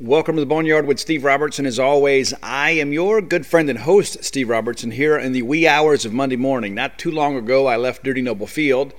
Welcome 0.00 0.36
to 0.36 0.40
the 0.40 0.46
Boneyard 0.46 0.86
with 0.86 1.00
Steve 1.00 1.24
Robertson. 1.24 1.66
As 1.66 1.80
always, 1.80 2.32
I 2.40 2.70
am 2.70 2.92
your 2.92 3.20
good 3.20 3.44
friend 3.44 3.68
and 3.68 3.80
host, 3.80 4.22
Steve 4.22 4.48
Robertson, 4.48 4.92
here 4.92 5.18
in 5.18 5.32
the 5.32 5.42
wee 5.42 5.66
hours 5.66 6.04
of 6.04 6.12
Monday 6.12 6.36
morning. 6.36 6.72
Not 6.72 7.00
too 7.00 7.10
long 7.10 7.34
ago, 7.34 7.66
I 7.66 7.76
left 7.76 8.04
Dudy 8.04 8.22
Noble 8.22 8.46
Field 8.46 8.94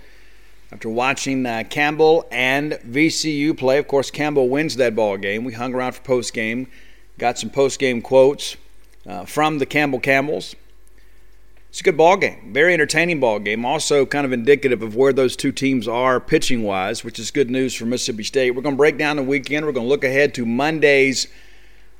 after 0.74 0.90
watching 0.90 1.46
uh, 1.46 1.64
Campbell 1.70 2.28
and 2.34 2.74
VCU 2.74 3.58
play. 3.58 3.78
Of 3.78 3.88
course, 3.88 4.12
Campbell 4.12 4.50
wins 4.50 4.76
that 4.76 4.94
ball 4.94 5.16
game. 5.16 5.46
We 5.46 5.54
hung 5.54 5.74
around 5.74 5.94
for 5.94 6.02
post 6.02 6.34
game, 6.34 6.68
got 7.18 7.40
some 7.40 7.50
post 7.50 7.80
game 7.80 8.02
quotes 8.02 8.58
uh, 9.08 9.24
from 9.24 9.60
the 9.60 9.66
Campbell 9.66 10.02
Camels. 10.02 10.54
It's 11.70 11.82
a 11.82 11.84
good 11.84 11.98
ball 11.98 12.18
game, 12.18 12.52
very 12.52 12.74
entertaining 12.74 13.20
ball 13.20 13.38
game. 13.38 13.64
Also, 13.64 14.04
kind 14.04 14.26
of 14.26 14.34
indicative 14.34 14.82
of 14.82 14.96
where 14.96 15.14
those 15.14 15.36
two 15.36 15.52
teams 15.52 15.88
are 15.88 16.20
pitching 16.20 16.64
wise, 16.64 17.04
which 17.04 17.20
is 17.20 17.30
good 17.30 17.52
news 17.52 17.76
for 17.76 17.86
Mississippi 17.86 18.24
State. 18.24 18.52
We're 18.52 18.64
going 18.64 18.74
to 18.74 18.78
break 18.78 18.98
down 18.98 19.18
the 19.18 19.24
weekend. 19.24 19.68
We're 19.68 19.72
going 19.72 19.86
to 19.86 19.90
look 19.90 20.04
ahead 20.04 20.34
to 20.34 20.48
Monday's 20.48 21.28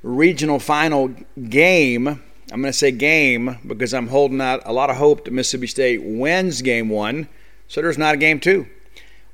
regional 0.02 0.58
final 0.60 1.14
game. 1.50 2.08
I'm 2.08 2.62
going 2.62 2.64
to 2.64 2.74
say 2.74 2.90
game 2.90 3.60
because 3.68 3.94
I'm 3.94 4.08
holding 4.08 4.42
out 4.42 4.64
a 4.66 4.74
lot 4.74 4.90
of 4.90 4.96
hope 4.96 5.26
that 5.26 5.32
Mississippi 5.32 5.68
State 5.68 6.02
wins 6.04 6.64
game 6.64 6.90
one, 6.90 7.28
so 7.68 7.80
there's 7.84 7.98
not 7.98 8.16
a 8.16 8.18
game 8.18 8.40
two. 8.40 8.66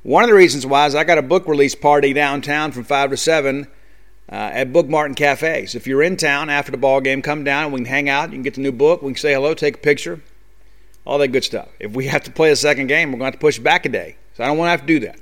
One 0.03 0.25
of 0.25 0.29
the 0.29 0.35
reasons 0.35 0.65
why 0.65 0.85
is 0.85 0.95
I 0.95 1.05
got 1.05 1.17
a 1.17 1.23
book 1.23 1.47
release 1.47 1.75
party 1.75 2.11
downtown 2.11 2.73
from 2.73 2.83
5 2.83 3.11
to 3.11 3.17
7 3.17 3.67
uh, 4.29 4.35
at 4.35 4.73
Book 4.73 4.87
Mart 4.87 5.07
and 5.07 5.15
Cafe. 5.15 5.67
So 5.67 5.77
if 5.77 5.87
you're 5.87 6.03
in 6.03 6.17
town 6.17 6.49
after 6.49 6.71
the 6.71 6.77
ball 6.77 7.01
game, 7.01 7.21
come 7.21 7.43
down. 7.43 7.65
And 7.65 7.73
we 7.73 7.79
can 7.79 7.85
hang 7.85 8.09
out. 8.09 8.29
You 8.29 8.35
can 8.35 8.43
get 8.43 8.55
the 8.55 8.61
new 8.61 8.71
book. 8.71 9.01
We 9.01 9.13
can 9.13 9.19
say 9.19 9.33
hello, 9.33 9.53
take 9.53 9.75
a 9.75 9.79
picture, 9.79 10.21
all 11.05 11.17
that 11.19 11.29
good 11.29 11.43
stuff. 11.43 11.69
If 11.79 11.93
we 11.93 12.07
have 12.07 12.23
to 12.23 12.31
play 12.31 12.51
a 12.51 12.55
second 12.55 12.87
game, 12.87 13.09
we're 13.09 13.19
going 13.19 13.31
to 13.31 13.35
have 13.35 13.39
to 13.39 13.39
push 13.39 13.59
back 13.59 13.85
a 13.85 13.89
day. 13.89 14.17
So 14.35 14.43
I 14.43 14.47
don't 14.47 14.57
want 14.57 14.67
to 14.67 14.71
have 14.71 14.81
to 14.81 14.87
do 14.87 14.99
that. 15.01 15.19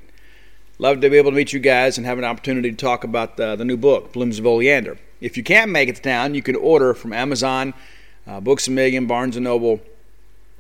Love 0.80 1.02
to 1.02 1.09
be 1.09 1.17
able 1.17 1.31
to 1.31 1.38
meet 1.38 1.53
you 1.53 1.59
guys 1.59 1.98
and 1.98 2.08
have 2.08 2.17
an 2.17 2.23
opportunity 2.23 2.72
to 2.72 2.78
talk 2.78 3.03
about 3.03 3.38
the, 3.38 3.56
the 3.56 3.66
new 3.66 3.78
book, 3.78 4.12
Blooms 4.14 4.40
of 4.40 4.45
Oleander. 4.45 4.98
If 5.22 5.38
you 5.38 5.44
can't 5.44 5.72
make 5.72 5.88
it 5.88 5.98
to 5.98 6.02
town, 6.02 6.34
you 6.34 6.42
can 6.42 6.56
order 6.56 6.94
from 6.94 7.14
Amazon, 7.14 7.73
uh, 8.25 8.40
Books 8.40 8.67
a 8.67 8.72
Million, 8.72 9.06
Barnes 9.06 9.38
& 9.38 9.40
Noble, 9.40 9.81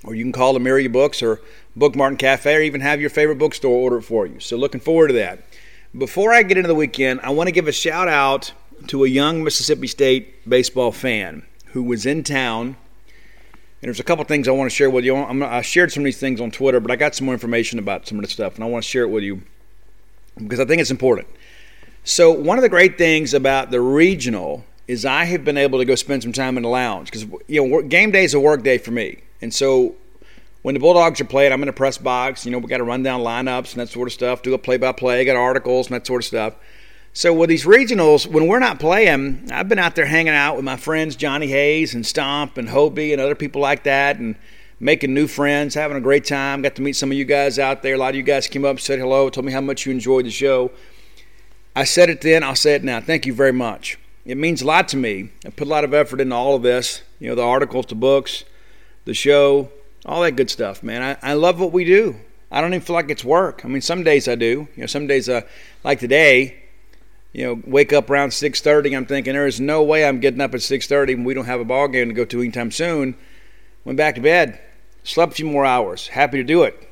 or 0.03 0.13
you 0.13 0.23
can 0.23 0.31
call 0.31 0.53
the 0.53 0.59
Lemuria 0.59 0.89
Books 0.89 1.23
or 1.23 1.41
Book 1.75 1.95
Mart 1.95 2.11
and 2.11 2.19
Cafe 2.19 2.55
or 2.55 2.61
even 2.61 2.81
have 2.81 3.01
your 3.01 3.09
favorite 3.09 3.37
bookstore 3.37 3.75
order 3.75 3.97
it 3.97 4.03
for 4.03 4.27
you. 4.27 4.39
So 4.39 4.55
looking 4.55 4.81
forward 4.81 5.07
to 5.07 5.13
that. 5.15 5.43
Before 5.97 6.33
I 6.33 6.43
get 6.43 6.57
into 6.57 6.67
the 6.67 6.75
weekend, 6.75 7.21
I 7.21 7.29
want 7.29 7.47
to 7.47 7.51
give 7.51 7.67
a 7.67 7.71
shout 7.71 8.07
out 8.07 8.53
to 8.87 9.03
a 9.03 9.07
young 9.07 9.43
Mississippi 9.43 9.87
State 9.87 10.47
baseball 10.47 10.91
fan 10.91 11.43
who 11.67 11.83
was 11.83 12.05
in 12.05 12.23
town. 12.23 12.77
And 13.83 13.89
there's 13.89 13.99
a 13.99 14.03
couple 14.03 14.23
things 14.23 14.47
I 14.47 14.51
want 14.51 14.71
to 14.71 14.73
share 14.73 14.89
with 14.89 15.03
you. 15.03 15.13
I'm, 15.13 15.43
i 15.43 15.61
shared 15.61 15.91
some 15.91 16.03
of 16.03 16.05
these 16.05 16.17
things 16.17 16.39
on 16.39 16.51
Twitter, 16.51 16.79
but 16.79 16.89
I 16.89 16.95
got 16.95 17.15
some 17.15 17.25
more 17.25 17.33
information 17.33 17.79
about 17.79 18.07
some 18.07 18.17
of 18.17 18.23
this 18.23 18.31
stuff, 18.31 18.55
and 18.55 18.63
I 18.63 18.67
want 18.67 18.85
to 18.85 18.89
share 18.89 19.03
it 19.03 19.09
with 19.09 19.23
you 19.23 19.41
because 20.37 20.61
I 20.61 20.63
think 20.63 20.81
it's 20.81 20.89
important. 20.89 21.27
So, 22.05 22.31
one 22.31 22.57
of 22.57 22.61
the 22.61 22.69
great 22.69 22.97
things 22.97 23.33
about 23.33 23.71
the 23.71 23.81
regional 23.81 24.63
is 24.87 25.03
I 25.03 25.25
have 25.25 25.43
been 25.43 25.57
able 25.57 25.79
to 25.79 25.85
go 25.85 25.95
spend 25.95 26.23
some 26.23 26.31
time 26.31 26.55
in 26.55 26.63
the 26.63 26.69
lounge 26.69 27.11
because 27.11 27.25
you 27.49 27.67
know 27.67 27.81
game 27.81 28.11
day 28.11 28.23
is 28.23 28.33
a 28.33 28.39
work 28.39 28.63
day 28.63 28.77
for 28.77 28.91
me, 28.91 29.21
and 29.41 29.53
so 29.53 29.95
when 30.61 30.75
the 30.75 30.79
Bulldogs 30.79 31.19
are 31.19 31.25
playing, 31.25 31.51
I'm 31.51 31.61
in 31.61 31.67
a 31.67 31.73
press 31.73 31.97
box. 31.97 32.45
You 32.45 32.53
know, 32.53 32.59
we 32.59 32.67
got 32.67 32.77
to 32.77 32.85
run 32.85 33.03
down 33.03 33.19
lineups 33.19 33.73
and 33.73 33.81
that 33.81 33.89
sort 33.89 34.07
of 34.07 34.13
stuff, 34.13 34.43
do 34.43 34.53
a 34.53 34.57
play 34.57 34.77
by 34.77 34.93
play, 34.93 35.25
got 35.25 35.35
articles 35.35 35.87
and 35.87 35.95
that 35.95 36.07
sort 36.07 36.21
of 36.21 36.25
stuff. 36.25 36.53
So 37.15 37.31
with 37.31 37.49
these 37.49 37.65
regionals, 37.65 38.25
when 38.25 38.47
we're 38.47 38.57
not 38.57 38.79
playing, 38.79 39.51
I've 39.51 39.69
been 39.69 39.77
out 39.77 39.93
there 39.95 40.07
hanging 40.07 40.33
out 40.33 40.55
with 40.55 40.65
my 40.65 40.77
friends 40.77 41.15
Johnny 41.15 41.45
Hayes 41.45 41.93
and 41.93 42.03
Stomp 42.03 42.57
and 42.57 42.67
Hobie 42.67 43.11
and 43.11 43.21
other 43.21 43.35
people 43.35 43.61
like 43.61 43.83
that 43.83 44.17
and 44.17 44.35
making 44.79 45.13
new 45.13 45.27
friends, 45.27 45.75
having 45.75 45.95
a 45.95 46.01
great 46.01 46.25
time. 46.25 46.63
Got 46.63 46.75
to 46.77 46.81
meet 46.81 46.95
some 46.95 47.11
of 47.11 47.17
you 47.17 47.23
guys 47.23 47.59
out 47.59 47.83
there. 47.83 47.93
A 47.93 47.97
lot 47.99 48.09
of 48.09 48.15
you 48.15 48.23
guys 48.23 48.47
came 48.47 48.65
up, 48.65 48.79
said 48.79 48.97
hello, 48.97 49.29
told 49.29 49.45
me 49.45 49.51
how 49.51 49.61
much 49.61 49.85
you 49.85 49.91
enjoyed 49.91 50.25
the 50.25 50.31
show. 50.31 50.71
I 51.75 51.83
said 51.83 52.09
it 52.09 52.21
then, 52.21 52.41
I'll 52.41 52.55
say 52.55 52.73
it 52.73 52.83
now. 52.83 52.99
Thank 52.99 53.27
you 53.27 53.33
very 53.33 53.53
much. 53.53 53.99
It 54.25 54.37
means 54.37 54.63
a 54.63 54.65
lot 54.65 54.87
to 54.87 54.97
me. 54.97 55.29
I 55.45 55.51
put 55.51 55.67
a 55.67 55.69
lot 55.69 55.83
of 55.83 55.93
effort 55.93 56.19
into 56.19 56.35
all 56.35 56.55
of 56.55 56.63
this. 56.63 57.03
You 57.19 57.29
know, 57.29 57.35
the 57.35 57.43
articles, 57.43 57.85
the 57.85 57.95
books, 57.95 58.43
the 59.05 59.13
show, 59.13 59.69
all 60.03 60.23
that 60.23 60.31
good 60.31 60.49
stuff, 60.49 60.81
man. 60.81 61.17
I, 61.21 61.29
I 61.31 61.33
love 61.33 61.59
what 61.59 61.71
we 61.73 61.85
do. 61.85 62.15
I 62.51 62.59
don't 62.59 62.73
even 62.73 62.83
feel 62.83 62.95
like 62.95 63.11
it's 63.11 63.23
work. 63.23 63.63
I 63.63 63.67
mean, 63.67 63.81
some 63.81 64.03
days 64.03 64.27
I 64.27 64.33
do. 64.33 64.67
You 64.75 64.81
know, 64.81 64.87
some 64.87 65.05
days, 65.05 65.29
uh, 65.29 65.41
like 65.83 65.99
today, 65.99 66.62
you 67.33 67.43
know, 67.43 67.61
wake 67.65 67.91
up 67.91 68.09
around 68.09 68.29
6:30. 68.29 68.95
I'm 68.95 69.05
thinking 69.05 69.33
there 69.33 69.47
is 69.47 69.59
no 69.59 69.83
way 69.83 70.05
I'm 70.05 70.19
getting 70.19 70.41
up 70.41 70.53
at 70.53 70.61
6:30 70.61 71.15
when 71.15 71.23
we 71.23 71.33
don't 71.33 71.45
have 71.45 71.59
a 71.59 71.65
ball 71.65 71.87
game 71.87 72.07
to 72.07 72.13
go 72.13 72.25
to 72.25 72.41
anytime 72.41 72.71
soon. 72.71 73.15
Went 73.83 73.97
back 73.97 74.15
to 74.15 74.21
bed, 74.21 74.59
slept 75.03 75.33
a 75.33 75.35
few 75.35 75.47
more 75.47 75.65
hours. 75.65 76.07
Happy 76.07 76.37
to 76.37 76.43
do 76.43 76.63
it. 76.63 76.87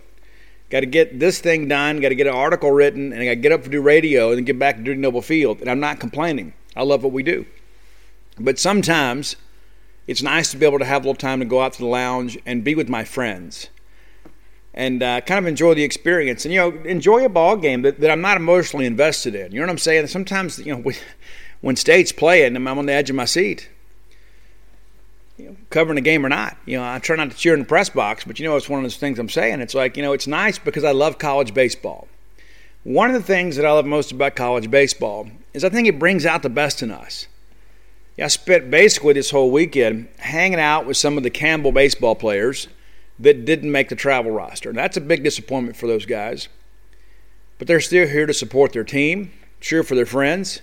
Got 0.69 0.81
to 0.81 0.85
get 0.88 1.19
this 1.19 1.40
thing 1.40 1.68
done. 1.68 2.00
Got 2.00 2.09
to 2.09 2.16
get 2.16 2.28
an 2.28 2.34
article 2.34 2.72
written, 2.72 3.13
and 3.13 3.22
I 3.22 3.25
got 3.25 3.31
to 3.31 3.35
get 3.35 3.51
up 3.51 3.63
to 3.63 3.69
do 3.69 3.81
radio, 3.81 4.30
and 4.30 4.38
then 4.38 4.46
get 4.46 4.57
back 4.57 4.78
to 4.78 4.84
Dudy 4.84 5.00
Noble 5.00 5.22
Field. 5.22 5.62
And 5.62 5.69
I'm 5.69 5.80
not 5.80 6.00
complaining. 6.00 6.53
I 6.75 6.84
love 6.84 7.03
what 7.03 7.13
we 7.13 7.24
do. 7.24 7.46
But 8.40 8.57
sometimes 8.57 9.35
it's 10.07 10.24
nice 10.24 10.50
to 10.51 10.57
be 10.57 10.66
able 10.66 10.80
to 10.80 10.85
have 10.85 11.03
a 11.03 11.07
little 11.07 11.19
time 11.19 11.40
to 11.40 11.46
go 11.46 11.62
out 11.62 11.74
to 11.74 11.80
the 11.80 11.85
lounge 11.85 12.38
and 12.46 12.63
be 12.63 12.74
with 12.74 12.90
my 12.90 13.03
friends 13.03 13.69
and 14.73 15.03
uh, 15.03 15.21
kind 15.21 15.39
of 15.39 15.47
enjoy 15.47 15.73
the 15.73 15.83
experience. 15.83 16.45
And 16.45 16.53
you 16.53 16.59
know 16.59 16.69
enjoy 16.83 17.25
a 17.25 17.29
ball 17.29 17.57
game 17.57 17.81
that, 17.81 17.99
that 17.99 18.11
i'm 18.11 18.21
not 18.21 18.37
emotionally 18.37 18.85
invested 18.85 19.35
in. 19.35 19.51
You 19.51 19.59
know 19.59 19.65
what 19.65 19.71
i'm 19.71 19.77
saying? 19.77 20.07
Sometimes 20.07 20.59
you 20.59 20.73
know 20.73 20.79
we, 20.79 20.95
when 21.61 21.75
state's 21.75 22.11
play 22.11 22.45
and 22.45 22.55
i'm 22.55 22.67
on 22.67 22.85
the 22.85 22.93
edge 22.93 23.09
of 23.09 23.15
my 23.15 23.25
seat. 23.25 23.69
You 25.37 25.49
know, 25.49 25.55
covering 25.71 25.95
the 25.95 26.01
game 26.01 26.25
or 26.25 26.29
not. 26.29 26.57
You 26.65 26.77
know 26.77 26.83
i 26.83 26.99
try 26.99 27.15
not 27.15 27.31
to 27.31 27.37
cheer 27.37 27.53
in 27.53 27.61
the 27.61 27.65
press 27.65 27.89
box 27.89 28.23
but 28.23 28.39
you 28.39 28.47
know 28.47 28.55
it's 28.55 28.69
one 28.69 28.79
of 28.79 28.83
those 28.83 28.97
things 28.97 29.19
i'm 29.19 29.29
saying. 29.29 29.61
It's 29.61 29.75
like 29.75 29.97
you 29.97 30.03
know 30.03 30.13
it's 30.13 30.27
nice 30.27 30.57
because 30.57 30.83
i 30.83 30.91
love 30.91 31.17
college 31.17 31.53
baseball. 31.53 32.07
One 32.83 33.09
of 33.09 33.13
the 33.13 33.27
things 33.27 33.57
that 33.57 33.65
i 33.65 33.71
love 33.71 33.85
most 33.85 34.11
about 34.11 34.35
college 34.35 34.71
baseball 34.71 35.29
is 35.53 35.63
i 35.63 35.69
think 35.69 35.88
it 35.88 35.99
brings 35.99 36.25
out 36.25 36.43
the 36.43 36.49
best 36.49 36.81
in 36.81 36.91
us. 36.91 37.27
Yeah, 38.17 38.25
I 38.25 38.27
spent 38.27 38.69
basically 38.69 39.13
this 39.13 39.31
whole 39.31 39.51
weekend 39.51 40.09
hanging 40.17 40.59
out 40.59 40.85
with 40.85 40.97
some 40.97 41.15
of 41.17 41.23
the 41.23 41.29
Campbell 41.29 41.71
baseball 41.71 42.13
players 42.13 42.67
that 43.21 43.45
didn't 43.45 43.71
make 43.71 43.89
the 43.89 43.95
travel 43.95 44.31
roster. 44.31 44.69
And 44.69 44.77
that's 44.77 44.97
a 44.97 45.01
big 45.01 45.23
disappointment 45.23 45.77
for 45.77 45.87
those 45.87 46.05
guys. 46.05 46.47
But 47.57 47.67
they're 47.67 47.79
still 47.79 48.07
here 48.07 48.25
to 48.25 48.33
support 48.33 48.73
their 48.73 48.83
team, 48.83 49.31
cheer 49.59 49.83
for 49.83 49.95
their 49.95 50.05
friends. 50.05 50.61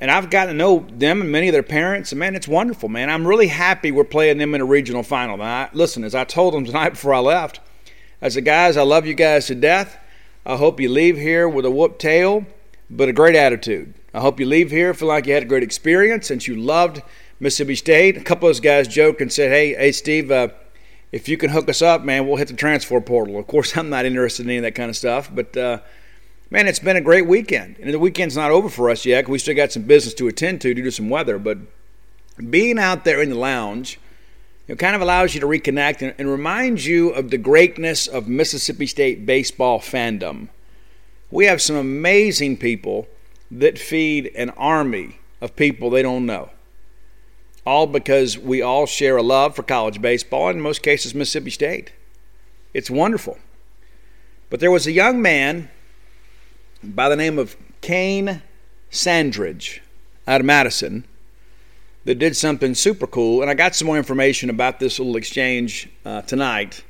And 0.00 0.10
I've 0.10 0.30
gotten 0.30 0.54
to 0.54 0.58
know 0.58 0.86
them 0.90 1.20
and 1.20 1.30
many 1.30 1.48
of 1.48 1.52
their 1.52 1.62
parents. 1.62 2.12
And 2.12 2.18
man, 2.18 2.34
it's 2.34 2.48
wonderful, 2.48 2.88
man. 2.88 3.10
I'm 3.10 3.26
really 3.26 3.48
happy 3.48 3.90
we're 3.90 4.04
playing 4.04 4.38
them 4.38 4.54
in 4.54 4.60
a 4.60 4.64
regional 4.64 5.02
final. 5.02 5.36
Now, 5.36 5.44
I, 5.44 5.70
listen, 5.72 6.04
as 6.04 6.14
I 6.14 6.24
told 6.24 6.54
them 6.54 6.64
tonight 6.66 6.90
before 6.90 7.14
I 7.14 7.20
left, 7.20 7.60
I 8.20 8.28
said, 8.28 8.44
guys, 8.44 8.76
I 8.76 8.82
love 8.82 9.06
you 9.06 9.14
guys 9.14 9.46
to 9.46 9.54
death. 9.54 9.96
I 10.44 10.56
hope 10.56 10.80
you 10.80 10.88
leave 10.88 11.16
here 11.16 11.48
with 11.48 11.64
a 11.64 11.70
whoop 11.70 11.98
tail, 11.98 12.46
but 12.90 13.08
a 13.08 13.12
great 13.12 13.36
attitude. 13.36 13.94
I 14.14 14.20
hope 14.20 14.40
you 14.40 14.46
leave 14.46 14.70
here 14.70 14.94
feeling 14.94 15.14
like 15.14 15.26
you 15.26 15.34
had 15.34 15.42
a 15.42 15.46
great 15.46 15.62
experience 15.62 16.26
since 16.26 16.48
you 16.48 16.56
loved 16.56 17.02
Mississippi 17.38 17.74
State. 17.74 18.16
A 18.16 18.22
couple 18.22 18.48
of 18.48 18.54
those 18.54 18.60
guys 18.60 18.88
joked 18.88 19.20
and 19.20 19.32
said, 19.32 19.50
"Hey, 19.50 19.74
hey, 19.74 19.92
Steve, 19.92 20.30
uh, 20.30 20.48
if 21.12 21.28
you 21.28 21.36
can 21.36 21.50
hook 21.50 21.68
us 21.68 21.82
up, 21.82 22.02
man, 22.02 22.26
we'll 22.26 22.36
hit 22.36 22.48
the 22.48 22.54
transfer 22.54 23.00
portal." 23.00 23.38
Of 23.38 23.46
course, 23.46 23.76
I'm 23.76 23.90
not 23.90 24.06
interested 24.06 24.46
in 24.46 24.50
any 24.50 24.58
of 24.58 24.62
that 24.62 24.74
kind 24.74 24.90
of 24.90 24.96
stuff, 24.96 25.30
but 25.34 25.56
uh, 25.56 25.80
man, 26.50 26.66
it's 26.66 26.78
been 26.78 26.96
a 26.96 27.00
great 27.00 27.26
weekend, 27.26 27.76
and 27.80 27.92
the 27.92 27.98
weekend's 27.98 28.36
not 28.36 28.50
over 28.50 28.68
for 28.68 28.90
us 28.90 29.04
yet. 29.04 29.28
We 29.28 29.38
still 29.38 29.56
got 29.56 29.72
some 29.72 29.84
business 29.84 30.14
to 30.14 30.28
attend 30.28 30.60
to 30.62 30.74
due 30.74 30.82
to 30.82 30.92
some 30.92 31.10
weather, 31.10 31.38
but 31.38 31.58
being 32.50 32.78
out 32.78 33.04
there 33.04 33.20
in 33.20 33.30
the 33.30 33.36
lounge. 33.36 33.98
It 34.68 34.78
kind 34.78 34.94
of 34.94 35.00
allows 35.00 35.34
you 35.34 35.40
to 35.40 35.46
reconnect 35.46 36.02
and, 36.02 36.14
and 36.18 36.30
reminds 36.30 36.86
you 36.86 37.08
of 37.08 37.30
the 37.30 37.38
greatness 37.38 38.06
of 38.06 38.28
Mississippi 38.28 38.86
State 38.86 39.24
baseball 39.24 39.80
fandom. 39.80 40.48
We 41.30 41.46
have 41.46 41.62
some 41.62 41.76
amazing 41.76 42.58
people 42.58 43.08
that 43.50 43.78
feed 43.78 44.30
an 44.34 44.50
army 44.50 45.20
of 45.40 45.56
people 45.56 45.88
they 45.88 46.02
don't 46.02 46.26
know. 46.26 46.50
All 47.68 47.86
because 47.86 48.38
we 48.38 48.62
all 48.62 48.86
share 48.86 49.18
a 49.18 49.22
love 49.22 49.54
for 49.54 49.62
college 49.62 50.00
baseball, 50.00 50.48
and 50.48 50.56
in 50.56 50.62
most 50.62 50.82
cases, 50.82 51.14
Mississippi 51.14 51.50
State. 51.50 51.92
It's 52.72 52.90
wonderful. 52.90 53.36
But 54.48 54.60
there 54.60 54.70
was 54.70 54.86
a 54.86 54.90
young 54.90 55.20
man 55.20 55.68
by 56.82 57.10
the 57.10 57.14
name 57.14 57.38
of 57.38 57.56
Kane 57.82 58.40
Sandridge 58.88 59.82
out 60.26 60.40
of 60.40 60.46
Madison 60.46 61.04
that 62.06 62.14
did 62.14 62.38
something 62.38 62.74
super 62.74 63.06
cool, 63.06 63.42
and 63.42 63.50
I 63.50 63.54
got 63.54 63.74
some 63.74 63.84
more 63.84 63.98
information 63.98 64.48
about 64.48 64.80
this 64.80 64.98
little 64.98 65.16
exchange 65.16 65.90
uh, 66.06 66.22
tonight. 66.22 66.82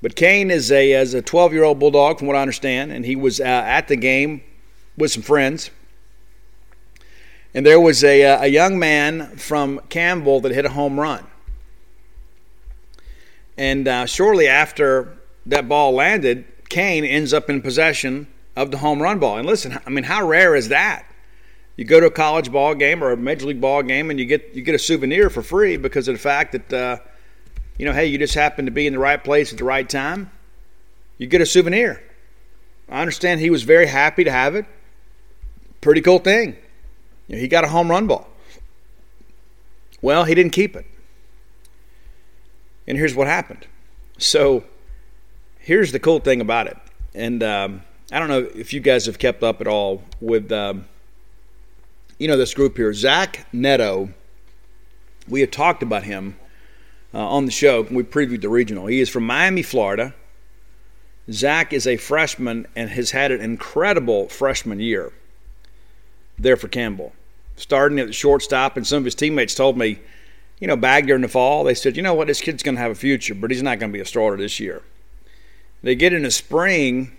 But 0.00 0.16
Kane 0.16 0.50
is 0.50 0.72
a 0.72 0.94
as 0.94 1.12
a 1.12 1.20
12 1.20 1.52
year 1.52 1.64
old 1.64 1.78
bulldog, 1.78 2.18
from 2.18 2.26
what 2.26 2.36
I 2.36 2.40
understand, 2.40 2.90
and 2.90 3.04
he 3.04 3.16
was 3.16 3.38
uh, 3.38 3.44
at 3.44 3.88
the 3.88 3.96
game 3.96 4.44
with 4.96 5.12
some 5.12 5.22
friends. 5.22 5.68
And 7.54 7.66
there 7.66 7.80
was 7.80 8.02
a, 8.02 8.24
uh, 8.24 8.44
a 8.44 8.46
young 8.46 8.78
man 8.78 9.36
from 9.36 9.80
Campbell 9.88 10.40
that 10.40 10.52
hit 10.52 10.64
a 10.64 10.70
home 10.70 10.98
run. 10.98 11.26
And 13.58 13.86
uh, 13.86 14.06
shortly 14.06 14.48
after 14.48 15.16
that 15.46 15.68
ball 15.68 15.92
landed, 15.92 16.46
Kane 16.68 17.04
ends 17.04 17.34
up 17.34 17.50
in 17.50 17.60
possession 17.60 18.26
of 18.56 18.70
the 18.70 18.78
home 18.78 19.02
run 19.02 19.18
ball. 19.18 19.36
And 19.36 19.46
listen, 19.46 19.78
I 19.84 19.90
mean, 19.90 20.04
how 20.04 20.26
rare 20.26 20.54
is 20.54 20.68
that? 20.68 21.06
You 21.76 21.84
go 21.84 22.00
to 22.00 22.06
a 22.06 22.10
college 22.10 22.52
ball 22.52 22.74
game 22.74 23.02
or 23.02 23.12
a 23.12 23.16
major 23.16 23.46
league 23.46 23.60
ball 23.60 23.82
game, 23.82 24.10
and 24.10 24.18
you 24.18 24.26
get 24.26 24.54
you 24.54 24.62
get 24.62 24.74
a 24.74 24.78
souvenir 24.78 25.30
for 25.30 25.42
free 25.42 25.76
because 25.76 26.06
of 26.06 26.14
the 26.14 26.18
fact 26.18 26.52
that 26.52 26.72
uh, 26.72 26.98
you 27.78 27.86
know, 27.86 27.92
hey, 27.92 28.06
you 28.06 28.18
just 28.18 28.34
happen 28.34 28.66
to 28.66 28.70
be 28.70 28.86
in 28.86 28.92
the 28.92 28.98
right 28.98 29.22
place 29.22 29.52
at 29.52 29.58
the 29.58 29.64
right 29.64 29.88
time. 29.88 30.30
You 31.18 31.26
get 31.26 31.40
a 31.40 31.46
souvenir. 31.46 32.02
I 32.88 33.00
understand 33.00 33.40
he 33.40 33.50
was 33.50 33.62
very 33.62 33.86
happy 33.86 34.24
to 34.24 34.30
have 34.30 34.54
it. 34.54 34.66
Pretty 35.80 36.02
cool 36.02 36.18
thing. 36.18 36.56
Know, 37.32 37.38
he 37.38 37.48
got 37.48 37.64
a 37.64 37.68
home 37.68 37.90
run 37.90 38.06
ball. 38.06 38.28
Well, 40.02 40.24
he 40.24 40.34
didn't 40.34 40.52
keep 40.52 40.76
it. 40.76 40.86
And 42.86 42.98
here's 42.98 43.14
what 43.14 43.26
happened. 43.26 43.66
So 44.18 44.64
here's 45.58 45.92
the 45.92 45.98
cool 45.98 46.20
thing 46.20 46.40
about 46.40 46.66
it. 46.66 46.76
And 47.14 47.42
um, 47.42 47.82
I 48.12 48.18
don't 48.18 48.28
know 48.28 48.48
if 48.54 48.72
you 48.72 48.80
guys 48.80 49.06
have 49.06 49.18
kept 49.18 49.42
up 49.42 49.60
at 49.60 49.66
all 49.66 50.02
with, 50.20 50.52
um, 50.52 50.86
you 52.18 52.28
know, 52.28 52.36
this 52.36 52.52
group 52.52 52.76
here. 52.76 52.92
Zach 52.92 53.46
Neto, 53.52 54.10
we 55.28 55.40
have 55.40 55.50
talked 55.50 55.82
about 55.82 56.02
him 56.02 56.36
uh, 57.14 57.26
on 57.26 57.46
the 57.46 57.52
show. 57.52 57.82
We 57.82 58.02
previewed 58.02 58.42
the 58.42 58.48
regional. 58.48 58.86
He 58.86 59.00
is 59.00 59.08
from 59.08 59.24
Miami, 59.24 59.62
Florida. 59.62 60.14
Zach 61.30 61.72
is 61.72 61.86
a 61.86 61.96
freshman 61.96 62.66
and 62.74 62.90
has 62.90 63.12
had 63.12 63.30
an 63.30 63.40
incredible 63.40 64.28
freshman 64.28 64.80
year 64.80 65.12
there 66.38 66.56
for 66.56 66.68
Campbell. 66.68 67.12
Starting 67.56 67.98
at 67.98 68.06
the 68.06 68.12
shortstop, 68.12 68.76
and 68.76 68.86
some 68.86 68.98
of 68.98 69.04
his 69.04 69.14
teammates 69.14 69.54
told 69.54 69.76
me, 69.76 69.98
you 70.58 70.66
know, 70.66 70.76
back 70.76 71.06
during 71.06 71.22
the 71.22 71.28
fall, 71.28 71.64
they 71.64 71.74
said, 71.74 71.96
you 71.96 72.02
know 72.02 72.14
what, 72.14 72.28
this 72.28 72.40
kid's 72.40 72.62
going 72.62 72.76
to 72.76 72.80
have 72.80 72.92
a 72.92 72.96
future, 72.96 73.34
but 73.34 73.50
he's 73.50 73.62
not 73.62 73.78
going 73.78 73.90
to 73.90 73.96
be 73.96 74.00
a 74.00 74.06
starter 74.06 74.36
this 74.36 74.60
year. 74.60 74.82
They 75.82 75.94
get 75.94 76.12
in 76.12 76.22
the 76.22 76.30
spring. 76.30 77.16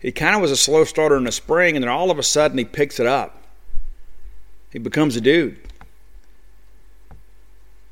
He 0.00 0.12
kind 0.12 0.34
of 0.34 0.42
was 0.42 0.50
a 0.50 0.56
slow 0.56 0.84
starter 0.84 1.16
in 1.16 1.24
the 1.24 1.32
spring, 1.32 1.76
and 1.76 1.82
then 1.82 1.90
all 1.90 2.10
of 2.10 2.18
a 2.18 2.22
sudden 2.22 2.58
he 2.58 2.64
picks 2.64 2.98
it 2.98 3.06
up. 3.06 3.42
He 4.72 4.78
becomes 4.78 5.14
a 5.14 5.20
dude. 5.20 5.56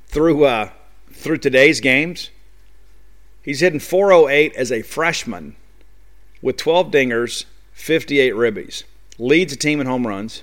Through 0.08 0.44
uh, 0.44 0.70
through 1.12 1.38
today's 1.38 1.80
games, 1.80 2.30
he's 3.42 3.60
hitting 3.60 3.78
408 3.78 4.54
as 4.56 4.72
a 4.72 4.82
freshman 4.82 5.54
with 6.42 6.56
12 6.56 6.90
dingers, 6.90 7.44
58 7.72 8.34
ribbies. 8.34 8.82
Leads 9.18 9.52
the 9.52 9.58
team 9.58 9.80
in 9.80 9.86
home 9.86 10.06
runs. 10.06 10.42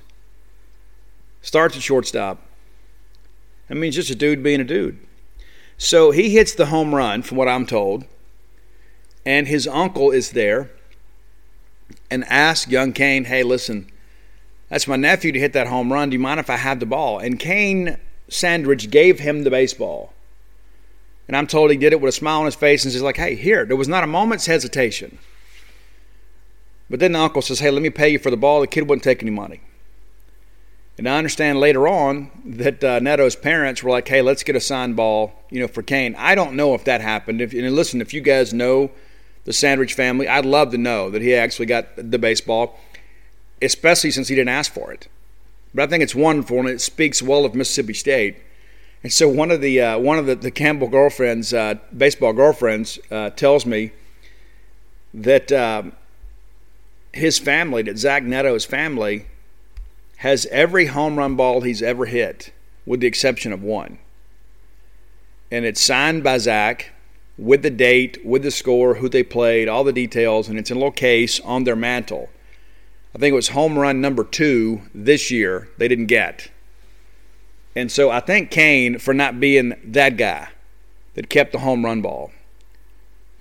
Starts 1.42 1.76
at 1.76 1.82
shortstop. 1.82 2.42
I 3.70 3.74
mean, 3.74 3.92
just 3.92 4.10
a 4.10 4.16
dude 4.16 4.44
being 4.44 4.62
a 4.62 4.66
dude. 4.66 5.00
So 5.78 6.12
he 6.12 6.32
hits 6.32 6.54
the 6.54 6.68
home 6.68 6.94
run, 6.94 7.22
from 7.22 7.38
what 7.38 7.48
I'm 7.48 7.66
told, 7.66 8.06
and 9.26 9.48
his 9.48 9.68
uncle 9.68 10.12
is 10.12 10.32
there 10.32 10.72
and 12.12 12.26
asks 12.26 12.70
young 12.70 12.94
Kane, 12.94 13.26
hey, 13.26 13.44
listen, 13.44 13.90
that's 14.70 14.88
my 14.88 14.96
nephew 14.96 15.32
to 15.32 15.40
hit 15.40 15.54
that 15.54 15.68
home 15.68 15.92
run. 15.92 16.10
Do 16.10 16.16
you 16.16 16.20
mind 16.20 16.40
if 16.40 16.50
I 16.50 16.58
have 16.58 16.80
the 16.80 16.86
ball? 16.86 17.20
And 17.20 17.40
Kane 17.40 17.98
Sandridge 18.28 18.92
gave 18.92 19.20
him 19.20 19.44
the 19.44 19.50
baseball. 19.50 20.14
And 21.28 21.38
I'm 21.38 21.48
told 21.48 21.72
he 21.72 21.78
did 21.78 21.94
it 21.94 22.02
with 22.02 22.10
a 22.10 22.18
smile 22.18 22.40
on 22.40 22.46
his 22.46 22.56
face 22.56 22.84
and 22.84 22.92
he's 22.92 23.02
like, 23.02 23.18
hey, 23.18 23.36
here. 23.36 23.66
There 23.66 23.78
was 23.78 23.88
not 23.88 24.04
a 24.04 24.08
moment's 24.08 24.48
hesitation. 24.48 25.20
But 26.90 27.00
then 27.00 27.12
the 27.12 27.20
uncle 27.20 27.42
says, 27.42 27.60
hey, 27.60 27.70
let 27.70 27.84
me 27.84 27.92
pay 27.92 28.10
you 28.10 28.20
for 28.20 28.32
the 28.32 28.38
ball. 28.38 28.62
The 28.62 28.68
kid 28.68 28.90
wouldn't 28.90 29.04
take 29.04 29.22
any 29.22 29.32
money. 29.32 29.62
And 31.00 31.08
I 31.08 31.18
understand 31.18 31.60
later 31.60 31.88
on 31.88 32.30
that 32.46 32.84
uh, 32.84 33.00
Neto's 33.00 33.36
parents 33.36 33.82
were 33.82 33.90
like, 33.90 34.08
hey, 34.08 34.22
let's 34.22 34.44
get 34.44 34.56
a 34.56 34.60
signed 34.60 34.96
ball, 34.96 35.34
you 35.50 35.60
know, 35.60 35.68
for 35.68 35.82
Kane. 35.82 36.14
I 36.18 36.36
don't 36.36 36.56
know 36.56 36.76
if 36.76 36.84
that 36.84 37.02
happened. 37.02 37.42
If, 37.42 37.54
and 37.54 37.74
listen, 37.74 38.02
if 38.02 38.14
you 38.14 38.22
guys 38.22 38.54
know 38.54 38.92
the 39.46 39.54
Sandridge 39.54 39.94
family, 39.94 40.28
I'd 40.28 40.46
love 40.46 40.72
to 40.72 40.78
know 40.78 41.10
that 41.10 41.22
he 41.22 41.34
actually 41.34 41.66
got 41.66 41.88
the 41.96 42.20
baseball, 42.20 42.80
especially 43.62 44.12
since 44.12 44.28
he 44.28 44.36
didn't 44.36 44.50
ask 44.50 44.72
for 44.72 44.92
it. 44.92 45.08
But 45.74 45.84
I 45.84 45.88
think 45.88 46.04
it's 46.04 46.14
wonderful 46.14 46.60
and 46.60 46.70
it 46.70 46.82
speaks 46.82 47.22
well 47.22 47.46
of 47.46 47.56
Mississippi 47.56 47.94
State 47.94 48.36
and 49.02 49.14
so 49.14 49.30
one 49.30 49.50
of 49.50 49.62
the 49.62 49.80
uh, 49.80 49.98
one 49.98 50.18
of 50.18 50.26
the, 50.26 50.36
the 50.36 50.52
Campbell 50.52 50.90
girlfriends, 50.90 51.54
uh, 51.54 51.76
baseball 51.96 52.34
girlfriends, 52.34 53.00
uh, 53.10 53.30
tells 53.30 53.66
me 53.66 53.92
that 55.14 55.52
um, 55.52 55.94
his 57.14 57.40
family, 57.40 57.82
that 57.84 57.98
Zach 57.98 58.24
Neto's 58.24 58.66
family, 58.66 59.26
has 60.20 60.46
every 60.48 60.88
home 60.88 61.18
run 61.18 61.36
ball 61.36 61.62
he's 61.62 61.82
ever 61.82 62.06
hit, 62.06 62.52
with 62.86 63.00
the 63.00 63.08
exception 63.08 63.54
of 63.54 63.64
one. 63.64 63.98
And 65.50 65.64
it's 65.64 65.80
signed 65.80 66.26
by 66.26 66.38
Zach 66.40 66.92
with 67.38 67.62
the 67.62 67.70
date, 67.70 68.18
with 68.26 68.44
the 68.44 68.52
score, 68.52 68.96
who 68.96 69.08
they 69.08 69.24
played, 69.24 69.70
all 69.70 69.86
the 69.86 69.94
details, 69.94 70.50
and 70.50 70.60
it's 70.60 70.70
in 70.70 70.76
a 70.76 70.80
little 70.80 70.92
case 70.92 71.40
on 71.40 71.64
their 71.64 71.76
mantle. 71.76 72.30
I 73.16 73.18
think 73.18 73.32
it 73.32 73.36
was 73.36 73.50
home 73.50 73.80
run 73.80 74.02
number 74.02 74.26
two 74.26 74.82
this 74.94 75.32
year 75.32 75.70
they 75.78 75.88
didn't 75.88 76.08
get. 76.08 76.52
And 77.74 77.90
so 77.90 78.12
I 78.12 78.20
thank 78.20 78.52
Kane 78.52 79.00
for 79.00 79.14
not 79.14 79.40
being 79.40 79.74
that 79.86 80.18
guy 80.18 80.50
that 81.14 81.30
kept 81.30 81.54
the 81.54 81.60
home 81.60 81.86
run 81.86 82.02
ball, 82.02 82.32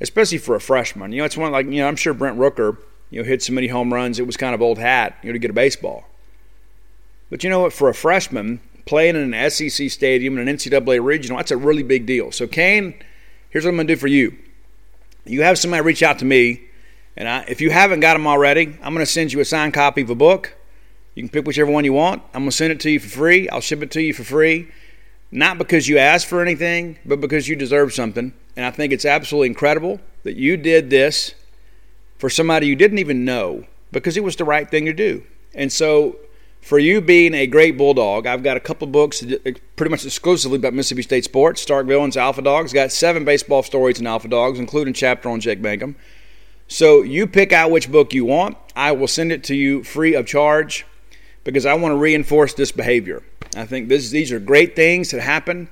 especially 0.01 0.39
for 0.39 0.55
a 0.55 0.61
freshman. 0.61 1.11
You 1.11 1.19
know, 1.19 1.25
it's 1.25 1.37
one 1.37 1.51
like, 1.51 1.67
you 1.67 1.79
know, 1.79 1.89
I'm 1.89 1.97
sure 1.97 2.15
Brent 2.15 2.39
Rooker, 2.39 2.79
you 3.11 3.21
know, 3.21 3.29
hit 3.29 3.43
so 3.43 3.53
many 3.53 3.67
home 3.67 3.93
runs, 3.93 4.21
it 4.21 4.29
was 4.29 4.37
kind 4.37 4.55
of 4.55 4.63
old 4.63 4.79
hat, 4.79 5.19
you 5.25 5.29
know, 5.29 5.33
to 5.33 5.41
get 5.41 5.51
a 5.51 5.55
baseball. 5.55 6.05
But 7.31 7.45
you 7.45 7.51
know 7.51 7.61
what? 7.61 7.73
For 7.73 7.89
a 7.89 7.95
freshman, 7.95 8.61
playing 8.87 9.17
in 9.17 9.35
an 9.35 9.51
SEC 9.51 9.91
stadium 9.91 10.39
and 10.39 10.49
an 10.49 10.57
NCAA 10.57 11.03
regional, 11.03 11.37
that's 11.37 11.51
a 11.51 11.57
really 11.57 11.83
big 11.83 12.07
deal. 12.07 12.33
So, 12.33 12.47
Kane, 12.47 12.95
here's 13.51 13.65
what 13.65 13.71
I'm 13.71 13.77
going 13.77 13.87
to 13.87 13.95
do 13.95 14.01
for 14.01 14.07
you. 14.07 14.37
You 15.25 15.43
have 15.43 15.59
somebody 15.59 15.83
reach 15.83 16.03
out 16.03 16.19
to 16.21 16.25
me, 16.25 16.63
and 17.17 17.29
I, 17.29 17.45
if 17.49 17.61
you 17.61 17.71
haven't 17.71 18.01
got 18.01 18.15
them 18.15 18.27
already, 18.27 18.79
I'm 18.83 18.95
going 18.95 19.05
to 19.05 19.07
send 19.07 19.33
you 19.33 19.41
a 19.41 19.45
signed 19.45 19.75
copy 19.75 20.03
of 20.03 20.11
a 20.11 20.15
book 20.15 20.55
you 21.19 21.25
can 21.25 21.31
pick 21.31 21.49
whichever 21.49 21.73
one 21.73 21.85
you 21.85 21.93
want. 21.93 22.23
I'm 22.33 22.43
going 22.43 22.51
to 22.51 22.57
send 22.57 22.71
it 22.71 22.79
to 22.79 22.91
you 22.91 23.01
for 23.01 23.09
free. 23.09 23.49
I'll 23.49 23.61
ship 23.61 23.83
it 23.83 23.91
to 23.91 24.01
you 24.01 24.15
for 24.15 24.23
free. 24.23 24.69
Not 25.33 25.59
because 25.59 25.89
you 25.89 25.99
asked 25.99 26.27
for 26.27 26.41
anything, 26.41 26.97
but 27.05 27.21
because 27.21 27.49
you 27.49 27.57
deserve 27.57 27.93
something. 27.93 28.33
And 28.55 28.65
I 28.65 28.71
think 28.71 28.93
it's 28.93 29.05
absolutely 29.05 29.49
incredible 29.49 29.99
that 30.23 30.37
you 30.37 30.57
did 30.57 30.91
this 30.91 31.35
for 32.19 32.31
somebody 32.31 32.69
you 32.69 32.77
didn't 32.77 32.99
even 32.99 33.25
know 33.25 33.65
because 33.91 34.17
it 34.17 34.23
was 34.23 34.37
the 34.37 34.45
right 34.45 34.71
thing 34.71 34.85
to 34.85 34.93
do. 34.93 35.25
And 35.57 35.73
so, 35.73 36.15
for 36.69 36.79
you 36.79 37.01
being 37.01 37.33
a 37.33 37.47
great 37.47 37.79
bulldog, 37.79 38.27
I've 38.27 38.43
got 38.43 38.59
a 38.59 38.61
couple 38.61 38.87
books 38.89 39.23
uh, 39.23 39.39
pretty 39.75 39.91
much 39.91 40.05
exclusively 40.05 40.59
about 40.59 40.75
Mississippi 40.75 41.01
State 41.01 41.25
sports. 41.25 41.63
Stark 41.63 41.87
Villains, 41.87 42.15
Alpha 42.15 42.43
Dogs. 42.43 42.75
Got 42.75 42.93
seven 42.93 43.25
baseball 43.25 43.63
stories 43.63 43.99
in 43.99 44.07
Alpha 44.07 44.29
Dogs, 44.29 44.59
including 44.59 44.91
a 44.91 44.95
chapter 44.95 45.31
on 45.31 45.41
Jake 45.41 45.61
Mangum. 45.61 45.97
So 46.67 47.01
you 47.01 47.27
pick 47.27 47.55
out 47.55 47.71
which 47.71 47.91
book 47.91 48.13
you 48.13 48.27
want. 48.27 48.59
I 48.77 48.93
will 48.93 49.09
send 49.09 49.33
it 49.33 49.45
to 49.45 49.55
you 49.55 49.83
free 49.83 50.15
of 50.15 50.27
charge 50.27 50.85
because 51.43 51.65
I 51.65 51.73
want 51.73 51.93
to 51.93 51.97
reinforce 51.97 52.53
this 52.53 52.71
behavior. 52.71 53.23
I 53.57 53.65
think 53.65 53.89
this, 53.89 54.11
these 54.11 54.31
are 54.31 54.39
great 54.39 54.77
things 54.77 55.11
that 55.13 55.23
happen, 55.23 55.71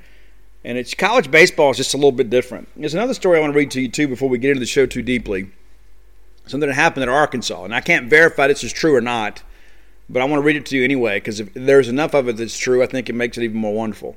and 0.65 0.79
it's 0.79 0.95
college 0.95 1.31
baseball 1.31 1.73
is 1.73 1.77
just 1.77 1.93
a 1.93 1.99
little 1.99 2.11
bit 2.11 2.31
different. 2.31 2.71
There's 2.75 2.95
another 2.95 3.13
story 3.13 3.37
I 3.37 3.43
want 3.43 3.53
to 3.53 3.59
read 3.59 3.71
to 3.73 3.83
you 3.83 3.91
too 3.91 4.09
before 4.09 4.31
we 4.31 4.39
get 4.39 4.53
into 4.53 4.61
the 4.61 4.67
show 4.67 4.87
too 4.87 5.03
deeply. 5.03 5.51
Something 6.47 6.71
that 6.71 6.75
happened 6.75 7.03
at 7.03 7.11
Arkansas, 7.11 7.65
and 7.65 7.75
I 7.75 7.83
can't 7.83 8.09
verify 8.09 8.47
this 8.47 8.65
is 8.65 8.73
true 8.73 8.97
or 8.97 9.03
not, 9.03 9.43
but 10.09 10.23
I 10.23 10.25
want 10.25 10.41
to 10.41 10.47
read 10.47 10.57
it 10.57 10.67
to 10.67 10.77
you 10.77 10.85
anyway 10.85 11.19
because 11.19 11.41
if 11.41 11.53
there's 11.55 11.89
enough 11.89 12.15
of 12.15 12.29
it 12.29 12.37
that's 12.37 12.59
true, 12.59 12.83
I 12.83 12.87
think 12.87 13.09
it 13.09 13.15
makes 13.15 13.37
it 13.37 13.45
even 13.45 13.59
more 13.59 13.75
wonderful. 13.75 14.17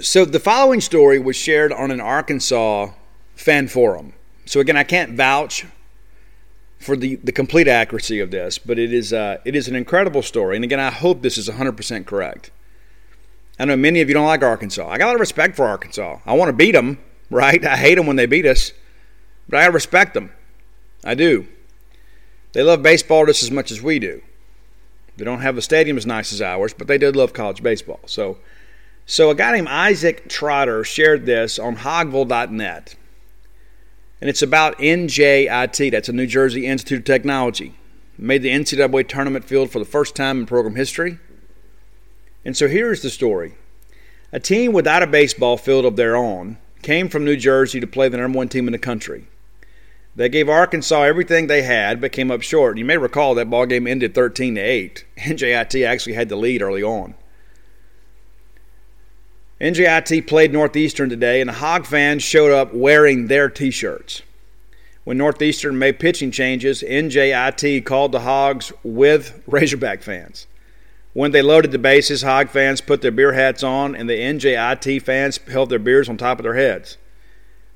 So 0.00 0.24
the 0.24 0.40
following 0.40 0.80
story 0.80 1.18
was 1.18 1.36
shared 1.36 1.72
on 1.72 1.90
an 1.90 2.00
Arkansas 2.00 2.90
fan 3.34 3.68
forum. 3.68 4.14
So 4.46 4.60
again, 4.60 4.76
I 4.76 4.84
can't 4.84 5.12
vouch 5.12 5.66
for 6.78 6.96
the, 6.96 7.16
the 7.16 7.32
complete 7.32 7.68
accuracy 7.68 8.18
of 8.20 8.30
this, 8.30 8.56
but 8.56 8.78
it 8.78 8.92
is 8.92 9.12
uh, 9.12 9.38
it 9.44 9.54
is 9.54 9.68
an 9.68 9.76
incredible 9.76 10.22
story. 10.22 10.56
And 10.56 10.64
again, 10.64 10.80
I 10.80 10.90
hope 10.90 11.20
this 11.20 11.36
is 11.36 11.48
100% 11.48 12.06
correct. 12.06 12.50
I 13.58 13.66
know 13.66 13.76
many 13.76 14.00
of 14.00 14.08
you 14.08 14.14
don't 14.14 14.26
like 14.26 14.42
Arkansas. 14.42 14.88
I 14.88 14.96
got 14.96 15.04
a 15.04 15.08
lot 15.08 15.14
of 15.16 15.20
respect 15.20 15.54
for 15.54 15.66
Arkansas. 15.66 16.20
I 16.24 16.32
want 16.32 16.48
to 16.48 16.54
beat 16.54 16.72
them, 16.72 16.98
right? 17.28 17.62
I 17.64 17.76
hate 17.76 17.96
them 17.96 18.06
when 18.06 18.16
they 18.16 18.24
beat 18.24 18.46
us, 18.46 18.72
but 19.50 19.60
I 19.60 19.66
respect 19.66 20.14
them. 20.14 20.32
I 21.04 21.14
do. 21.14 21.46
They 22.52 22.62
love 22.62 22.82
baseball 22.82 23.26
just 23.26 23.42
as 23.42 23.50
much 23.50 23.70
as 23.70 23.82
we 23.82 23.98
do. 23.98 24.22
They 25.20 25.24
don't 25.24 25.40
have 25.40 25.56
a 25.56 25.62
stadium 25.62 25.96
as 25.96 26.06
nice 26.06 26.32
as 26.32 26.42
ours, 26.42 26.74
but 26.74 26.88
they 26.88 26.98
did 26.98 27.14
love 27.14 27.32
college 27.32 27.62
baseball. 27.62 28.00
So, 28.06 28.38
so 29.06 29.30
a 29.30 29.34
guy 29.36 29.52
named 29.52 29.68
Isaac 29.68 30.28
Trotter 30.28 30.82
shared 30.82 31.26
this 31.26 31.58
on 31.58 31.76
Hogville.net 31.76 32.96
and 34.20 34.28
it's 34.28 34.42
about 34.42 34.78
NJIT. 34.78 35.90
That's 35.90 36.08
a 36.08 36.12
New 36.12 36.26
Jersey 36.26 36.66
Institute 36.66 36.98
of 36.98 37.04
Technology. 37.04 37.74
Made 38.18 38.42
the 38.42 38.50
NCAA 38.50 39.08
tournament 39.08 39.46
field 39.46 39.70
for 39.70 39.78
the 39.78 39.84
first 39.84 40.14
time 40.14 40.40
in 40.40 40.46
program 40.46 40.74
history. 40.76 41.18
And 42.44 42.56
so 42.56 42.68
here's 42.68 43.02
the 43.02 43.10
story 43.10 43.54
a 44.32 44.38
team 44.38 44.72
without 44.72 45.02
a 45.02 45.06
baseball 45.06 45.56
field 45.56 45.84
of 45.84 45.96
their 45.96 46.16
own 46.16 46.58
came 46.82 47.08
from 47.08 47.24
New 47.24 47.36
Jersey 47.36 47.80
to 47.80 47.86
play 47.86 48.08
the 48.08 48.18
number 48.18 48.36
one 48.36 48.48
team 48.48 48.68
in 48.68 48.72
the 48.72 48.78
country. 48.78 49.26
They 50.20 50.28
gave 50.28 50.50
Arkansas 50.50 51.04
everything 51.04 51.46
they 51.46 51.62
had, 51.62 51.98
but 51.98 52.12
came 52.12 52.30
up 52.30 52.42
short. 52.42 52.76
You 52.76 52.84
may 52.84 52.98
recall 52.98 53.34
that 53.34 53.48
ball 53.48 53.64
game 53.64 53.86
ended 53.86 54.14
13 54.14 54.56
to 54.56 54.60
8. 54.60 55.06
NJIT 55.16 55.86
actually 55.86 56.12
had 56.12 56.28
the 56.28 56.36
lead 56.36 56.60
early 56.60 56.82
on. 56.82 57.14
NJIT 59.62 60.26
played 60.26 60.52
Northeastern 60.52 61.08
today, 61.08 61.40
and 61.40 61.48
the 61.48 61.54
Hog 61.54 61.86
fans 61.86 62.22
showed 62.22 62.52
up 62.52 62.74
wearing 62.74 63.28
their 63.28 63.48
T-shirts. 63.48 64.20
When 65.04 65.16
Northeastern 65.16 65.78
made 65.78 65.98
pitching 65.98 66.30
changes, 66.30 66.82
NJIT 66.82 67.86
called 67.86 68.12
the 68.12 68.20
Hogs 68.20 68.74
with 68.84 69.42
Razorback 69.46 70.02
fans. 70.02 70.46
When 71.14 71.32
they 71.32 71.40
loaded 71.40 71.72
the 71.72 71.78
bases, 71.78 72.20
Hog 72.20 72.50
fans 72.50 72.82
put 72.82 73.00
their 73.00 73.10
beer 73.10 73.32
hats 73.32 73.62
on, 73.62 73.96
and 73.96 74.06
the 74.06 74.18
NJIT 74.18 75.00
fans 75.00 75.38
held 75.38 75.70
their 75.70 75.78
beers 75.78 76.10
on 76.10 76.18
top 76.18 76.38
of 76.38 76.42
their 76.42 76.56
heads 76.56 76.98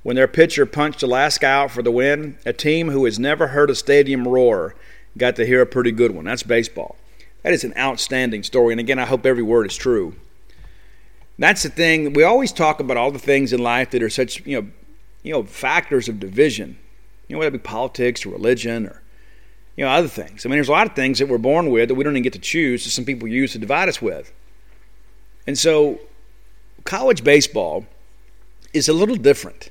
when 0.05 0.17
their 0.17 0.29
pitcher 0.29 0.67
punched 0.67 1.01
guy 1.01 1.51
out 1.51 1.71
for 1.71 1.83
the 1.83 1.91
win, 1.91 2.39
a 2.47 2.53
team 2.53 2.91
who 2.91 3.07
has 3.07 3.19
never 3.19 3.49
heard 3.49 3.71
a 3.71 3.75
stadium 3.75 4.29
roar 4.29 4.77
got 5.17 5.35
to 5.37 5.47
hear 5.47 5.63
a 5.63 5.67
pretty 5.67 5.91
good 5.91 6.13
one. 6.13 6.27
That's 6.27 6.43
baseball. 6.43 6.97
That 7.43 7.55
is 7.55 7.65
an 7.65 7.73
outstanding 7.77 8.43
story. 8.43 8.75
And 8.75 8.81
again, 8.81 8.99
I 8.99 9.07
hope 9.07 9.25
every 9.25 9.43
word 9.43 9.67
is 9.67 9.77
true. 9.77 10.15
That's 11.39 11.63
the 11.63 11.71
thing. 11.71 12.13
We 12.13 12.23
always 12.23 12.53
talk 12.53 12.81
about 12.81 12.99
all 12.99 13.11
the 13.11 13.19
things 13.19 13.53
in 13.53 13.63
life 13.63 13.91
that 13.91 14.03
are 14.03 14.11
such, 14.11 14.45
you 14.47 14.61
know, 14.61 14.69
you 15.23 15.33
know, 15.33 15.43
factors 15.43 16.09
of 16.09 16.21
division. 16.21 16.77
You 17.27 17.35
know, 17.35 17.41
whether 17.41 17.49
it 17.49 17.63
be 17.63 17.67
politics 17.67 18.27
or 18.27 18.29
religion 18.29 18.87
or, 18.87 19.03
you 19.75 19.87
know, 19.87 19.91
other 19.91 20.09
things. 20.09 20.45
I 20.45 20.51
mean, 20.51 20.59
there's 20.59 20.69
a 20.69 20.73
lot 20.73 20.87
of 20.87 20.95
things 20.95 21.19
that 21.19 21.29
we're 21.29 21.39
born 21.39 21.71
with 21.71 21.89
that 21.89 21.95
we 21.95 22.05
don't 22.05 22.13
even 22.13 22.23
get 22.23 22.35
to 22.35 22.39
choose 22.39 22.85
that 22.85 22.91
some 22.91 23.07
people 23.07 23.27
use 23.27 23.53
to 23.53 23.59
divide 23.59 23.89
us 23.89 24.03
with. 24.03 24.33
And 25.47 25.59
so 25.59 26.01
college 26.85 27.25
baseball 27.25 27.87
is 28.75 28.87
a 28.91 28.93
little 28.93 29.17
different 29.17 29.71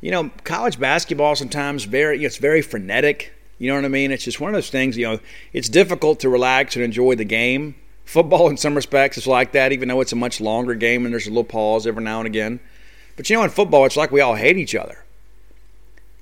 you 0.00 0.10
know, 0.10 0.30
college 0.44 0.78
basketball 0.78 1.34
sometimes 1.34 1.84
very 1.84 2.24
it's 2.24 2.36
very 2.36 2.62
frenetic. 2.62 3.32
You 3.58 3.68
know 3.68 3.74
what 3.74 3.84
I 3.84 3.88
mean? 3.88 4.12
It's 4.12 4.24
just 4.24 4.40
one 4.40 4.50
of 4.50 4.54
those 4.54 4.70
things. 4.70 4.96
You 4.96 5.06
know, 5.06 5.20
it's 5.52 5.68
difficult 5.68 6.20
to 6.20 6.28
relax 6.28 6.76
and 6.76 6.84
enjoy 6.84 7.16
the 7.16 7.24
game. 7.24 7.74
Football, 8.04 8.48
in 8.48 8.56
some 8.56 8.74
respects, 8.74 9.18
is 9.18 9.26
like 9.26 9.52
that, 9.52 9.72
even 9.72 9.88
though 9.88 10.00
it's 10.00 10.12
a 10.12 10.16
much 10.16 10.40
longer 10.40 10.74
game 10.74 11.04
and 11.04 11.12
there's 11.12 11.26
a 11.26 11.30
little 11.30 11.44
pause 11.44 11.86
every 11.86 12.02
now 12.02 12.18
and 12.18 12.26
again. 12.26 12.60
But 13.16 13.28
you 13.28 13.36
know, 13.36 13.42
in 13.42 13.50
football, 13.50 13.84
it's 13.84 13.96
like 13.96 14.12
we 14.12 14.20
all 14.20 14.36
hate 14.36 14.56
each 14.56 14.74
other. 14.74 15.04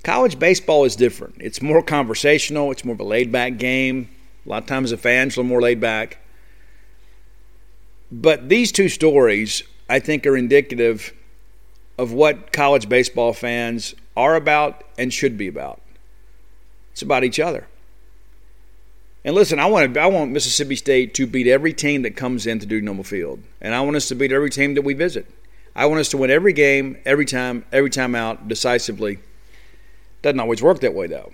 College 0.03 0.39
baseball 0.39 0.83
is 0.83 0.95
different. 0.95 1.35
It's 1.39 1.61
more 1.61 1.83
conversational. 1.83 2.71
It's 2.71 2.83
more 2.83 2.93
of 2.93 2.99
a 2.99 3.03
laid 3.03 3.31
back 3.31 3.57
game. 3.57 4.09
A 4.45 4.49
lot 4.49 4.63
of 4.63 4.67
times 4.67 4.89
the 4.89 4.97
fans 4.97 5.37
are 5.37 5.43
more 5.43 5.61
laid 5.61 5.79
back. 5.79 6.19
But 8.11 8.49
these 8.49 8.71
two 8.71 8.89
stories, 8.89 9.63
I 9.89 9.99
think, 9.99 10.25
are 10.25 10.37
indicative 10.37 11.13
of 11.97 12.11
what 12.11 12.51
college 12.51 12.87
baseball 12.87 13.33
fans 13.33 13.95
are 14.15 14.35
about 14.35 14.83
and 14.97 15.13
should 15.13 15.37
be 15.37 15.47
about. 15.47 15.81
It's 16.91 17.01
about 17.01 17.23
each 17.23 17.39
other. 17.39 17.67
And 19.23 19.35
listen, 19.35 19.59
I 19.59 19.65
want 19.65 19.97
I 19.97 20.07
want 20.07 20.31
Mississippi 20.31 20.75
State 20.75 21.13
to 21.15 21.27
beat 21.27 21.47
every 21.47 21.73
team 21.73 22.03
that 22.03 22.15
comes 22.15 22.47
into 22.47 22.65
Dudy 22.65 22.85
Noble 22.85 23.03
Field, 23.03 23.41
and 23.59 23.75
I 23.75 23.81
want 23.81 23.97
us 23.97 24.07
to 24.07 24.15
beat 24.15 24.31
every 24.31 24.49
team 24.49 24.73
that 24.75 24.83
we 24.83 24.93
visit. 24.93 25.29
I 25.75 25.85
want 25.85 25.99
us 25.99 26.09
to 26.09 26.17
win 26.17 26.31
every 26.31 26.53
game, 26.53 26.97
every 27.05 27.25
time, 27.25 27.65
every 27.71 27.89
time 27.89 28.15
out, 28.15 28.47
decisively. 28.47 29.19
Doesn't 30.21 30.39
always 30.39 30.63
work 30.63 30.79
that 30.79 30.93
way 30.93 31.07
though. 31.07 31.33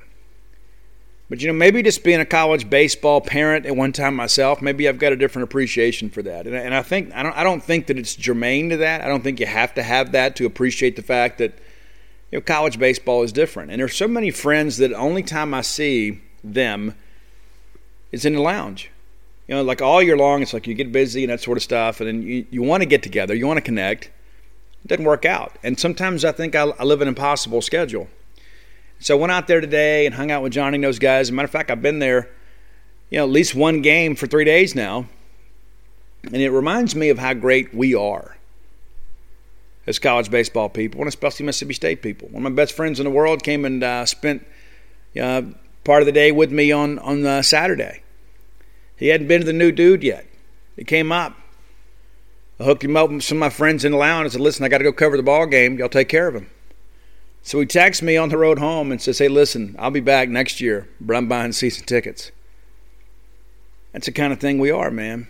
But 1.33 1.41
you 1.41 1.47
know, 1.47 1.53
maybe 1.53 1.81
just 1.81 2.03
being 2.03 2.19
a 2.19 2.25
college 2.25 2.69
baseball 2.69 3.19
parent 3.19 3.65
at 3.65 3.75
one 3.75 3.91
time 3.91 4.15
myself, 4.15 4.61
maybe 4.61 4.87
I've 4.87 4.99
got 4.99 5.13
a 5.13 5.15
different 5.15 5.45
appreciation 5.45 6.11
for 6.11 6.21
that. 6.21 6.45
And, 6.45 6.55
and 6.55 6.75
I 6.75 6.83
think 6.83 7.11
I 7.11 7.23
don't 7.23 7.35
I 7.35 7.41
don't 7.41 7.63
think 7.63 7.87
that 7.87 7.97
it's 7.97 8.13
germane 8.13 8.69
to 8.69 8.77
that. 8.77 9.01
I 9.01 9.07
don't 9.07 9.23
think 9.23 9.39
you 9.39 9.47
have 9.47 9.73
to 9.73 9.81
have 9.81 10.11
that 10.11 10.35
to 10.35 10.45
appreciate 10.45 10.95
the 10.95 11.01
fact 11.01 11.39
that 11.39 11.57
you 12.29 12.37
know 12.37 12.41
college 12.41 12.77
baseball 12.77 13.23
is 13.23 13.31
different. 13.31 13.71
And 13.71 13.79
there's 13.79 13.95
so 13.95 14.07
many 14.07 14.29
friends 14.29 14.77
that 14.77 14.93
only 14.93 15.23
time 15.23 15.55
I 15.55 15.61
see 15.61 16.21
them 16.43 16.93
is 18.11 18.25
in 18.25 18.35
the 18.35 18.41
lounge. 18.41 18.91
You 19.47 19.55
know, 19.55 19.63
like 19.63 19.81
all 19.81 20.03
year 20.03 20.15
long, 20.15 20.43
it's 20.43 20.53
like 20.53 20.67
you 20.67 20.75
get 20.75 20.91
busy 20.91 21.23
and 21.23 21.31
that 21.31 21.41
sort 21.41 21.57
of 21.57 21.63
stuff, 21.63 21.99
and 21.99 22.07
then 22.07 22.21
you, 22.21 22.45
you 22.51 22.61
want 22.61 22.83
to 22.83 22.85
get 22.85 23.01
together, 23.01 23.33
you 23.33 23.47
want 23.47 23.57
to 23.57 23.61
connect. 23.61 24.11
It 24.85 24.89
doesn't 24.89 25.03
work 25.03 25.25
out. 25.25 25.57
And 25.63 25.79
sometimes 25.79 26.23
I 26.23 26.31
think 26.31 26.53
I, 26.53 26.65
I 26.77 26.83
live 26.83 27.01
an 27.01 27.07
impossible 27.07 27.63
schedule. 27.63 28.07
So 29.03 29.17
I 29.17 29.19
went 29.19 29.33
out 29.33 29.47
there 29.47 29.59
today 29.59 30.05
and 30.05 30.15
hung 30.15 30.31
out 30.31 30.41
with 30.43 30.53
Johnny 30.53 30.75
and 30.75 30.83
those 30.83 30.97
guys. 30.97 31.27
As 31.27 31.29
a 31.29 31.33
matter 31.33 31.45
of 31.45 31.51
fact, 31.51 31.69
I've 31.69 31.81
been 31.81 31.99
there, 31.99 32.29
you 33.09 33.17
know, 33.17 33.25
at 33.25 33.29
least 33.29 33.53
one 33.53 33.81
game 33.81 34.15
for 34.15 34.27
three 34.27 34.45
days 34.45 34.75
now. 34.75 35.07
And 36.23 36.37
it 36.37 36.51
reminds 36.51 36.95
me 36.95 37.09
of 37.09 37.19
how 37.19 37.33
great 37.33 37.73
we 37.73 37.93
are 37.95 38.37
as 39.85 39.99
college 39.99 40.31
baseball 40.31 40.69
people, 40.69 41.01
and 41.01 41.09
especially 41.09 41.45
Mississippi 41.45 41.73
State 41.73 42.01
people. 42.01 42.29
One 42.29 42.45
of 42.45 42.51
my 42.53 42.55
best 42.55 42.77
friends 42.77 43.01
in 43.01 43.03
the 43.03 43.09
world 43.09 43.43
came 43.43 43.65
and 43.65 43.83
uh, 43.83 44.05
spent 44.05 44.47
uh, 45.21 45.41
part 45.83 46.01
of 46.01 46.05
the 46.05 46.13
day 46.13 46.31
with 46.31 46.53
me 46.53 46.71
on 46.71 46.97
on 46.99 47.25
uh, 47.25 47.41
Saturday. 47.41 48.03
He 48.95 49.09
hadn't 49.09 49.27
been 49.27 49.41
to 49.41 49.45
the 49.45 49.51
new 49.51 49.73
dude 49.73 50.01
yet. 50.01 50.25
He 50.77 50.85
came 50.85 51.11
up. 51.11 51.35
I 52.57 52.63
hooked 52.63 52.85
him 52.85 52.95
up 52.95 53.09
with 53.09 53.21
some 53.21 53.35
of 53.35 53.41
my 53.41 53.49
friends 53.49 53.83
in 53.83 53.91
the 53.91 53.97
lounge. 53.97 54.27
I 54.27 54.29
said, 54.29 54.39
"Listen, 54.39 54.63
I 54.63 54.69
got 54.69 54.77
to 54.77 54.85
go 54.85 54.93
cover 54.93 55.17
the 55.17 55.23
ball 55.23 55.45
game. 55.45 55.77
Y'all 55.77 55.89
take 55.89 56.07
care 56.07 56.29
of 56.29 56.35
him." 56.35 56.49
So 57.43 57.59
he 57.59 57.65
texts 57.65 58.01
me 58.01 58.15
on 58.15 58.29
the 58.29 58.37
road 58.37 58.57
home 58.57 58.91
and 58.91 59.01
says, 59.01 59.19
Hey, 59.19 59.27
listen, 59.27 59.75
I'll 59.77 59.91
be 59.91 59.99
back 59.99 60.29
next 60.29 60.61
year, 60.61 60.87
but 60.99 61.15
I'm 61.15 61.27
buying 61.27 61.51
season 61.51 61.85
tickets. 61.85 62.31
That's 63.91 64.05
the 64.05 64.13
kind 64.13 64.33
of 64.33 64.39
thing 64.39 64.57
we 64.57 64.71
are, 64.71 64.89
man. 64.89 65.27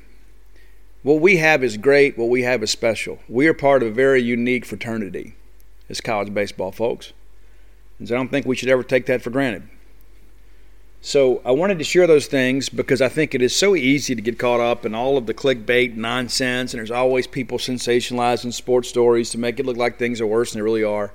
What 1.02 1.20
we 1.20 1.38
have 1.38 1.64
is 1.64 1.76
great. 1.76 2.18
What 2.18 2.30
we 2.30 2.44
have 2.44 2.64
is 2.64 2.72
special. 2.72 3.20
We 3.28 3.48
are 3.48 3.54
part 3.54 3.84
of 3.84 3.90
a 3.90 3.94
very 3.94 4.22
unique 4.22 4.64
fraternity 4.64 5.36
as 5.90 6.00
college 6.00 6.34
baseball 6.34 6.72
folks. 6.72 7.12
And 8.00 8.10
I 8.10 8.16
don't 8.16 8.30
think 8.30 8.46
we 8.46 8.56
should 8.56 8.70
ever 8.70 8.84
take 8.84 9.08
that 9.08 9.22
for 9.22 9.30
granted. 9.30 9.68
So 11.02 11.42
I 11.44 11.52
wanted 11.52 11.80
to 11.80 11.84
share 11.84 12.08
those 12.08 12.28
things 12.28 12.70
because 12.70 13.02
I 13.02 13.10
think 13.10 13.36
it 13.36 13.42
is 13.42 13.54
so 13.54 13.76
easy 13.76 14.16
to 14.16 14.22
get 14.22 14.40
caught 14.40 14.62
up 14.62 14.86
in 14.86 14.96
all 14.96 15.18
of 15.18 15.26
the 15.26 15.34
clickbait 15.34 15.96
nonsense, 15.96 16.74
and 16.74 16.80
there's 16.80 16.92
always 16.92 17.28
people 17.28 17.58
sensationalizing 17.58 18.54
sports 18.54 18.88
stories 18.88 19.30
to 19.32 19.38
make 19.38 19.60
it 19.60 19.66
look 19.66 19.76
like 19.76 19.98
things 19.98 20.22
are 20.22 20.28
worse 20.28 20.54
than 20.54 20.60
they 20.60 20.64
really 20.64 20.84
are. 20.84 21.12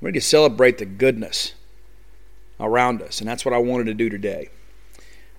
We 0.00 0.10
need 0.10 0.18
to 0.18 0.26
celebrate 0.26 0.78
the 0.78 0.86
goodness 0.86 1.54
around 2.60 3.02
us, 3.02 3.20
and 3.20 3.28
that's 3.28 3.44
what 3.44 3.54
I 3.54 3.58
wanted 3.58 3.84
to 3.84 3.94
do 3.94 4.08
today. 4.08 4.50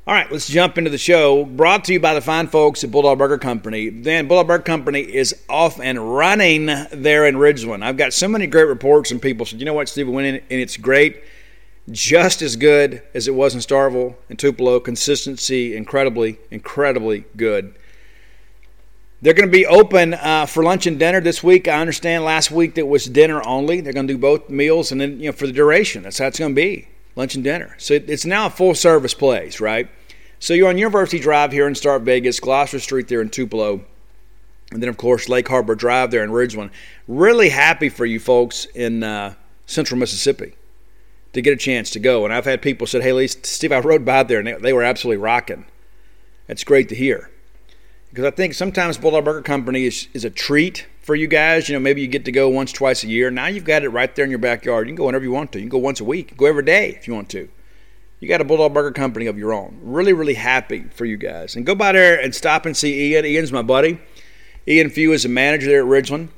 All 0.07 0.13
right, 0.13 0.31
let's 0.31 0.47
jump 0.47 0.77
into 0.77 0.89
the 0.89 0.97
show. 0.97 1.43
Brought 1.43 1.83
to 1.85 1.93
you 1.93 1.99
by 1.99 2.13
the 2.13 2.21
fine 2.21 2.47
folks 2.47 2.81
at 2.81 2.91
Bulldog 2.91 3.17
Burger 3.17 3.37
Company. 3.37 3.89
Then 3.89 4.29
Bulldog 4.29 4.47
Burger 4.47 4.63
Company 4.63 5.01
is 5.01 5.35
off 5.49 5.81
and 5.81 6.15
running 6.15 6.67
there 6.93 7.25
in 7.25 7.35
Ridgeland. 7.35 7.83
I've 7.83 7.97
got 7.97 8.13
so 8.13 8.29
many 8.29 8.47
great 8.47 8.69
reports 8.69 9.11
and 9.11 9.21
people 9.21 9.45
said, 9.45 9.59
you 9.59 9.65
know 9.65 9.73
what, 9.73 9.89
Steve, 9.89 10.07
went 10.07 10.27
in 10.27 10.35
and 10.35 10.61
it's 10.61 10.77
great, 10.77 11.21
just 11.91 12.41
as 12.41 12.55
good 12.55 13.03
as 13.13 13.27
it 13.27 13.35
was 13.35 13.53
in 13.53 13.59
Starkville 13.59 14.15
and 14.29 14.39
Tupelo. 14.39 14.79
Consistency, 14.79 15.75
incredibly, 15.75 16.39
incredibly 16.51 17.25
good. 17.35 17.75
They're 19.19 19.33
going 19.33 19.49
to 19.49 19.51
be 19.51 19.65
open 19.65 20.13
uh, 20.13 20.45
for 20.45 20.63
lunch 20.63 20.85
and 20.85 20.99
dinner 20.99 21.19
this 21.19 21.41
week. 21.41 21.67
I 21.67 21.81
understand 21.81 22.23
last 22.23 22.51
week 22.51 22.75
that 22.75 22.85
was 22.85 23.05
dinner 23.05 23.41
only. 23.47 23.81
They're 23.81 23.93
going 23.93 24.07
to 24.07 24.13
do 24.13 24.19
both 24.19 24.47
meals 24.49 24.91
and 24.91 25.01
then, 25.01 25.19
you 25.19 25.27
know, 25.27 25.31
for 25.31 25.47
the 25.47 25.53
duration. 25.53 26.03
That's 26.03 26.19
how 26.19 26.27
it's 26.27 26.37
going 26.37 26.51
to 26.51 26.55
be 26.55 26.87
lunch 27.15 27.33
and 27.33 27.43
dinner. 27.43 27.75
So 27.79 27.95
it's 27.95 28.25
now 28.25 28.45
a 28.45 28.49
full 28.51 28.75
service 28.75 29.15
place, 29.15 29.59
right? 29.59 29.89
So 30.37 30.53
you're 30.53 30.69
on 30.69 30.77
University 30.77 31.17
Drive 31.17 31.51
here 31.51 31.67
in 31.67 31.73
Stark 31.73 32.03
Vegas, 32.03 32.39
Gloster 32.39 32.79
Street 32.79 33.07
there 33.07 33.21
in 33.21 33.29
Tupelo, 33.29 33.81
and 34.71 34.83
then, 34.83 34.89
of 34.89 34.97
course, 34.97 35.27
Lake 35.27 35.47
Harbor 35.47 35.73
Drive 35.73 36.11
there 36.11 36.23
in 36.23 36.29
Ridgeland. 36.29 36.69
Really 37.07 37.49
happy 37.49 37.89
for 37.89 38.05
you 38.05 38.19
folks 38.19 38.65
in 38.75 39.01
uh, 39.01 39.33
central 39.65 39.99
Mississippi 39.99 40.53
to 41.33 41.41
get 41.41 41.53
a 41.53 41.57
chance 41.57 41.89
to 41.91 41.99
go. 41.99 42.23
And 42.23 42.31
I've 42.31 42.45
had 42.45 42.61
people 42.61 42.85
say, 42.85 43.01
hey, 43.01 43.25
Steve, 43.25 43.71
I 43.71 43.79
rode 43.79 44.05
by 44.05 44.21
there 44.21 44.39
and 44.39 44.47
they, 44.47 44.53
they 44.53 44.73
were 44.73 44.83
absolutely 44.83 45.23
rocking. 45.23 45.65
That's 46.45 46.63
great 46.63 46.87
to 46.89 46.95
hear 46.95 47.31
because 48.09 48.25
I 48.25 48.31
think 48.31 48.53
sometimes 48.53 48.97
Bulldog 48.97 49.25
Burger 49.25 49.41
Company 49.41 49.85
is, 49.85 50.07
is 50.13 50.25
a 50.25 50.29
treat 50.29 50.87
for 51.01 51.15
you 51.15 51.27
guys. 51.27 51.69
You 51.69 51.75
know, 51.75 51.79
maybe 51.79 52.01
you 52.01 52.07
get 52.07 52.25
to 52.25 52.31
go 52.31 52.49
once, 52.49 52.71
twice 52.71 53.03
a 53.03 53.07
year. 53.07 53.29
Now 53.29 53.47
you've 53.47 53.65
got 53.65 53.83
it 53.83 53.89
right 53.89 54.13
there 54.15 54.25
in 54.25 54.31
your 54.31 54.39
backyard. 54.39 54.87
You 54.87 54.91
can 54.91 54.97
go 54.97 55.05
whenever 55.05 55.23
you 55.23 55.31
want 55.31 55.51
to. 55.53 55.59
You 55.59 55.63
can 55.63 55.69
go 55.69 55.77
once 55.77 55.99
a 55.99 56.05
week, 56.05 56.37
go 56.37 56.45
every 56.45 56.63
day 56.63 56.89
if 56.91 57.07
you 57.07 57.13
want 57.13 57.29
to. 57.29 57.49
You 58.19 58.27
got 58.27 58.41
a 58.41 58.45
Bulldog 58.45 58.73
Burger 58.73 58.91
Company 58.91 59.27
of 59.27 59.37
your 59.37 59.53
own. 59.53 59.77
Really, 59.81 60.13
really 60.13 60.33
happy 60.33 60.85
for 60.93 61.05
you 61.05 61.17
guys. 61.17 61.55
And 61.55 61.65
go 61.65 61.75
by 61.75 61.91
there 61.91 62.19
and 62.19 62.33
stop 62.33 62.65
and 62.65 62.75
see 62.75 63.13
Ian. 63.13 63.25
Ian's 63.25 63.51
my 63.51 63.61
buddy. 63.61 63.99
Ian 64.67 64.89
Few 64.89 65.11
is 65.13 65.23
a 65.23 65.29
manager 65.29 65.67
there 65.67 65.81
at 65.81 65.87
Ridgeland. 65.87 66.29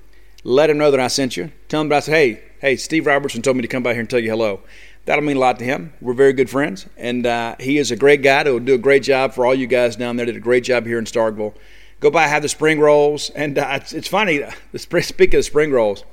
Let 0.43 0.69
him 0.69 0.77
know 0.77 0.91
that 0.91 0.99
I 0.99 1.07
sent 1.07 1.38
you. 1.38 1.51
Tell 1.69 1.81
him 1.81 1.89
that 1.89 1.95
I 1.95 1.99
said, 2.01 2.13
hey, 2.13 2.43
hey, 2.59 2.75
Steve 2.75 3.05
Robertson 3.05 3.41
told 3.41 3.55
me 3.55 3.61
to 3.61 3.67
come 3.67 3.83
by 3.83 3.93
here 3.93 4.01
and 4.01 4.09
tell 4.09 4.19
you 4.19 4.29
hello 4.29 4.61
that'll 5.05 5.23
mean 5.23 5.37
a 5.37 5.39
lot 5.39 5.59
to 5.59 5.65
him. 5.65 5.93
We're 6.01 6.13
very 6.13 6.33
good 6.33 6.49
friends, 6.49 6.85
and 6.97 7.25
uh, 7.25 7.55
he 7.59 7.77
is 7.77 7.91
a 7.91 7.95
great 7.95 8.21
guy 8.21 8.43
that 8.43 8.51
will 8.51 8.59
do 8.59 8.75
a 8.75 8.79
great 8.79 9.03
job 9.03 9.33
for 9.33 9.45
all 9.45 9.55
you 9.55 9.67
guys 9.67 9.95
down 9.95 10.15
there. 10.15 10.25
Did 10.25 10.35
a 10.35 10.41
great 10.41 10.63
job 10.63 10.85
here 10.85 10.99
in 10.99 11.05
Starkville. 11.05 11.53
Go 11.99 12.09
by, 12.09 12.27
have 12.27 12.43
the 12.43 12.49
spring 12.49 12.79
rolls, 12.79 13.29
and 13.31 13.57
uh, 13.57 13.71
it's, 13.73 13.91
it's, 13.91 14.07
funny. 14.07 14.43
The, 14.71 14.79
speaking 15.01 15.37
of 15.37 15.45
spring 15.45 15.71
rolls, 15.71 16.03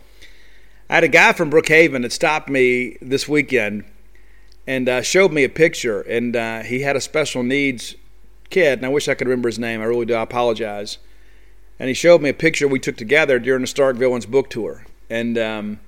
I 0.90 0.96
had 0.96 1.04
a 1.04 1.08
guy 1.08 1.32
from 1.32 1.50
Brookhaven 1.50 2.02
that 2.02 2.12
stopped 2.12 2.48
me 2.48 2.96
this 3.00 3.28
weekend 3.28 3.84
and 4.66 4.88
uh, 4.88 5.02
showed 5.02 5.32
me 5.32 5.44
a 5.44 5.48
picture, 5.48 6.00
and 6.02 6.34
uh, 6.34 6.62
he 6.62 6.80
had 6.80 6.96
a 6.96 7.00
special 7.00 7.42
needs 7.42 7.94
kid, 8.50 8.78
and 8.78 8.86
I 8.86 8.88
wish 8.88 9.08
I 9.08 9.14
could 9.14 9.28
remember 9.28 9.48
his 9.48 9.58
name. 9.58 9.80
I 9.80 9.84
really 9.84 10.06
do. 10.06 10.14
I 10.14 10.22
apologize. 10.22 10.98
And 11.78 11.88
he 11.88 11.94
showed 11.94 12.22
me 12.22 12.30
a 12.30 12.34
picture 12.34 12.66
we 12.66 12.78
took 12.78 12.96
together 12.96 13.38
during 13.38 13.60
the 13.60 13.66
Stark 13.66 13.96
Villains 13.96 14.26
book 14.26 14.50
tour, 14.50 14.86
and 15.10 15.36
um, 15.38 15.80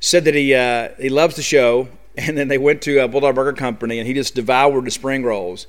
said 0.00 0.24
that 0.24 0.34
he 0.34 0.54
uh, 0.54 0.90
he 0.98 1.08
loves 1.08 1.36
the 1.36 1.42
show 1.42 1.88
and 2.18 2.38
then 2.38 2.48
they 2.48 2.58
went 2.58 2.82
to 2.82 2.98
a 2.98 3.08
Bulldog 3.08 3.34
Burger 3.34 3.52
Company, 3.52 3.98
and 3.98 4.06
he 4.06 4.14
just 4.14 4.34
devoured 4.34 4.84
the 4.84 4.90
spring 4.90 5.24
rolls. 5.24 5.66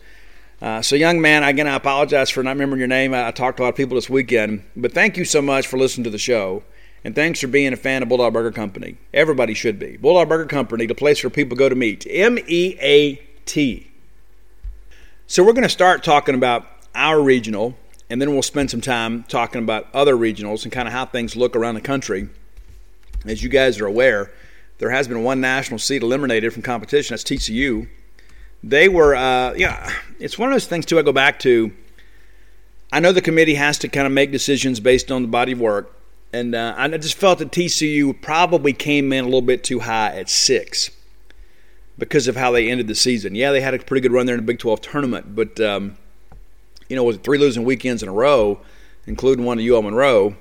Uh, 0.61 0.81
so, 0.81 0.95
young 0.95 1.19
man, 1.19 1.43
again, 1.43 1.67
I 1.67 1.75
apologize 1.75 2.29
for 2.29 2.41
not 2.41 2.51
remembering 2.51 2.79
your 2.79 2.87
name. 2.87 3.13
I, 3.13 3.27
I, 3.27 3.31
talked 3.31 3.57
to 3.57 3.63
a 3.63 3.65
lot 3.65 3.69
of 3.69 3.75
people 3.75 3.95
this 3.95 4.09
weekend, 4.09 4.63
but 4.75 4.93
thank 4.93 5.17
you 5.17 5.25
so 5.25 5.41
much 5.41 5.67
for 5.67 5.77
listening 5.77 6.05
to 6.05 6.09
the 6.09 6.17
show, 6.17 6.63
and 7.03 7.13
thanks 7.13 7.41
for 7.41 7.47
being 7.47 7.73
a 7.73 7.77
fan 7.77 8.01
of 8.03 8.09
Bulldog 8.09 8.33
Burger 8.33 8.51
Company. 8.51 8.97
Everybody 9.13 9.53
should 9.53 9.79
be. 9.79 9.97
Bulldog 9.97 10.29
Burger 10.29 10.45
Company, 10.45 10.85
the 10.85 10.95
place 10.95 11.23
where 11.23 11.29
people 11.29 11.57
go 11.57 11.67
to 11.67 11.75
meet. 11.75 12.07
M 12.09 12.37
E 12.47 12.77
A 12.79 13.15
T. 13.45 13.91
So, 15.27 15.43
we're 15.43 15.53
going 15.53 15.63
to 15.63 15.69
start 15.69 16.03
talking 16.03 16.35
about 16.35 16.67
our 16.93 17.21
regional, 17.21 17.75
and 18.09 18.21
then 18.21 18.31
we'll 18.31 18.41
spend 18.41 18.71
some 18.71 18.81
time 18.81 19.23
talking 19.23 19.61
about 19.61 19.87
other 19.93 20.15
regionals 20.15 20.63
and 20.63 20.71
kind 20.71 20.87
of 20.87 20.93
how 20.93 21.05
things 21.05 21.35
look 21.35 21.55
around 21.55 21.75
the 21.75 21.81
country. 21.81 22.29
As 23.25 23.43
you 23.43 23.49
guys 23.49 23.81
are 23.81 23.87
aware, 23.87 24.31
there 24.77 24.89
has 24.89 25.07
been 25.07 25.23
one 25.23 25.41
national 25.41 25.79
seat 25.79 26.03
eliminated 26.03 26.53
from 26.53 26.61
competition. 26.61 27.13
That's 27.13 27.23
TCU. 27.23 27.87
They 28.63 28.89
were, 28.89 29.15
uh, 29.15 29.53
yeah, 29.53 29.93
it's 30.19 30.37
one 30.37 30.49
of 30.49 30.55
those 30.55 30.65
things, 30.67 30.85
too, 30.85 30.97
I 30.99 31.01
go 31.01 31.13
back 31.13 31.39
to. 31.39 31.71
I 32.91 32.99
know 32.99 33.11
the 33.11 33.21
committee 33.21 33.55
has 33.55 33.77
to 33.79 33.87
kind 33.87 34.07
of 34.07 34.13
make 34.13 34.31
decisions 34.31 34.79
based 34.79 35.11
on 35.11 35.21
the 35.21 35.27
body 35.27 35.51
of 35.51 35.59
work. 35.59 35.91
And 36.33 36.53
uh, 36.53 36.73
I 36.77 36.87
just 36.97 37.17
felt 37.17 37.39
that 37.39 37.51
TCU 37.51 38.19
probably 38.21 38.73
came 38.73 39.13
in 39.13 39.23
a 39.23 39.27
little 39.27 39.41
bit 39.41 39.63
too 39.63 39.79
high 39.79 40.17
at 40.17 40.29
six 40.29 40.91
because 41.97 42.27
of 42.27 42.35
how 42.35 42.51
they 42.51 42.69
ended 42.69 42.87
the 42.87 42.95
season. 42.95 43.35
Yeah, 43.35 43.51
they 43.51 43.61
had 43.61 43.73
a 43.73 43.79
pretty 43.79 44.01
good 44.01 44.11
run 44.11 44.25
there 44.25 44.35
in 44.35 44.41
the 44.41 44.45
Big 44.45 44.59
12 44.59 44.81
tournament, 44.81 45.35
but 45.35 45.59
um, 45.61 45.97
you 46.89 46.95
know, 46.95 47.03
was 47.03 47.17
three 47.17 47.37
losing 47.37 47.63
weekends 47.63 48.03
in 48.03 48.09
a 48.09 48.13
row, 48.13 48.59
including 49.05 49.45
one 49.45 49.57
to 49.57 49.73
UL 49.73 49.81
Monroe, 49.81 50.35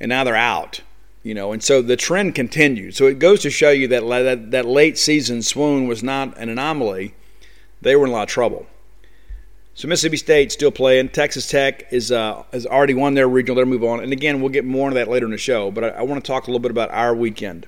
and 0.00 0.08
now 0.08 0.24
they're 0.24 0.34
out. 0.34 0.80
You 1.24 1.34
know, 1.34 1.52
and 1.52 1.62
so 1.62 1.82
the 1.82 1.96
trend 1.96 2.36
continued. 2.36 2.94
So 2.94 3.06
it 3.06 3.18
goes 3.18 3.42
to 3.42 3.50
show 3.50 3.70
you 3.70 3.88
that 3.88 4.06
that, 4.06 4.50
that 4.52 4.66
late 4.66 4.96
season 4.96 5.42
swoon 5.42 5.88
was 5.88 6.02
not 6.02 6.36
an 6.38 6.48
anomaly. 6.48 7.14
They 7.80 7.96
were 7.96 8.04
in 8.04 8.10
a 8.10 8.12
lot 8.12 8.24
of 8.24 8.28
trouble. 8.28 8.66
So 9.74 9.88
Mississippi 9.88 10.18
State 10.18 10.52
still 10.52 10.70
playing. 10.70 11.08
Texas 11.08 11.48
Tech 11.48 11.92
is 11.92 12.12
uh, 12.12 12.44
has 12.52 12.66
already 12.66 12.94
won 12.94 13.14
their 13.14 13.28
regional. 13.28 13.56
They're 13.56 13.66
move 13.66 13.82
on. 13.82 14.00
And 14.00 14.12
again, 14.12 14.40
we'll 14.40 14.50
get 14.50 14.64
more 14.64 14.88
into 14.88 15.00
that 15.00 15.08
later 15.08 15.24
in 15.24 15.32
the 15.32 15.38
show. 15.38 15.72
But 15.72 15.84
I, 15.84 15.88
I 15.88 16.02
want 16.02 16.22
to 16.22 16.26
talk 16.26 16.44
a 16.44 16.46
little 16.46 16.60
bit 16.60 16.70
about 16.70 16.90
our 16.90 17.12
weekend. 17.12 17.66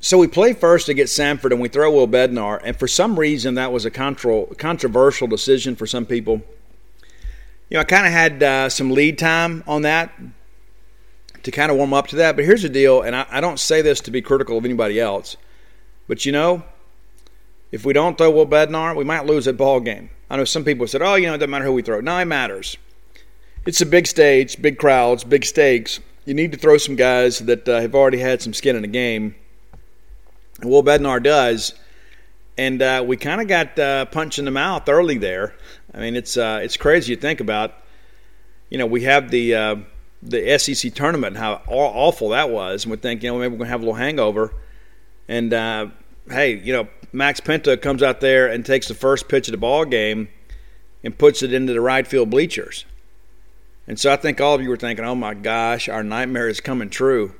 So 0.00 0.18
we 0.18 0.26
play 0.26 0.52
first 0.52 0.90
against 0.90 1.18
Samford, 1.18 1.52
and 1.52 1.60
we 1.60 1.68
throw 1.68 1.90
Will 1.90 2.08
Bednar. 2.08 2.60
And 2.62 2.76
for 2.76 2.88
some 2.88 3.18
reason, 3.18 3.54
that 3.54 3.72
was 3.72 3.84
a 3.84 3.90
contro- 3.90 4.46
controversial 4.58 5.28
decision 5.28 5.76
for 5.76 5.86
some 5.86 6.04
people 6.04 6.42
you 7.72 7.76
know, 7.76 7.80
I 7.80 7.84
kind 7.84 8.06
of 8.06 8.12
had 8.12 8.42
uh, 8.42 8.68
some 8.68 8.90
lead 8.90 9.16
time 9.16 9.64
on 9.66 9.80
that 9.80 10.12
to 11.42 11.50
kind 11.50 11.70
of 11.70 11.76
warm 11.76 11.92
up 11.92 12.06
to 12.08 12.16
that. 12.16 12.36
But 12.36 12.44
here's 12.44 12.62
the 12.62 12.68
deal, 12.68 13.02
and 13.02 13.14
I, 13.16 13.26
I, 13.30 13.40
don't 13.40 13.58
say 13.58 13.82
this 13.82 14.00
to 14.02 14.10
be 14.10 14.22
critical 14.22 14.58
of 14.58 14.64
anybody 14.64 15.00
else, 15.00 15.36
but 16.08 16.24
you 16.24 16.32
know, 16.32 16.62
if 17.70 17.84
we 17.84 17.92
don't 17.92 18.18
throw 18.18 18.30
Will 18.30 18.46
Bednar, 18.46 18.96
we 18.96 19.04
might 19.04 19.26
lose 19.26 19.46
that 19.46 19.56
ball 19.56 19.80
game. 19.80 20.10
I 20.30 20.36
know 20.36 20.44
some 20.44 20.64
people 20.64 20.86
said, 20.86 21.02
"Oh, 21.02 21.14
you 21.14 21.26
know, 21.26 21.34
it 21.34 21.38
doesn't 21.38 21.50
matter 21.50 21.64
who 21.64 21.72
we 21.72 21.82
throw." 21.82 22.00
No, 22.00 22.18
it 22.18 22.24
matters. 22.24 22.76
It's 23.66 23.80
a 23.80 23.86
big 23.86 24.06
stage, 24.06 24.60
big 24.60 24.78
crowds, 24.78 25.24
big 25.24 25.44
stakes. 25.44 26.00
You 26.24 26.34
need 26.34 26.52
to 26.52 26.58
throw 26.58 26.78
some 26.78 26.96
guys 26.96 27.40
that 27.40 27.68
uh, 27.68 27.80
have 27.80 27.94
already 27.94 28.18
had 28.18 28.42
some 28.42 28.54
skin 28.54 28.76
in 28.76 28.82
the 28.82 28.88
game. 28.88 29.34
And 30.60 30.70
Will 30.70 30.82
Bednar 30.82 31.22
does 31.22 31.74
and 32.58 32.82
uh, 32.82 33.02
we 33.06 33.16
kind 33.16 33.40
of 33.40 33.48
got 33.48 33.78
uh, 33.78 34.04
punched 34.06 34.38
in 34.38 34.44
the 34.44 34.50
mouth 34.50 34.88
early 34.88 35.18
there. 35.18 35.54
I 35.94 36.00
mean, 36.00 36.16
it's 36.16 36.36
uh, 36.36 36.60
it's 36.62 36.76
crazy 36.76 37.14
to 37.14 37.20
think 37.20 37.40
about. 37.40 37.74
You 38.68 38.78
know, 38.78 38.86
we 38.86 39.02
have 39.02 39.30
the 39.30 39.54
uh, 39.54 39.76
the 40.22 40.58
SEC 40.58 40.94
tournament, 40.94 41.36
how 41.36 41.62
awful 41.66 42.30
that 42.30 42.50
was, 42.50 42.84
and 42.84 42.90
we 42.90 42.96
think, 42.96 43.22
you 43.22 43.30
know, 43.30 43.38
maybe 43.38 43.52
we're 43.52 43.58
gonna 43.58 43.70
have 43.70 43.80
a 43.80 43.84
little 43.84 43.94
hangover. 43.94 44.52
And 45.28 45.52
uh, 45.52 45.88
hey, 46.30 46.58
you 46.58 46.72
know, 46.72 46.88
Max 47.12 47.40
Pinto 47.40 47.76
comes 47.76 48.02
out 48.02 48.20
there 48.20 48.48
and 48.48 48.64
takes 48.64 48.88
the 48.88 48.94
first 48.94 49.28
pitch 49.28 49.48
of 49.48 49.52
the 49.52 49.58
ball 49.58 49.84
game 49.84 50.28
and 51.04 51.16
puts 51.16 51.42
it 51.42 51.52
into 51.52 51.72
the 51.72 51.80
right 51.80 52.06
field 52.06 52.30
bleachers. 52.30 52.84
And 53.86 53.98
so 53.98 54.12
I 54.12 54.16
think 54.16 54.40
all 54.40 54.54
of 54.54 54.62
you 54.62 54.68
were 54.68 54.76
thinking, 54.76 55.04
oh 55.04 55.16
my 55.16 55.34
gosh, 55.34 55.88
our 55.88 56.04
nightmare 56.04 56.48
is 56.48 56.60
coming 56.60 56.88
true. 56.88 57.34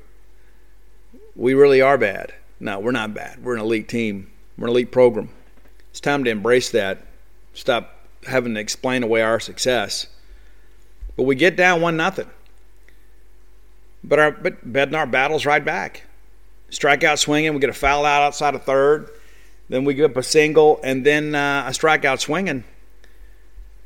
We 1.35 1.53
really 1.53 1.81
are 1.81 1.97
bad. 1.97 2.33
No, 2.59 2.79
we're 2.79 2.91
not 2.91 3.13
bad. 3.13 3.43
We're 3.43 3.55
an 3.55 3.61
elite 3.61 3.87
team 3.87 4.29
we're 4.57 4.67
an 4.67 4.71
elite 4.71 4.91
program. 4.91 5.29
It's 5.89 5.99
time 5.99 6.23
to 6.23 6.29
embrace 6.29 6.69
that. 6.71 7.05
Stop 7.53 8.07
having 8.27 8.53
to 8.53 8.59
explain 8.59 9.03
away 9.03 9.21
our 9.21 9.39
success. 9.39 10.07
But 11.15 11.23
we 11.23 11.35
get 11.35 11.55
down 11.55 11.81
one 11.81 11.97
nothing. 11.97 12.29
But 14.03 14.19
our 14.19 14.31
but 14.31 14.71
Bednar 14.71 15.09
battles 15.09 15.45
right 15.45 15.63
back. 15.63 16.03
Strikeout 16.69 17.19
swinging, 17.19 17.53
we 17.53 17.59
get 17.59 17.69
a 17.69 17.73
foul 17.73 18.05
out 18.05 18.23
outside 18.23 18.55
of 18.55 18.63
third. 18.63 19.09
Then 19.69 19.85
we 19.85 19.93
give 19.93 20.11
up 20.11 20.17
a 20.17 20.23
single, 20.23 20.79
and 20.83 21.05
then 21.05 21.35
uh, 21.35 21.65
a 21.67 21.71
strikeout 21.71 22.19
swinging. 22.19 22.63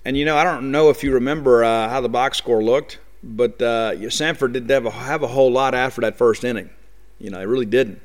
And 0.03 0.17
you 0.17 0.25
know, 0.25 0.37
I 0.37 0.43
don't 0.43 0.71
know 0.71 0.89
if 0.89 1.03
you 1.03 1.13
remember 1.13 1.63
uh, 1.63 1.89
how 1.89 2.01
the 2.01 2.09
box 2.09 2.37
score 2.37 2.63
looked, 2.63 2.99
but 3.21 3.61
uh, 3.61 3.91
Samford 3.95 4.53
didn't 4.53 4.69
have 4.69 4.85
a, 4.85 4.91
have 4.91 5.21
a 5.21 5.27
whole 5.27 5.51
lot 5.51 5.75
after 5.75 6.01
that 6.01 6.17
first 6.17 6.43
inning. 6.43 6.69
You 7.19 7.29
know, 7.29 7.39
they 7.39 7.45
really 7.45 7.65
didn't. 7.65 8.01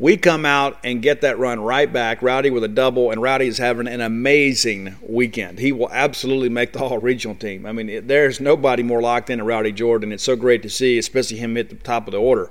We 0.00 0.16
come 0.16 0.46
out 0.46 0.78
and 0.82 1.02
get 1.02 1.20
that 1.20 1.38
run 1.38 1.60
right 1.60 1.92
back. 1.92 2.22
Rowdy 2.22 2.48
with 2.48 2.64
a 2.64 2.68
double, 2.68 3.10
and 3.10 3.20
Rowdy 3.20 3.46
is 3.46 3.58
having 3.58 3.86
an 3.86 4.00
amazing 4.00 4.96
weekend. 5.06 5.58
He 5.58 5.72
will 5.72 5.90
absolutely 5.92 6.48
make 6.48 6.72
the 6.72 6.78
all 6.78 6.98
regional 6.98 7.36
team. 7.36 7.66
I 7.66 7.72
mean, 7.72 8.06
there's 8.06 8.40
nobody 8.40 8.82
more 8.82 9.02
locked 9.02 9.28
in 9.28 9.38
than 9.38 9.46
Rowdy 9.46 9.72
Jordan. 9.72 10.10
It's 10.10 10.22
so 10.22 10.36
great 10.36 10.62
to 10.62 10.70
see, 10.70 10.96
especially 10.96 11.36
him 11.36 11.54
at 11.58 11.68
the 11.68 11.74
top 11.74 12.08
of 12.08 12.12
the 12.12 12.18
order. 12.18 12.50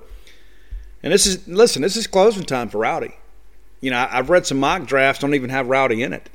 And 1.01 1.11
this 1.11 1.25
is, 1.25 1.47
listen, 1.47 1.81
this 1.81 1.97
is 1.97 2.05
closing 2.05 2.43
time 2.43 2.69
for 2.69 2.77
Rowdy. 2.77 3.15
You 3.81 3.89
know, 3.89 4.07
I've 4.11 4.29
read 4.29 4.45
some 4.45 4.59
mock 4.59 4.85
drafts 4.85 5.21
don't 5.21 5.33
even 5.33 5.49
have 5.49 5.69
Rowdy 5.69 6.03
in 6.03 6.13
it. 6.13 6.29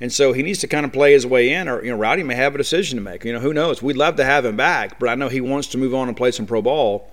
And 0.00 0.12
so 0.12 0.32
he 0.32 0.42
needs 0.42 0.58
to 0.60 0.66
kind 0.66 0.84
of 0.84 0.92
play 0.92 1.12
his 1.12 1.24
way 1.24 1.52
in, 1.52 1.68
or, 1.68 1.84
you 1.84 1.92
know, 1.92 1.96
Rowdy 1.96 2.24
may 2.24 2.34
have 2.34 2.56
a 2.56 2.58
decision 2.58 2.98
to 2.98 3.04
make. 3.04 3.24
You 3.24 3.32
know, 3.32 3.40
who 3.40 3.54
knows? 3.54 3.80
We'd 3.80 3.96
love 3.96 4.16
to 4.16 4.24
have 4.24 4.44
him 4.44 4.56
back, 4.56 4.98
but 4.98 5.08
I 5.08 5.14
know 5.14 5.28
he 5.28 5.40
wants 5.40 5.68
to 5.68 5.78
move 5.78 5.94
on 5.94 6.08
and 6.08 6.16
play 6.16 6.32
some 6.32 6.46
pro 6.46 6.62
ball. 6.62 7.12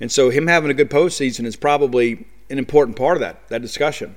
And 0.00 0.10
so 0.10 0.30
him 0.30 0.46
having 0.46 0.70
a 0.70 0.74
good 0.74 0.90
postseason 0.90 1.44
is 1.44 1.56
probably 1.56 2.26
an 2.50 2.58
important 2.58 2.96
part 2.96 3.16
of 3.16 3.20
that 3.20 3.48
that 3.48 3.62
discussion. 3.62 4.16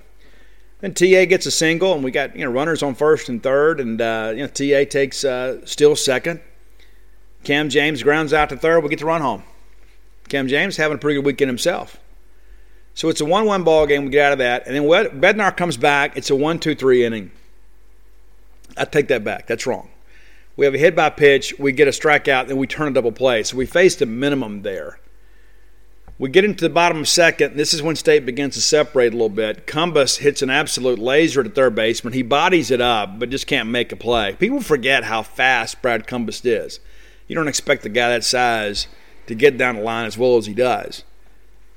And 0.81 0.95
TA 0.95 1.25
gets 1.25 1.45
a 1.45 1.51
single, 1.51 1.93
and 1.93 2.03
we 2.03 2.11
got 2.11 2.35
you 2.35 2.45
know 2.45 2.51
runners 2.51 2.81
on 2.83 2.95
first 2.95 3.29
and 3.29 3.43
third, 3.43 3.79
and 3.79 3.99
uh, 4.01 4.33
you 4.35 4.41
know 4.41 4.47
TA 4.47 4.89
takes 4.89 5.23
uh, 5.23 5.65
still 5.65 5.95
second. 5.95 6.39
Cam 7.43 7.69
James 7.69 8.03
grounds 8.03 8.33
out 8.33 8.49
to 8.49 8.57
third. 8.57 8.81
We 8.81 8.89
get 8.89 8.99
to 8.99 9.05
run 9.05 9.21
home. 9.21 9.43
Cam 10.27 10.47
James 10.47 10.77
having 10.77 10.95
a 10.95 10.99
pretty 10.99 11.15
good 11.19 11.25
weekend 11.25 11.49
himself. 11.49 11.97
So 12.93 13.07
it's 13.07 13.21
a 13.21 13.25
one-one 13.25 13.63
ball 13.63 13.87
game. 13.87 14.05
We 14.05 14.11
get 14.11 14.25
out 14.25 14.33
of 14.33 14.39
that, 14.39 14.67
and 14.67 14.75
then 14.75 14.83
Bednar 14.83 15.55
comes 15.55 15.77
back. 15.77 16.17
It's 16.17 16.29
a 16.29 16.35
one-two-three 16.35 17.05
inning. 17.05 17.31
I 18.77 18.85
take 18.85 19.07
that 19.07 19.23
back. 19.23 19.47
That's 19.47 19.65
wrong. 19.65 19.89
We 20.55 20.65
have 20.65 20.75
a 20.75 20.77
hit 20.77 20.95
by 20.95 21.09
pitch. 21.09 21.53
We 21.57 21.71
get 21.71 21.87
a 21.87 21.91
strikeout, 21.91 22.49
and 22.49 22.57
we 22.57 22.67
turn 22.67 22.89
a 22.89 22.91
double 22.91 23.11
play. 23.11 23.43
So 23.43 23.55
we 23.55 23.65
faced 23.65 24.01
a 24.01 24.05
minimum 24.05 24.63
there. 24.63 24.99
We 26.19 26.29
get 26.29 26.43
into 26.43 26.65
the 26.65 26.69
bottom 26.69 26.99
of 26.99 27.07
second. 27.07 27.51
and 27.51 27.59
This 27.59 27.73
is 27.73 27.81
when 27.81 27.95
State 27.95 28.25
begins 28.25 28.55
to 28.55 28.61
separate 28.61 29.13
a 29.13 29.15
little 29.15 29.29
bit. 29.29 29.65
Cumbest 29.65 30.19
hits 30.19 30.41
an 30.41 30.49
absolute 30.49 30.99
laser 30.99 31.43
to 31.43 31.49
third 31.49 31.75
baseman. 31.75 32.11
He 32.11 32.23
bodies 32.23 32.71
it 32.71 32.81
up, 32.81 33.17
but 33.17 33.29
just 33.29 33.47
can't 33.47 33.69
make 33.69 33.93
a 33.93 33.95
play. 33.95 34.35
People 34.37 34.59
forget 34.59 35.05
how 35.05 35.23
fast 35.23 35.81
Brad 35.81 36.07
Cumbest 36.07 36.45
is. 36.45 36.81
You 37.29 37.35
don't 37.35 37.47
expect 37.47 37.83
the 37.83 37.89
guy 37.89 38.09
that 38.09 38.25
size 38.25 38.87
to 39.27 39.35
get 39.35 39.57
down 39.57 39.77
the 39.77 39.81
line 39.81 40.07
as 40.07 40.17
well 40.17 40.35
as 40.35 40.45
he 40.45 40.53
does, 40.53 41.05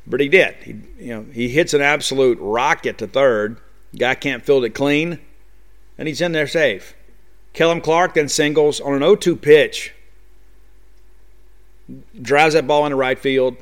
but 0.08 0.18
he 0.18 0.28
did. 0.28 0.54
He, 0.64 0.76
you 0.98 1.14
know, 1.14 1.26
he 1.32 1.48
hits 1.48 1.72
an 1.72 1.82
absolute 1.82 2.38
rocket 2.40 2.98
to 2.98 3.06
third. 3.06 3.58
Guy 3.96 4.16
can't 4.16 4.44
field 4.44 4.64
it 4.64 4.70
clean, 4.70 5.20
and 5.96 6.08
he's 6.08 6.20
in 6.20 6.32
there 6.32 6.48
safe. 6.48 6.96
Kellum 7.52 7.80
Clark 7.80 8.14
then 8.14 8.28
singles 8.28 8.80
on 8.80 8.94
an 8.94 9.02
0-2 9.02 9.40
pitch. 9.40 9.94
Drives 12.20 12.54
that 12.54 12.66
ball 12.66 12.86
into 12.86 12.96
right 12.96 13.18
field 13.18 13.56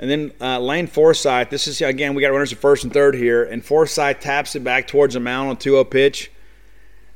and 0.00 0.10
then 0.10 0.32
uh, 0.40 0.58
Lane 0.58 0.86
Forsythe, 0.86 1.50
this 1.50 1.68
is, 1.68 1.82
again, 1.82 2.14
we 2.14 2.22
got 2.22 2.30
runners 2.30 2.54
at 2.54 2.58
first 2.58 2.84
and 2.84 2.92
third 2.92 3.14
here, 3.14 3.44
and 3.44 3.62
Forsythe 3.62 4.18
taps 4.18 4.56
it 4.56 4.64
back 4.64 4.88
towards 4.88 5.12
the 5.12 5.20
mound 5.20 5.50
on 5.50 5.58
2 5.58 5.72
0 5.72 5.84
pitch. 5.84 6.32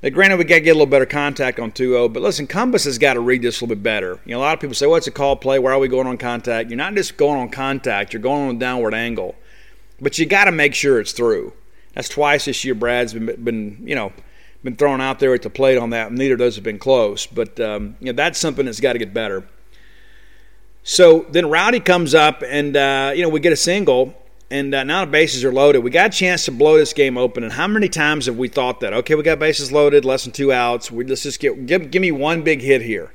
Now, 0.02 0.10
granted, 0.10 0.36
we 0.36 0.44
got 0.44 0.56
to 0.56 0.60
get 0.60 0.72
a 0.72 0.74
little 0.74 0.86
better 0.86 1.06
contact 1.06 1.58
on 1.58 1.72
2 1.72 1.92
0, 1.92 2.08
but 2.10 2.22
listen, 2.22 2.46
Cumbest 2.46 2.84
has 2.84 2.98
got 2.98 3.14
to 3.14 3.20
read 3.20 3.40
this 3.40 3.58
a 3.58 3.64
little 3.64 3.74
bit 3.74 3.82
better. 3.82 4.20
You 4.26 4.32
know, 4.34 4.40
a 4.40 4.42
lot 4.42 4.52
of 4.52 4.60
people 4.60 4.74
say, 4.74 4.86
what's 4.86 5.06
well, 5.06 5.14
a 5.14 5.16
call 5.16 5.36
play? 5.36 5.58
Why 5.58 5.72
are 5.72 5.78
we 5.78 5.88
going 5.88 6.06
on 6.06 6.18
contact? 6.18 6.68
You're 6.68 6.76
not 6.76 6.94
just 6.94 7.16
going 7.16 7.40
on 7.40 7.48
contact, 7.48 8.12
you're 8.12 8.20
going 8.20 8.50
on 8.50 8.56
a 8.56 8.58
downward 8.58 8.92
angle. 8.92 9.34
But 9.98 10.18
you 10.18 10.26
got 10.26 10.44
to 10.44 10.52
make 10.52 10.74
sure 10.74 11.00
it's 11.00 11.12
through. 11.12 11.54
That's 11.94 12.10
twice 12.10 12.44
this 12.44 12.66
year 12.66 12.74
Brad's 12.74 13.14
been, 13.14 13.42
been, 13.42 13.82
you 13.82 13.94
know, 13.94 14.12
been 14.62 14.76
thrown 14.76 15.00
out 15.00 15.20
there 15.20 15.32
at 15.32 15.40
the 15.40 15.48
plate 15.48 15.78
on 15.78 15.88
that. 15.90 16.12
Neither 16.12 16.34
of 16.34 16.38
those 16.38 16.56
have 16.56 16.64
been 16.64 16.78
close. 16.78 17.26
But, 17.26 17.58
um, 17.60 17.96
you 18.00 18.06
know, 18.06 18.12
that's 18.12 18.38
something 18.38 18.66
that's 18.66 18.80
got 18.80 18.92
to 18.92 18.98
get 18.98 19.14
better. 19.14 19.48
So 20.84 21.24
then 21.30 21.48
Rowdy 21.48 21.80
comes 21.80 22.14
up, 22.14 22.42
and 22.46 22.76
uh, 22.76 23.12
you 23.16 23.22
know 23.22 23.30
we 23.30 23.40
get 23.40 23.54
a 23.54 23.56
single, 23.56 24.14
and 24.50 24.74
uh, 24.74 24.84
now 24.84 25.06
the 25.06 25.10
bases 25.10 25.42
are 25.42 25.52
loaded. 25.52 25.82
We 25.82 25.90
got 25.90 26.14
a 26.14 26.16
chance 26.16 26.44
to 26.44 26.52
blow 26.52 26.76
this 26.76 26.92
game 26.92 27.16
open. 27.16 27.42
And 27.42 27.52
how 27.52 27.66
many 27.66 27.88
times 27.88 28.26
have 28.26 28.36
we 28.36 28.48
thought 28.48 28.80
that? 28.80 28.92
Okay, 28.92 29.14
we 29.14 29.22
got 29.22 29.38
bases 29.38 29.72
loaded, 29.72 30.04
less 30.04 30.24
than 30.24 30.32
two 30.32 30.52
outs. 30.52 30.90
We, 30.90 31.04
let's 31.04 31.22
just 31.22 31.40
get 31.40 31.66
give, 31.66 31.90
give 31.90 32.02
me 32.02 32.12
one 32.12 32.42
big 32.42 32.60
hit 32.60 32.82
here. 32.82 33.12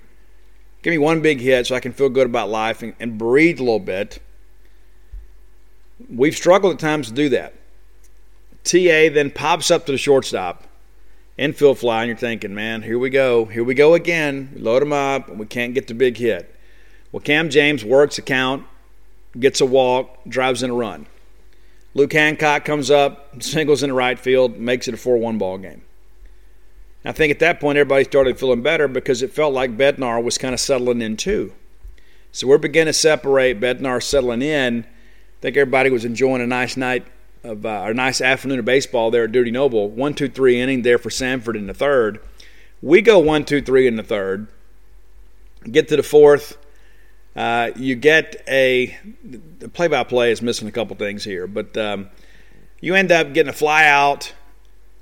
Give 0.82 0.92
me 0.92 0.98
one 0.98 1.22
big 1.22 1.40
hit 1.42 1.68
so 1.68 1.76
I 1.76 1.80
can 1.80 1.94
feel 1.94 2.10
good 2.10 2.26
about 2.26 2.50
life 2.50 2.82
and, 2.82 2.96
and 3.00 3.18
breathe 3.18 3.60
a 3.60 3.64
little 3.64 3.80
bit. 3.80 4.20
We've 6.10 6.36
struggled 6.36 6.74
at 6.74 6.80
times 6.80 7.10
to 7.10 7.14
do 7.14 7.30
that. 7.30 7.54
TA 8.64 9.14
then 9.14 9.30
pops 9.30 9.70
up 9.70 9.86
to 9.86 9.92
the 9.92 9.98
shortstop, 9.98 10.64
infield 11.38 11.78
fly, 11.78 12.02
and 12.02 12.08
you're 12.08 12.18
thinking, 12.18 12.56
man, 12.56 12.82
here 12.82 12.98
we 12.98 13.10
go. 13.10 13.46
Here 13.46 13.64
we 13.64 13.76
go 13.76 13.94
again. 13.94 14.52
We 14.56 14.62
load 14.62 14.82
him 14.82 14.94
up, 14.94 15.30
and 15.30 15.38
we 15.38 15.46
can't 15.46 15.74
get 15.74 15.88
the 15.88 15.94
big 15.94 16.18
hit. 16.18 16.56
Well, 17.12 17.22
Cam 17.22 17.50
James 17.50 17.84
works 17.84 18.17
a 18.17 18.22
count, 18.22 18.65
gets 19.39 19.62
a 19.62 19.65
walk, 19.65 20.17
drives 20.28 20.63
in 20.63 20.69
a 20.69 20.74
run. 20.74 21.08
Luke 21.95 22.13
Hancock 22.13 22.65
comes 22.65 22.91
up, 22.91 23.41
singles 23.41 23.82
in 23.82 23.89
the 23.89 23.95
right 23.95 24.19
field, 24.19 24.58
makes 24.58 24.88
it 24.88 24.93
a 24.93 24.98
4 24.98 25.17
1 25.17 25.38
ball 25.38 25.58
game. 25.58 25.82
I 27.04 27.12
think 27.12 27.32
at 27.32 27.39
that 27.39 27.60
point 27.60 27.78
everybody 27.78 28.04
started 28.04 28.39
feeling 28.39 28.62
better 28.62 28.88
because 28.88 29.22
it 29.22 29.32
felt 29.32 29.54
like 29.54 29.78
Bednar 29.78 30.24
was 30.24 30.38
kind 30.38 30.54
of 30.54 30.60
settling 30.60 31.02
in 31.02 31.17
too. 31.17 31.54
So 32.32 32.45
we're 32.45 32.58
beginning 32.58 32.93
to 32.93 33.00
separate 33.00 33.60
Bednar 33.60 34.04
settling 34.04 34.41
in. 34.41 34.84
I 34.84 35.41
think 35.41 35.58
everybody 35.58 35.89
was 35.89 36.06
enjoying 36.06 36.41
a 36.41 36.48
nice 36.48 36.78
night 36.78 37.08
of 37.43 37.65
uh, 37.65 37.86
a 37.88 37.93
nice 37.93 38.22
afternoon 38.22 38.60
of 38.60 38.65
baseball 38.65 39.10
there 39.12 39.24
at 39.24 39.32
Dudy 39.32 39.50
Noble. 39.50 39.89
One, 39.89 40.13
two, 40.13 40.28
three 40.28 40.60
inning 40.60 40.82
there 40.82 40.98
for 40.98 41.10
Samford 41.10 41.56
in 41.56 41.67
the 41.67 41.74
third. 41.74 42.19
We 42.82 43.02
go 43.02 43.17
one, 43.17 43.45
two, 43.45 43.62
three 43.62 43.88
in 43.88 43.95
the 43.95 44.04
third. 44.04 44.48
Get 45.63 45.88
to 45.88 45.95
the 45.95 46.04
fourth. 46.04 46.58
Uh, 47.36 47.72
you 47.76 47.96
get 47.96 48.44
a 48.48 48.98
the 49.60 49.70
play-by-play 49.70 50.32
is 50.32 50.42
missing 50.42 50.68
a 50.68 50.72
couple 50.72 50.96
things 50.96 51.24
here, 51.24 51.48
but 51.48 51.78
um, 51.78 52.10
you 52.82 52.96
end 52.96 53.12
up 53.12 53.34
getting 53.34 53.50
a 53.50 53.54
fly 53.54 53.86
out, 53.86 54.34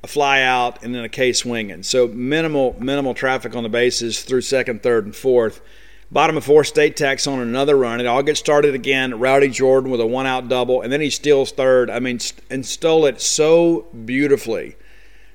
a 0.03 0.07
fly 0.07 0.41
out, 0.41 0.83
and 0.83 0.93
then 0.93 1.03
a 1.03 1.09
K 1.09 1.33
swinging. 1.33 1.83
So 1.83 2.07
minimal 2.07 2.75
minimal 2.79 3.13
traffic 3.13 3.55
on 3.55 3.63
the 3.63 3.69
bases 3.69 4.23
through 4.23 4.41
second, 4.41 4.83
third, 4.83 5.05
and 5.05 5.15
fourth. 5.15 5.61
Bottom 6.09 6.37
of 6.37 6.45
four, 6.45 6.63
State 6.63 6.95
tacks 6.95 7.27
on 7.27 7.39
another 7.39 7.75
run. 7.75 7.99
It 7.99 8.05
all 8.05 8.23
gets 8.23 8.39
started 8.39 8.73
again. 8.73 9.19
Rowdy 9.19 9.49
Jordan 9.49 9.91
with 9.91 9.99
a 9.99 10.05
one 10.05 10.25
out 10.25 10.47
double, 10.47 10.81
and 10.81 10.91
then 10.91 11.01
he 11.01 11.09
steals 11.09 11.51
third. 11.51 11.89
I 11.89 11.99
mean, 11.99 12.19
and 12.49 12.65
stole 12.65 13.05
it 13.05 13.19
so 13.19 13.87
beautifully. 14.05 14.77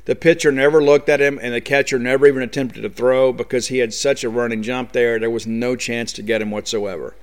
The 0.05 0.17
pitcher 0.17 0.51
never 0.51 0.83
looked 0.83 1.09
at 1.09 1.21
him, 1.21 1.39
and 1.41 1.55
the 1.55 1.61
catcher 1.61 1.99
never 1.99 2.27
even 2.27 2.43
attempted 2.43 2.83
to 2.83 2.91
throw 2.91 3.33
because 3.33 3.69
he 3.69 3.79
had 3.79 3.95
such 3.95 4.25
a 4.25 4.29
running 4.29 4.63
jump 4.63 4.93
there. 4.93 5.19
There 5.19 5.31
was 5.31 5.47
no 5.47 5.77
chance 5.77 6.13
to 6.15 6.23
get 6.23 6.43
him 6.43 6.51
whatsoever. 6.51 7.15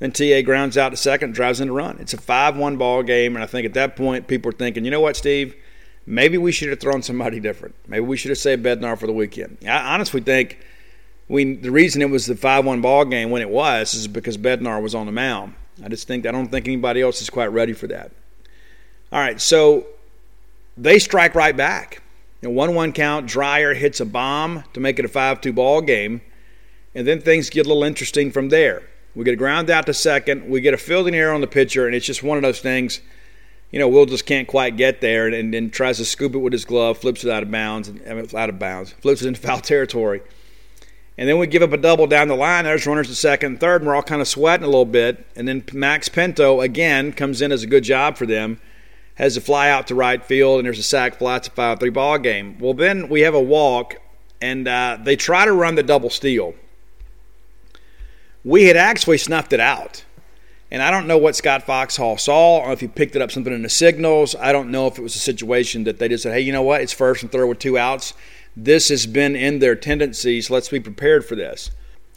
Then 0.00 0.10
TA 0.10 0.42
grounds 0.42 0.76
out 0.76 0.88
to 0.88 0.96
second, 0.96 1.32
drives 1.32 1.60
in 1.60 1.68
a 1.68 1.72
run. 1.72 1.98
It's 2.00 2.12
a 2.12 2.20
5 2.20 2.56
1 2.56 2.76
ball 2.76 3.04
game, 3.04 3.36
and 3.36 3.42
I 3.42 3.46
think 3.46 3.64
at 3.64 3.74
that 3.74 3.94
point, 3.94 4.26
people 4.26 4.48
are 4.48 4.52
thinking, 4.54 4.84
you 4.84 4.90
know 4.90 5.00
what, 5.00 5.16
Steve? 5.16 5.54
Maybe 6.04 6.36
we 6.36 6.50
should 6.50 6.70
have 6.70 6.80
thrown 6.80 7.02
somebody 7.02 7.38
different. 7.38 7.76
Maybe 7.86 8.04
we 8.04 8.16
should 8.16 8.30
have 8.30 8.38
saved 8.38 8.64
Bednar 8.64 8.98
for 8.98 9.06
the 9.06 9.12
weekend. 9.12 9.58
I 9.64 9.94
honestly 9.94 10.20
think 10.20 10.58
we 11.28 11.54
the 11.54 11.70
reason 11.70 12.02
it 12.02 12.10
was 12.10 12.26
the 12.26 12.34
five 12.34 12.64
one 12.64 12.80
ball 12.80 13.04
game 13.04 13.30
when 13.30 13.42
it 13.42 13.48
was 13.48 13.94
is 13.94 14.08
because 14.08 14.36
Bednar 14.36 14.82
was 14.82 14.94
on 14.94 15.06
the 15.06 15.12
mound. 15.12 15.54
I 15.84 15.88
just 15.88 16.08
think 16.08 16.26
I 16.26 16.32
don't 16.32 16.48
think 16.48 16.66
anybody 16.66 17.00
else 17.00 17.22
is 17.22 17.30
quite 17.30 17.52
ready 17.52 17.72
for 17.72 17.86
that. 17.86 18.10
All 19.12 19.20
right, 19.20 19.40
so 19.40 19.86
they 20.76 20.98
strike 20.98 21.34
right 21.34 21.56
back. 21.56 22.02
You 22.40 22.48
know, 22.48 22.54
one 22.54 22.74
one 22.74 22.92
count. 22.92 23.26
Dreyer 23.26 23.74
hits 23.74 24.00
a 24.00 24.06
bomb 24.06 24.64
to 24.72 24.80
make 24.80 24.98
it 24.98 25.04
a 25.04 25.08
five 25.08 25.40
two 25.40 25.52
ball 25.52 25.80
game, 25.80 26.20
and 26.94 27.06
then 27.06 27.20
things 27.20 27.50
get 27.50 27.66
a 27.66 27.68
little 27.68 27.84
interesting 27.84 28.30
from 28.30 28.48
there. 28.48 28.82
We 29.14 29.24
get 29.24 29.34
a 29.34 29.36
ground 29.36 29.68
out 29.70 29.86
to 29.86 29.94
second. 29.94 30.48
We 30.48 30.60
get 30.60 30.74
a 30.74 30.78
fielding 30.78 31.14
error 31.14 31.34
on 31.34 31.40
the 31.40 31.46
pitcher, 31.46 31.86
and 31.86 31.94
it's 31.94 32.06
just 32.06 32.22
one 32.22 32.38
of 32.38 32.42
those 32.42 32.60
things. 32.60 33.00
You 33.70 33.78
know, 33.78 33.88
Will 33.88 34.06
just 34.06 34.26
can't 34.26 34.48
quite 34.48 34.76
get 34.76 35.00
there, 35.00 35.28
and 35.28 35.52
then 35.52 35.70
tries 35.70 35.98
to 35.98 36.04
scoop 36.04 36.34
it 36.34 36.38
with 36.38 36.52
his 36.52 36.64
glove, 36.64 36.98
flips 36.98 37.24
it 37.24 37.30
out 37.30 37.42
of 37.42 37.50
bounds, 37.50 37.88
and 37.88 38.34
out 38.34 38.48
of 38.48 38.58
bounds, 38.58 38.92
flips 38.92 39.22
it 39.22 39.28
into 39.28 39.40
foul 39.40 39.60
territory. 39.60 40.22
And 41.18 41.28
then 41.28 41.38
we 41.38 41.46
give 41.46 41.62
up 41.62 41.72
a 41.72 41.76
double 41.76 42.06
down 42.06 42.28
the 42.28 42.34
line. 42.34 42.64
There's 42.64 42.86
runners 42.86 43.08
to 43.08 43.14
second 43.14 43.52
and 43.52 43.60
third, 43.60 43.82
and 43.82 43.88
we're 43.88 43.94
all 43.94 44.02
kind 44.02 44.22
of 44.22 44.28
sweating 44.28 44.64
a 44.64 44.68
little 44.68 44.86
bit. 44.86 45.26
And 45.36 45.46
then 45.46 45.62
Max 45.72 46.08
Pinto, 46.08 46.60
again, 46.60 47.12
comes 47.12 47.42
in 47.42 47.52
as 47.52 47.62
a 47.62 47.66
good 47.66 47.84
job 47.84 48.16
for 48.16 48.26
them, 48.26 48.60
has 49.16 49.36
a 49.36 49.40
fly 49.40 49.68
out 49.68 49.86
to 49.88 49.94
right 49.94 50.24
field, 50.24 50.58
and 50.58 50.66
there's 50.66 50.78
a 50.78 50.82
sac 50.82 51.18
fly. 51.18 51.36
It's 51.36 51.48
a 51.48 51.50
5 51.50 51.80
3 51.80 51.90
ball 51.90 52.18
game. 52.18 52.58
Well, 52.58 52.74
then 52.74 53.08
we 53.08 53.20
have 53.22 53.34
a 53.34 53.40
walk, 53.40 53.96
and 54.40 54.66
uh, 54.66 54.98
they 55.02 55.16
try 55.16 55.44
to 55.44 55.52
run 55.52 55.74
the 55.74 55.82
double 55.82 56.10
steal. 56.10 56.54
We 58.44 58.64
had 58.64 58.76
actually 58.76 59.18
snuffed 59.18 59.52
it 59.52 59.60
out. 59.60 60.04
And 60.70 60.82
I 60.82 60.90
don't 60.90 61.06
know 61.06 61.18
what 61.18 61.36
Scott 61.36 61.64
Foxhall 61.64 62.16
saw, 62.16 62.60
or 62.60 62.72
if 62.72 62.80
he 62.80 62.88
picked 62.88 63.14
it 63.14 63.20
up 63.20 63.30
something 63.30 63.52
in 63.52 63.62
the 63.62 63.68
signals. 63.68 64.34
I 64.34 64.52
don't 64.52 64.70
know 64.70 64.86
if 64.86 64.98
it 64.98 65.02
was 65.02 65.14
a 65.14 65.18
situation 65.18 65.84
that 65.84 65.98
they 65.98 66.08
just 66.08 66.22
said, 66.22 66.32
hey, 66.32 66.40
you 66.40 66.50
know 66.50 66.62
what? 66.62 66.80
It's 66.80 66.94
first 66.94 67.22
and 67.22 67.30
third 67.30 67.46
with 67.46 67.58
two 67.58 67.76
outs 67.76 68.14
this 68.56 68.88
has 68.90 69.06
been 69.06 69.34
in 69.34 69.58
their 69.58 69.74
tendencies. 69.74 70.50
Let's 70.50 70.68
be 70.68 70.80
prepared 70.80 71.24
for 71.24 71.36
this. 71.36 71.70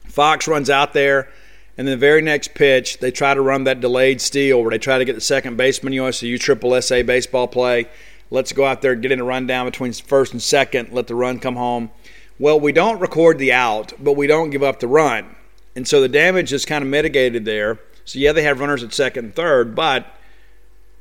Fox 0.05 0.47
runs 0.47 0.69
out 0.69 0.93
there, 0.93 1.29
and 1.77 1.87
then 1.87 1.93
the 1.93 1.97
very 1.97 2.21
next 2.21 2.53
pitch, 2.53 2.99
they 2.99 3.11
try 3.11 3.33
to 3.33 3.41
run 3.41 3.65
that 3.65 3.81
delayed 3.81 4.21
steal 4.21 4.61
where 4.61 4.71
they 4.71 4.77
try 4.77 4.97
to 4.97 5.05
get 5.05 5.15
the 5.15 5.21
second 5.21 5.57
baseman. 5.57 5.93
You 5.93 6.01
know, 6.01 6.07
it's 6.07 6.23
a 6.23 6.27
U 6.27 6.37
triple 6.37 6.81
SA 6.81 7.03
baseball 7.03 7.47
play. 7.47 7.87
Let's 8.31 8.53
go 8.53 8.65
out 8.65 8.81
there, 8.81 8.93
and 8.93 9.01
get 9.01 9.11
in 9.11 9.19
a 9.19 9.23
run 9.23 9.45
down 9.45 9.65
between 9.65 9.93
first 9.93 10.33
and 10.33 10.41
second, 10.41 10.91
let 10.91 11.07
the 11.07 11.15
run 11.15 11.39
come 11.39 11.55
home. 11.55 11.91
Well, 12.39 12.59
we 12.59 12.71
don't 12.71 12.99
record 12.99 13.37
the 13.37 13.53
out, 13.53 13.93
but 13.99 14.13
we 14.13 14.27
don't 14.27 14.49
give 14.49 14.63
up 14.63 14.79
the 14.79 14.87
run. 14.87 15.35
And 15.75 15.87
so 15.87 16.01
the 16.01 16.09
damage 16.09 16.51
is 16.51 16.65
kind 16.65 16.83
of 16.83 16.89
mitigated 16.89 17.45
there. 17.45 17.79
So, 18.03 18.19
yeah, 18.19 18.31
they 18.31 18.43
have 18.43 18.59
runners 18.59 18.83
at 18.83 18.93
second 18.93 19.25
and 19.25 19.35
third, 19.35 19.75
but 19.75 20.07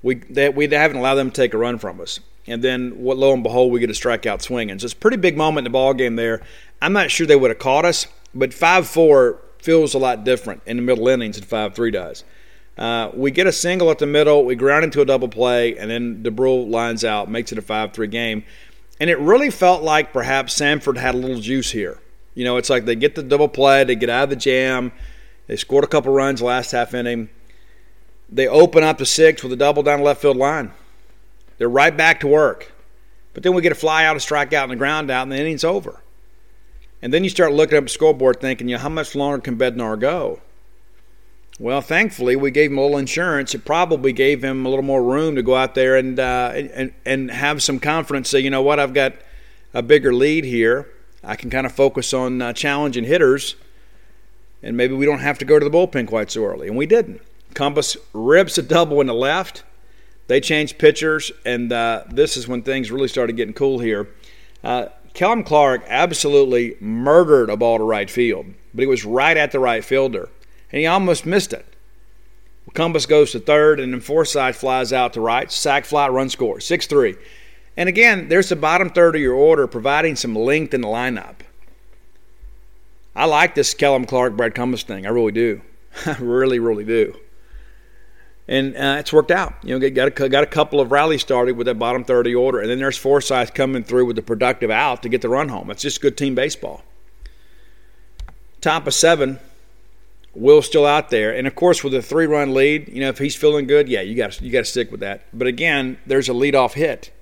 we, 0.02 0.16
they, 0.16 0.48
we 0.48 0.68
haven't 0.68 0.96
allowed 0.96 1.16
them 1.16 1.30
to 1.30 1.34
take 1.34 1.54
a 1.54 1.58
run 1.58 1.78
from 1.78 2.00
us 2.00 2.20
and 2.46 2.62
then 2.62 3.02
what 3.02 3.16
lo 3.16 3.32
and 3.32 3.42
behold 3.42 3.72
we 3.72 3.80
get 3.80 3.90
a 3.90 3.94
strikeout 3.94 4.42
swinging. 4.42 4.78
So 4.78 4.86
it's 4.86 4.94
a 4.94 4.96
pretty 4.96 5.16
big 5.16 5.36
moment 5.36 5.66
in 5.66 5.72
the 5.72 5.76
ball 5.76 5.94
game 5.94 6.16
there. 6.16 6.42
I'm 6.82 6.92
not 6.92 7.10
sure 7.10 7.26
they 7.26 7.36
would 7.36 7.50
have 7.50 7.58
caught 7.58 7.84
us, 7.84 8.06
but 8.34 8.52
five 8.52 8.86
four 8.86 9.40
feels 9.64 9.94
a 9.94 9.98
lot 9.98 10.24
different 10.24 10.60
in 10.66 10.76
the 10.76 10.82
middle 10.82 11.08
innings 11.08 11.36
than 11.36 11.44
five 11.44 11.74
three 11.74 11.90
does. 11.90 12.22
Uh, 12.76 13.10
we 13.14 13.30
get 13.30 13.46
a 13.46 13.52
single 13.52 13.90
at 13.90 13.98
the 13.98 14.06
middle, 14.06 14.44
we 14.44 14.54
ground 14.54 14.84
into 14.84 15.00
a 15.00 15.04
double 15.04 15.28
play, 15.28 15.78
and 15.78 15.90
then 15.90 16.22
DeBrule 16.22 16.68
lines 16.68 17.04
out, 17.04 17.30
makes 17.30 17.50
it 17.50 17.58
a 17.58 17.62
five 17.62 17.92
three 17.92 18.06
game. 18.06 18.44
And 19.00 19.08
it 19.08 19.18
really 19.18 19.50
felt 19.50 19.82
like 19.82 20.12
perhaps 20.12 20.58
Samford 20.58 20.98
had 20.98 21.14
a 21.14 21.18
little 21.18 21.40
juice 21.40 21.70
here. 21.70 21.98
You 22.34 22.44
know, 22.44 22.58
it's 22.58 22.68
like 22.68 22.84
they 22.84 22.94
get 22.94 23.14
the 23.14 23.22
double 23.22 23.48
play, 23.48 23.84
they 23.84 23.96
get 23.96 24.10
out 24.10 24.24
of 24.24 24.30
the 24.30 24.36
jam, 24.36 24.92
they 25.46 25.56
scored 25.56 25.84
a 25.84 25.88
couple 25.88 26.12
runs 26.12 26.42
last 26.42 26.72
half 26.72 26.94
inning. 26.94 27.30
They 28.28 28.48
open 28.48 28.82
up 28.82 28.98
the 28.98 29.06
six 29.06 29.42
with 29.42 29.52
a 29.52 29.56
double 29.56 29.82
down 29.82 30.00
the 30.00 30.04
left 30.04 30.20
field 30.20 30.36
line. 30.36 30.72
They're 31.58 31.68
right 31.68 31.96
back 31.96 32.20
to 32.20 32.26
work. 32.26 32.72
But 33.32 33.42
then 33.42 33.54
we 33.54 33.62
get 33.62 33.72
a 33.72 33.76
fly 33.76 34.04
out, 34.04 34.16
a 34.16 34.18
strikeout, 34.18 34.64
and 34.64 34.72
a 34.72 34.76
ground 34.76 35.10
out, 35.10 35.22
and 35.22 35.32
the 35.32 35.38
inning's 35.38 35.64
over. 35.64 36.00
And 37.04 37.12
then 37.12 37.22
you 37.22 37.28
start 37.28 37.52
looking 37.52 37.76
up 37.76 37.84
the 37.84 37.90
scoreboard 37.90 38.40
thinking, 38.40 38.66
you 38.66 38.76
know, 38.76 38.80
how 38.80 38.88
much 38.88 39.14
longer 39.14 39.38
can 39.38 39.58
Bednar 39.58 40.00
go? 40.00 40.40
Well, 41.60 41.82
thankfully, 41.82 42.34
we 42.34 42.50
gave 42.50 42.70
him 42.70 42.78
a 42.78 42.80
little 42.80 42.96
insurance. 42.96 43.54
It 43.54 43.66
probably 43.66 44.10
gave 44.14 44.42
him 44.42 44.64
a 44.64 44.70
little 44.70 44.82
more 44.82 45.02
room 45.02 45.36
to 45.36 45.42
go 45.42 45.54
out 45.54 45.74
there 45.74 45.96
and 45.96 46.18
uh, 46.18 46.52
and 46.54 46.94
and 47.04 47.30
have 47.30 47.62
some 47.62 47.78
confidence. 47.78 48.30
Say, 48.30 48.40
you 48.40 48.48
know 48.48 48.62
what, 48.62 48.80
I've 48.80 48.94
got 48.94 49.12
a 49.74 49.82
bigger 49.82 50.14
lead 50.14 50.44
here. 50.44 50.88
I 51.22 51.36
can 51.36 51.50
kind 51.50 51.66
of 51.66 51.72
focus 51.72 52.14
on 52.14 52.40
uh, 52.40 52.54
challenging 52.54 53.04
hitters, 53.04 53.56
and 54.62 54.74
maybe 54.74 54.94
we 54.94 55.04
don't 55.04 55.18
have 55.18 55.36
to 55.40 55.44
go 55.44 55.58
to 55.58 55.64
the 55.64 55.70
bullpen 55.70 56.08
quite 56.08 56.30
so 56.30 56.42
early. 56.42 56.68
And 56.68 56.76
we 56.76 56.86
didn't. 56.86 57.20
Cumbest 57.52 57.98
rips 58.14 58.56
a 58.56 58.62
double 58.62 59.02
in 59.02 59.08
the 59.08 59.14
left. 59.14 59.62
They 60.26 60.40
changed 60.40 60.78
pitchers, 60.78 61.30
and 61.44 61.70
uh, 61.70 62.04
this 62.10 62.38
is 62.38 62.48
when 62.48 62.62
things 62.62 62.90
really 62.90 63.08
started 63.08 63.36
getting 63.36 63.52
cool 63.52 63.80
here. 63.80 64.08
Kellum 65.14 65.44
Clark 65.44 65.84
absolutely 65.86 66.76
murdered 66.80 67.48
a 67.48 67.56
ball 67.56 67.78
to 67.78 67.84
right 67.84 68.10
field, 68.10 68.46
but 68.74 68.82
he 68.82 68.86
was 68.86 69.04
right 69.04 69.36
at 69.36 69.52
the 69.52 69.60
right 69.60 69.84
fielder, 69.84 70.28
and 70.72 70.80
he 70.80 70.86
almost 70.86 71.24
missed 71.24 71.52
it. 71.52 71.64
Cumbest 72.74 73.08
goes 73.08 73.30
to 73.30 73.38
third, 73.38 73.78
and 73.78 73.92
then 73.92 74.00
Forsythe 74.00 74.56
flies 74.56 74.92
out 74.92 75.12
to 75.12 75.20
right. 75.20 75.52
Sac 75.52 75.84
fly, 75.84 76.08
run 76.08 76.28
score, 76.28 76.58
6 76.58 76.86
3. 76.88 77.14
And 77.76 77.88
again, 77.88 78.28
there's 78.28 78.48
the 78.48 78.56
bottom 78.56 78.90
third 78.90 79.14
of 79.14 79.22
your 79.22 79.34
order 79.34 79.68
providing 79.68 80.16
some 80.16 80.34
length 80.34 80.74
in 80.74 80.80
the 80.80 80.88
lineup. 80.88 81.36
I 83.14 83.26
like 83.26 83.54
this 83.54 83.74
Kellum 83.74 84.06
Clark, 84.06 84.36
Brad 84.36 84.56
Cumbest 84.56 84.88
thing. 84.88 85.06
I 85.06 85.10
really 85.10 85.30
do. 85.30 85.62
I 86.06 86.16
really, 86.18 86.58
really 86.58 86.84
do 86.84 87.14
and 88.46 88.76
uh, 88.76 88.96
it's 88.98 89.12
worked 89.12 89.30
out. 89.30 89.54
You 89.62 89.78
know, 89.78 89.90
got 89.90 90.08
a, 90.08 90.28
got 90.28 90.44
a 90.44 90.46
couple 90.46 90.80
of 90.80 90.92
rallies 90.92 91.22
started 91.22 91.56
with 91.56 91.66
that 91.66 91.78
bottom 91.78 92.04
30 92.04 92.34
order, 92.34 92.60
and 92.60 92.68
then 92.68 92.78
there's 92.78 92.98
Forsythe 92.98 93.54
coming 93.54 93.84
through 93.84 94.06
with 94.06 94.16
the 94.16 94.22
productive 94.22 94.70
out 94.70 95.02
to 95.02 95.08
get 95.08 95.22
the 95.22 95.28
run 95.28 95.48
home. 95.48 95.70
It's 95.70 95.82
just 95.82 96.00
good 96.00 96.16
team 96.16 96.34
baseball. 96.34 96.82
Top 98.60 98.86
of 98.86 98.94
seven, 98.94 99.38
Will's 100.34 100.66
still 100.66 100.86
out 100.86 101.10
there, 101.10 101.34
and 101.34 101.46
of 101.46 101.54
course 101.54 101.84
with 101.84 101.94
a 101.94 102.02
three-run 102.02 102.54
lead, 102.54 102.88
you 102.88 103.00
know 103.00 103.08
if 103.08 103.18
he's 103.18 103.36
feeling 103.36 103.66
good, 103.66 103.88
yeah, 103.88 104.00
you 104.00 104.14
got 104.14 104.40
you 104.40 104.50
got 104.50 104.60
to 104.60 104.64
stick 104.64 104.90
with 104.90 105.00
that. 105.00 105.22
But 105.32 105.46
again, 105.46 105.98
there's 106.06 106.28
a 106.28 106.32
leadoff 106.32 106.72
hit, 106.72 107.12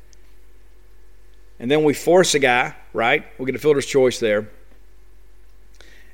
and 1.58 1.70
then 1.70 1.84
we 1.84 1.94
force 1.94 2.34
a 2.34 2.38
guy, 2.38 2.74
right? 2.92 3.24
We 3.38 3.46
get 3.46 3.54
a 3.54 3.58
fielder's 3.58 3.86
choice 3.86 4.18
there. 4.18 4.48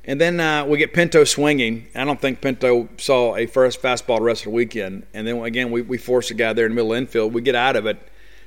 And 0.08 0.18
then 0.18 0.40
uh, 0.40 0.64
we 0.64 0.78
get 0.78 0.94
Pinto 0.94 1.24
swinging. 1.24 1.86
I 1.94 2.06
don't 2.06 2.18
think 2.18 2.40
Pinto 2.40 2.88
saw 2.96 3.36
a 3.36 3.44
first 3.44 3.82
fastball 3.82 4.16
the 4.16 4.22
rest 4.22 4.40
of 4.40 4.44
the 4.44 4.56
weekend. 4.56 5.06
And 5.12 5.26
then 5.26 5.36
again, 5.44 5.70
we, 5.70 5.82
we 5.82 5.98
force 5.98 6.30
a 6.30 6.34
guy 6.34 6.54
there 6.54 6.64
in 6.64 6.72
the 6.72 6.76
middle 6.76 6.94
infield. 6.94 7.34
We 7.34 7.42
get 7.42 7.54
out 7.54 7.76
of 7.76 7.84
it. 7.84 8.00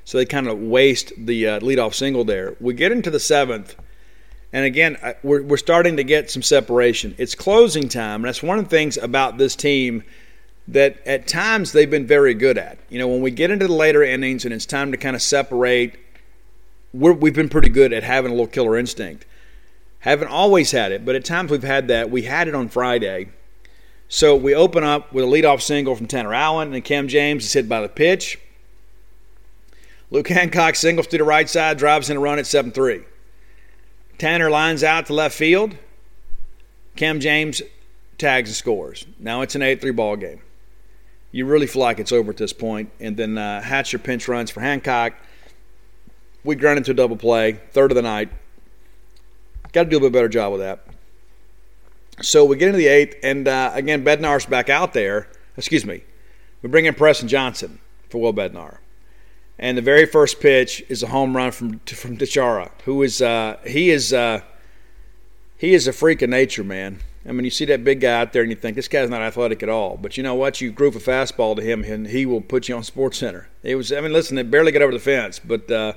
So 0.04 0.18
they 0.18 0.26
kind 0.26 0.48
of 0.48 0.58
waste 0.58 1.14
the 1.16 1.48
uh, 1.48 1.60
leadoff 1.60 1.94
single 1.94 2.24
there. 2.24 2.56
We 2.60 2.74
get 2.74 2.92
into 2.92 3.12
the 3.12 3.20
seventh. 3.20 3.76
And 4.52 4.66
again, 4.66 4.98
we're, 5.22 5.44
we're 5.44 5.58
starting 5.58 5.98
to 5.98 6.04
get 6.04 6.32
some 6.32 6.42
separation. 6.42 7.14
It's 7.20 7.36
closing 7.36 7.88
time. 7.88 8.22
And 8.22 8.26
that's 8.26 8.42
one 8.42 8.58
of 8.58 8.64
the 8.66 8.70
things 8.72 8.98
about 8.98 9.38
this 9.38 9.56
team 9.56 10.04
that 10.68 11.06
at 11.06 11.28
times 11.28 11.74
they've 11.74 11.92
been 11.92 12.08
very 12.08 12.34
good 12.34 12.58
at. 12.58 12.80
You 12.90 12.98
know, 12.98 13.08
when 13.08 13.22
we 13.22 13.30
get 13.30 13.52
into 13.52 13.68
the 13.68 13.74
later 13.74 14.02
innings 14.02 14.46
and 14.46 14.54
it's 14.54 14.66
time 14.66 14.92
to 14.94 14.98
kind 14.98 15.16
of 15.16 15.22
separate, 15.22 16.00
we 16.92 17.12
have 17.12 17.36
been 17.36 17.50
pretty 17.50 17.70
good 17.70 17.94
at 17.94 18.02
having 18.02 18.32
a 18.32 18.34
little 18.34 18.48
killer 18.48 18.80
instinct. 18.80 19.28
Haven't 20.02 20.30
always 20.30 20.72
had 20.72 20.92
it, 20.92 21.06
but 21.06 21.16
at 21.16 21.24
times 21.24 21.52
we've 21.52 21.64
had 21.64 21.88
that. 21.88 22.10
We 22.10 22.24
had 22.24 22.48
it 22.48 22.56
on 22.56 22.70
Friday. 22.70 23.30
So 24.10 24.36
we 24.36 24.54
open 24.54 24.84
up 24.84 25.14
with 25.14 25.24
a 25.24 25.28
leadoff 25.28 25.62
single 25.62 25.96
from 25.96 26.08
Tanner 26.08 26.34
Allen, 26.34 26.74
and 26.74 26.84
Cam 26.84 27.08
James 27.08 27.46
is 27.46 27.54
hit 27.54 27.70
by 27.70 27.82
the 27.82 27.88
pitch. 27.88 28.40
Luke 30.10 30.28
Hancock 30.28 30.76
singles 30.76 31.08
to 31.08 31.18
the 31.18 31.24
right 31.24 31.50
side, 31.50 31.78
drives 31.78 32.10
in 32.10 32.18
a 32.18 32.20
run 32.20 32.40
at 32.40 32.48
7 32.48 32.72
3. 32.72 33.04
Tanner 34.18 34.50
lines 34.50 34.84
out 34.84 35.06
to 35.06 35.14
left 35.14 35.38
field. 35.38 35.78
Cam 36.96 37.20
James 37.20 37.62
tags 38.18 38.50
and 38.50 38.56
scores. 38.56 39.06
Now 39.20 39.42
it's 39.42 39.56
an 39.56 39.62
8 39.62 39.82
3 39.82 39.92
ball 39.92 40.16
game. 40.18 40.42
You 41.32 41.46
really 41.46 41.68
feel 41.68 41.84
like 41.84 42.00
it's 42.00 42.12
over 42.12 42.32
at 42.32 42.38
this 42.38 42.54
point. 42.54 42.92
And 43.00 43.16
then 43.16 43.38
uh, 43.38 43.62
Hatcher 43.62 44.00
pinch 44.00 44.28
runs 44.28 44.50
for 44.50 44.62
Hancock. 44.62 45.14
We 46.44 46.56
grind 46.56 46.80
into 46.80 46.92
a 46.92 46.96
double 46.96 47.18
play, 47.18 47.62
third 47.72 47.92
of 47.92 47.96
the 47.96 48.02
night. 48.02 48.30
Got 49.74 49.86
to 49.86 49.90
do 49.90 49.98
a 49.98 50.02
bit 50.02 50.12
better 50.12 50.30
job 50.30 50.52
with 50.52 50.62
that. 50.62 50.86
So 52.22 52.46
we 52.46 52.58
get 52.58 52.68
into 52.68 52.78
the 52.78 52.88
eighth, 52.88 53.16
and 53.24 53.48
uh, 53.48 53.72
again, 53.74 54.04
Bednar's 54.04 54.46
back 54.46 54.70
out 54.70 54.94
there. 54.94 55.28
Excuse 55.58 55.86
me. 55.86 56.04
We 56.62 56.70
bring 56.70 56.86
in 56.86 56.94
Preston 56.94 57.28
Johnson 57.28 57.80
for 58.10 58.22
Will 58.22 58.34
Bednar. 58.34 58.78
And 59.58 59.78
the 59.78 59.82
very 59.82 60.06
first 60.06 60.40
pitch 60.40 60.84
is 60.90 61.04
a 61.04 61.08
home 61.08 61.36
run 61.36 61.52
from 61.52 61.80
from 61.80 62.18
Teixeira, 62.18 62.72
who 62.86 63.02
is 63.04 63.22
uh, 63.22 63.58
he 63.66 63.92
is 63.92 64.12
uh, 64.12 64.42
he 65.58 65.74
is 65.74 65.88
a 65.88 65.94
freak 65.94 66.22
of 66.22 66.30
nature, 66.30 66.64
man. 66.64 67.00
I 67.28 67.32
mean, 67.32 67.46
you 67.46 67.52
see 67.52 67.66
that 67.66 67.84
big 67.84 68.02
guy 68.02 68.20
out 68.20 68.34
there, 68.34 68.42
and 68.42 68.50
you 68.50 68.56
think 68.56 68.76
this 68.76 68.88
guy's 68.88 69.10
not 69.10 69.22
athletic 69.22 69.62
at 69.62 69.70
all. 69.70 69.98
But 69.98 70.18
you 70.18 70.24
know 70.24 70.34
what? 70.34 70.60
You 70.60 70.72
groove 70.72 70.96
a 70.96 71.00
fastball 71.00 71.56
to 71.56 71.62
him, 71.62 71.84
and 71.84 72.08
he 72.08 72.26
will 72.26 72.42
put 72.42 72.68
you 72.68 72.76
on 72.76 72.84
Sports 72.84 73.20
Center. 73.20 73.48
It 73.62 73.76
was, 73.76 73.92
I 73.94 74.02
mean, 74.02 74.12
listen, 74.12 74.40
it 74.40 74.50
barely 74.50 74.72
got 74.72 74.82
over 74.82 74.92
the 74.92 75.00
fence, 75.00 75.38
but 75.38 75.70
uh, 75.70 75.94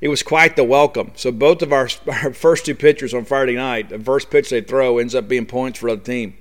it 0.00 0.08
was 0.08 0.22
quite 0.22 0.56
the 0.56 0.64
welcome. 0.64 1.12
So 1.14 1.30
both 1.30 1.62
of 1.62 1.72
our, 1.72 1.88
our 2.06 2.32
first 2.32 2.66
two 2.66 2.74
pitchers 2.74 3.14
on 3.14 3.24
Friday 3.24 3.56
night, 3.56 3.90
the 3.90 3.98
first 3.98 4.30
pitch 4.30 4.50
they 4.50 4.60
throw 4.60 4.98
ends 4.98 5.14
up 5.14 5.28
being 5.28 5.46
points 5.46 5.78
for 5.78 5.90
the 5.90 6.02
team. 6.02 6.36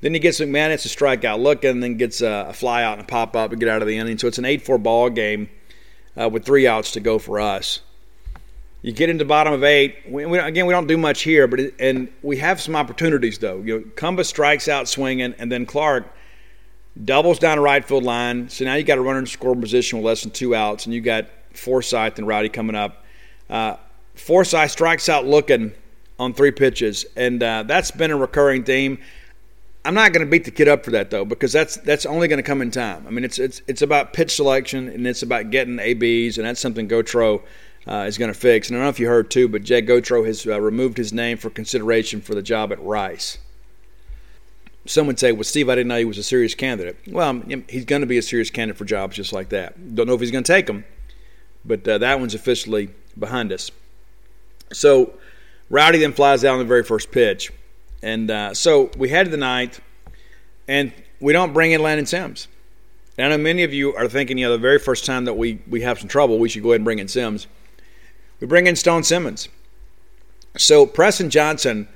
Then 0.00 0.12
he 0.12 0.20
gets 0.20 0.40
McManus 0.40 0.84
a 0.84 0.88
strikeout 0.88 1.40
looking, 1.40 1.70
and 1.70 1.82
then 1.82 1.96
gets 1.96 2.20
a, 2.20 2.46
a 2.48 2.52
fly 2.52 2.82
out 2.82 2.98
and 2.98 3.02
a 3.02 3.04
pop 3.04 3.34
up 3.34 3.50
and 3.50 3.58
get 3.58 3.68
out 3.68 3.82
of 3.82 3.88
the 3.88 3.96
inning. 3.96 4.18
So 4.18 4.28
it's 4.28 4.38
an 4.38 4.44
8 4.44 4.62
4 4.62 4.78
ball 4.78 5.10
game 5.10 5.48
uh, 6.20 6.28
with 6.28 6.44
three 6.44 6.66
outs 6.66 6.92
to 6.92 7.00
go 7.00 7.18
for 7.18 7.40
us. 7.40 7.80
You 8.82 8.92
get 8.92 9.10
into 9.10 9.24
bottom 9.24 9.52
of 9.52 9.64
eight. 9.64 9.96
We, 10.08 10.26
we, 10.26 10.38
again, 10.38 10.66
we 10.66 10.72
don't 10.72 10.86
do 10.86 10.96
much 10.96 11.22
here, 11.22 11.48
but 11.48 11.58
it, 11.58 11.74
and 11.80 12.08
we 12.22 12.36
have 12.36 12.60
some 12.60 12.76
opportunities 12.76 13.38
though. 13.38 13.60
You 13.62 13.80
know, 13.80 13.84
Cumbest 13.96 14.30
strikes 14.30 14.68
out 14.68 14.88
swinging, 14.88 15.34
and 15.38 15.50
then 15.50 15.66
Clark 15.66 16.06
doubles 17.04 17.38
down 17.38 17.56
the 17.56 17.62
right 17.62 17.84
field 17.84 18.04
line. 18.04 18.48
So 18.48 18.64
now 18.64 18.74
you 18.74 18.84
got 18.84 18.98
a 18.98 19.00
runner 19.00 19.18
in 19.18 19.26
scoring 19.26 19.60
position 19.60 19.98
with 19.98 20.06
less 20.06 20.22
than 20.22 20.30
two 20.30 20.54
outs, 20.54 20.86
and 20.86 20.94
you 20.94 21.00
got 21.00 21.26
Forsythe 21.56 22.18
and 22.18 22.26
Rowdy 22.26 22.48
coming 22.48 22.76
up. 22.76 23.04
Uh, 23.48 23.76
Forsythe 24.14 24.70
strikes 24.70 25.08
out 25.08 25.26
looking 25.26 25.72
on 26.18 26.32
three 26.32 26.50
pitches, 26.50 27.04
and 27.16 27.42
uh, 27.42 27.62
that's 27.64 27.90
been 27.90 28.10
a 28.10 28.16
recurring 28.16 28.64
theme. 28.64 28.98
I'm 29.84 29.94
not 29.94 30.12
going 30.12 30.26
to 30.26 30.30
beat 30.30 30.44
the 30.44 30.50
kid 30.50 30.66
up 30.66 30.84
for 30.84 30.90
that 30.92 31.10
though, 31.10 31.24
because 31.24 31.52
that's 31.52 31.76
that's 31.76 32.06
only 32.06 32.26
going 32.26 32.38
to 32.38 32.42
come 32.42 32.60
in 32.60 32.72
time. 32.72 33.06
I 33.06 33.10
mean, 33.10 33.24
it's 33.24 33.38
it's 33.38 33.62
it's 33.68 33.82
about 33.82 34.12
pitch 34.12 34.34
selection 34.34 34.88
and 34.88 35.06
it's 35.06 35.22
about 35.22 35.50
getting 35.50 35.78
ABs, 35.78 36.38
and 36.38 36.46
that's 36.46 36.60
something 36.60 36.88
Gautreau 36.88 37.42
uh, 37.86 38.04
is 38.08 38.18
going 38.18 38.32
to 38.32 38.38
fix. 38.38 38.68
And 38.68 38.76
I 38.76 38.78
don't 38.80 38.86
know 38.86 38.90
if 38.90 38.98
you 38.98 39.06
heard 39.06 39.30
too, 39.30 39.48
but 39.48 39.62
Jed 39.62 39.86
Gautreau 39.86 40.26
has 40.26 40.44
uh, 40.44 40.60
removed 40.60 40.98
his 40.98 41.12
name 41.12 41.38
for 41.38 41.50
consideration 41.50 42.20
for 42.20 42.34
the 42.34 42.42
job 42.42 42.72
at 42.72 42.82
Rice. 42.82 43.38
Some 44.86 45.06
would 45.06 45.20
say, 45.20 45.30
"Well, 45.30 45.44
Steve, 45.44 45.68
I 45.68 45.76
didn't 45.76 45.88
know 45.88 45.98
he 45.98 46.04
was 46.04 46.18
a 46.18 46.24
serious 46.24 46.54
candidate." 46.54 46.96
Well, 47.06 47.42
he's 47.68 47.84
going 47.84 48.02
to 48.02 48.06
be 48.06 48.18
a 48.18 48.22
serious 48.22 48.50
candidate 48.50 48.78
for 48.78 48.84
jobs 48.84 49.16
just 49.16 49.32
like 49.32 49.50
that. 49.50 49.94
Don't 49.94 50.08
know 50.08 50.14
if 50.14 50.20
he's 50.20 50.30
going 50.32 50.44
to 50.44 50.52
take 50.52 50.66
them, 50.66 50.84
but 51.66 51.86
uh, 51.86 51.98
that 51.98 52.20
one's 52.20 52.34
officially 52.34 52.90
behind 53.18 53.52
us. 53.52 53.70
So 54.72 55.14
Rowdy 55.70 55.98
then 55.98 56.12
flies 56.12 56.44
out 56.44 56.52
on 56.52 56.58
the 56.58 56.64
very 56.64 56.82
first 56.82 57.10
pitch. 57.10 57.52
And 58.02 58.30
uh, 58.30 58.54
so 58.54 58.90
we 58.96 59.08
head 59.08 59.24
to 59.24 59.30
the 59.30 59.36
ninth, 59.36 59.80
and 60.68 60.92
we 61.20 61.32
don't 61.32 61.52
bring 61.52 61.72
in 61.72 61.82
Landon 61.82 62.06
Sims. 62.06 62.48
And 63.18 63.32
I 63.32 63.36
know 63.36 63.42
many 63.42 63.62
of 63.62 63.72
you 63.72 63.94
are 63.94 64.08
thinking, 64.08 64.38
you 64.38 64.46
know, 64.46 64.52
the 64.52 64.58
very 64.58 64.78
first 64.78 65.06
time 65.06 65.24
that 65.24 65.34
we, 65.34 65.60
we 65.68 65.80
have 65.80 65.98
some 65.98 66.08
trouble, 66.08 66.38
we 66.38 66.48
should 66.48 66.62
go 66.62 66.70
ahead 66.70 66.80
and 66.80 66.84
bring 66.84 66.98
in 66.98 67.08
Sims. 67.08 67.46
We 68.40 68.46
bring 68.46 68.66
in 68.66 68.76
Stone 68.76 69.04
Simmons. 69.04 69.48
So 70.58 70.84
Preston 70.84 71.30
Johnson 71.30 71.88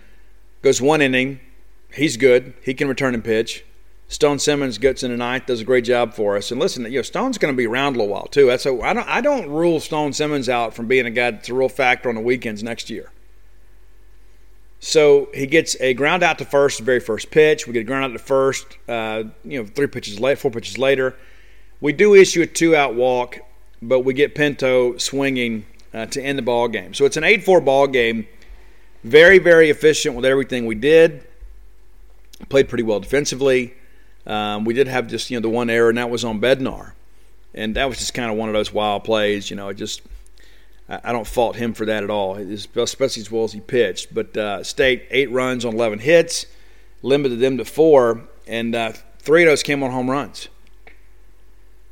goes 0.62 0.80
one 0.80 1.02
inning. 1.02 1.40
He's 1.92 2.16
good. 2.16 2.54
He 2.62 2.72
can 2.72 2.88
return 2.88 3.14
and 3.14 3.22
pitch. 3.22 3.64
Stone 4.10 4.40
Simmons 4.40 4.76
gets 4.76 5.04
in 5.04 5.12
the 5.12 5.16
ninth, 5.16 5.46
does 5.46 5.60
a 5.60 5.64
great 5.64 5.84
job 5.84 6.14
for 6.14 6.36
us. 6.36 6.50
And 6.50 6.60
listen, 6.60 6.82
you 6.86 6.98
know, 6.98 7.02
Stone's 7.02 7.38
going 7.38 7.54
to 7.54 7.56
be 7.56 7.68
around 7.68 7.94
a 7.94 8.00
little 8.00 8.12
while 8.12 8.26
too. 8.26 8.46
That's 8.46 8.66
a, 8.66 8.76
I 8.82 8.92
don't 8.92 9.08
I 9.08 9.20
don't 9.20 9.48
rule 9.48 9.78
Stone 9.78 10.14
Simmons 10.14 10.48
out 10.48 10.74
from 10.74 10.88
being 10.88 11.06
a 11.06 11.10
guy 11.12 11.30
that's 11.30 11.48
a 11.48 11.54
real 11.54 11.68
factor 11.68 12.08
on 12.08 12.16
the 12.16 12.20
weekends 12.20 12.60
next 12.60 12.90
year. 12.90 13.12
So 14.80 15.28
he 15.32 15.46
gets 15.46 15.76
a 15.80 15.94
ground 15.94 16.24
out 16.24 16.38
to 16.38 16.44
first, 16.44 16.80
very 16.80 16.98
first 16.98 17.30
pitch. 17.30 17.68
We 17.68 17.72
get 17.72 17.80
a 17.80 17.84
ground 17.84 18.04
out 18.04 18.12
to 18.12 18.18
first, 18.18 18.78
uh, 18.88 19.24
you 19.44 19.62
know, 19.62 19.66
three 19.68 19.86
pitches 19.86 20.18
late, 20.18 20.38
four 20.38 20.50
pitches 20.50 20.76
later. 20.76 21.14
We 21.80 21.92
do 21.92 22.14
issue 22.14 22.42
a 22.42 22.46
two-out 22.46 22.94
walk, 22.96 23.38
but 23.80 24.00
we 24.00 24.12
get 24.12 24.34
Pinto 24.34 24.96
swinging 24.96 25.66
uh, 25.94 26.06
to 26.06 26.20
end 26.20 26.36
the 26.36 26.42
ball 26.42 26.66
game. 26.66 26.94
So 26.94 27.04
it's 27.04 27.16
an 27.16 27.22
8-4 27.22 27.64
ball 27.64 27.86
game. 27.86 28.26
Very, 29.04 29.38
very 29.38 29.70
efficient 29.70 30.16
with 30.16 30.24
everything 30.24 30.66
we 30.66 30.74
did. 30.74 31.26
Played 32.48 32.68
pretty 32.68 32.84
well 32.84 33.00
defensively. 33.00 33.74
Um, 34.26 34.64
we 34.64 34.74
did 34.74 34.86
have 34.86 35.08
just 35.08 35.30
you 35.30 35.36
know 35.36 35.42
the 35.42 35.48
one 35.48 35.70
error, 35.70 35.88
and 35.88 35.98
that 35.98 36.10
was 36.10 36.24
on 36.24 36.40
Bednar, 36.40 36.92
and 37.54 37.74
that 37.76 37.88
was 37.88 37.98
just 37.98 38.14
kind 38.14 38.30
of 38.30 38.36
one 38.36 38.48
of 38.48 38.54
those 38.54 38.72
wild 38.72 39.04
plays. 39.04 39.50
You 39.50 39.56
know, 39.56 39.68
it 39.68 39.74
just 39.74 40.02
I 40.90 41.12
don't 41.12 41.26
fault 41.26 41.54
him 41.54 41.72
for 41.72 41.86
that 41.86 42.02
at 42.02 42.10
all, 42.10 42.36
especially 42.36 43.20
as 43.20 43.30
well 43.30 43.44
as 43.44 43.52
he 43.52 43.60
pitched. 43.60 44.12
But 44.12 44.36
uh, 44.36 44.64
State, 44.64 45.06
eight 45.10 45.30
runs 45.30 45.64
on 45.64 45.74
11 45.74 46.00
hits, 46.00 46.46
limited 47.02 47.38
them 47.38 47.58
to 47.58 47.64
four, 47.64 48.22
and 48.48 48.74
uh, 48.74 48.92
three 49.20 49.44
of 49.44 49.48
those 49.48 49.62
came 49.62 49.84
on 49.84 49.92
home 49.92 50.10
runs. 50.10 50.48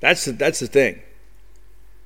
That's 0.01 0.25
the, 0.25 0.33
that's 0.33 0.59
the 0.59 0.67
thing. 0.67 1.01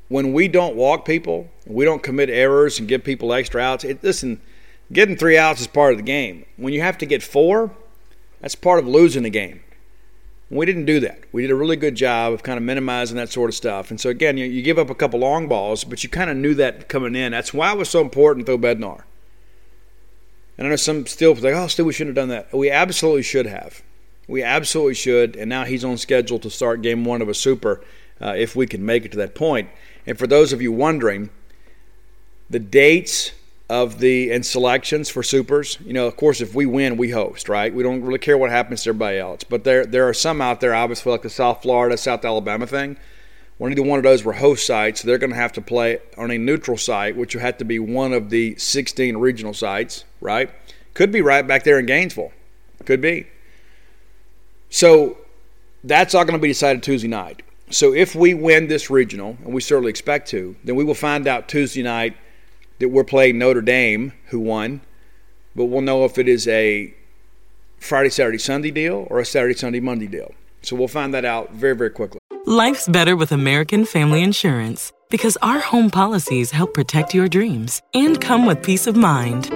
When 0.08 0.34
we 0.34 0.48
don't 0.48 0.76
walk 0.76 1.06
people, 1.06 1.48
we 1.66 1.86
don't 1.86 2.02
commit 2.02 2.28
errors 2.28 2.78
and 2.78 2.86
give 2.86 3.04
people 3.04 3.32
extra 3.32 3.62
outs. 3.62 3.84
It, 3.84 4.02
listen, 4.04 4.42
getting 4.92 5.16
three 5.16 5.38
outs 5.38 5.62
is 5.62 5.66
part 5.66 5.92
of 5.92 5.98
the 5.98 6.04
game. 6.04 6.44
When 6.58 6.74
you 6.74 6.82
have 6.82 6.98
to 6.98 7.06
get 7.06 7.22
four, 7.22 7.70
that's 8.42 8.54
part 8.54 8.80
of 8.80 8.86
losing 8.86 9.22
the 9.22 9.30
game. 9.30 9.62
We 10.52 10.66
didn't 10.66 10.84
do 10.84 11.00
that. 11.00 11.18
We 11.32 11.40
did 11.40 11.50
a 11.50 11.54
really 11.54 11.76
good 11.76 11.94
job 11.94 12.34
of 12.34 12.42
kind 12.42 12.58
of 12.58 12.62
minimizing 12.62 13.16
that 13.16 13.30
sort 13.30 13.48
of 13.48 13.54
stuff. 13.54 13.90
And 13.90 13.98
so, 13.98 14.10
again, 14.10 14.36
you, 14.36 14.44
you 14.44 14.60
give 14.60 14.78
up 14.78 14.90
a 14.90 14.94
couple 14.94 15.18
long 15.18 15.48
balls, 15.48 15.82
but 15.82 16.04
you 16.04 16.10
kind 16.10 16.28
of 16.28 16.36
knew 16.36 16.52
that 16.56 16.90
coming 16.90 17.14
in. 17.14 17.32
That's 17.32 17.54
why 17.54 17.72
it 17.72 17.78
was 17.78 17.88
so 17.88 18.02
important, 18.02 18.44
though, 18.44 18.58
Bednar. 18.58 19.04
And 20.58 20.66
I 20.66 20.70
know 20.70 20.76
some 20.76 21.06
still 21.06 21.34
think, 21.34 21.56
oh, 21.56 21.68
still, 21.68 21.86
we 21.86 21.94
shouldn't 21.94 22.14
have 22.14 22.28
done 22.28 22.28
that. 22.28 22.52
We 22.52 22.70
absolutely 22.70 23.22
should 23.22 23.46
have. 23.46 23.82
We 24.28 24.42
absolutely 24.42 24.92
should. 24.92 25.36
And 25.36 25.48
now 25.48 25.64
he's 25.64 25.86
on 25.86 25.96
schedule 25.96 26.38
to 26.40 26.50
start 26.50 26.82
game 26.82 27.06
one 27.06 27.22
of 27.22 27.30
a 27.30 27.34
super 27.34 27.82
uh, 28.20 28.34
if 28.36 28.54
we 28.54 28.66
can 28.66 28.84
make 28.84 29.06
it 29.06 29.12
to 29.12 29.18
that 29.18 29.34
point. 29.34 29.70
And 30.06 30.18
for 30.18 30.26
those 30.26 30.52
of 30.52 30.60
you 30.60 30.70
wondering, 30.70 31.30
the 32.50 32.58
dates 32.58 33.32
of 33.72 34.00
the 34.00 34.30
and 34.30 34.44
selections 34.44 35.08
for 35.08 35.22
supers. 35.22 35.78
You 35.82 35.94
know, 35.94 36.06
of 36.06 36.14
course, 36.14 36.42
if 36.42 36.54
we 36.54 36.66
win, 36.66 36.98
we 36.98 37.08
host, 37.08 37.48
right? 37.48 37.72
We 37.72 37.82
don't 37.82 38.02
really 38.02 38.18
care 38.18 38.36
what 38.36 38.50
happens 38.50 38.82
to 38.82 38.90
everybody 38.90 39.16
else. 39.16 39.44
But 39.44 39.64
there 39.64 39.86
there 39.86 40.06
are 40.06 40.12
some 40.12 40.42
out 40.42 40.60
there, 40.60 40.74
obviously, 40.74 41.10
like 41.10 41.22
the 41.22 41.30
South 41.30 41.62
Florida, 41.62 41.96
South 41.96 42.22
Alabama 42.22 42.66
thing. 42.66 42.98
When 43.56 43.72
either 43.72 43.82
one 43.82 43.98
of 43.98 44.02
those 44.02 44.24
were 44.24 44.34
host 44.34 44.66
sites, 44.66 45.00
they're 45.00 45.16
going 45.16 45.30
to 45.30 45.36
have 45.36 45.54
to 45.54 45.62
play 45.62 46.00
on 46.18 46.30
a 46.30 46.36
neutral 46.36 46.76
site, 46.76 47.16
which 47.16 47.34
will 47.34 47.40
have 47.40 47.56
to 47.58 47.64
be 47.64 47.78
one 47.78 48.12
of 48.12 48.28
the 48.28 48.56
16 48.56 49.16
regional 49.16 49.54
sites, 49.54 50.04
right? 50.20 50.50
Could 50.92 51.10
be 51.10 51.22
right 51.22 51.46
back 51.46 51.62
there 51.64 51.78
in 51.78 51.86
Gainesville. 51.86 52.32
Could 52.84 53.00
be. 53.00 53.26
So 54.68 55.16
that's 55.82 56.14
all 56.14 56.24
going 56.24 56.38
to 56.38 56.42
be 56.42 56.48
decided 56.48 56.82
Tuesday 56.82 57.08
night. 57.08 57.40
So 57.70 57.94
if 57.94 58.14
we 58.14 58.34
win 58.34 58.66
this 58.66 58.90
regional, 58.90 59.38
and 59.44 59.54
we 59.54 59.62
certainly 59.62 59.90
expect 59.90 60.28
to, 60.30 60.56
then 60.62 60.76
we 60.76 60.84
will 60.84 60.94
find 60.94 61.26
out 61.26 61.48
Tuesday 61.48 61.82
night 61.82 62.16
that 62.82 62.88
we're 62.88 63.04
playing 63.04 63.38
Notre 63.38 63.62
Dame, 63.62 64.12
who 64.26 64.40
won, 64.40 64.80
but 65.54 65.66
we'll 65.66 65.82
know 65.82 66.04
if 66.04 66.18
it 66.18 66.26
is 66.26 66.48
a 66.48 66.92
Friday, 67.78 68.10
Saturday, 68.10 68.38
Sunday 68.38 68.72
deal 68.72 69.06
or 69.08 69.20
a 69.20 69.24
Saturday, 69.24 69.54
Sunday, 69.54 69.78
Monday 69.78 70.08
deal. 70.08 70.34
So 70.62 70.74
we'll 70.74 70.88
find 70.88 71.14
that 71.14 71.24
out 71.24 71.52
very, 71.52 71.76
very 71.76 71.90
quickly. 71.90 72.18
Life's 72.44 72.88
better 72.88 73.14
with 73.14 73.30
American 73.30 73.84
Family 73.84 74.22
Insurance 74.22 74.92
because 75.10 75.36
our 75.42 75.60
home 75.60 75.90
policies 75.90 76.50
help 76.50 76.74
protect 76.74 77.14
your 77.14 77.28
dreams 77.28 77.80
and 77.94 78.20
come 78.20 78.46
with 78.46 78.62
peace 78.62 78.88
of 78.88 78.96
mind. 78.96 79.52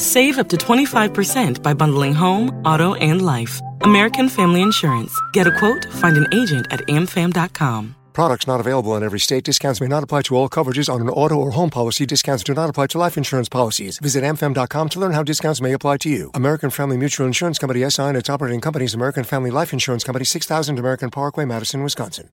Save 0.00 0.38
up 0.38 0.48
to 0.48 0.56
25% 0.56 1.62
by 1.62 1.74
bundling 1.74 2.14
home, 2.14 2.48
auto, 2.64 2.94
and 2.94 3.20
life. 3.20 3.60
American 3.82 4.30
Family 4.30 4.62
Insurance. 4.62 5.14
Get 5.32 5.46
a 5.46 5.58
quote, 5.58 5.84
find 5.92 6.16
an 6.16 6.26
agent 6.32 6.66
at 6.70 6.80
amfam.com. 6.86 7.94
Products 8.12 8.46
not 8.46 8.58
available 8.60 8.96
in 8.96 9.02
every 9.02 9.20
state. 9.20 9.44
Discounts 9.44 9.80
may 9.80 9.86
not 9.86 10.02
apply 10.02 10.22
to 10.22 10.36
all 10.36 10.48
coverages 10.48 10.92
on 10.92 11.00
an 11.00 11.08
auto 11.08 11.36
or 11.36 11.52
home 11.52 11.70
policy. 11.70 12.04
Discounts 12.04 12.42
do 12.42 12.52
not 12.54 12.68
apply 12.68 12.88
to 12.88 12.98
life 12.98 13.16
insurance 13.16 13.48
policies. 13.48 13.98
Visit 13.98 14.24
amfam.com 14.24 14.88
to 14.88 15.00
learn 15.00 15.12
how 15.12 15.22
discounts 15.22 15.60
may 15.60 15.72
apply 15.72 15.98
to 15.98 16.10
you. 16.10 16.30
American 16.34 16.70
Family 16.70 16.96
Mutual 16.96 17.26
Insurance 17.26 17.58
Company 17.58 17.88
SI 17.88 18.02
and 18.02 18.16
its 18.16 18.28
operating 18.28 18.60
companies 18.60 18.94
American 18.94 19.24
Family 19.24 19.50
Life 19.50 19.72
Insurance 19.72 20.02
Company 20.02 20.24
6000 20.24 20.78
American 20.78 21.10
Parkway, 21.10 21.44
Madison, 21.44 21.82
Wisconsin. 21.82 22.30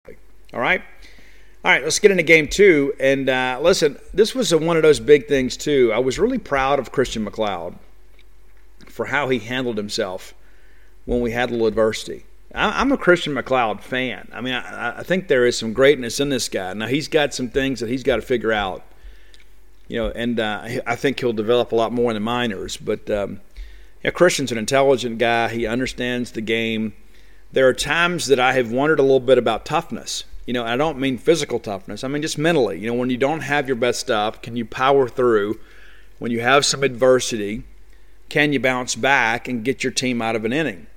All 0.53 0.59
right. 0.59 0.81
All 1.65 1.71
right, 1.71 1.83
let's 1.83 1.99
get 1.99 2.11
into 2.11 2.23
game 2.23 2.47
two. 2.47 2.93
And 2.99 3.29
uh, 3.29 3.59
listen, 3.61 3.97
this 4.13 4.33
was 4.33 4.51
a, 4.51 4.57
one 4.57 4.77
of 4.77 4.83
those 4.83 4.99
big 4.99 5.27
things, 5.27 5.57
too. 5.57 5.91
I 5.93 5.99
was 5.99 6.17
really 6.17 6.37
proud 6.37 6.79
of 6.79 6.91
Christian 6.91 7.23
MacLeod 7.23 7.75
for 8.87 9.05
how 9.05 9.29
he 9.29 9.39
handled 9.39 9.77
himself 9.77 10.33
when 11.05 11.19
we 11.21 11.31
had 11.31 11.49
a 11.49 11.51
little 11.51 11.67
adversity. 11.67 12.25
I'm 12.55 12.91
a 12.91 12.97
Christian 12.97 13.33
MacLeod 13.33 13.83
fan. 13.83 14.29
I 14.31 14.41
mean, 14.41 14.53
I, 14.53 14.99
I, 14.99 15.03
think 15.03 15.27
there 15.27 15.45
is 15.45 15.57
some 15.57 15.73
greatness 15.73 16.19
in 16.19 16.29
this 16.29 16.47
guy. 16.47 16.73
Now 16.73 16.87
he's 16.87 17.07
got 17.07 17.33
some 17.33 17.49
things 17.49 17.81
that 17.81 17.89
he's 17.89 18.03
got 18.03 18.15
to 18.15 18.21
figure 18.21 18.53
out, 18.53 18.83
you 19.87 19.97
know, 19.97 20.11
and 20.15 20.39
uh, 20.39 20.61
I 20.85 20.95
think 20.95 21.19
he'll 21.19 21.33
develop 21.33 21.71
a 21.71 21.75
lot 21.75 21.91
more 21.91 22.09
in 22.09 22.15
the 22.15 22.21
minors. 22.21 22.77
But 22.77 23.09
um, 23.09 23.41
yeah, 24.03 24.11
Christian's 24.11 24.51
an 24.51 24.57
intelligent 24.57 25.17
guy. 25.17 25.49
He 25.49 25.67
understands 25.67 26.31
the 26.31 26.41
game. 26.41 26.93
There 27.51 27.67
are 27.67 27.73
times 27.73 28.27
that 28.27 28.39
I 28.39 28.53
have 28.53 28.71
wondered 28.71 28.99
a 28.99 29.03
little 29.03 29.19
bit 29.19 29.37
about 29.37 29.65
toughness. 29.65 30.23
You 30.45 30.53
know, 30.53 30.63
I 30.63 30.77
don't 30.77 30.99
mean 30.99 31.17
physical 31.17 31.59
toughness. 31.59 32.05
I 32.05 32.07
mean 32.07 32.21
just 32.21 32.37
mentally. 32.37 32.79
You 32.79 32.87
know, 32.87 32.93
when 32.93 33.09
you 33.09 33.17
don't 33.17 33.41
have 33.41 33.67
your 33.67 33.75
best 33.75 33.99
stuff, 33.99 34.41
can 34.41 34.55
you 34.55 34.63
power 34.63 35.09
through? 35.09 35.59
When 36.19 36.31
you 36.31 36.39
have 36.39 36.65
some 36.65 36.83
adversity, 36.83 37.63
can 38.29 38.53
you 38.53 38.59
bounce 38.59 38.95
back 38.95 39.49
and 39.49 39.65
get 39.65 39.83
your 39.83 39.91
team 39.91 40.21
out 40.21 40.35
of 40.35 40.45
an 40.45 40.53
inning? 40.53 40.87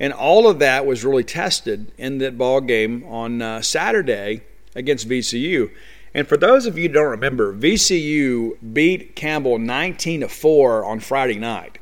And 0.00 0.12
all 0.12 0.48
of 0.48 0.60
that 0.60 0.86
was 0.86 1.04
really 1.04 1.24
tested 1.24 1.92
in 1.98 2.18
that 2.18 2.38
ball 2.38 2.60
game 2.60 3.04
on 3.04 3.42
uh, 3.42 3.62
Saturday 3.62 4.42
against 4.74 5.08
VCU. 5.08 5.70
And 6.14 6.26
for 6.26 6.36
those 6.36 6.66
of 6.66 6.78
you 6.78 6.88
who 6.88 6.94
don't 6.94 7.10
remember, 7.10 7.54
VCU 7.54 8.56
beat 8.72 9.14
Campbell 9.16 9.58
19 9.58 10.20
to 10.20 10.28
4 10.28 10.84
on 10.84 11.00
Friday 11.00 11.38
night. 11.38 11.78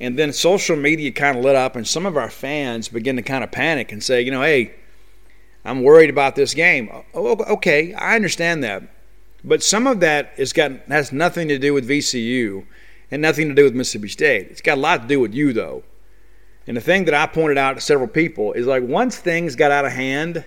And 0.00 0.18
then 0.18 0.32
social 0.32 0.76
media 0.76 1.10
kind 1.10 1.38
of 1.38 1.44
lit 1.44 1.56
up, 1.56 1.74
and 1.74 1.86
some 1.86 2.04
of 2.04 2.16
our 2.16 2.28
fans 2.28 2.88
began 2.88 3.16
to 3.16 3.22
kind 3.22 3.42
of 3.42 3.50
panic 3.50 3.92
and 3.92 4.02
say, 4.02 4.20
you 4.20 4.30
know, 4.30 4.42
hey, 4.42 4.74
I'm 5.64 5.82
worried 5.82 6.10
about 6.10 6.36
this 6.36 6.54
game. 6.54 6.90
Oh, 7.14 7.36
okay, 7.54 7.94
I 7.94 8.14
understand 8.14 8.62
that. 8.62 8.82
But 9.42 9.62
some 9.62 9.86
of 9.86 10.00
that 10.00 10.32
has 10.36 10.52
got 10.52 10.72
has 10.88 11.12
nothing 11.12 11.48
to 11.48 11.58
do 11.58 11.72
with 11.72 11.88
VCU 11.88 12.66
and 13.10 13.22
nothing 13.22 13.48
to 13.48 13.54
do 13.54 13.64
with 13.64 13.74
Mississippi 13.74 14.08
State. 14.08 14.48
It's 14.50 14.60
got 14.60 14.78
a 14.78 14.80
lot 14.80 15.02
to 15.02 15.08
do 15.08 15.20
with 15.20 15.34
you, 15.34 15.52
though. 15.52 15.82
And 16.66 16.76
the 16.76 16.80
thing 16.80 17.04
that 17.04 17.14
I 17.14 17.26
pointed 17.26 17.58
out 17.58 17.74
to 17.74 17.80
several 17.80 18.08
people 18.08 18.52
is 18.52 18.66
like 18.66 18.82
once 18.82 19.16
things 19.16 19.54
got 19.54 19.70
out 19.70 19.84
of 19.84 19.92
hand 19.92 20.44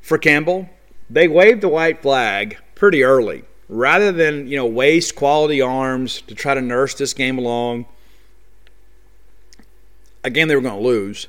for 0.00 0.16
Campbell, 0.16 0.68
they 1.10 1.26
waved 1.26 1.60
the 1.60 1.68
white 1.68 2.02
flag 2.02 2.58
pretty 2.74 3.02
early. 3.02 3.44
Rather 3.68 4.12
than, 4.12 4.48
you 4.48 4.56
know, 4.56 4.64
waste 4.64 5.14
quality 5.14 5.60
arms 5.60 6.22
to 6.22 6.34
try 6.34 6.54
to 6.54 6.62
nurse 6.62 6.94
this 6.94 7.12
game 7.12 7.36
along, 7.36 7.84
again, 10.24 10.48
they 10.48 10.54
were 10.54 10.62
going 10.62 10.80
to 10.80 10.86
lose. 10.86 11.26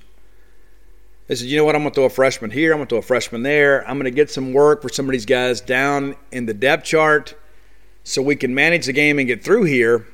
They 1.27 1.35
said, 1.35 1.47
you 1.47 1.57
know 1.57 1.65
what, 1.65 1.75
I'm 1.75 1.81
going 1.81 1.91
to 1.91 1.95
throw 1.95 2.05
a 2.05 2.09
freshman 2.09 2.51
here, 2.51 2.71
I'm 2.71 2.77
going 2.77 2.87
to 2.87 2.91
throw 2.91 2.99
a 2.99 3.03
freshman 3.03 3.43
there. 3.43 3.87
I'm 3.87 3.97
going 3.97 4.05
to 4.05 4.11
get 4.11 4.31
some 4.31 4.53
work 4.53 4.81
for 4.81 4.89
some 4.89 5.05
of 5.05 5.11
these 5.11 5.25
guys 5.25 5.61
down 5.61 6.15
in 6.31 6.45
the 6.45 6.53
depth 6.53 6.85
chart 6.85 7.35
so 8.03 8.21
we 8.21 8.35
can 8.35 8.55
manage 8.55 8.85
the 8.85 8.93
game 8.93 9.19
and 9.19 9.27
get 9.27 9.43
through 9.43 9.65
here. 9.65 10.07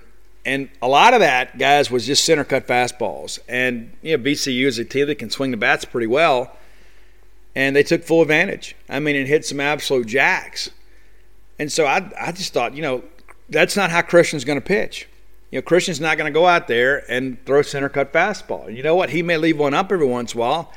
And 0.46 0.70
a 0.82 0.88
lot 0.88 1.16
of 1.16 1.22
that, 1.22 1.58
guys, 1.58 1.90
was 1.90 2.06
just 2.06 2.24
center 2.24 2.44
cut 2.44 2.68
fastballs. 2.68 3.40
And 3.50 3.92
you 4.04 4.16
know, 4.16 4.24
VCU 4.24 4.68
is 4.68 4.78
a 4.78 4.86
team 4.86 5.08
that 5.08 5.16
can 5.16 5.32
swing 5.32 5.52
the 5.52 5.58
bats 5.58 5.86
pretty 5.86 6.08
well, 6.08 6.56
and 7.56 7.76
they 7.76 7.84
took 7.84 8.04
full 8.04 8.22
advantage. 8.22 8.76
I 8.88 9.00
mean, 9.00 9.16
it 9.16 9.28
hit 9.28 9.46
some 9.46 9.60
absolute 9.60 10.08
jacks. 10.08 10.70
And 11.58 11.72
so 11.72 11.86
I, 11.86 12.12
I 12.20 12.32
just 12.32 12.54
thought, 12.54 12.76
you 12.76 12.82
know, 12.82 13.04
that's 13.50 13.76
not 13.76 13.90
how 13.90 14.02
Christian's 14.02 14.44
going 14.44 14.60
to 14.60 14.66
pitch. 14.66 15.08
You 15.52 15.60
know, 15.60 15.64
Christian's 15.64 16.02
not 16.02 16.18
going 16.18 16.32
to 16.32 16.38
go 16.38 16.48
out 16.48 16.68
there 16.68 17.10
and 17.10 17.44
throw 17.46 17.62
center 17.62 17.90
cut 17.90 18.12
fastball. 18.12 18.74
You 18.76 18.84
know 18.84 18.96
what? 18.96 19.10
He 19.10 19.24
may 19.24 19.38
leave 19.38 19.58
one 19.58 19.74
up 19.74 19.92
every 19.92 20.06
once 20.06 20.34
in 20.34 20.40
a 20.40 20.42
while, 20.42 20.74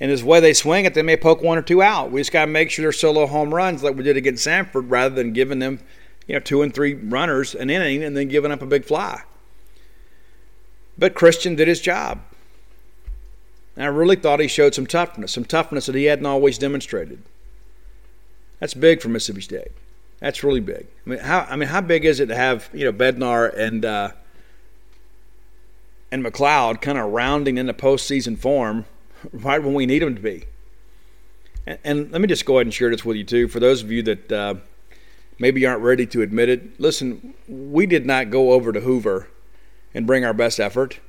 and 0.00 0.10
his 0.10 0.24
way 0.24 0.40
they 0.40 0.54
swing 0.54 0.84
it, 0.84 0.94
they 0.94 1.02
may 1.02 1.16
poke 1.16 1.42
one 1.42 1.58
or 1.58 1.62
two 1.62 1.82
out. 1.82 2.10
We 2.10 2.20
just 2.20 2.32
got 2.32 2.46
to 2.46 2.50
make 2.50 2.70
sure 2.70 2.82
they're 2.82 2.92
solo 2.92 3.26
home 3.26 3.54
runs 3.54 3.82
like 3.82 3.94
we 3.94 4.02
did 4.02 4.16
against 4.16 4.46
Samford 4.46 4.90
rather 4.90 5.14
than 5.14 5.32
giving 5.32 5.60
them 5.60 5.80
you 6.32 6.38
know, 6.38 6.42
two 6.42 6.62
and 6.62 6.72
three 6.72 6.94
runners 6.94 7.54
an 7.54 7.68
inning 7.68 8.02
and 8.02 8.16
then 8.16 8.26
giving 8.26 8.50
up 8.50 8.62
a 8.62 8.66
big 8.66 8.86
fly. 8.86 9.20
But 10.96 11.14
Christian 11.14 11.56
did 11.56 11.68
his 11.68 11.78
job. 11.78 12.22
And 13.76 13.84
I 13.84 13.88
really 13.88 14.16
thought 14.16 14.40
he 14.40 14.48
showed 14.48 14.74
some 14.74 14.86
toughness, 14.86 15.30
some 15.30 15.44
toughness 15.44 15.84
that 15.86 15.94
he 15.94 16.04
hadn't 16.04 16.24
always 16.24 16.56
demonstrated. 16.56 17.22
That's 18.60 18.72
big 18.72 19.02
for 19.02 19.10
Mississippi 19.10 19.42
State. 19.42 19.72
That's 20.20 20.42
really 20.42 20.60
big. 20.60 20.86
I 21.06 21.10
mean, 21.10 21.18
how 21.18 21.40
I 21.50 21.56
mean, 21.56 21.68
how 21.68 21.82
big 21.82 22.06
is 22.06 22.18
it 22.18 22.26
to 22.26 22.34
have 22.34 22.70
you 22.72 22.86
know 22.86 22.92
Bednar 22.94 23.54
and 23.54 23.84
uh, 23.84 24.12
and 26.10 26.22
MacLeod 26.22 26.80
kind 26.80 26.96
of 26.96 27.12
rounding 27.12 27.58
into 27.58 27.74
postseason 27.74 28.38
form 28.38 28.86
right 29.32 29.62
when 29.62 29.74
we 29.74 29.84
need 29.84 30.00
them 30.00 30.14
to 30.14 30.20
be? 30.20 30.44
And, 31.66 31.78
and, 31.84 32.10
let 32.10 32.22
me 32.22 32.26
just 32.26 32.46
go 32.46 32.56
ahead 32.56 32.66
and 32.66 32.74
share 32.74 32.90
this 32.90 33.04
with 33.04 33.18
you 33.18 33.24
too. 33.24 33.48
For 33.48 33.60
those 33.60 33.82
of 33.82 33.92
you 33.92 34.02
that 34.04 34.32
uh, 34.32 34.54
maybe 35.38 35.60
you 35.60 35.68
aren't 35.68 35.82
ready 35.82 36.06
to 36.06 36.22
admit 36.22 36.48
it. 36.48 36.80
Listen, 36.80 37.34
we 37.48 37.86
did 37.86 38.06
not 38.06 38.30
go 38.30 38.52
over 38.52 38.72
to 38.72 38.80
Hoover 38.80 39.28
and 39.94 40.06
bring 40.06 40.24
our 40.24 40.34
best 40.34 40.60
effort. 40.60 41.00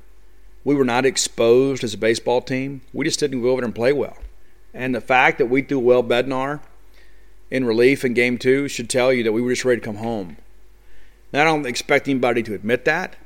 We 0.64 0.74
were 0.74 0.84
not 0.84 1.04
exposed 1.04 1.84
as 1.84 1.94
a 1.94 1.98
baseball 1.98 2.40
team. 2.40 2.80
We 2.92 3.04
just 3.04 3.20
didn't 3.20 3.42
go 3.42 3.50
over 3.50 3.64
and 3.64 3.74
play 3.74 3.92
well. 3.92 4.16
And 4.72 4.94
the 4.94 5.00
fact 5.00 5.38
that 5.38 5.46
we 5.46 5.62
threw 5.62 5.78
well 5.78 6.02
Bednar 6.02 6.60
in 7.50 7.64
relief 7.64 8.04
in 8.04 8.14
game 8.14 8.38
two 8.38 8.66
should 8.68 8.90
tell 8.90 9.12
you 9.12 9.22
that 9.22 9.32
we 9.32 9.42
were 9.42 9.52
just 9.52 9.64
ready 9.64 9.80
to 9.80 9.84
come 9.84 9.96
home. 9.96 10.36
Now, 11.32 11.42
I 11.42 11.44
don't 11.44 11.66
expect 11.66 12.08
anybody 12.08 12.42
to 12.44 12.54
admit 12.54 12.84
that, 12.84 13.16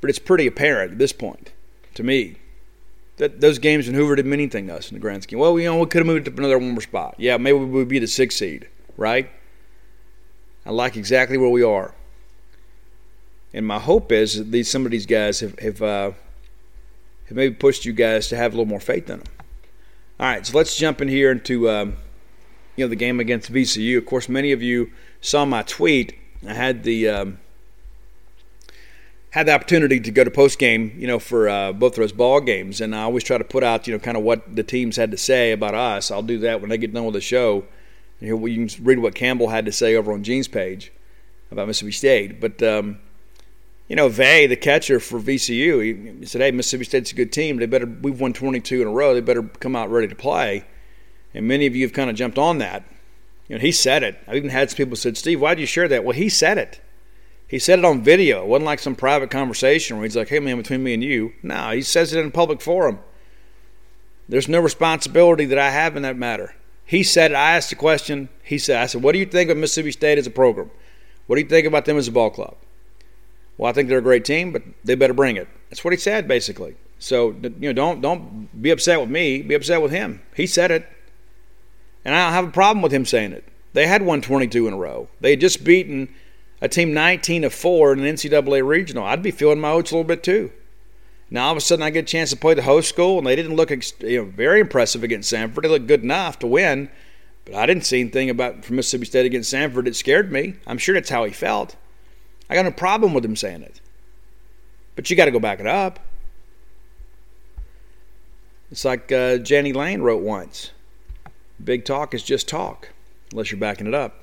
but 0.00 0.10
it's 0.10 0.18
pretty 0.18 0.46
apparent 0.46 0.92
at 0.92 0.98
this 0.98 1.12
point 1.12 1.52
to 1.94 2.02
me 2.02 2.36
that 3.16 3.40
those 3.40 3.58
games 3.58 3.86
in 3.86 3.94
Hoover 3.94 4.16
didn't 4.16 4.30
mean 4.30 4.40
anything 4.40 4.66
to 4.66 4.76
us 4.76 4.90
in 4.90 4.94
the 4.94 5.00
grand 5.00 5.22
scheme. 5.22 5.38
Well, 5.38 5.58
you 5.58 5.66
know, 5.66 5.78
we 5.78 5.86
could 5.86 5.98
have 5.98 6.06
moved 6.06 6.24
to 6.24 6.32
another 6.32 6.58
one 6.58 6.70
more 6.70 6.80
spot. 6.80 7.14
Yeah, 7.18 7.36
maybe 7.36 7.58
we 7.58 7.66
would 7.66 7.88
be 7.88 7.98
the 7.98 8.06
sixth 8.06 8.38
seed, 8.38 8.68
right? 8.96 9.30
I 10.64 10.70
like 10.70 10.96
exactly 10.96 11.38
where 11.38 11.50
we 11.50 11.62
are. 11.62 11.94
And 13.52 13.66
my 13.66 13.78
hope 13.78 14.12
is 14.12 14.38
that 14.38 14.52
these 14.52 14.70
some 14.70 14.84
of 14.84 14.92
these 14.92 15.06
guys 15.06 15.40
have 15.40 15.58
have, 15.58 15.82
uh, 15.82 16.12
have 17.26 17.36
maybe 17.36 17.54
pushed 17.54 17.84
you 17.84 17.92
guys 17.92 18.28
to 18.28 18.36
have 18.36 18.52
a 18.52 18.56
little 18.56 18.68
more 18.68 18.80
faith 18.80 19.10
in 19.10 19.18
them. 19.20 19.26
All 20.20 20.26
right, 20.26 20.46
so 20.46 20.56
let's 20.56 20.76
jump 20.76 21.00
in 21.00 21.08
here 21.08 21.32
into 21.32 21.68
um, 21.68 21.96
you 22.76 22.84
know 22.84 22.88
the 22.88 22.96
game 22.96 23.18
against 23.18 23.52
VCU. 23.52 23.98
Of 23.98 24.06
course, 24.06 24.28
many 24.28 24.52
of 24.52 24.62
you 24.62 24.92
saw 25.20 25.44
my 25.44 25.62
tweet. 25.62 26.16
I 26.46 26.54
had 26.54 26.84
the 26.84 27.08
um, 27.08 27.38
had 29.30 29.46
the 29.46 29.52
opportunity 29.52 29.98
to 29.98 30.10
go 30.12 30.22
to 30.22 30.30
post 30.30 30.58
game, 30.58 30.92
you 30.96 31.06
know, 31.06 31.18
for 31.18 31.48
uh, 31.48 31.72
both 31.72 31.96
those 31.96 32.12
ball 32.12 32.40
games, 32.40 32.80
and 32.80 32.94
I 32.94 33.02
always 33.02 33.24
try 33.24 33.38
to 33.38 33.44
put 33.44 33.64
out, 33.64 33.86
you 33.86 33.92
know, 33.92 33.98
kind 33.98 34.16
of 34.16 34.22
what 34.22 34.54
the 34.54 34.62
teams 34.62 34.96
had 34.96 35.10
to 35.10 35.16
say 35.16 35.50
about 35.50 35.74
us. 35.74 36.10
I'll 36.10 36.22
do 36.22 36.38
that 36.40 36.60
when 36.60 36.70
they 36.70 36.78
get 36.78 36.92
done 36.92 37.04
with 37.04 37.14
the 37.14 37.20
show 37.20 37.64
know, 38.20 38.46
you 38.46 38.66
can 38.66 38.84
read 38.84 38.98
what 38.98 39.14
Campbell 39.14 39.48
had 39.48 39.64
to 39.66 39.72
say 39.72 39.96
over 39.96 40.12
on 40.12 40.22
Gene's 40.22 40.48
page 40.48 40.92
about 41.50 41.66
Mississippi 41.66 41.92
State. 41.92 42.40
But, 42.40 42.62
um, 42.62 42.98
you 43.88 43.96
know, 43.96 44.08
Vay, 44.08 44.46
the 44.46 44.56
catcher 44.56 45.00
for 45.00 45.18
VCU, 45.18 45.82
he, 45.82 46.18
he, 46.20 46.26
said, 46.26 46.40
hey, 46.40 46.50
Mississippi 46.50 46.84
State's 46.84 47.12
a 47.12 47.14
good 47.14 47.32
team. 47.32 47.56
They 47.56 47.66
better, 47.66 47.86
we've 47.86 48.20
won 48.20 48.32
22 48.32 48.82
in 48.82 48.88
a 48.88 48.90
row. 48.90 49.14
They 49.14 49.20
better 49.20 49.42
come 49.42 49.74
out 49.74 49.90
ready 49.90 50.08
to 50.08 50.14
play. 50.14 50.64
And 51.32 51.46
many 51.46 51.66
of 51.66 51.74
you 51.74 51.82
have 51.84 51.92
kind 51.92 52.10
of 52.10 52.16
jumped 52.16 52.38
on 52.38 52.58
that. 52.58 52.84
You 53.48 53.56
know, 53.56 53.60
he 53.60 53.72
said 53.72 54.02
it. 54.02 54.18
I've 54.28 54.36
even 54.36 54.50
had 54.50 54.70
some 54.70 54.76
people 54.76 54.96
said, 54.96 55.16
Steve, 55.16 55.40
why 55.40 55.54
did 55.54 55.60
you 55.60 55.66
share 55.66 55.88
that? 55.88 56.04
Well, 56.04 56.14
he 56.14 56.28
said 56.28 56.58
it. 56.58 56.80
He 57.48 57.58
said 57.58 57.80
it 57.80 57.84
on 57.84 58.00
video. 58.00 58.42
It 58.42 58.46
wasn't 58.46 58.66
like 58.66 58.78
some 58.78 58.94
private 58.94 59.28
conversation 59.28 59.96
where 59.96 60.04
he's 60.04 60.16
like, 60.16 60.28
hey, 60.28 60.38
man, 60.38 60.56
between 60.56 60.84
me 60.84 60.94
and 60.94 61.02
you. 61.02 61.32
No, 61.42 61.72
he 61.72 61.82
says 61.82 62.12
it 62.12 62.20
in 62.20 62.28
a 62.28 62.30
public 62.30 62.60
forum. 62.60 63.00
There's 64.28 64.48
no 64.48 64.60
responsibility 64.60 65.46
that 65.46 65.58
I 65.58 65.70
have 65.70 65.96
in 65.96 66.04
that 66.04 66.16
matter. 66.16 66.54
He 66.90 67.04
said, 67.04 67.30
it. 67.30 67.36
I 67.36 67.54
asked 67.54 67.70
the 67.70 67.76
question. 67.76 68.28
He 68.42 68.58
said, 68.58 68.82
I 68.82 68.86
said, 68.86 69.00
what 69.00 69.12
do 69.12 69.20
you 69.20 69.24
think 69.24 69.48
of 69.48 69.56
Mississippi 69.56 69.92
State 69.92 70.18
as 70.18 70.26
a 70.26 70.30
program? 70.30 70.72
What 71.28 71.36
do 71.36 71.42
you 71.42 71.46
think 71.46 71.64
about 71.64 71.84
them 71.84 71.96
as 71.96 72.08
a 72.08 72.10
ball 72.10 72.30
club? 72.30 72.56
Well, 73.56 73.70
I 73.70 73.72
think 73.72 73.88
they're 73.88 73.98
a 73.98 74.02
great 74.02 74.24
team, 74.24 74.50
but 74.50 74.64
they 74.82 74.96
better 74.96 75.14
bring 75.14 75.36
it. 75.36 75.46
That's 75.68 75.84
what 75.84 75.92
he 75.92 75.98
said, 75.98 76.26
basically. 76.26 76.74
So 76.98 77.30
you 77.30 77.72
know, 77.72 77.72
don't 77.72 78.00
don't 78.00 78.60
be 78.60 78.70
upset 78.70 79.00
with 79.00 79.08
me. 79.08 79.40
Be 79.40 79.54
upset 79.54 79.80
with 79.80 79.92
him. 79.92 80.20
He 80.34 80.48
said 80.48 80.72
it, 80.72 80.84
and 82.04 82.12
I 82.12 82.24
don't 82.24 82.32
have 82.32 82.48
a 82.48 82.50
problem 82.50 82.82
with 82.82 82.92
him 82.92 83.06
saying 83.06 83.32
it. 83.34 83.44
They 83.72 83.86
had 83.86 84.02
won 84.02 84.20
22 84.20 84.66
in 84.66 84.74
a 84.74 84.76
row. 84.76 85.08
They 85.20 85.30
had 85.30 85.40
just 85.40 85.62
beaten 85.62 86.12
a 86.60 86.68
team 86.68 86.92
19 86.92 87.42
to 87.42 87.50
four 87.50 87.92
in 87.92 88.00
an 88.00 88.16
NCAA 88.16 88.66
regional. 88.66 89.04
I'd 89.04 89.22
be 89.22 89.30
feeling 89.30 89.60
my 89.60 89.70
oats 89.70 89.92
a 89.92 89.94
little 89.94 90.08
bit 90.08 90.24
too. 90.24 90.50
Now 91.30 91.46
all 91.46 91.52
of 91.52 91.56
a 91.56 91.60
sudden 91.60 91.82
I 91.82 91.90
get 91.90 92.04
a 92.04 92.08
chance 92.08 92.30
to 92.30 92.36
play 92.36 92.54
the 92.54 92.62
host 92.62 92.88
school, 92.88 93.18
and 93.18 93.26
they 93.26 93.36
didn't 93.36 93.54
look 93.54 93.70
you 93.70 94.18
know, 94.18 94.24
very 94.24 94.60
impressive 94.60 95.04
against 95.04 95.32
Samford. 95.32 95.62
They 95.62 95.68
looked 95.68 95.86
good 95.86 96.02
enough 96.02 96.38
to 96.40 96.46
win, 96.46 96.90
but 97.44 97.54
I 97.54 97.66
didn't 97.66 97.84
see 97.84 98.00
anything 98.00 98.30
about 98.30 98.64
from 98.64 98.76
Mississippi 98.76 99.04
State 99.04 99.26
against 99.26 99.52
Samford 99.52 99.84
that 99.84 99.96
scared 99.96 100.32
me. 100.32 100.56
I'm 100.66 100.78
sure 100.78 100.94
that's 100.94 101.10
how 101.10 101.24
he 101.24 101.32
felt. 101.32 101.76
I 102.48 102.54
got 102.54 102.64
no 102.64 102.72
problem 102.72 103.14
with 103.14 103.24
him 103.24 103.36
saying 103.36 103.62
it, 103.62 103.80
but 104.96 105.08
you 105.08 105.16
got 105.16 105.26
to 105.26 105.30
go 105.30 105.38
back 105.38 105.60
it 105.60 105.66
up. 105.68 106.00
It's 108.72 108.84
like 108.84 109.10
uh, 109.12 109.38
Jenny 109.38 109.72
Lane 109.72 110.02
wrote 110.02 110.22
once. 110.22 110.72
Big 111.62 111.84
talk 111.84 112.14
is 112.14 112.22
just 112.22 112.48
talk, 112.48 112.88
unless 113.30 113.50
you're 113.50 113.60
backing 113.60 113.86
it 113.86 113.94
up. 113.94 114.16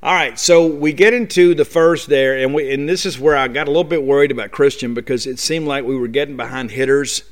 All 0.00 0.14
right, 0.14 0.38
so 0.38 0.64
we 0.64 0.92
get 0.92 1.12
into 1.12 1.56
the 1.56 1.64
first 1.64 2.08
there, 2.08 2.38
and 2.38 2.54
we, 2.54 2.72
and 2.72 2.88
this 2.88 3.04
is 3.04 3.18
where 3.18 3.36
I 3.36 3.48
got 3.48 3.66
a 3.66 3.70
little 3.72 3.82
bit 3.82 4.04
worried 4.04 4.30
about 4.30 4.52
Christian 4.52 4.94
because 4.94 5.26
it 5.26 5.40
seemed 5.40 5.66
like 5.66 5.84
we 5.84 5.96
were 5.96 6.06
getting 6.06 6.36
behind 6.36 6.70
hitters. 6.70 7.24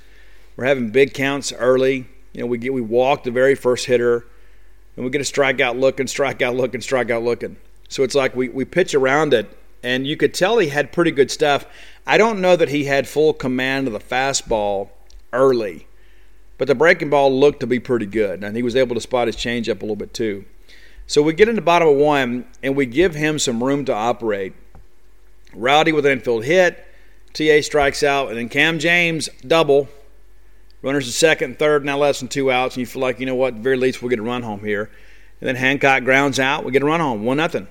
We're 0.57 0.65
having 0.65 0.91
big 0.91 1.15
counts 1.15 1.53
early. 1.53 2.09
You 2.33 2.41
know, 2.41 2.47
we 2.47 2.59
get 2.59 2.75
we 2.75 2.81
walk 2.81 3.23
the 3.23 3.31
very 3.31 3.55
first 3.55 3.87
hitter, 3.87 4.27
and 4.97 5.05
we 5.05 5.13
get 5.13 5.21
a 5.21 5.25
strikeout 5.25 5.79
looking, 5.79 6.07
strikeout 6.07 6.57
looking, 6.57 6.81
strikeout 6.81 7.23
looking. 7.23 7.57
So 7.89 8.03
it's 8.03 8.17
like 8.17 8.35
we, 8.35 8.49
we 8.49 8.65
pitch 8.65 8.97
around 8.97 9.33
it, 9.33 9.49
and 9.85 10.05
you 10.05 10.17
could 10.17 10.35
tell 10.35 10.59
he 10.59 10.71
had 10.71 10.91
pretty 10.91 11.13
good 11.13 11.31
stuff. 11.31 11.67
I 12.05 12.19
don't 12.19 12.41
know 12.41 12.57
that 12.57 12.71
he 12.71 12.87
had 12.87 13.07
full 13.07 13.33
command 13.33 13.87
of 13.87 13.93
the 13.93 14.01
fastball 14.01 14.89
early, 15.33 15.87
but 16.59 16.67
the 16.67 16.75
breaking 16.75 17.11
ball 17.11 17.33
looked 17.33 17.61
to 17.61 17.69
be 17.69 17.79
pretty 17.79 18.07
good, 18.07 18.43
and 18.43 18.57
he 18.57 18.65
was 18.65 18.75
able 18.75 18.97
to 18.97 19.01
spot 19.01 19.29
his 19.29 19.37
changeup 19.37 19.79
a 19.79 19.85
little 19.85 19.95
bit 19.95 20.13
too. 20.13 20.47
So 21.07 21.23
we 21.23 21.33
get 21.35 21.49
in 21.49 21.55
the 21.55 21.63
bottom 21.63 21.89
of 21.89 21.97
one, 21.97 22.47
and 22.63 22.75
we 22.75 22.87
give 22.87 23.15
him 23.15 23.39
some 23.39 23.63
room 23.63 23.85
to 23.85 23.95
operate. 23.95 24.55
Rowdy 25.55 25.93
with 25.93 26.05
an 26.07 26.13
infield 26.13 26.45
hit. 26.45 26.83
TA 27.33 27.61
strikes 27.61 28.03
out, 28.03 28.29
and 28.29 28.37
then 28.37 28.49
Cam 28.49 28.79
James 28.79 29.29
double. 29.47 29.89
Runners 30.83 31.09
at 31.09 31.15
second 31.15 31.59
third, 31.59 31.85
now 31.85 31.99
less 31.99 32.21
than 32.21 32.29
two 32.29 32.51
outs, 32.51 32.77
and 32.77 32.81
you 32.81 32.87
feel 32.87 33.03
like, 33.03 33.21
you 33.21 33.27
know 33.27 33.35
what, 33.35 33.49
at 33.49 33.57
the 33.57 33.63
very 33.63 33.77
least 33.77 34.03
we'll 34.03 34.09
get 34.09 34.19
a 34.19 34.23
run 34.23 34.43
home 34.43 34.61
here. 34.61 34.91
And 35.41 35.49
then 35.49 35.57
Hancock 35.57 36.05
grounds 36.05 36.39
out, 36.39 36.65
we 36.65 36.73
get 36.73 36.83
a 36.83 36.87
run 36.87 37.01
home, 37.01 37.25
one 37.25 37.37
nothing. 37.37 37.69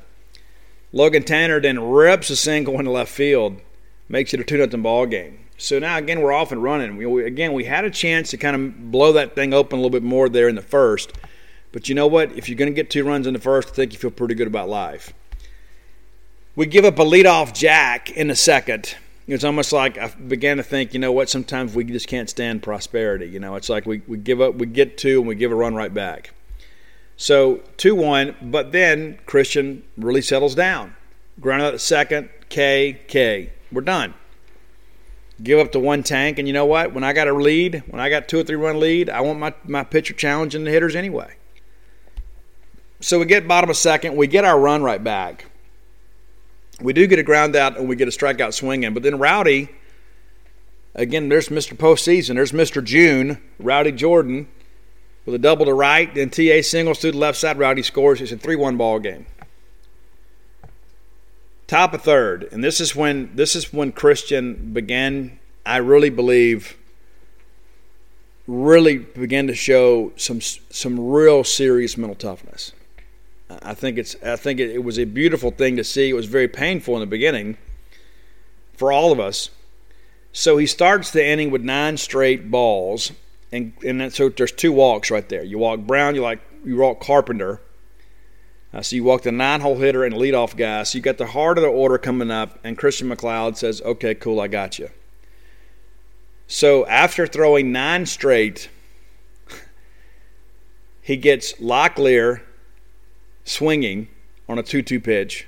Logan 0.91 1.23
Tanner 1.23 1.59
then 1.59 1.79
rips 1.79 2.29
a 2.29 2.35
single 2.35 2.79
into 2.79 2.91
left 2.91 3.11
field, 3.11 3.59
makes 4.07 4.33
it 4.33 4.39
a 4.39 4.43
two 4.43 4.57
nothing 4.57 4.81
ball 4.81 5.05
game. 5.05 5.39
So 5.57 5.79
now 5.79 5.97
again 5.97 6.21
we're 6.21 6.33
off 6.33 6.51
and 6.51 6.61
running. 6.61 6.97
We, 6.97 7.05
we, 7.05 7.25
again 7.25 7.53
we 7.53 7.65
had 7.65 7.85
a 7.85 7.89
chance 7.89 8.29
to 8.31 8.37
kind 8.37 8.55
of 8.55 8.91
blow 8.91 9.13
that 9.13 9.35
thing 9.35 9.53
open 9.53 9.79
a 9.79 9.81
little 9.81 9.89
bit 9.89 10.03
more 10.03 10.29
there 10.29 10.47
in 10.47 10.55
the 10.55 10.61
first. 10.61 11.11
But 11.75 11.89
you 11.89 11.95
know 11.95 12.07
what? 12.07 12.31
If 12.37 12.47
you're 12.47 12.55
going 12.55 12.71
to 12.71 12.73
get 12.73 12.89
two 12.89 13.03
runs 13.03 13.27
in 13.27 13.33
the 13.33 13.39
first, 13.39 13.67
I 13.67 13.71
think 13.73 13.91
you 13.91 13.99
feel 13.99 14.09
pretty 14.09 14.33
good 14.33 14.47
about 14.47 14.69
life. 14.69 15.11
We 16.55 16.67
give 16.67 16.85
up 16.85 16.97
a 16.99 17.03
leadoff 17.03 17.53
jack 17.53 18.09
in 18.11 18.29
the 18.29 18.35
second. 18.37 18.95
It's 19.27 19.43
almost 19.43 19.73
like 19.73 19.97
I 19.97 20.07
began 20.07 20.55
to 20.55 20.63
think, 20.63 20.93
you 20.93 21.01
know 21.01 21.11
what? 21.11 21.29
Sometimes 21.29 21.75
we 21.75 21.83
just 21.83 22.07
can't 22.07 22.29
stand 22.29 22.63
prosperity. 22.63 23.27
You 23.27 23.41
know, 23.41 23.55
it's 23.55 23.67
like 23.67 23.85
we, 23.85 24.01
we 24.07 24.17
give 24.17 24.39
up, 24.39 24.55
we 24.55 24.67
get 24.67 24.97
two, 24.97 25.19
and 25.19 25.27
we 25.27 25.35
give 25.35 25.51
a 25.51 25.55
run 25.55 25.75
right 25.75 25.93
back. 25.93 26.31
So 27.17 27.59
two 27.75 27.93
one, 27.93 28.37
but 28.41 28.71
then 28.71 29.19
Christian 29.25 29.83
really 29.97 30.21
settles 30.21 30.55
down. 30.55 30.95
Ground 31.41 31.61
out 31.61 31.73
at 31.73 31.81
second, 31.81 32.29
K 32.47 33.01
K. 33.09 33.51
We're 33.69 33.81
done. 33.81 34.13
Give 35.43 35.59
up 35.59 35.73
to 35.73 35.81
one 35.81 36.03
tank, 36.03 36.39
and 36.39 36.47
you 36.47 36.53
know 36.53 36.65
what? 36.65 36.93
When 36.93 37.03
I 37.03 37.11
got 37.11 37.27
a 37.27 37.33
lead, 37.33 37.83
when 37.87 37.99
I 37.99 38.09
got 38.09 38.29
two 38.29 38.39
or 38.39 38.43
three 38.45 38.55
run 38.55 38.79
lead, 38.79 39.09
I 39.09 39.19
want 39.19 39.39
my 39.39 39.53
my 39.65 39.83
pitcher 39.83 40.13
challenging 40.13 40.63
the 40.63 40.71
hitters 40.71 40.95
anyway. 40.95 41.35
So 43.05 43.19
we 43.19 43.27
get 43.27 43.47
bottom 43.47 43.69
of 43.69 43.77
second. 43.77 44.15
We 44.15 44.25
get 44.25 44.45
our 44.45 44.59
run 44.59 44.81
right 44.81 45.01
back. 45.01 45.45
We 46.81 46.91
do 46.91 47.05
get 47.05 47.19
a 47.19 47.23
ground 47.23 47.55
out 47.55 47.77
and 47.77 47.87
we 47.87 47.95
get 47.95 48.07
a 48.07 48.11
strikeout 48.11 48.55
swinging. 48.55 48.95
But 48.95 49.03
then 49.03 49.19
Rowdy, 49.19 49.69
again, 50.95 51.29
there's 51.29 51.49
Mr. 51.49 51.77
Postseason. 51.77 52.33
There's 52.33 52.51
Mr. 52.51 52.83
June, 52.83 53.39
Rowdy 53.59 53.91
Jordan, 53.91 54.47
with 55.23 55.35
a 55.35 55.37
double 55.37 55.65
to 55.65 55.73
right. 55.75 56.11
Then 56.15 56.31
TA 56.31 56.63
singles 56.63 56.97
to 57.01 57.11
the 57.11 57.17
left 57.19 57.37
side. 57.37 57.59
Rowdy 57.59 57.83
scores. 57.83 58.21
It's 58.21 58.31
a 58.31 58.37
3 58.37 58.55
1 58.55 58.75
ball 58.75 58.97
game. 58.97 59.27
Top 61.67 61.93
of 61.93 62.01
third. 62.01 62.49
And 62.51 62.63
this 62.63 62.81
is 62.81 62.95
when 62.95 63.35
this 63.35 63.55
is 63.55 63.71
when 63.71 63.91
Christian 63.91 64.73
began, 64.73 65.37
I 65.63 65.77
really 65.77 66.09
believe, 66.09 66.75
really 68.47 68.97
began 68.97 69.45
to 69.45 69.53
show 69.53 70.11
some 70.15 70.41
some 70.41 70.99
real 70.99 71.43
serious 71.43 71.97
mental 71.99 72.15
toughness. 72.15 72.71
I 73.49 73.73
think 73.73 73.97
it's 73.97 74.15
I 74.23 74.35
think 74.35 74.59
it, 74.59 74.71
it, 74.71 74.83
was 74.83 74.97
a 74.97 75.05
beautiful 75.05 75.51
thing 75.51 75.75
to 75.77 75.83
see. 75.83 76.09
It 76.09 76.13
was 76.13 76.25
very 76.25 76.47
painful 76.47 76.95
in 76.95 76.99
the 77.01 77.05
beginning 77.05 77.57
for 78.73 78.91
all 78.91 79.11
of 79.11 79.19
us. 79.19 79.49
So 80.31 80.57
he 80.57 80.65
starts 80.65 81.11
the 81.11 81.25
inning 81.25 81.51
with 81.51 81.61
nine 81.61 81.97
straight 81.97 82.49
balls, 82.49 83.11
and 83.51 83.73
and 83.85 84.11
so 84.11 84.29
there's 84.29 84.51
two 84.51 84.71
walks 84.71 85.11
right 85.11 85.27
there. 85.29 85.43
You 85.43 85.59
walk 85.59 85.81
Brown, 85.81 86.15
you 86.15 86.21
like 86.21 86.39
you 86.65 86.77
walk 86.77 87.01
Carpenter. 87.01 87.61
Uh, 88.73 88.81
so 88.81 88.97
you 88.97 89.05
walk 89.05 89.21
the 89.21 89.31
nine-hole 89.31 89.77
hitter 89.77 90.03
and 90.03 90.13
leadoff 90.13 90.57
guy. 90.57 90.83
So 90.83 90.97
you 90.97 91.01
got 91.01 91.17
the 91.17 91.27
heart 91.27 91.57
of 91.57 91.61
the 91.61 91.69
order 91.69 91.97
coming 91.97 92.29
up, 92.29 92.59
and 92.61 92.77
Christian 92.77 93.07
MacLeod 93.07 93.57
says, 93.57 93.81
"Okay, 93.81 94.15
cool, 94.15 94.41
I 94.41 94.47
got 94.47 94.79
you." 94.79 94.89
So 96.47 96.85
after 96.87 97.25
throwing 97.25 97.71
nine 97.71 98.05
straight, 98.05 98.69
he 101.01 101.15
gets 101.15 101.53
Locklear 101.53 102.41
swinging 103.45 104.09
on 104.49 104.59
a 104.59 104.63
2 104.63 104.81
2 104.81 104.99
pitch. 104.99 105.47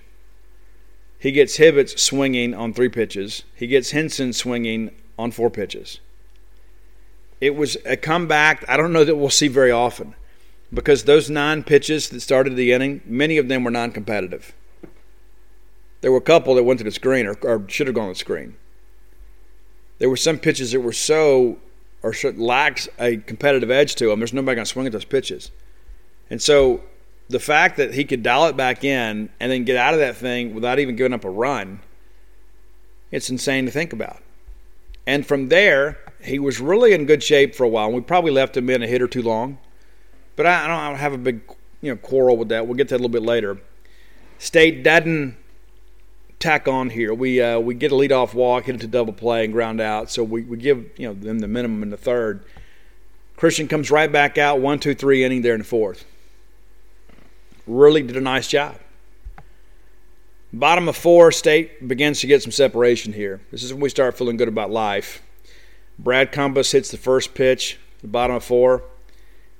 He 1.19 1.31
gets 1.31 1.57
Hibbets 1.57 1.97
swinging 1.99 2.53
on 2.53 2.73
three 2.73 2.89
pitches. 2.89 3.43
He 3.55 3.67
gets 3.67 3.91
Henson 3.91 4.31
swinging 4.31 4.91
on 5.17 5.31
four 5.31 5.49
pitches. 5.49 5.99
It 7.41 7.55
was 7.55 7.75
a 7.85 7.97
comeback 7.97 8.63
I 8.69 8.77
don't 8.77 8.93
know 8.93 9.03
that 9.03 9.15
we'll 9.15 9.29
see 9.29 9.47
very 9.47 9.71
often 9.71 10.15
because 10.73 11.03
those 11.03 11.29
nine 11.29 11.63
pitches 11.63 12.09
that 12.09 12.21
started 12.21 12.55
the 12.55 12.71
inning, 12.71 13.01
many 13.05 13.37
of 13.37 13.47
them 13.47 13.63
were 13.63 13.71
non 13.71 13.91
competitive. 13.91 14.53
There 16.01 16.11
were 16.11 16.19
a 16.19 16.21
couple 16.21 16.55
that 16.55 16.63
went 16.63 16.77
to 16.79 16.83
the 16.83 16.91
screen 16.91 17.25
or, 17.25 17.35
or, 17.41 17.67
should 17.67 17.87
have 17.87 17.95
gone 17.95 18.07
to 18.07 18.13
the 18.13 18.19
screen. 18.19 18.55
There 19.97 20.09
were 20.09 20.17
some 20.17 20.37
pitches 20.37 20.71
that 20.71 20.81
were 20.81 20.93
so 20.93 21.57
or 22.03 22.13
should, 22.13 22.37
lacks 22.37 22.87
a 22.99 23.17
competitive 23.17 23.71
edge 23.71 23.95
to 23.95 24.07
them. 24.07 24.19
There's 24.19 24.33
nobody 24.33 24.55
going 24.55 24.65
to 24.65 24.71
swing 24.71 24.85
at 24.85 24.91
those 24.91 25.05
pitches. 25.05 25.51
And 26.29 26.41
so 26.41 26.81
the 27.29 27.39
fact 27.39 27.77
that 27.77 27.93
he 27.93 28.05
could 28.05 28.23
dial 28.23 28.45
it 28.45 28.55
back 28.55 28.83
in 28.83 29.29
and 29.39 29.51
then 29.51 29.65
get 29.65 29.75
out 29.75 29.93
of 29.93 29.99
that 29.99 30.15
thing 30.15 30.53
without 30.53 30.79
even 30.79 30.95
giving 30.95 31.13
up 31.13 31.25
a 31.25 31.29
run, 31.29 31.81
it's 33.11 33.29
insane 33.29 33.65
to 33.65 33.71
think 33.71 33.93
about. 33.93 34.21
And 35.05 35.25
from 35.25 35.49
there, 35.49 35.97
he 36.21 36.39
was 36.39 36.59
really 36.59 36.93
in 36.93 37.05
good 37.05 37.23
shape 37.23 37.55
for 37.55 37.63
a 37.63 37.69
while. 37.69 37.91
We 37.91 38.01
probably 38.01 38.31
left 38.31 38.55
him 38.55 38.69
in 38.69 38.83
a 38.83 38.87
hit 38.87 39.01
or 39.01 39.07
two 39.07 39.21
long, 39.21 39.57
but 40.35 40.45
I, 40.45 40.65
I 40.65 40.67
don't 40.67 40.97
have 40.97 41.13
a 41.13 41.17
big 41.17 41.41
you 41.81 41.91
know 41.91 41.97
quarrel 41.97 42.37
with 42.37 42.49
that. 42.49 42.65
We'll 42.67 42.75
get 42.75 42.89
to 42.89 42.95
that 42.95 42.97
a 42.97 43.03
little 43.03 43.09
bit 43.09 43.23
later. 43.23 43.57
State 44.39 44.83
doesn't 44.83 45.37
tack 46.39 46.67
on 46.67 46.89
here. 46.89 47.13
We 47.13 47.41
uh, 47.41 47.59
we 47.59 47.75
get 47.75 47.91
a 47.91 47.95
leadoff 47.95 48.33
walk, 48.33 48.65
hit 48.65 48.75
it 48.75 48.81
to 48.81 48.87
double 48.87 49.13
play, 49.13 49.45
and 49.45 49.53
ground 49.53 49.79
out. 49.79 50.11
So 50.11 50.23
we, 50.23 50.43
we 50.43 50.57
give 50.57 50.89
you 50.97 51.07
know 51.07 51.13
them 51.13 51.39
the 51.39 51.47
minimum 51.47 51.83
in 51.83 51.89
the 51.89 51.97
third. 51.97 52.43
Christian 53.37 53.67
comes 53.67 53.91
right 53.91 54.11
back 54.11 54.37
out, 54.37 54.59
one, 54.59 54.79
two, 54.79 54.95
three 54.95 55.23
inning 55.23 55.43
there 55.43 55.53
in 55.53 55.59
the 55.59 55.65
fourth 55.65 56.05
really 57.67 58.01
did 58.01 58.17
a 58.17 58.21
nice 58.21 58.47
job. 58.47 58.77
Bottom 60.53 60.87
of 60.87 60.95
four, 60.95 61.31
State 61.31 61.87
begins 61.87 62.21
to 62.21 62.27
get 62.27 62.41
some 62.41 62.51
separation 62.51 63.13
here. 63.13 63.41
This 63.51 63.63
is 63.63 63.73
when 63.73 63.81
we 63.81 63.89
start 63.89 64.17
feeling 64.17 64.37
good 64.37 64.47
about 64.47 64.71
life. 64.71 65.21
Brad 65.99 66.31
Cumbest 66.31 66.71
hits 66.71 66.89
the 66.89 66.97
first 66.97 67.33
pitch, 67.33 67.77
the 68.01 68.07
bottom 68.07 68.35
of 68.35 68.43
four, 68.43 68.83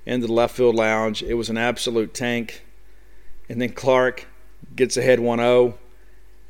into 0.06 0.26
the 0.26 0.32
left 0.32 0.56
field 0.56 0.74
lounge. 0.74 1.22
It 1.22 1.34
was 1.34 1.50
an 1.50 1.58
absolute 1.58 2.14
tank. 2.14 2.64
And 3.48 3.60
then 3.60 3.72
Clark 3.72 4.26
gets 4.74 4.96
ahead 4.96 5.20
1 5.20 5.38
0 5.38 5.78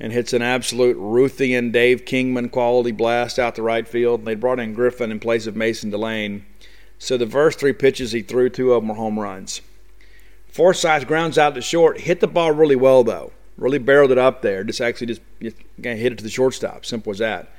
and 0.00 0.12
hits 0.12 0.32
an 0.32 0.42
absolute 0.42 0.96
Ruthian 0.96 1.72
Dave 1.72 2.04
Kingman 2.04 2.50
quality 2.50 2.92
blast 2.92 3.38
out 3.38 3.56
the 3.56 3.62
right 3.62 3.88
field. 3.88 4.24
They 4.24 4.34
brought 4.34 4.60
in 4.60 4.74
Griffin 4.74 5.10
in 5.10 5.18
place 5.18 5.46
of 5.46 5.56
Mason 5.56 5.90
Delane. 5.90 6.44
So 6.98 7.16
the 7.16 7.26
first 7.26 7.58
three 7.58 7.72
pitches 7.72 8.12
he 8.12 8.22
threw, 8.22 8.48
two 8.48 8.72
of 8.72 8.82
them 8.82 8.88
were 8.88 8.94
home 8.94 9.18
runs. 9.18 9.60
Forsythe 10.48 11.06
grounds 11.06 11.38
out 11.38 11.54
to 11.54 11.60
short, 11.60 12.00
hit 12.00 12.20
the 12.20 12.26
ball 12.26 12.52
really 12.52 12.76
well 12.76 13.04
though. 13.04 13.32
Really 13.56 13.78
barreled 13.78 14.12
it 14.12 14.18
up 14.18 14.42
there. 14.42 14.62
Just 14.62 14.80
actually 14.80 15.08
just, 15.08 15.20
hit 15.40 16.12
it 16.12 16.18
to 16.18 16.24
the 16.24 16.30
shortstop. 16.30 16.86
Simple 16.86 17.10
as 17.10 17.18
that. 17.18 17.50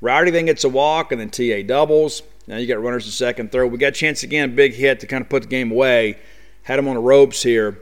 Rowdy 0.00 0.30
then 0.30 0.46
gets 0.46 0.64
a 0.64 0.68
walk 0.68 1.12
and 1.12 1.20
then 1.20 1.30
TA 1.30 1.66
doubles. 1.66 2.22
Now 2.46 2.58
you 2.58 2.66
got 2.66 2.82
runners 2.82 3.06
in 3.06 3.12
second, 3.12 3.50
third. 3.50 3.66
We 3.66 3.78
got 3.78 3.88
a 3.88 3.92
chance 3.92 4.22
again, 4.22 4.54
big 4.54 4.74
hit 4.74 5.00
to 5.00 5.06
kind 5.06 5.22
of 5.22 5.28
put 5.28 5.44
the 5.44 5.48
game 5.48 5.70
away. 5.70 6.18
Had 6.62 6.78
him 6.78 6.88
on 6.88 6.94
the 6.94 7.00
ropes 7.00 7.42
here. 7.42 7.80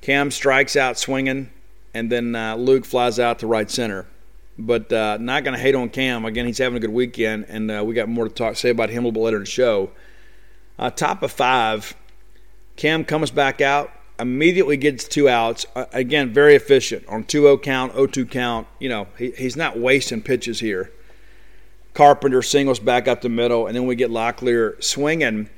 Cam 0.00 0.30
strikes 0.30 0.76
out 0.76 0.98
swinging, 0.98 1.50
and 1.92 2.10
then 2.10 2.34
uh, 2.34 2.56
Luke 2.56 2.84
flies 2.84 3.18
out 3.18 3.40
to 3.40 3.46
right 3.46 3.70
center. 3.70 4.06
But 4.58 4.92
uh, 4.92 5.18
not 5.20 5.44
going 5.44 5.54
to 5.54 5.60
hate 5.60 5.74
on 5.74 5.90
Cam. 5.90 6.24
Again, 6.24 6.46
he's 6.46 6.58
having 6.58 6.76
a 6.76 6.80
good 6.80 6.90
weekend, 6.90 7.46
and 7.48 7.70
uh, 7.70 7.84
we 7.84 7.94
got 7.94 8.08
more 8.08 8.26
to 8.26 8.32
talk 8.32 8.56
say 8.56 8.70
about 8.70 8.88
him 8.88 9.04
a 9.04 9.08
little 9.08 9.12
bit 9.12 9.24
later 9.24 9.36
in 9.36 9.42
the 9.42 9.50
show. 9.50 9.90
Uh, 10.78 10.90
top 10.90 11.22
of 11.22 11.30
five, 11.30 11.94
Cam 12.76 13.04
comes 13.04 13.30
back 13.30 13.60
out, 13.60 13.90
immediately 14.18 14.76
gets 14.76 15.08
two 15.08 15.28
outs. 15.28 15.66
Uh, 15.74 15.86
again, 15.92 16.32
very 16.32 16.54
efficient 16.54 17.06
on 17.08 17.24
2 17.24 17.42
0 17.42 17.58
count, 17.58 17.92
0 17.92 18.06
2 18.06 18.26
count. 18.26 18.66
You 18.78 18.88
know, 18.88 19.08
he, 19.18 19.30
he's 19.32 19.56
not 19.56 19.78
wasting 19.78 20.22
pitches 20.22 20.60
here. 20.60 20.92
Carpenter 21.94 22.42
singles 22.42 22.78
back 22.78 23.08
up 23.08 23.22
the 23.22 23.28
middle, 23.30 23.66
and 23.66 23.74
then 23.74 23.86
we 23.86 23.96
get 23.96 24.10
Locklear 24.10 24.82
swinging. 24.82 25.48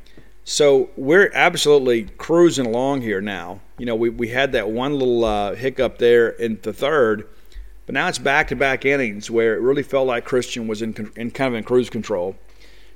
So 0.45 0.89
we're 0.97 1.31
absolutely 1.35 2.05
cruising 2.17 2.65
along 2.65 3.03
here 3.03 3.21
now. 3.21 3.61
You 3.77 3.87
know, 3.87 3.97
we, 3.97 4.09
we 4.09 4.29
had 4.29 4.53
that 4.53 4.71
one 4.71 4.93
little 4.99 5.25
uh, 5.25 5.55
hiccup 5.55 5.99
there 5.99 6.31
in 6.31 6.59
the 6.63 6.73
third, 6.73 7.29
but 7.87 7.93
now 7.93 8.09
it's 8.09 8.19
back 8.19 8.49
to 8.49 8.57
back 8.57 8.85
innings 8.85 9.31
where 9.31 9.57
it 9.57 9.61
really 9.61 9.83
felt 9.83 10.07
like 10.07 10.25
Christian 10.25 10.67
was 10.67 10.81
in, 10.81 11.11
in 11.17 11.33
kind 11.33 11.53
of 11.53 11.59
in 11.59 11.65
cruise 11.65 11.91
control. 11.91 12.37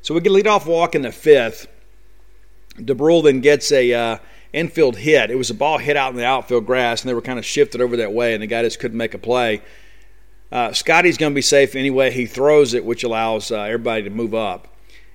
So 0.00 0.14
we 0.14 0.20
get 0.20 0.32
lead 0.32 0.46
off 0.46 0.66
walk 0.66 0.94
in 0.94 1.02
the 1.02 1.12
fifth. 1.12 1.66
Dubrule 2.76 3.22
then 3.22 3.40
gets 3.40 3.70
a 3.72 3.92
uh, 3.92 4.18
infield 4.52 4.96
hit. 4.96 5.30
It 5.30 5.36
was 5.36 5.50
a 5.50 5.54
ball 5.54 5.78
hit 5.78 5.96
out 5.96 6.10
in 6.10 6.16
the 6.16 6.24
outfield 6.24 6.66
grass, 6.66 7.02
and 7.02 7.08
they 7.08 7.14
were 7.14 7.22
kind 7.22 7.38
of 7.38 7.44
shifted 7.44 7.80
over 7.80 7.96
that 7.98 8.12
way, 8.12 8.34
and 8.34 8.42
the 8.42 8.46
guy 8.46 8.62
just 8.62 8.78
couldn't 8.78 8.98
make 8.98 9.14
a 9.14 9.18
play. 9.18 9.62
Uh, 10.50 10.72
Scotty's 10.72 11.16
going 11.16 11.32
to 11.32 11.34
be 11.34 11.42
safe 11.42 11.74
anyway. 11.74 12.10
He 12.10 12.26
throws 12.26 12.74
it, 12.74 12.84
which 12.84 13.04
allows 13.04 13.50
uh, 13.50 13.60
everybody 13.60 14.02
to 14.02 14.10
move 14.10 14.34
up. 14.34 14.68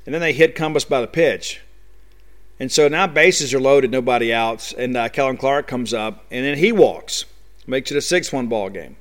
And 0.05 0.14
then 0.14 0.22
they 0.22 0.34
hit 0.34 0.55
Cumbest 0.55 0.89
by 0.89 1.01
the 1.01 1.08
pitch. 1.08 1.62
And 2.60 2.72
so 2.72 2.88
now 2.88 3.05
bases 3.05 3.53
are 3.53 3.60
loaded, 3.60 3.91
nobody 3.91 4.34
outs, 4.34 4.74
and 4.74 4.97
uh, 4.97 5.10
Kellum 5.10 5.38
Clark 5.38 5.68
comes 5.68 5.93
up, 5.93 6.26
and 6.32 6.43
then 6.43 6.58
he 6.58 6.72
walks, 6.72 7.26
makes 7.68 7.91
it 7.91 7.97
a 7.97 8.01
6 8.01 8.34
1 8.34 8.47
ball 8.47 8.70
game. 8.70 8.97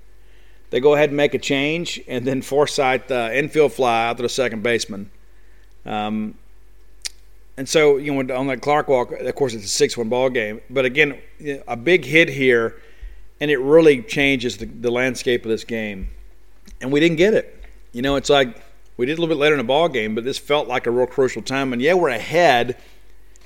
They 0.70 0.80
go 0.80 0.94
ahead 0.94 1.10
and 1.10 1.16
make 1.16 1.32
a 1.32 1.38
change, 1.38 2.00
and 2.06 2.26
then 2.26 2.42
Forsythe 2.42 3.10
uh, 3.10 3.30
infield 3.32 3.72
fly 3.72 4.08
out 4.08 4.18
to 4.18 4.22
the 4.22 4.28
second 4.28 4.62
baseman. 4.62 5.10
Um, 5.86 6.34
and 7.56 7.68
so, 7.68 7.96
you 7.96 8.12
know, 8.12 8.36
on 8.36 8.46
that 8.48 8.60
Clark 8.60 8.88
walk, 8.88 9.12
of 9.12 9.34
course, 9.34 9.54
it's 9.54 9.64
a 9.64 9.68
6 9.68 9.96
1 9.96 10.08
ball 10.08 10.28
game. 10.28 10.60
But 10.68 10.84
again, 10.84 11.18
a 11.66 11.76
big 11.76 12.04
hit 12.04 12.28
here, 12.28 12.80
and 13.40 13.50
it 13.50 13.58
really 13.58 14.02
changes 14.02 14.58
the, 14.58 14.66
the 14.66 14.90
landscape 14.90 15.44
of 15.44 15.50
this 15.50 15.64
game. 15.64 16.08
And 16.80 16.92
we 16.92 17.00
didn't 17.00 17.16
get 17.16 17.34
it. 17.34 17.64
You 17.92 18.02
know, 18.02 18.16
it's 18.16 18.28
like 18.28 18.62
we 18.96 19.06
did 19.06 19.18
a 19.18 19.20
little 19.20 19.34
bit 19.34 19.40
later 19.40 19.54
in 19.54 19.58
the 19.58 19.64
ball 19.64 19.88
game, 19.88 20.14
but 20.14 20.24
this 20.24 20.38
felt 20.38 20.68
like 20.68 20.86
a 20.86 20.90
real 20.90 21.06
crucial 21.06 21.42
time. 21.42 21.72
And 21.72 21.80
yeah, 21.80 21.94
we're 21.94 22.10
ahead 22.10 22.76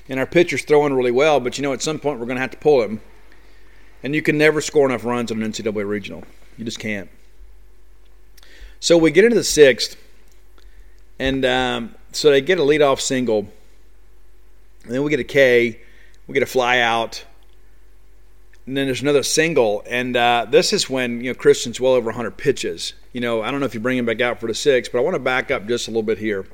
and 0.09 0.19
our 0.19 0.25
pitcher's 0.25 0.63
throwing 0.63 0.93
really 0.93 1.11
well, 1.11 1.39
but 1.39 1.57
you 1.57 1.61
know, 1.61 1.71
at 1.71 1.81
some 1.81 1.97
point 1.97 2.19
we're 2.19 2.25
going 2.25 2.35
to 2.35 2.41
have 2.41 2.51
to 2.51 2.57
pull 2.57 2.81
him. 2.81 2.99
And 4.03 4.13
you 4.13 4.21
can 4.21 4.37
never 4.37 4.59
score 4.59 4.85
enough 4.89 5.05
runs 5.05 5.31
on 5.31 5.41
an 5.41 5.51
NCAA 5.51 5.87
regional. 5.87 6.23
You 6.57 6.65
just 6.65 6.79
can't. 6.79 7.09
So 8.79 8.97
we 8.97 9.11
get 9.11 9.23
into 9.23 9.37
the 9.37 9.43
sixth, 9.43 9.95
and 11.19 11.45
um, 11.45 11.95
so 12.11 12.31
they 12.31 12.41
get 12.41 12.57
a 12.57 12.63
leadoff 12.63 12.99
single, 12.99 13.47
and 14.83 14.93
then 14.93 15.03
we 15.03 15.09
get 15.09 15.19
a 15.19 15.25
K, 15.25 15.79
we 16.27 16.33
get 16.33 16.43
a 16.43 16.47
fly 16.47 16.79
out, 16.79 17.23
and 18.65 18.77
then 18.77 18.85
there's 18.85 19.01
another 19.01 19.23
single, 19.23 19.83
and 19.89 20.15
uh, 20.15 20.45
this 20.49 20.73
is 20.73 20.89
when 20.89 21.21
you 21.21 21.31
know 21.31 21.33
Christian's 21.33 21.79
well 21.79 21.93
over 21.93 22.07
100 22.07 22.37
pitches. 22.37 22.93
You 23.13 23.21
know, 23.21 23.41
I 23.41 23.51
don't 23.51 23.59
know 23.59 23.65
if 23.65 23.73
you 23.73 23.79
bring 23.79 23.97
him 23.97 24.05
back 24.05 24.21
out 24.21 24.39
for 24.39 24.47
the 24.47 24.53
six, 24.53 24.89
but 24.89 24.99
I 24.99 25.01
want 25.01 25.15
to 25.15 25.19
back 25.19 25.51
up 25.51 25.67
just 25.67 25.87
a 25.87 25.91
little 25.91 26.03
bit 26.03 26.17
here 26.17 26.45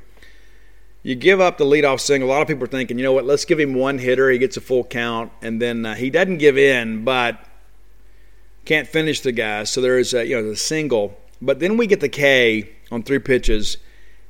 you 1.08 1.16
give 1.16 1.40
up 1.40 1.58
the 1.58 1.64
leadoff 1.64 2.02
single. 2.02 2.30
A 2.30 2.32
lot 2.32 2.42
of 2.42 2.50
people 2.50 2.66
are 2.66 2.68
thinking, 2.68 2.98
you 2.98 3.04
know 3.06 3.14
what, 3.14 3.24
let's 3.24 3.46
give 3.46 3.58
him 3.58 3.74
one 3.74 3.98
hitter. 3.98 4.30
He 4.30 4.38
gets 4.38 4.58
a 4.58 4.62
full 4.62 4.84
count, 4.84 5.32
and 5.42 5.62
then 5.62 5.86
uh, 5.86 5.96
he 5.96 6.10
doesn't 6.10 6.38
give 6.38 6.58
in, 6.58 7.06
but 7.06 7.40
can't 8.66 8.86
finish 8.86 9.22
the 9.22 9.32
guy. 9.32 9.64
So 9.64 9.80
there 9.80 9.98
is 9.98 10.14
a, 10.14 10.26
you 10.26 10.36
know 10.36 10.50
the 10.50 10.58
single. 10.58 11.18
But 11.42 11.62
then 11.62 11.78
we 11.78 11.88
get 11.88 12.02
the 12.02 12.10
K 12.10 12.72
on 12.92 13.04
three 13.04 13.20
pitches, 13.20 13.76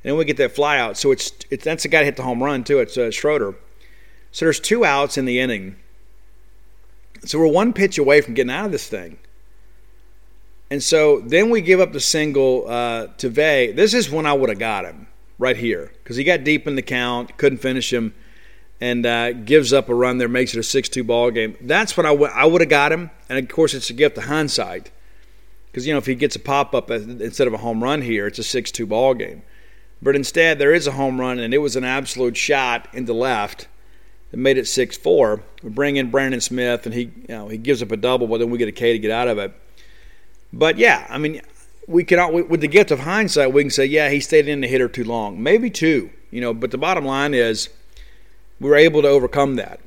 and 0.04 0.12
then 0.12 0.18
we 0.18 0.24
get 0.24 0.36
that 0.36 0.54
fly 0.54 0.78
out. 0.78 0.96
So 0.96 1.10
it's, 1.10 1.32
it's 1.50 1.64
that's 1.64 1.82
the 1.82 1.88
guy 1.88 1.98
to 1.98 2.04
hit 2.04 2.16
the 2.16 2.22
home 2.22 2.40
run 2.40 2.62
too. 2.62 2.78
It's 2.78 2.96
uh, 2.96 3.10
Schroeder. 3.10 3.56
So 4.32 4.44
there's 4.44 4.60
two 4.60 4.84
outs 4.84 5.16
in 5.16 5.24
the 5.24 5.40
inning. 5.40 5.76
So 7.24 7.38
we're 7.38 7.48
one 7.48 7.72
pitch 7.72 7.98
away 7.98 8.20
from 8.20 8.34
getting 8.34 8.52
out 8.52 8.66
of 8.66 8.72
this 8.72 8.88
thing. 8.88 9.18
And 10.70 10.82
so 10.82 11.20
then 11.20 11.50
we 11.50 11.60
give 11.60 11.80
up 11.80 11.92
the 11.92 12.00
single 12.00 12.68
uh, 12.68 13.08
to 13.18 13.28
Vay. 13.28 13.72
This 13.72 13.94
is 13.94 14.10
when 14.10 14.26
I 14.26 14.34
would 14.34 14.50
have 14.50 14.58
got 14.58 14.84
him 14.84 15.06
right 15.38 15.56
here 15.56 15.92
because 16.02 16.16
he 16.16 16.24
got 16.24 16.44
deep 16.44 16.66
in 16.66 16.76
the 16.76 16.82
count, 16.82 17.36
couldn't 17.38 17.58
finish 17.58 17.92
him, 17.92 18.14
and 18.80 19.06
uh, 19.06 19.32
gives 19.32 19.72
up 19.72 19.88
a 19.88 19.94
run 19.94 20.18
there, 20.18 20.28
makes 20.28 20.54
it 20.54 20.60
a 20.60 20.62
6 20.62 20.88
2 20.88 21.02
ball 21.04 21.30
game. 21.30 21.56
That's 21.60 21.96
what 21.96 22.06
I, 22.06 22.10
w- 22.10 22.30
I 22.32 22.44
would 22.44 22.60
have 22.60 22.70
got 22.70 22.92
him. 22.92 23.10
And 23.28 23.38
of 23.38 23.48
course, 23.48 23.72
it's 23.72 23.90
a 23.90 23.94
gift 23.94 24.18
of 24.18 24.24
hindsight 24.24 24.90
because, 25.66 25.86
you 25.86 25.94
know, 25.94 25.98
if 25.98 26.06
he 26.06 26.14
gets 26.14 26.36
a 26.36 26.40
pop 26.40 26.74
up 26.74 26.90
instead 26.90 27.46
of 27.46 27.54
a 27.54 27.58
home 27.58 27.82
run 27.82 28.02
here, 28.02 28.26
it's 28.26 28.38
a 28.38 28.44
6 28.44 28.70
2 28.70 28.86
ball 28.86 29.14
game. 29.14 29.42
But 30.00 30.14
instead, 30.14 30.58
there 30.58 30.72
is 30.72 30.86
a 30.86 30.92
home 30.92 31.18
run, 31.18 31.38
and 31.38 31.52
it 31.52 31.58
was 31.58 31.74
an 31.76 31.82
absolute 31.82 32.36
shot 32.36 32.86
into 32.92 33.12
left 33.12 33.66
that 34.30 34.36
made 34.36 34.58
it 34.58 34.66
6 34.66 34.96
4. 34.96 35.42
We 35.62 35.70
bring 35.70 35.96
in 35.96 36.10
Brandon 36.10 36.40
Smith, 36.40 36.86
and 36.86 36.94
he, 36.94 37.02
you 37.02 37.28
know, 37.28 37.48
he 37.48 37.58
gives 37.58 37.82
up 37.82 37.90
a 37.90 37.96
double, 37.96 38.26
but 38.26 38.38
then 38.38 38.50
we 38.50 38.58
get 38.58 38.68
a 38.68 38.72
K 38.72 38.92
to 38.92 38.98
get 38.98 39.10
out 39.10 39.28
of 39.28 39.38
it. 39.38 39.52
But 40.52 40.78
yeah, 40.78 41.06
I 41.08 41.18
mean, 41.18 41.42
we 41.86 42.04
can 42.04 42.48
with 42.48 42.60
the 42.60 42.68
gift 42.68 42.90
of 42.90 43.00
hindsight, 43.00 43.52
we 43.52 43.62
can 43.62 43.70
say, 43.70 43.86
yeah, 43.86 44.10
he 44.10 44.20
stayed 44.20 44.48
in 44.48 44.60
the 44.60 44.68
hitter 44.68 44.88
too 44.88 45.04
long, 45.04 45.42
maybe 45.42 45.70
two, 45.70 46.10
you 46.30 46.40
know. 46.40 46.52
But 46.54 46.70
the 46.70 46.78
bottom 46.78 47.04
line 47.04 47.34
is, 47.34 47.68
we 48.60 48.68
were 48.68 48.76
able 48.76 49.02
to 49.02 49.08
overcome 49.08 49.56
that. 49.56 49.80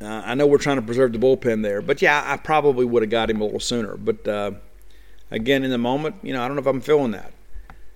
Uh, 0.00 0.22
I 0.24 0.34
know 0.34 0.46
we're 0.46 0.58
trying 0.58 0.76
to 0.76 0.82
preserve 0.82 1.12
the 1.12 1.18
bullpen 1.18 1.62
there, 1.62 1.80
but 1.80 2.02
yeah, 2.02 2.24
I 2.26 2.36
probably 2.36 2.84
would 2.84 3.02
have 3.02 3.10
got 3.10 3.30
him 3.30 3.40
a 3.40 3.44
little 3.44 3.60
sooner. 3.60 3.96
But 3.96 4.26
uh, 4.26 4.52
again, 5.30 5.62
in 5.62 5.70
the 5.70 5.78
moment, 5.78 6.16
you 6.22 6.32
know, 6.32 6.42
I 6.42 6.48
don't 6.48 6.56
know 6.56 6.62
if 6.62 6.66
I'm 6.66 6.80
feeling 6.80 7.12
that. 7.12 7.32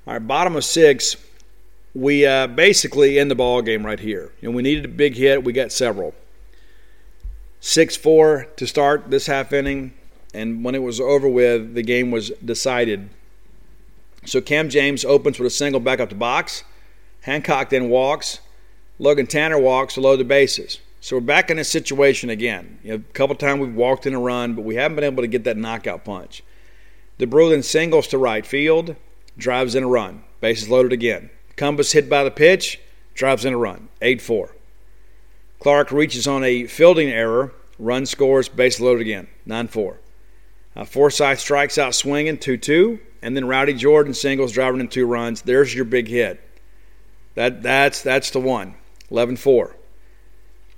All 0.06 0.12
right, 0.12 0.24
bottom 0.24 0.54
of 0.54 0.64
six, 0.64 1.16
we 1.96 2.26
uh, 2.26 2.46
basically 2.46 3.18
end 3.18 3.30
the 3.30 3.34
ball 3.34 3.62
game 3.62 3.84
right 3.84 4.00
here. 4.00 4.32
Know, 4.42 4.50
we 4.50 4.62
needed 4.62 4.84
a 4.84 4.88
big 4.88 5.16
hit, 5.16 5.44
we 5.44 5.52
got 5.52 5.72
several. 5.72 6.14
Six 7.60 7.96
four 7.96 8.46
to 8.56 8.66
start 8.66 9.10
this 9.10 9.26
half 9.26 9.52
inning, 9.52 9.94
and 10.32 10.62
when 10.64 10.74
it 10.74 10.82
was 10.82 11.00
over 11.00 11.28
with, 11.28 11.74
the 11.74 11.82
game 11.82 12.10
was 12.10 12.30
decided 12.44 13.10
so 14.26 14.40
Cam 14.40 14.68
James 14.68 15.04
opens 15.04 15.38
with 15.38 15.46
a 15.46 15.50
single 15.50 15.80
back 15.80 16.00
up 16.00 16.08
the 16.08 16.16
box. 16.16 16.64
Hancock 17.22 17.70
then 17.70 17.88
walks. 17.88 18.40
Logan 18.98 19.26
Tanner 19.26 19.58
walks 19.58 19.94
to 19.94 20.00
load 20.00 20.18
the 20.18 20.24
bases. 20.24 20.80
So 21.00 21.16
we're 21.16 21.20
back 21.20 21.50
in 21.50 21.58
this 21.58 21.68
situation 21.68 22.28
again. 22.28 22.78
You 22.82 22.90
know, 22.90 22.96
a 22.96 23.12
couple 23.12 23.36
times 23.36 23.60
we've 23.60 23.74
walked 23.74 24.06
in 24.06 24.14
a 24.14 24.20
run, 24.20 24.54
but 24.54 24.64
we 24.64 24.74
haven't 24.74 24.96
been 24.96 25.04
able 25.04 25.22
to 25.22 25.28
get 25.28 25.44
that 25.44 25.56
knockout 25.56 26.04
punch. 26.04 26.42
Dubrule 27.18 27.50
then 27.50 27.62
singles 27.62 28.08
to 28.08 28.18
right 28.18 28.44
field, 28.44 28.96
drives 29.38 29.74
in 29.74 29.84
a 29.84 29.88
run. 29.88 30.24
Bases 30.40 30.68
loaded 30.68 30.92
again. 30.92 31.30
Cumbest 31.56 31.92
hit 31.92 32.08
by 32.08 32.22
the 32.22 32.30
pitch, 32.30 32.80
drives 33.14 33.44
in 33.44 33.54
a 33.54 33.58
run. 33.58 33.88
8 34.02 34.20
4. 34.20 34.54
Clark 35.58 35.90
reaches 35.90 36.26
on 36.26 36.44
a 36.44 36.66
fielding 36.66 37.08
error, 37.08 37.52
run 37.78 38.06
scores, 38.06 38.48
base 38.48 38.78
loaded 38.78 39.00
again. 39.00 39.26
9 39.46 39.68
4. 39.68 39.98
Uh, 40.76 40.84
Forsythe 40.84 41.38
strikes 41.38 41.78
out 41.78 41.94
swinging, 41.94 42.38
2 42.38 42.56
2 42.58 43.00
and 43.26 43.36
then 43.36 43.48
Rowdy 43.48 43.74
Jordan 43.74 44.14
singles 44.14 44.52
driving 44.52 44.80
in 44.80 44.86
two 44.86 45.04
runs. 45.04 45.42
There's 45.42 45.74
your 45.74 45.84
big 45.84 46.06
hit. 46.06 46.40
That 47.34 47.60
that's 47.60 48.00
that's 48.00 48.30
the 48.30 48.38
one. 48.38 48.74
11-4. 49.10 49.74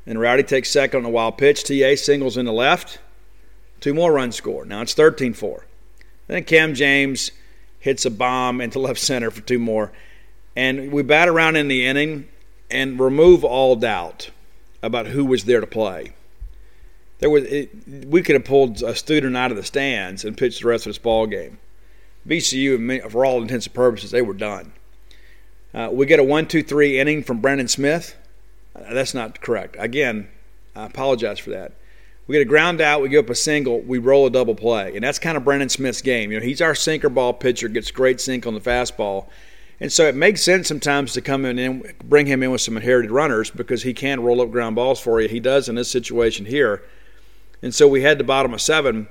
And 0.06 0.18
Rowdy 0.18 0.44
takes 0.44 0.70
second 0.70 1.00
on 1.00 1.04
a 1.04 1.10
wild 1.10 1.36
pitch. 1.36 1.62
TA 1.64 1.94
singles 1.94 2.38
in 2.38 2.46
the 2.46 2.52
left. 2.52 3.00
Two 3.80 3.92
more 3.92 4.12
runs 4.12 4.36
score. 4.36 4.64
Now 4.64 4.80
it's 4.80 4.94
13-4. 4.94 5.64
Then 6.26 6.44
Cam 6.44 6.72
James 6.72 7.32
hits 7.80 8.06
a 8.06 8.10
bomb 8.10 8.62
into 8.62 8.78
left 8.78 9.00
center 9.00 9.30
for 9.30 9.42
two 9.42 9.58
more. 9.58 9.92
And 10.58 10.90
we 10.90 11.04
bat 11.04 11.28
around 11.28 11.54
in 11.54 11.68
the 11.68 11.86
inning 11.86 12.26
and 12.68 12.98
remove 12.98 13.44
all 13.44 13.76
doubt 13.76 14.30
about 14.82 15.06
who 15.06 15.24
was 15.24 15.44
there 15.44 15.60
to 15.60 15.68
play. 15.68 16.14
There 17.20 17.30
was 17.30 17.44
it, 17.44 17.70
we 17.86 18.22
could 18.22 18.34
have 18.34 18.44
pulled 18.44 18.82
a 18.82 18.96
student 18.96 19.36
out 19.36 19.52
of 19.52 19.56
the 19.56 19.62
stands 19.62 20.24
and 20.24 20.36
pitched 20.36 20.62
the 20.62 20.66
rest 20.66 20.84
of 20.84 20.90
this 20.90 20.98
ball 20.98 21.28
game. 21.28 21.60
VCU, 22.26 23.08
for 23.08 23.24
all 23.24 23.40
intents 23.40 23.66
and 23.66 23.74
purposes, 23.74 24.10
they 24.10 24.20
were 24.20 24.34
done. 24.34 24.72
Uh, 25.72 25.90
we 25.92 26.06
get 26.06 26.18
a 26.18 26.24
one, 26.24 26.48
two, 26.48 26.64
three 26.64 26.98
inning 26.98 27.22
from 27.22 27.40
Brandon 27.40 27.68
Smith. 27.68 28.16
Uh, 28.74 28.92
that's 28.92 29.14
not 29.14 29.40
correct. 29.40 29.76
Again, 29.78 30.28
I 30.74 30.86
apologize 30.86 31.38
for 31.38 31.50
that. 31.50 31.70
We 32.26 32.34
get 32.34 32.42
a 32.42 32.46
ground 32.46 32.80
out, 32.80 33.00
we 33.00 33.10
give 33.10 33.26
up 33.26 33.30
a 33.30 33.36
single, 33.36 33.80
we 33.80 33.98
roll 33.98 34.26
a 34.26 34.30
double 34.30 34.56
play, 34.56 34.96
and 34.96 35.04
that's 35.04 35.20
kind 35.20 35.36
of 35.36 35.44
Brandon 35.44 35.68
Smith's 35.68 36.02
game. 36.02 36.32
You 36.32 36.40
know, 36.40 36.44
he's 36.44 36.60
our 36.60 36.74
sinker 36.74 37.08
ball 37.08 37.32
pitcher, 37.32 37.68
gets 37.68 37.92
great 37.92 38.20
sink 38.20 38.44
on 38.44 38.54
the 38.54 38.60
fastball, 38.60 39.28
and 39.80 39.92
so 39.92 40.06
it 40.06 40.14
makes 40.14 40.42
sense 40.42 40.68
sometimes 40.68 41.12
to 41.12 41.20
come 41.20 41.44
in 41.44 41.58
and 41.58 41.94
bring 42.04 42.26
him 42.26 42.42
in 42.42 42.50
with 42.50 42.60
some 42.60 42.76
inherited 42.76 43.10
runners 43.10 43.50
because 43.50 43.82
he 43.82 43.94
can 43.94 44.20
roll 44.20 44.40
up 44.40 44.50
ground 44.50 44.76
balls 44.76 45.00
for 45.00 45.20
you. 45.20 45.28
He 45.28 45.40
does 45.40 45.68
in 45.68 45.74
this 45.74 45.90
situation 45.90 46.46
here, 46.46 46.82
and 47.62 47.74
so 47.74 47.86
we 47.88 48.02
had 48.02 48.18
the 48.18 48.24
bottom 48.24 48.54
of 48.54 48.60
seven 48.60 49.08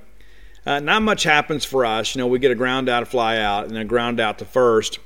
uh, 0.68 0.82
not 0.82 1.02
much 1.02 1.24
happens 1.24 1.64
for 1.64 1.86
us. 1.86 2.14
You 2.14 2.20
know, 2.20 2.28
we 2.28 2.40
get 2.40 2.52
a 2.52 2.56
ground 2.56 2.90
out, 2.90 3.02
a 3.02 3.06
fly 3.06 3.38
out, 3.38 3.70
and 3.70 3.78
a 3.78 3.86
ground 3.86 4.20
out 4.20 4.40
to 4.40 4.46
first. 4.46 5.00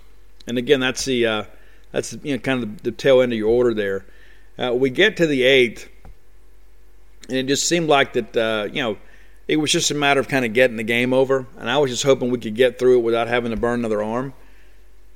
And 0.47 0.57
again, 0.57 0.79
that's 0.79 1.05
the 1.05 1.27
uh, 1.27 1.43
that's 1.91 2.13
you 2.23 2.33
know 2.33 2.39
kind 2.39 2.63
of 2.63 2.81
the, 2.81 2.91
tail 2.91 3.21
end 3.21 3.31
of 3.31 3.37
your 3.37 3.49
order 3.49 3.75
there. 3.75 4.05
Uh, 4.57 4.73
we 4.73 4.89
get 4.89 5.17
to 5.17 5.27
the 5.27 5.43
eighth, 5.43 5.87
and 7.29 7.37
it 7.37 7.43
just 7.43 7.67
seemed 7.67 7.87
like 7.87 8.13
that. 8.13 8.35
Uh, 8.35 8.69
you 8.73 8.81
know, 8.81 8.97
it 9.47 9.57
was 9.57 9.71
just 9.71 9.91
a 9.91 9.93
matter 9.93 10.19
of 10.19 10.27
kind 10.27 10.45
of 10.45 10.53
getting 10.53 10.77
the 10.77 10.83
game 10.83 11.13
over. 11.13 11.45
And 11.59 11.69
I 11.69 11.77
was 11.77 11.91
just 11.91 12.01
hoping 12.01 12.31
we 12.31 12.39
could 12.39 12.55
get 12.55 12.79
through 12.79 12.97
it 12.97 13.03
without 13.03 13.27
having 13.27 13.51
to 13.51 13.57
burn 13.57 13.81
another 13.81 14.01
arm. 14.01 14.33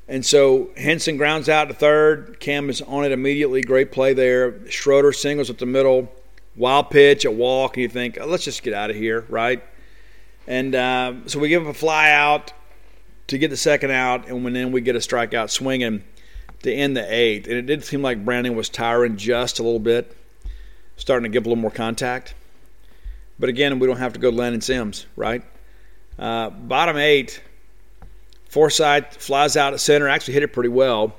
And 0.07 0.25
so 0.25 0.69
Henson 0.77 1.17
grounds 1.17 1.49
out 1.49 1.67
to 1.69 1.73
third. 1.73 2.39
Cam 2.39 2.69
is 2.69 2.81
on 2.81 3.05
it 3.05 3.11
immediately. 3.11 3.61
Great 3.61 3.91
play 3.91 4.13
there. 4.13 4.69
Schroeder 4.69 5.11
singles 5.11 5.49
at 5.49 5.57
the 5.57 5.65
middle. 5.65 6.11
Wild 6.55 6.89
pitch, 6.89 7.25
a 7.25 7.31
walk, 7.31 7.75
and 7.75 7.81
you 7.81 7.89
think, 7.89 8.17
oh, 8.21 8.25
let's 8.27 8.45
just 8.45 8.63
get 8.63 8.73
out 8.73 8.89
of 8.89 8.95
here, 8.95 9.25
right? 9.29 9.63
And 10.47 10.75
uh, 10.75 11.13
so 11.25 11.39
we 11.39 11.49
give 11.49 11.63
him 11.63 11.67
a 11.67 11.73
fly 11.73 12.11
out 12.11 12.53
to 13.27 13.37
get 13.37 13.49
the 13.49 13.57
second 13.57 13.91
out, 13.91 14.27
and 14.27 14.43
when 14.43 14.53
then 14.53 14.71
we 14.71 14.81
get 14.81 14.95
a 14.95 14.99
strikeout 14.99 15.49
swinging 15.49 16.03
to 16.61 16.71
end 16.71 16.95
the 16.95 17.13
eighth. 17.13 17.47
And 17.47 17.55
it 17.55 17.65
did 17.65 17.83
seem 17.83 18.01
like 18.01 18.23
Brandon 18.23 18.55
was 18.55 18.69
tiring 18.69 19.17
just 19.17 19.59
a 19.59 19.63
little 19.63 19.79
bit, 19.79 20.15
starting 20.97 21.23
to 21.23 21.33
give 21.33 21.45
a 21.45 21.49
little 21.49 21.61
more 21.61 21.71
contact. 21.71 22.35
But 23.39 23.49
again, 23.49 23.79
we 23.79 23.87
don't 23.87 23.97
have 23.97 24.13
to 24.13 24.19
go 24.19 24.31
to 24.31 24.37
Landon 24.37 24.61
Sims, 24.61 25.07
right? 25.15 25.43
Uh, 26.17 26.51
bottom 26.51 26.95
eight, 26.95 27.41
Forsythe 28.55 29.07
flies 29.11 29.57
out 29.57 29.73
at 29.73 29.81
center, 29.81 30.07
actually 30.07 30.35
hit 30.35 30.43
it 30.43 30.53
pretty 30.53 30.69
well. 30.69 31.13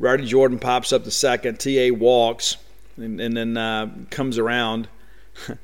Rowdy 0.00 0.26
Jordan 0.26 0.58
pops 0.58 0.92
up 0.92 1.04
the 1.04 1.12
second. 1.12 1.60
TA 1.60 1.90
walks 1.94 2.56
and, 2.96 3.20
and 3.20 3.36
then 3.36 3.56
uh, 3.56 3.88
comes 4.10 4.36
around. 4.36 4.88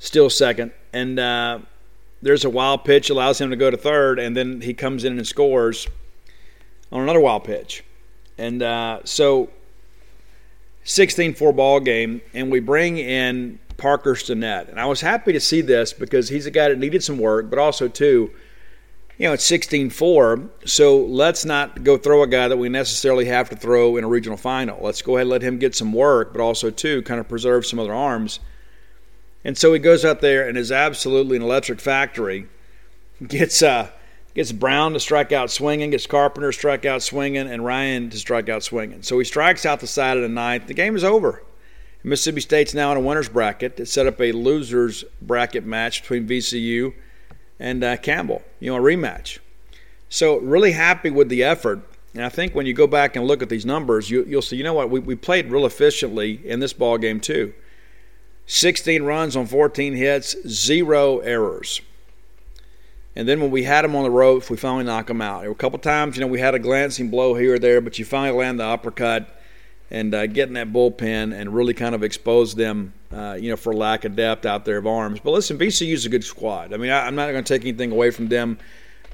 still 0.00 0.28
second. 0.28 0.72
And 0.92 1.20
uh, 1.20 1.60
there's 2.20 2.44
a 2.44 2.50
wild 2.50 2.84
pitch, 2.84 3.10
allows 3.10 3.40
him 3.40 3.50
to 3.50 3.54
go 3.54 3.70
to 3.70 3.76
third, 3.76 4.18
and 4.18 4.36
then 4.36 4.60
he 4.60 4.74
comes 4.74 5.04
in 5.04 5.18
and 5.18 5.24
scores 5.24 5.86
on 6.90 7.02
another 7.02 7.20
wild 7.20 7.44
pitch. 7.44 7.84
And 8.36 8.60
uh, 8.60 9.02
so 9.04 9.50
16-4 10.84 11.54
ball 11.54 11.78
game, 11.78 12.22
and 12.32 12.50
we 12.50 12.58
bring 12.58 12.98
in 12.98 13.60
Parker 13.76 14.14
Stinnett. 14.14 14.68
And 14.68 14.80
I 14.80 14.86
was 14.86 15.00
happy 15.00 15.32
to 15.32 15.40
see 15.40 15.60
this 15.60 15.92
because 15.92 16.28
he's 16.28 16.46
a 16.46 16.50
guy 16.50 16.70
that 16.70 16.78
needed 16.80 17.04
some 17.04 17.18
work, 17.18 17.50
but 17.50 17.60
also 17.60 17.86
too, 17.86 18.32
you 19.18 19.28
know, 19.28 19.32
it's 19.32 19.48
16-4, 19.48 20.48
so 20.64 20.98
let's 20.98 21.44
not 21.44 21.84
go 21.84 21.96
throw 21.96 22.22
a 22.22 22.26
guy 22.26 22.48
that 22.48 22.56
we 22.56 22.68
necessarily 22.68 23.26
have 23.26 23.48
to 23.50 23.56
throw 23.56 23.96
in 23.96 24.02
a 24.02 24.08
regional 24.08 24.36
final. 24.36 24.78
Let's 24.82 25.02
go 25.02 25.16
ahead 25.16 25.22
and 25.22 25.30
let 25.30 25.42
him 25.42 25.58
get 25.58 25.76
some 25.76 25.92
work, 25.92 26.32
but 26.32 26.40
also 26.40 26.70
too 26.70 27.02
kind 27.02 27.20
of 27.20 27.28
preserve 27.28 27.64
some 27.64 27.78
other 27.78 27.94
arms. 27.94 28.40
And 29.44 29.56
so 29.56 29.72
he 29.72 29.78
goes 29.78 30.04
out 30.04 30.20
there 30.20 30.48
and 30.48 30.58
is 30.58 30.72
absolutely 30.72 31.36
an 31.36 31.42
electric 31.42 31.80
factory. 31.80 32.48
Gets 33.28 33.62
uh, 33.62 33.90
gets 34.34 34.50
Brown 34.50 34.92
to 34.94 35.00
strike 35.00 35.30
out 35.30 35.48
swinging, 35.48 35.90
gets 35.90 36.06
Carpenter 36.06 36.50
to 36.50 36.52
strike 36.52 36.84
out 36.84 37.00
swinging, 37.00 37.46
and 37.46 37.64
Ryan 37.64 38.10
to 38.10 38.18
strike 38.18 38.48
out 38.48 38.64
swinging. 38.64 39.02
So 39.02 39.16
he 39.20 39.24
strikes 39.24 39.64
out 39.64 39.78
the 39.78 39.86
side 39.86 40.16
of 40.16 40.24
the 40.24 40.28
ninth. 40.28 40.66
The 40.66 40.74
game 40.74 40.96
is 40.96 41.04
over. 41.04 41.44
Mississippi 42.02 42.40
State's 42.40 42.74
now 42.74 42.90
in 42.90 42.98
a 42.98 43.00
winner's 43.00 43.28
bracket. 43.28 43.78
It 43.78 43.86
set 43.86 44.08
up 44.08 44.20
a 44.20 44.32
loser's 44.32 45.04
bracket 45.22 45.64
match 45.64 46.02
between 46.02 46.26
VCU 46.26 46.92
and 47.58 47.82
uh, 47.84 47.96
Campbell, 47.96 48.42
you 48.60 48.70
know, 48.70 48.76
a 48.76 48.80
rematch. 48.80 49.38
So, 50.08 50.38
really 50.38 50.72
happy 50.72 51.10
with 51.10 51.28
the 51.28 51.42
effort. 51.42 51.80
And 52.14 52.24
I 52.24 52.28
think 52.28 52.54
when 52.54 52.66
you 52.66 52.74
go 52.74 52.86
back 52.86 53.16
and 53.16 53.26
look 53.26 53.42
at 53.42 53.48
these 53.48 53.66
numbers, 53.66 54.08
you, 54.08 54.24
will 54.28 54.42
see, 54.42 54.56
you 54.56 54.62
know 54.62 54.74
what, 54.74 54.88
we, 54.88 55.00
we 55.00 55.16
played 55.16 55.50
real 55.50 55.66
efficiently 55.66 56.40
in 56.46 56.60
this 56.60 56.72
ball 56.72 56.98
game, 56.98 57.20
too. 57.20 57.52
16 58.46 59.02
runs 59.02 59.36
on 59.36 59.46
14 59.46 59.94
hits, 59.94 60.36
zero 60.46 61.18
errors. 61.20 61.80
And 63.16 63.28
then 63.28 63.40
when 63.40 63.50
we 63.50 63.62
had 63.62 63.84
them 63.84 63.94
on 63.94 64.02
the 64.02 64.10
ropes, 64.10 64.50
we 64.50 64.56
finally 64.56 64.84
knocked 64.84 65.08
them 65.08 65.22
out. 65.22 65.46
A 65.46 65.54
couple 65.54 65.78
times, 65.78 66.16
you 66.16 66.20
know, 66.20 66.26
we 66.26 66.40
had 66.40 66.54
a 66.54 66.58
glancing 66.58 67.10
blow 67.10 67.34
here 67.34 67.54
or 67.54 67.58
there, 67.58 67.80
but 67.80 67.98
you 67.98 68.04
finally 68.04 68.36
land 68.36 68.58
the 68.58 68.64
uppercut 68.64 69.40
and 69.90 70.14
uh, 70.14 70.26
get 70.26 70.48
in 70.48 70.54
that 70.54 70.72
bullpen 70.72 71.32
and 71.32 71.54
really 71.54 71.74
kind 71.74 71.94
of 71.94 72.02
expose 72.02 72.54
them, 72.54 72.92
uh, 73.14 73.34
you 73.34 73.48
know, 73.48 73.56
for 73.56 73.72
lack 73.72 74.04
of 74.04 74.16
depth 74.16 74.44
out 74.44 74.64
there 74.64 74.78
of 74.78 74.86
arms. 74.86 75.20
But 75.20 75.30
listen, 75.30 75.56
VCU's 75.56 76.04
a 76.04 76.08
good 76.08 76.24
squad. 76.24 76.74
I 76.74 76.76
mean, 76.76 76.90
I, 76.90 77.06
am 77.06 77.14
not 77.14 77.30
going 77.30 77.44
to 77.44 77.54
take 77.54 77.62
anything 77.62 77.92
away 77.92 78.10
from 78.10 78.28
them, 78.28 78.58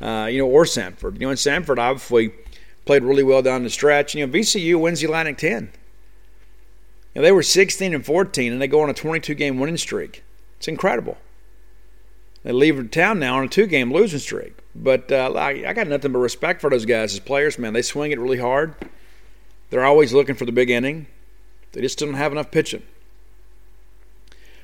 uh, 0.00 0.28
you 0.30 0.38
know, 0.38 0.46
or 0.46 0.64
Samford. 0.64 1.14
You 1.14 1.20
know, 1.20 1.30
and 1.30 1.38
Samford 1.38 1.78
obviously 1.78 2.32
played 2.86 3.02
really 3.02 3.22
well 3.22 3.42
down 3.42 3.62
the 3.62 3.70
stretch. 3.70 4.14
You 4.14 4.26
know, 4.26 4.32
VCU 4.32 4.80
wins 4.80 5.00
the 5.00 5.06
Atlantic 5.06 5.36
10. 5.38 5.70
You 7.14 7.20
know, 7.20 7.22
they 7.22 7.32
were 7.32 7.42
16 7.42 7.92
and 7.92 8.06
14, 8.06 8.52
and 8.52 8.62
they 8.62 8.68
go 8.68 8.80
on 8.80 8.88
a 8.88 8.94
22 8.94 9.34
game 9.34 9.58
winning 9.58 9.76
streak. 9.76 10.24
It's 10.56 10.68
incredible. 10.68 11.18
They 12.42 12.52
leave 12.52 12.90
town 12.90 13.18
now 13.18 13.36
on 13.36 13.44
a 13.44 13.48
two 13.48 13.66
game 13.66 13.92
losing 13.92 14.18
streak. 14.18 14.56
But 14.74 15.12
uh, 15.12 15.32
I, 15.34 15.64
I 15.66 15.72
got 15.74 15.88
nothing 15.88 16.12
but 16.12 16.20
respect 16.20 16.60
for 16.60 16.70
those 16.70 16.86
guys 16.86 17.12
as 17.12 17.20
players, 17.20 17.58
man. 17.58 17.74
They 17.74 17.82
swing 17.82 18.12
it 18.12 18.20
really 18.20 18.38
hard. 18.38 18.74
They're 19.68 19.84
always 19.84 20.12
looking 20.12 20.36
for 20.36 20.46
the 20.46 20.52
big 20.52 20.70
inning. 20.70 21.06
They 21.72 21.82
just 21.82 21.98
don't 21.98 22.14
have 22.14 22.32
enough 22.32 22.50
pitching. 22.50 22.82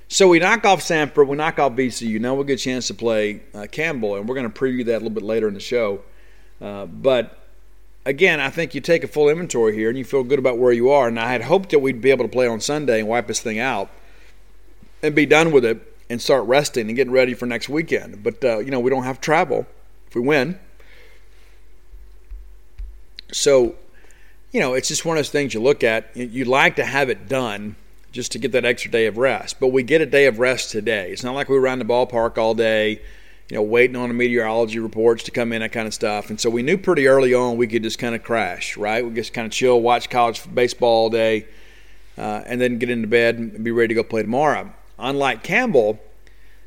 So 0.09 0.29
we 0.29 0.39
knock 0.39 0.65
off 0.65 0.81
Samford, 0.81 1.27
we 1.27 1.37
knock 1.37 1.59
off 1.59 1.73
VCU. 1.73 2.21
Now 2.21 2.35
we'll 2.35 2.45
get 2.45 2.61
a 2.61 2.63
chance 2.63 2.87
to 2.89 2.95
play 2.95 3.43
uh, 3.55 3.67
Campbell, 3.71 4.17
and 4.17 4.29
we're 4.29 4.37
going 4.37 4.51
to 4.51 4.59
preview 4.59 4.85
that 4.87 4.93
a 4.93 4.99
little 4.99 5.11
bit 5.11 5.25
later 5.25 5.49
in 5.49 5.55
the 5.55 5.61
show. 5.61 6.03
Uh, 6.61 6.87
but 6.87 7.39
again, 8.05 8.41
I 8.41 8.51
think 8.51 8.75
you 8.75 8.81
take 8.81 9.03
a 9.03 9.09
full 9.09 9.29
inventory 9.29 9.75
here 9.75 9.89
and 9.89 9.99
you 9.99 10.05
feel 10.05 10.23
good 10.23 10.39
about 10.39 10.59
where 10.59 10.73
you 10.73 10.91
are. 10.91 11.09
And 11.09 11.19
I 11.19 11.33
had 11.33 11.43
hoped 11.43 11.71
that 11.71 11.81
we'd 11.81 12.01
be 12.01 12.11
able 12.11 12.25
to 12.25 12.31
play 12.31 12.47
on 12.47 12.61
Sunday 12.61 13.01
and 13.01 13.09
wipe 13.09 13.27
this 13.27 13.41
thing 13.41 13.59
out 13.59 13.91
and 15.03 15.15
be 15.15 15.27
done 15.27 15.51
with 15.51 15.65
it 15.65 15.95
and 16.09 16.23
start 16.23 16.45
resting 16.45 16.87
and 16.87 16.97
getting 16.97 17.13
ready 17.13 17.35
for 17.35 17.47
next 17.47 17.69
weekend. 17.69 18.23
But, 18.23 18.45
uh, 18.45 18.59
you 18.59 18.71
know, 18.71 18.81
we 18.81 18.91
don't 18.91 19.05
have 19.05 19.21
travel 19.21 19.67
if 20.07 20.15
we 20.15 20.21
win. 20.21 20.59
So 23.33 23.75
you 24.57 24.61
know, 24.61 24.73
it's 24.73 24.89
just 24.89 25.05
one 25.05 25.17
of 25.17 25.19
those 25.19 25.29
things 25.29 25.53
you 25.53 25.61
look 25.61 25.85
at. 25.85 26.17
You'd 26.17 26.47
like 26.47 26.77
to 26.77 26.85
have 26.85 27.11
it 27.11 27.29
done 27.29 27.77
just 28.17 28.33
to 28.33 28.39
get 28.39 28.51
that 28.53 28.65
extra 28.65 28.91
day 28.91 29.07
of 29.07 29.17
rest, 29.17 29.61
but 29.61 29.69
we 29.69 29.85
get 29.85 30.01
a 30.01 30.07
day 30.07 30.27
of 30.27 30.41
rest 30.41 30.73
today. 30.73 31.13
It's 31.13 31.23
not 31.23 31.35
like 31.35 31.49
we 31.49 31.55
were 31.55 31.63
around 31.63 31.79
the 31.79 31.85
ballpark 31.85 32.37
all 32.37 32.55
day, 32.55 33.01
you 33.49 33.55
know, 33.55 33.63
waiting 33.63 33.95
on 33.95 34.09
the 34.09 34.15
meteorology 34.15 34.81
reports 34.81 35.23
to 35.25 35.31
come 35.31 35.53
in, 35.53 35.61
that 35.61 35.71
kind 35.71 35.87
of 35.87 35.95
stuff. 35.95 36.31
And 36.31 36.41
so 36.41 36.51
we 36.51 36.63
knew 36.63 36.77
pretty 36.77 37.07
early 37.07 37.33
on 37.33 37.57
we 37.57 37.69
could 37.69 37.85
just 37.85 38.01
kind 38.01 38.15
of 38.15 38.25
crash, 38.25 38.77
right? 38.77 39.05
We 39.05 39.15
just 39.15 39.33
kind 39.33 39.47
of 39.47 39.53
chill, 39.53 39.81
watch 39.81 40.11
college 40.11 40.43
baseball 40.53 41.03
all 41.05 41.11
day, 41.11 41.47
uh, 42.19 42.43
and 42.47 42.61
then 42.61 42.79
get 42.79 42.91
into 42.91 43.07
bed 43.07 43.39
and 43.39 43.63
be 43.63 43.71
ready 43.71 43.89
to 43.89 43.95
go 43.95 44.03
play 44.03 44.23
tomorrow. 44.23 44.73
Unlike 44.99 45.45
Campbell, 45.45 46.01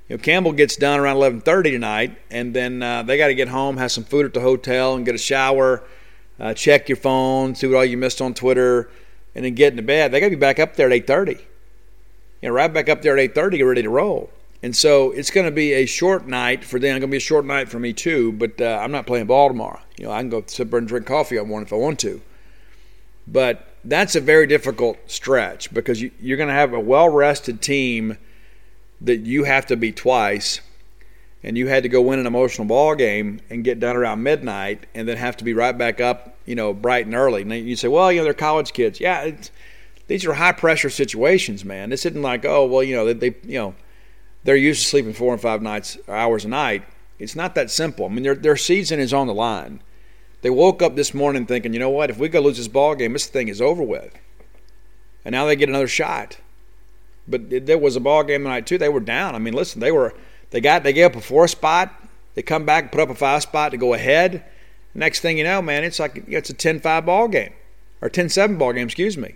you 0.07 0.15
know, 0.15 0.21
Campbell 0.23 0.53
gets 0.53 0.77
done 0.77 0.99
around 0.99 1.17
11:30 1.17 1.71
tonight, 1.71 2.17
and 2.29 2.53
then 2.53 2.81
uh, 2.81 3.03
they 3.03 3.17
got 3.17 3.27
to 3.27 3.35
get 3.35 3.49
home, 3.49 3.77
have 3.77 3.91
some 3.91 4.03
food 4.03 4.25
at 4.25 4.33
the 4.33 4.41
hotel, 4.41 4.95
and 4.95 5.05
get 5.05 5.15
a 5.15 5.19
shower 5.19 5.83
uh, 6.39 6.53
check 6.53 6.87
your 6.87 6.95
phone, 6.95 7.53
see 7.53 7.67
what 7.67 7.75
all 7.75 7.85
you 7.85 7.97
missed 7.97 8.21
on 8.21 8.33
Twitter, 8.33 8.89
and 9.39 9.45
then 9.45 9.53
get 9.53 9.71
into 9.71 9.81
bed. 9.81 10.11
They 10.11 10.19
got 10.19 10.25
to 10.25 10.31
be 10.31 10.35
back 10.35 10.59
up 10.59 10.75
there 10.75 10.91
at 10.91 11.05
8:30. 11.05 11.39
You 12.41 12.49
know, 12.49 12.49
right 12.49 12.71
back 12.71 12.89
up 12.89 13.01
there 13.01 13.17
at 13.17 13.33
8:30, 13.33 13.65
ready 13.65 13.81
to 13.83 13.89
roll. 13.89 14.29
And 14.61 14.75
so 14.75 15.11
it's 15.11 15.31
going 15.31 15.45
to 15.45 15.51
be 15.51 15.71
a 15.71 15.85
short 15.85 16.27
night 16.27 16.65
for 16.65 16.77
them. 16.77 16.97
It's 16.97 16.99
going 16.99 17.09
to 17.09 17.13
be 17.13 17.17
a 17.17 17.21
short 17.21 17.45
night 17.45 17.69
for 17.69 17.79
me 17.79 17.93
too. 17.93 18.33
But 18.33 18.59
uh, 18.59 18.81
I'm 18.83 18.91
not 18.91 19.07
playing 19.07 19.27
ball 19.27 19.47
tomorrow. 19.47 19.79
You 19.97 20.07
know, 20.07 20.11
I 20.11 20.19
can 20.19 20.29
go 20.29 20.43
sit 20.45 20.69
there 20.69 20.77
and 20.77 20.89
drink 20.89 21.05
coffee 21.05 21.37
on 21.37 21.47
one 21.47 21.63
if 21.63 21.71
I 21.71 21.77
want 21.77 21.99
to. 21.99 22.21
But 23.25 23.65
that's 23.85 24.13
a 24.17 24.19
very 24.19 24.45
difficult 24.45 24.97
stretch 25.09 25.73
because 25.73 26.01
you, 26.01 26.11
you're 26.19 26.35
going 26.35 26.49
to 26.49 26.53
have 26.53 26.73
a 26.73 26.79
well-rested 26.81 27.61
team 27.61 28.17
that 28.99 29.19
you 29.19 29.45
have 29.45 29.65
to 29.67 29.77
beat 29.77 29.95
twice 29.95 30.59
and 31.43 31.57
you 31.57 31.67
had 31.67 31.83
to 31.83 31.89
go 31.89 32.01
win 32.01 32.19
an 32.19 32.27
emotional 32.27 32.67
ball 32.67 32.95
game 32.95 33.39
and 33.49 33.63
get 33.63 33.79
done 33.79 33.95
around 33.95 34.23
midnight 34.23 34.85
and 34.93 35.07
then 35.07 35.17
have 35.17 35.37
to 35.37 35.43
be 35.43 35.53
right 35.53 35.77
back 35.77 36.01
up, 36.01 36.35
you 36.45 36.55
know, 36.55 36.73
bright 36.73 37.05
and 37.05 37.15
early. 37.15 37.41
And 37.43 37.53
you 37.53 37.75
say, 37.75 37.87
well, 37.87 38.11
you 38.11 38.19
know, 38.19 38.25
they're 38.25 38.33
college 38.33 38.73
kids. 38.73 38.99
Yeah, 38.99 39.31
these 40.07 40.25
are 40.25 40.33
high 40.33 40.51
pressure 40.51 40.89
situations, 40.89 41.63
man. 41.63 41.89
This 41.89 42.05
isn't 42.05 42.21
like, 42.21 42.43
oh, 42.43 42.65
well, 42.65 42.83
you 42.83 42.95
know, 42.95 43.05
they, 43.05 43.29
they, 43.29 43.37
you 43.43 43.59
know, 43.59 43.75
they're 44.43 44.55
used 44.55 44.81
to 44.81 44.87
sleeping 44.87 45.13
four 45.13 45.33
and 45.33 45.41
five 45.41 45.61
nights 45.61 45.97
hours 46.07 46.45
a 46.45 46.49
night. 46.49 46.83
It's 47.19 47.35
not 47.35 47.55
that 47.55 47.69
simple. 47.69 48.05
I 48.05 48.09
mean, 48.09 48.23
their 48.23 48.35
their 48.35 48.55
season 48.55 48.99
is 48.99 49.13
on 49.13 49.27
the 49.27 49.33
line. 49.33 49.81
They 50.41 50.49
woke 50.49 50.81
up 50.81 50.95
this 50.95 51.13
morning 51.13 51.45
thinking, 51.45 51.73
you 51.73 51.79
know 51.79 51.89
what? 51.89 52.09
If 52.09 52.17
we 52.17 52.29
go 52.29 52.39
lose 52.39 52.57
this 52.57 52.69
ball 52.69 52.95
game, 52.95 53.11
this 53.13 53.27
thing 53.27 53.49
is 53.49 53.61
over 53.61 53.83
with. 53.83 54.17
And 55.25 55.33
now 55.33 55.45
they 55.45 55.57
get 55.57 55.67
another 55.67 55.87
shot. 55.87 56.37
But 57.27 57.65
there 57.65 57.77
was 57.77 57.97
a 57.97 57.99
ball 57.99 58.23
game 58.23 58.43
tonight 58.43 58.65
too. 58.65 58.77
They 58.77 58.89
were 58.89 59.01
down. 59.01 59.35
I 59.35 59.39
mean, 59.39 59.53
listen, 59.53 59.81
they 59.81 59.91
were 59.91 60.13
they 60.51 60.61
got 60.61 60.83
they 60.83 60.93
gave 60.93 61.07
up 61.07 61.15
a 61.15 61.21
four 61.21 61.47
spot. 61.47 61.93
They 62.35 62.41
come 62.41 62.65
back, 62.65 62.91
put 62.91 63.01
up 63.01 63.09
a 63.09 63.15
five 63.15 63.41
spot 63.41 63.71
to 63.71 63.77
go 63.77 63.93
ahead. 63.93 64.43
Next 64.93 65.19
thing 65.19 65.37
you 65.37 65.43
know, 65.43 65.61
man, 65.61 65.83
it's 65.83 65.99
like 65.99 66.23
it's 66.27 66.49
a 66.49 66.53
10-5 66.53 67.05
ball 67.05 67.27
game 67.27 67.53
or 68.01 68.09
10-7 68.09 68.57
ball 68.57 68.73
game, 68.73 68.85
excuse 68.85 69.17
me, 69.17 69.35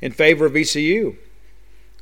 in 0.00 0.12
favor 0.12 0.46
of 0.46 0.52
VCU. 0.52 1.16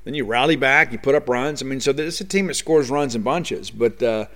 Then 0.05 0.15
you 0.15 0.25
rally 0.25 0.57
back, 0.57 0.93
you 0.93 0.99
put 0.99 1.15
up 1.15 1.29
runs. 1.29 1.63
I 1.63 1.67
mean, 1.67 1.81
so 1.81 1.93
this 1.93 2.15
is 2.15 2.21
a 2.21 2.25
team 2.25 2.47
that 2.47 2.55
scores 2.55 2.89
runs 2.89 3.15
in 3.15 3.23
bunches, 3.23 3.71
but 3.71 4.03
uh, 4.03 4.27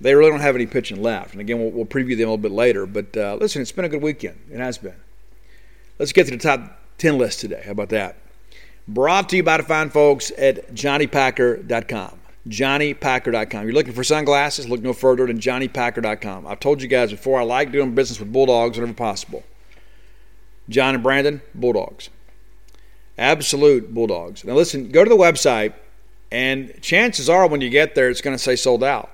they 0.00 0.14
really 0.14 0.30
don't 0.30 0.40
have 0.40 0.54
any 0.54 0.66
pitching 0.66 1.02
left. 1.02 1.32
And 1.32 1.40
again, 1.40 1.58
we'll, 1.58 1.70
we'll 1.70 1.86
preview 1.86 2.16
them 2.16 2.28
a 2.28 2.32
little 2.32 2.38
bit 2.38 2.52
later. 2.52 2.86
But 2.86 3.16
uh, 3.16 3.36
listen, 3.40 3.62
it's 3.62 3.72
been 3.72 3.84
a 3.84 3.88
good 3.88 4.02
weekend. 4.02 4.38
It 4.50 4.58
has 4.58 4.78
been. 4.78 4.96
Let's 5.98 6.12
get 6.12 6.26
to 6.26 6.32
the 6.32 6.38
top 6.38 6.78
10 6.98 7.16
list 7.16 7.40
today. 7.40 7.62
How 7.64 7.72
about 7.72 7.88
that? 7.88 8.16
Brought 8.86 9.28
to 9.30 9.36
you 9.36 9.42
by 9.42 9.56
the 9.56 9.62
fine 9.62 9.90
folks 9.90 10.30
at 10.36 10.74
johnnypacker.com 10.74 12.21
johnnypacker.com. 12.48 13.64
You're 13.64 13.72
looking 13.72 13.92
for 13.92 14.04
sunglasses, 14.04 14.68
look 14.68 14.82
no 14.82 14.92
further 14.92 15.26
than 15.26 15.38
johnnypacker.com. 15.38 16.46
I've 16.46 16.60
told 16.60 16.82
you 16.82 16.88
guys 16.88 17.10
before, 17.10 17.40
I 17.40 17.44
like 17.44 17.72
doing 17.72 17.94
business 17.94 18.18
with 18.18 18.32
Bulldogs 18.32 18.78
whenever 18.78 18.94
possible. 18.94 19.44
John 20.68 20.94
and 20.94 21.02
Brandon, 21.02 21.42
Bulldogs. 21.54 22.08
Absolute 23.18 23.92
Bulldogs. 23.92 24.44
Now, 24.44 24.54
listen, 24.54 24.90
go 24.90 25.04
to 25.04 25.10
the 25.10 25.16
website, 25.16 25.74
and 26.30 26.74
chances 26.80 27.28
are 27.28 27.46
when 27.46 27.60
you 27.60 27.70
get 27.70 27.94
there, 27.94 28.08
it's 28.10 28.20
going 28.20 28.36
to 28.36 28.42
say 28.42 28.56
sold 28.56 28.82
out. 28.82 29.10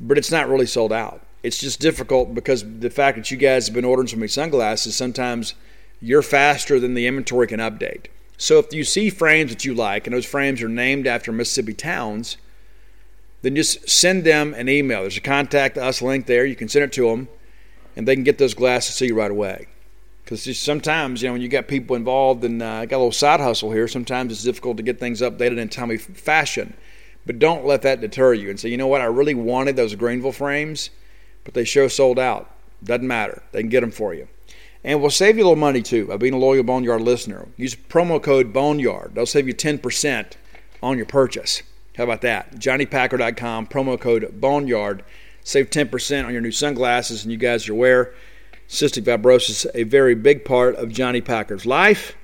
But 0.00 0.18
it's 0.18 0.32
not 0.32 0.48
really 0.48 0.66
sold 0.66 0.92
out. 0.92 1.24
It's 1.42 1.58
just 1.58 1.78
difficult 1.78 2.34
because 2.34 2.64
the 2.80 2.90
fact 2.90 3.16
that 3.16 3.30
you 3.30 3.36
guys 3.36 3.66
have 3.66 3.74
been 3.74 3.84
ordering 3.84 4.08
so 4.08 4.16
many 4.16 4.28
sunglasses, 4.28 4.96
sometimes 4.96 5.54
you're 6.00 6.22
faster 6.22 6.80
than 6.80 6.94
the 6.94 7.06
inventory 7.06 7.46
can 7.46 7.60
update. 7.60 8.06
So 8.36 8.58
if 8.58 8.72
you 8.72 8.84
see 8.84 9.10
frames 9.10 9.50
that 9.50 9.64
you 9.64 9.74
like, 9.74 10.06
and 10.06 10.14
those 10.14 10.26
frames 10.26 10.62
are 10.62 10.68
named 10.68 11.06
after 11.06 11.32
Mississippi 11.32 11.74
towns, 11.74 12.36
then 13.42 13.54
just 13.54 13.88
send 13.88 14.24
them 14.24 14.54
an 14.54 14.68
email. 14.68 15.02
There's 15.02 15.16
a 15.16 15.20
contact 15.20 15.78
us 15.78 16.02
link 16.02 16.26
there. 16.26 16.44
You 16.46 16.56
can 16.56 16.68
send 16.68 16.84
it 16.84 16.92
to 16.94 17.08
them, 17.08 17.28
and 17.94 18.08
they 18.08 18.14
can 18.14 18.24
get 18.24 18.38
those 18.38 18.54
glasses 18.54 18.96
to 18.96 19.06
you 19.06 19.14
right 19.14 19.30
away. 19.30 19.66
Because 20.24 20.58
sometimes, 20.58 21.20
you 21.20 21.28
know, 21.28 21.34
when 21.34 21.42
you 21.42 21.48
got 21.48 21.68
people 21.68 21.94
involved 21.94 22.42
and 22.44 22.62
uh, 22.62 22.86
got 22.86 22.96
a 22.96 22.98
little 22.98 23.12
side 23.12 23.40
hustle 23.40 23.70
here, 23.70 23.86
sometimes 23.86 24.32
it's 24.32 24.42
difficult 24.42 24.78
to 24.78 24.82
get 24.82 24.98
things 24.98 25.20
updated 25.20 25.58
in 25.58 25.68
timely 25.68 25.98
fashion. 25.98 26.74
But 27.26 27.38
don't 27.38 27.66
let 27.66 27.82
that 27.82 28.00
deter 28.00 28.32
you 28.32 28.48
and 28.48 28.58
say, 28.58 28.70
you 28.70 28.78
know 28.78 28.86
what, 28.86 29.02
I 29.02 29.06
really 29.06 29.34
wanted 29.34 29.76
those 29.76 29.94
Greenville 29.94 30.32
frames, 30.32 30.90
but 31.44 31.52
they 31.52 31.64
show 31.64 31.88
sold 31.88 32.18
out. 32.18 32.50
Doesn't 32.82 33.06
matter. 33.06 33.42
They 33.52 33.60
can 33.60 33.68
get 33.68 33.82
them 33.82 33.90
for 33.90 34.14
you. 34.14 34.28
And 34.84 35.00
we'll 35.00 35.10
save 35.10 35.38
you 35.38 35.44
a 35.44 35.46
little 35.46 35.56
money 35.56 35.82
too 35.82 36.06
by 36.06 36.18
being 36.18 36.34
a 36.34 36.38
loyal 36.38 36.62
Boneyard 36.62 37.00
listener. 37.00 37.48
Use 37.56 37.74
promo 37.74 38.22
code 38.22 38.52
Boneyard. 38.52 39.14
They'll 39.14 39.26
save 39.26 39.48
you 39.48 39.54
10% 39.54 40.32
on 40.82 40.98
your 40.98 41.06
purchase. 41.06 41.62
How 41.96 42.04
about 42.04 42.20
that? 42.20 42.56
JohnnyPacker.com, 42.56 43.68
promo 43.68 43.98
code 43.98 44.40
Boneyard. 44.40 45.02
Save 45.42 45.70
10% 45.70 46.26
on 46.26 46.32
your 46.32 46.42
new 46.42 46.50
sunglasses, 46.50 47.22
and 47.22 47.32
you 47.32 47.38
guys 47.38 47.68
are 47.68 47.72
aware 47.72 48.12
cystic 48.68 49.04
fibrosis 49.04 49.50
is 49.50 49.66
a 49.74 49.82
very 49.84 50.14
big 50.14 50.44
part 50.44 50.74
of 50.76 50.90
Johnny 50.90 51.20
Packer's 51.20 51.66
life. 51.66 52.16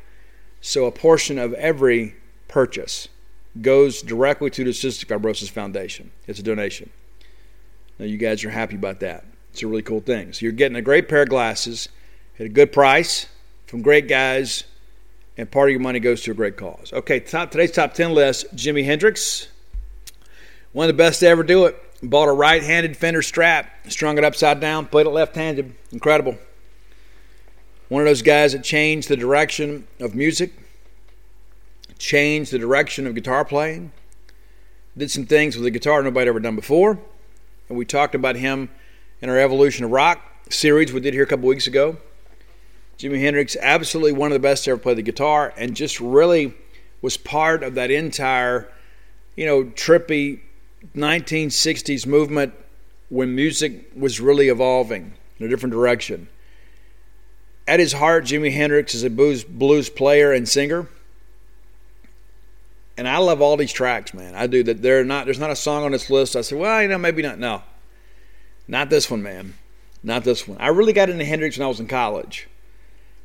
So 0.61 0.87
a 0.87 0.93
portion 0.93 1.39
of 1.39 1.53
every 1.55 2.17
purchase 2.49 3.09
goes 3.61 4.03
directly 4.03 4.51
to 4.51 4.65
the 4.65 4.71
Cystic 4.71 5.07
Fibrosis 5.07 5.51
Foundation. 5.51 6.11
It's 6.27 6.39
a 6.39 6.43
donation. 6.43 6.91
Now 7.99 8.07
you 8.07 8.17
guys 8.17 8.45
are 8.45 8.51
happy 8.51 8.77
about 8.77 9.01
that. 9.01 9.25
It's 9.53 9.63
a 9.63 9.67
really 9.67 9.83
cool 9.83 10.01
thing. 10.01 10.33
So 10.33 10.45
you're 10.45 10.53
getting 10.53 10.77
a 10.77 10.83
great 10.83 11.09
pair 11.09 11.23
of 11.23 11.29
glasses 11.29 11.89
at 12.41 12.47
a 12.47 12.49
good 12.49 12.73
price 12.73 13.27
from 13.67 13.83
great 13.83 14.09
guys, 14.09 14.65
and 15.37 15.49
part 15.51 15.69
of 15.69 15.73
your 15.73 15.81
money 15.81 16.01
goes 16.01 16.23
to 16.23 16.31
a 16.31 16.35
great 16.35 16.57
cause. 16.57 16.91
Okay, 16.91 17.21
top, 17.21 17.51
today's 17.51 17.71
top 17.71 17.93
10 17.93 18.15
list 18.15 18.57
Jimi 18.57 18.83
Hendrix, 18.83 19.49
one 20.73 20.89
of 20.89 20.89
the 20.89 20.97
best 20.97 21.21
to 21.21 21.27
ever 21.27 21.43
do 21.43 21.67
it. 21.67 21.77
Bought 22.03 22.29
a 22.29 22.33
right 22.33 22.63
handed 22.63 22.97
Fender 22.97 23.21
Strat, 23.21 23.67
strung 23.89 24.17
it 24.17 24.25
upside 24.25 24.59
down, 24.59 24.87
played 24.87 25.07
it 25.07 25.11
left 25.11 25.37
handed. 25.37 25.75
Incredible. 25.93 26.39
One 27.91 28.01
of 28.01 28.07
those 28.07 28.23
guys 28.23 28.53
that 28.53 28.65
changed 28.65 29.11
the 29.11 29.19
direction 29.19 29.87
of 29.99 30.15
music, 30.15 30.55
changed 31.99 32.53
the 32.53 32.59
direction 32.59 33.07
of 33.07 33.15
guitar 33.15 33.45
playing, 33.45 33.93
did 34.97 35.11
some 35.11 35.27
things 35.27 35.57
with 35.57 35.65
the 35.65 35.71
guitar 35.71 36.03
nobody 36.03 36.29
ever 36.29 36.41
done 36.41 36.57
before. 36.57 36.99
And 37.69 37.77
we 37.77 37.85
talked 37.85 38.15
about 38.15 38.37
him 38.37 38.71
in 39.21 39.29
our 39.29 39.39
Evolution 39.39 39.85
of 39.85 39.91
Rock 39.91 40.23
series 40.49 40.91
we 40.91 41.01
did 41.01 41.13
here 41.13 41.25
a 41.25 41.27
couple 41.27 41.47
weeks 41.47 41.67
ago. 41.67 41.99
Jimi 43.01 43.19
Hendrix, 43.19 43.57
absolutely 43.63 44.13
one 44.13 44.31
of 44.31 44.35
the 44.35 44.47
best 44.47 44.65
to 44.65 44.73
ever 44.73 44.79
play 44.79 44.93
the 44.93 45.01
guitar, 45.01 45.55
and 45.57 45.75
just 45.75 46.01
really 46.01 46.53
was 47.01 47.17
part 47.17 47.63
of 47.63 47.75
that 47.77 47.91
entire, 47.91 48.71
you 49.37 49.47
know, 49.47 49.65
trippy 49.65 50.41
1960s 50.95 52.07
movement 52.07 52.53
when 53.09 53.35
music 53.35 53.91
was 53.97 54.21
really 54.21 54.49
evolving 54.49 55.15
in 55.39 55.47
a 55.47 55.49
different 55.49 55.73
direction. 55.73 56.29
At 57.67 57.81
his 57.81 57.95
heart, 57.95 58.25
Jimi 58.25 58.53
Hendrix 58.53 58.95
is 58.95 59.03
a 59.03 59.09
blues, 59.09 59.45
blues 59.45 59.89
player 59.89 60.31
and 60.35 60.47
singer. 60.47 60.87
And 62.99 63.09
I 63.09 63.17
love 63.17 63.41
all 63.41 63.57
these 63.57 63.73
tracks, 63.73 64.13
man. 64.13 64.35
I 64.35 64.47
do 64.47 64.63
that. 64.65 64.83
They're 64.83 65.05
not. 65.05 65.25
There's 65.25 65.39
not 65.39 65.51
a 65.51 65.57
song 65.57 65.85
on 65.85 65.93
this 65.93 66.11
list. 66.11 66.37
I 66.37 66.43
say, 66.43 66.55
well, 66.55 66.83
you 66.83 66.89
know, 66.89 66.99
maybe 66.99 67.23
not. 67.23 67.39
No, 67.39 67.63
not 68.69 68.91
this 68.91 69.11
one, 69.11 69.23
man. 69.23 69.55
Not 70.03 70.23
this 70.25 70.47
one. 70.47 70.59
I 70.61 70.69
really 70.69 70.93
got 70.93 71.09
into 71.09 71.25
Hendrix 71.25 71.57
when 71.57 71.65
I 71.65 71.69
was 71.69 71.81
in 71.81 71.87
college. 71.89 72.47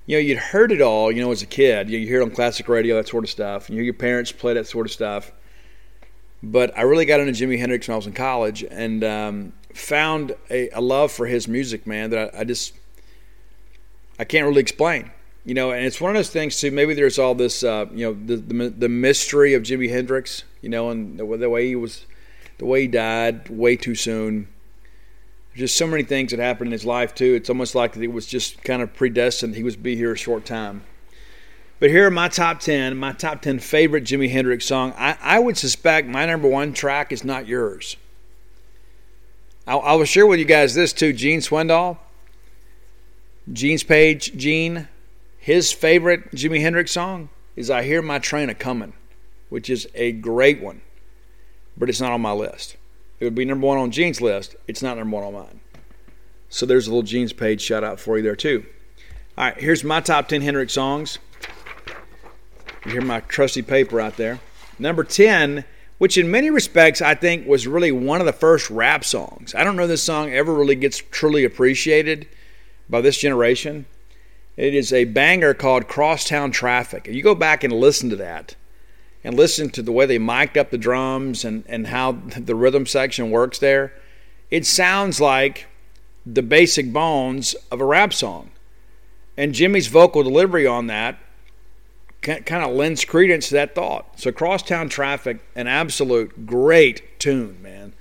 You 0.06 0.18
know, 0.18 0.22
you'd 0.22 0.38
heard 0.38 0.72
it 0.72 0.82
all. 0.82 1.12
You 1.12 1.24
know, 1.24 1.32
as 1.32 1.41
a 1.41 1.47
kid, 1.47 1.89
you, 1.89 1.97
know, 1.97 2.01
you 2.01 2.08
hear 2.08 2.22
it 2.22 2.24
on 2.24 2.32
classic 2.32 2.68
radio, 2.68 2.95
that 2.95 3.08
sort 3.08 3.24
of 3.24 3.30
stuff. 3.30 3.70
You 3.70 3.76
hear 3.76 3.86
your 3.86 3.93
parents 3.93 4.32
play 4.32 4.53
that 4.53 4.68
sort 4.68 4.86
of 4.86 4.91
stuff. 4.91 5.32
But 6.43 6.78
I 6.78 6.84
really 6.84 7.06
got 7.06 7.20
into 7.20 7.32
Jimi 7.32 7.58
Hendrix 7.58 7.88
when 7.88 7.93
I 7.93 7.97
was 7.97 8.06
in 8.06 8.14
college 8.14 8.64
and 8.64 9.03
um, 9.03 9.53
found 9.74 10.36
a, 10.49 10.70
a, 10.70 10.82
love 10.82 11.12
for 11.12 11.26
his 11.26 11.47
music, 11.47 11.88
man, 11.88 12.12
that 12.12 12.36
I, 12.36 12.41
I, 12.41 12.43
just 12.43 12.74
I 14.20 14.26
can't 14.26 14.45
really 14.45 14.62
explain. 14.62 15.10
You 15.43 15.53
know, 15.53 15.72
and 15.72 15.86
it's 15.86 15.99
one 15.99 16.12
of 16.12 16.16
those 16.16 16.30
things 16.30 16.60
too. 16.60 16.72
Maybe 16.72 16.93
there's 16.93 17.18
all 17.18 17.34
this, 17.34 17.64
uh, 17.64 17.86
you 17.91 18.06
know, 18.06 18.14
the, 18.14 18.36
the, 18.38 18.70
the 18.70 18.89
mystery 18.89 19.53
of 19.53 19.64
Jimi 19.64 19.89
Hendrix. 19.89 20.43
You 20.62 20.70
know, 20.70 20.89
and 20.89 21.20
the, 21.20 21.38
the 21.38 21.49
way 21.49 21.68
he 21.68 21.76
was, 21.76 22.06
the 22.58 22.66
way 22.66 22.82
he 22.82 22.88
died 22.88 23.49
way 23.49 23.76
too 23.76 23.95
soon. 23.95 24.47
Just 25.56 25.78
so 25.78 25.88
many 25.88 26.03
things 26.03 26.32
that 26.32 26.39
happened 26.39 26.68
in 26.68 26.72
his 26.74 26.86
life 26.86 27.16
too. 27.16 27.34
It's 27.34 27.49
almost 27.49 27.76
like 27.76 27.95
it 27.95 28.08
was 28.08 28.26
just 28.26 28.62
kind 28.64 28.82
of 28.82 28.93
predestined. 28.93 29.56
He 29.56 29.64
was 29.64 29.76
be 29.76 29.95
here 29.95 30.12
a 30.12 30.18
short 30.18 30.45
time. 30.45 30.84
But 31.80 31.89
here 31.89 32.08
are 32.08 32.12
my 32.12 32.30
top 32.30 32.60
10, 32.62 32.97
my 32.97 33.12
top 33.12 33.41
10 33.41 33.60
favorite 33.60 34.06
Jimi 34.06 34.30
Hendrix 34.30 34.66
song. 34.66 34.93
I, 34.97 35.18
I 35.22 35.39
would 35.39 35.58
suspect 35.58 36.08
my 36.08 36.26
number 36.26 36.47
one 36.47 36.74
track 36.74 37.12
is 37.12 37.24
not 37.24 37.47
yours. 37.47 37.97
I, 39.68 39.76
I 39.76 39.93
will 39.95 40.06
share 40.06 40.26
with 40.26 40.39
you 40.39 40.45
guys 40.45 40.74
this 40.74 40.93
too. 40.93 41.14
Gene 41.14 41.39
Swindell, 41.39 41.97
Gene's 43.51 43.84
page, 43.84 44.36
Gene, 44.36 44.88
his 45.38 45.72
favorite 45.72 46.32
Jimi 46.32 46.62
Hendrix 46.62 46.91
song 46.91 47.30
is 47.56 47.70
I 47.70 47.84
Hear 47.84 48.01
My 48.01 48.20
Train 48.20 48.49
a 48.49 48.56
Coming, 48.56 48.93
which 49.49 49.70
is 49.70 49.88
a 49.95 50.12
great 50.12 50.62
one, 50.62 50.82
but 51.78 51.89
it's 51.89 52.01
not 52.01 52.12
on 52.12 52.22
my 52.22 52.32
list. 52.32 52.78
It 53.20 53.26
would 53.26 53.36
be 53.36 53.45
number 53.45 53.68
one 53.68 53.78
on 53.78 53.91
Gene's 53.91 54.22
list. 54.22 54.55
It's 54.68 54.82
not 54.82 54.97
number 54.97 55.16
one 55.16 55.24
on 55.24 55.34
mine. 55.34 55.59
So 56.49 56.66
there's 56.66 56.88
a 56.88 56.89
little 56.89 57.03
Gene's 57.03 57.34
page 57.34 57.61
shout 57.61 57.84
out 57.84 57.99
for 57.99 58.18
you 58.18 58.24
there 58.24 58.36
too. 58.36 58.66
All 59.38 59.45
right, 59.45 59.57
here's 59.57 59.84
my 59.84 59.99
top 59.99 60.28
10 60.28 60.41
Hendrix 60.41 60.74
songs. 60.74 61.20
You 62.86 62.91
hear 62.91 63.01
my 63.01 63.22
trusty 63.22 63.61
paper 63.61 63.99
out 63.99 64.18
there. 64.18 64.39
Number 64.78 65.03
10, 65.03 65.66
which 65.97 66.18
in 66.18 66.30
many 66.30 66.49
respects 66.49 67.01
I 67.01 67.16
think 67.16 67.47
was 67.47 67.68
really 67.68 67.91
one 67.91 68.20
of 68.20 68.26
the 68.26 68.34
first 68.34 68.70
rap 68.70 69.03
songs. 69.03 69.55
I 69.55 69.63
don't 69.63 69.76
know 69.76 69.88
this 69.88 70.03
song 70.03 70.32
ever 70.32 70.53
really 70.53 70.76
gets 70.76 71.01
truly 71.11 71.43
appreciated 71.45 72.28
by 72.89 73.01
this 73.01 73.18
generation. 73.18 73.86
It 74.55 74.74
is 74.74 74.93
a 74.93 75.05
banger 75.05 75.53
called 75.53 75.88
Crosstown 75.88 76.51
Traffic. 76.51 77.07
If 77.07 77.16
You 77.16 77.24
go 77.24 77.36
back 77.36 77.63
and 77.63 77.74
listen 77.74 78.09
to 78.11 78.16
that 78.18 78.55
and 79.26 79.36
listen 79.36 79.71
to 79.71 79.82
the 79.82 79.91
way 79.91 80.05
they 80.05 80.19
mic'd 80.19 80.55
up 80.55 80.69
the 80.69 80.78
drums 80.78 81.43
and, 81.43 81.63
and 81.67 81.88
how 81.88 82.11
the 82.11 82.53
rhythm 82.53 82.86
section 82.86 83.32
works 83.32 83.57
there. 83.57 83.91
It 84.51 84.67
sounds 84.67 85.19
like 85.19 85.65
the 86.28 86.43
basic 86.43 86.93
bones 86.93 87.55
of 87.71 87.82
a 87.82 87.86
rap 87.86 88.13
song. 88.13 88.51
And 89.36 89.55
Jimi's 89.55 89.88
vocal 89.88 90.21
delivery 90.21 90.67
on 90.67 90.88
that 90.88 91.17
kind 92.21 92.63
of 92.63 92.76
lends 92.76 93.03
credence 93.03 93.49
to 93.49 93.55
that 93.55 93.76
thought. 93.76 94.19
So, 94.19 94.32
Crosstown 94.32 94.89
Traffic, 94.89 95.39
an 95.55 95.67
absolute 95.67 96.45
great 96.45 97.19
tune, 97.19 97.61
man. 97.61 97.93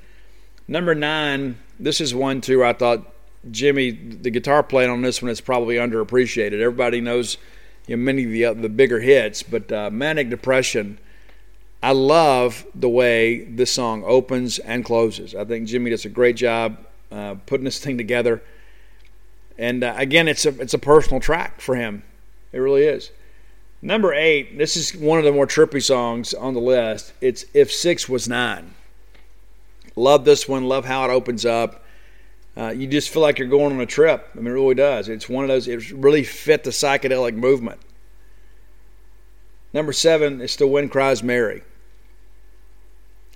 Number 0.69 0.95
nine, 0.95 1.59
this 1.81 2.01
is 2.01 2.15
one 2.15 2.43
too. 2.43 2.65
I 2.65 2.75
thought 2.75 3.13
Jimi, 3.51 4.23
the 4.23 4.31
guitar 4.31 4.63
playing 4.63 4.91
on 4.91 5.03
this 5.03 5.21
one 5.21 5.31
is 5.31 5.41
probably 5.41 5.77
underappreciated. 5.77 6.61
Everybody 6.61 7.01
knows 7.01 7.39
you 7.87 7.97
know, 7.97 8.03
many 8.03 8.25
of 8.25 8.31
the 8.31 8.45
uh, 8.45 8.53
the 8.55 8.69
bigger 8.69 9.01
hits, 9.01 9.43
but 9.43 9.73
uh, 9.73 9.89
Manic 9.91 10.29
Depression. 10.29 10.99
I 11.85 11.91
love 11.91 12.65
the 12.75 12.89
way 12.89 13.45
this 13.45 13.71
song 13.71 14.05
opens 14.07 14.59
and 14.59 14.83
closes. 14.83 15.35
I 15.35 15.45
think 15.45 15.69
Jimi 15.69 15.91
does 15.91 16.07
a 16.07 16.09
great 16.09 16.35
job 16.35 16.79
uh, 17.13 17.35
putting 17.45 17.67
this 17.67 17.79
thing 17.79 17.99
together. 17.99 18.43
And 19.59 19.85
uh, 19.85 19.93
again, 19.99 20.27
it's 20.27 20.47
a 20.47 20.59
it's 20.63 20.73
a 20.73 20.79
personal 20.79 21.21
track 21.21 21.61
for 21.61 21.77
him. 21.77 22.03
It 22.53 22.59
really 22.61 22.85
is. 22.85 23.11
Number 23.83 24.15
eight, 24.15 24.57
this 24.57 24.79
is 24.79 24.97
one 24.97 25.19
of 25.19 25.27
the 25.27 25.33
more 25.33 25.47
trippy 25.47 25.83
songs 25.83 26.33
on 26.33 26.55
the 26.55 26.61
list. 26.61 27.13
It's 27.21 27.45
If 27.53 27.71
Six 27.71 28.09
Was 28.09 28.31
Nine. 28.31 28.73
Love 29.95 30.25
this 30.25 30.49
one. 30.49 30.65
Love 30.65 30.87
how 30.87 31.05
it 31.05 31.11
opens 31.11 31.45
up. 31.45 31.85
Uh, 32.57 32.71
you 32.71 32.87
just 32.87 33.11
feel 33.11 33.21
like 33.21 33.39
you're 33.39 33.47
going 33.47 33.75
on 33.75 33.81
a 33.83 33.87
trip. 33.87 34.27
I 34.33 34.39
mean, 34.39 34.47
it 34.47 34.53
really 34.53 34.75
does. 34.75 35.11
It's 35.11 35.29
one 35.29 35.45
of 35.45 35.49
those, 35.49 35.69
it 35.69 35.93
really 35.93 36.25
fit 36.25 36.65
the 36.65 36.71
psychedelic 36.71 37.35
movement. 37.35 37.79
Number 39.75 39.93
seven 39.93 40.41
is 40.41 40.57
The 40.57 40.67
Wind 40.67 40.91
Cries 40.91 41.23
Mary. 41.23 41.63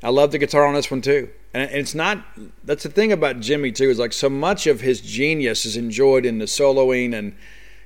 I 0.03 0.11
love 0.11 0.30
the 0.30 0.38
guitar 0.38 0.64
on 0.66 0.74
this 0.74 0.90
one 0.90 1.01
too. 1.01 1.30
And 1.53 1.70
it's 1.70 1.94
not, 1.94 2.24
that's 2.62 2.82
the 2.82 2.88
thing 2.88 3.11
about 3.11 3.40
Jimi 3.40 3.74
too, 3.74 3.90
is 3.90 3.99
like 3.99 4.12
so 4.12 4.28
much 4.28 4.66
of 4.66 4.80
his 4.80 5.01
genius 5.01 5.66
is 5.66 5.76
enjoyed 5.76 6.24
in 6.24 6.38
the 6.38 6.44
soloing 6.44 7.14
and 7.14 7.34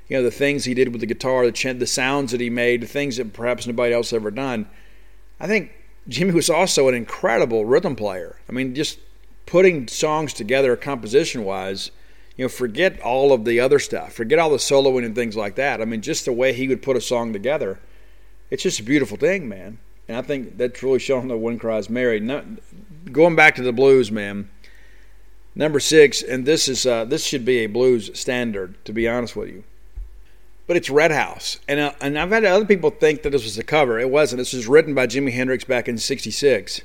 you 0.09 0.17
know 0.17 0.23
the 0.23 0.31
things 0.31 0.65
he 0.65 0.75
did 0.75 0.89
with 0.89 1.01
the 1.01 1.07
guitar, 1.07 1.47
the 1.47 1.53
ch- 1.53 1.79
the 1.79 1.87
sounds 1.87 2.33
that 2.33 2.41
he 2.41 2.51
made, 2.51 2.83
the 2.83 2.87
things 2.87 3.17
that 3.17 3.33
perhaps 3.33 3.67
nobody 3.67 3.95
else 3.95 4.13
ever 4.13 4.31
done. 4.31 4.69
I 5.41 5.47
think 5.47 5.73
Jimi 6.09 6.35
was 6.35 6.51
also 6.51 6.89
an 6.89 6.95
incredible 6.95 7.65
rhythm 7.65 7.97
player. 7.97 8.39
I 8.49 8.53
mean, 8.53 8.75
just 8.75 8.99
putting 9.47 9.89
songs 9.89 10.33
together 10.35 10.77
composition 10.77 11.45
wise, 11.45 11.93
you 12.37 12.45
know, 12.45 12.49
forget 12.49 13.01
all 13.01 13.33
of 13.33 13.45
the 13.45 13.61
other 13.61 13.79
stuff, 13.79 14.13
forget 14.13 14.39
all 14.39 14.51
the 14.51 14.57
soloing 14.57 15.05
and 15.05 15.15
things 15.15 15.37
like 15.37 15.55
that. 15.55 15.81
I 15.81 15.85
mean, 15.85 16.03
just 16.03 16.25
the 16.25 16.33
way 16.33 16.53
he 16.53 16.69
would 16.69 16.83
put 16.83 16.97
a 16.97 17.01
song 17.01 17.33
together, 17.33 17.81
it's 18.51 18.65
just 18.65 18.81
a 18.81 18.85
beautiful 18.85 19.17
thing, 19.17 19.49
man. 19.49 19.79
And 20.09 20.17
I 20.17 20.23
think 20.23 20.59
that's 20.59 20.83
really 20.83 20.99
shown 20.99 21.29
the 21.29 21.37
Wind 21.37 21.61
Cries. 21.61 21.89
No, 21.89 22.45
going 23.11 23.37
back 23.37 23.55
to 23.57 23.63
the 23.63 23.73
blues, 23.73 24.11
man. 24.11 24.51
Number 25.55 25.81
six, 25.81 26.23
and 26.23 26.47
this 26.47 26.67
is 26.69 26.87
uh, 26.87 27.05
this 27.05 27.25
should 27.25 27.45
be 27.45 27.59
a 27.59 27.67
blues 27.67 28.19
standard, 28.19 28.83
to 28.85 28.93
be 28.93 29.09
honest 29.09 29.37
with 29.37 29.51
you 29.51 29.65
but 30.67 30.77
it's 30.77 30.89
Red 30.89 31.11
House. 31.11 31.59
And, 31.69 31.81
uh, 31.81 31.93
and 32.01 32.19
I've 32.19 32.31
had 32.31 32.45
other 32.45 32.65
people 32.65 32.91
think 32.91 33.23
that 33.23 33.31
this 33.31 33.45
was 33.45 33.59
a 33.59 33.63
cover. 33.63 33.99
It 33.99 34.11
wasn't. 34.11 34.39
This 34.39 34.53
was 34.53 34.67
written 34.67 34.95
by 34.95 35.07
Jimi 35.07 35.33
Hendrix 35.33 35.65
back 35.65 35.89
in 35.89 35.99
66. 35.99 36.79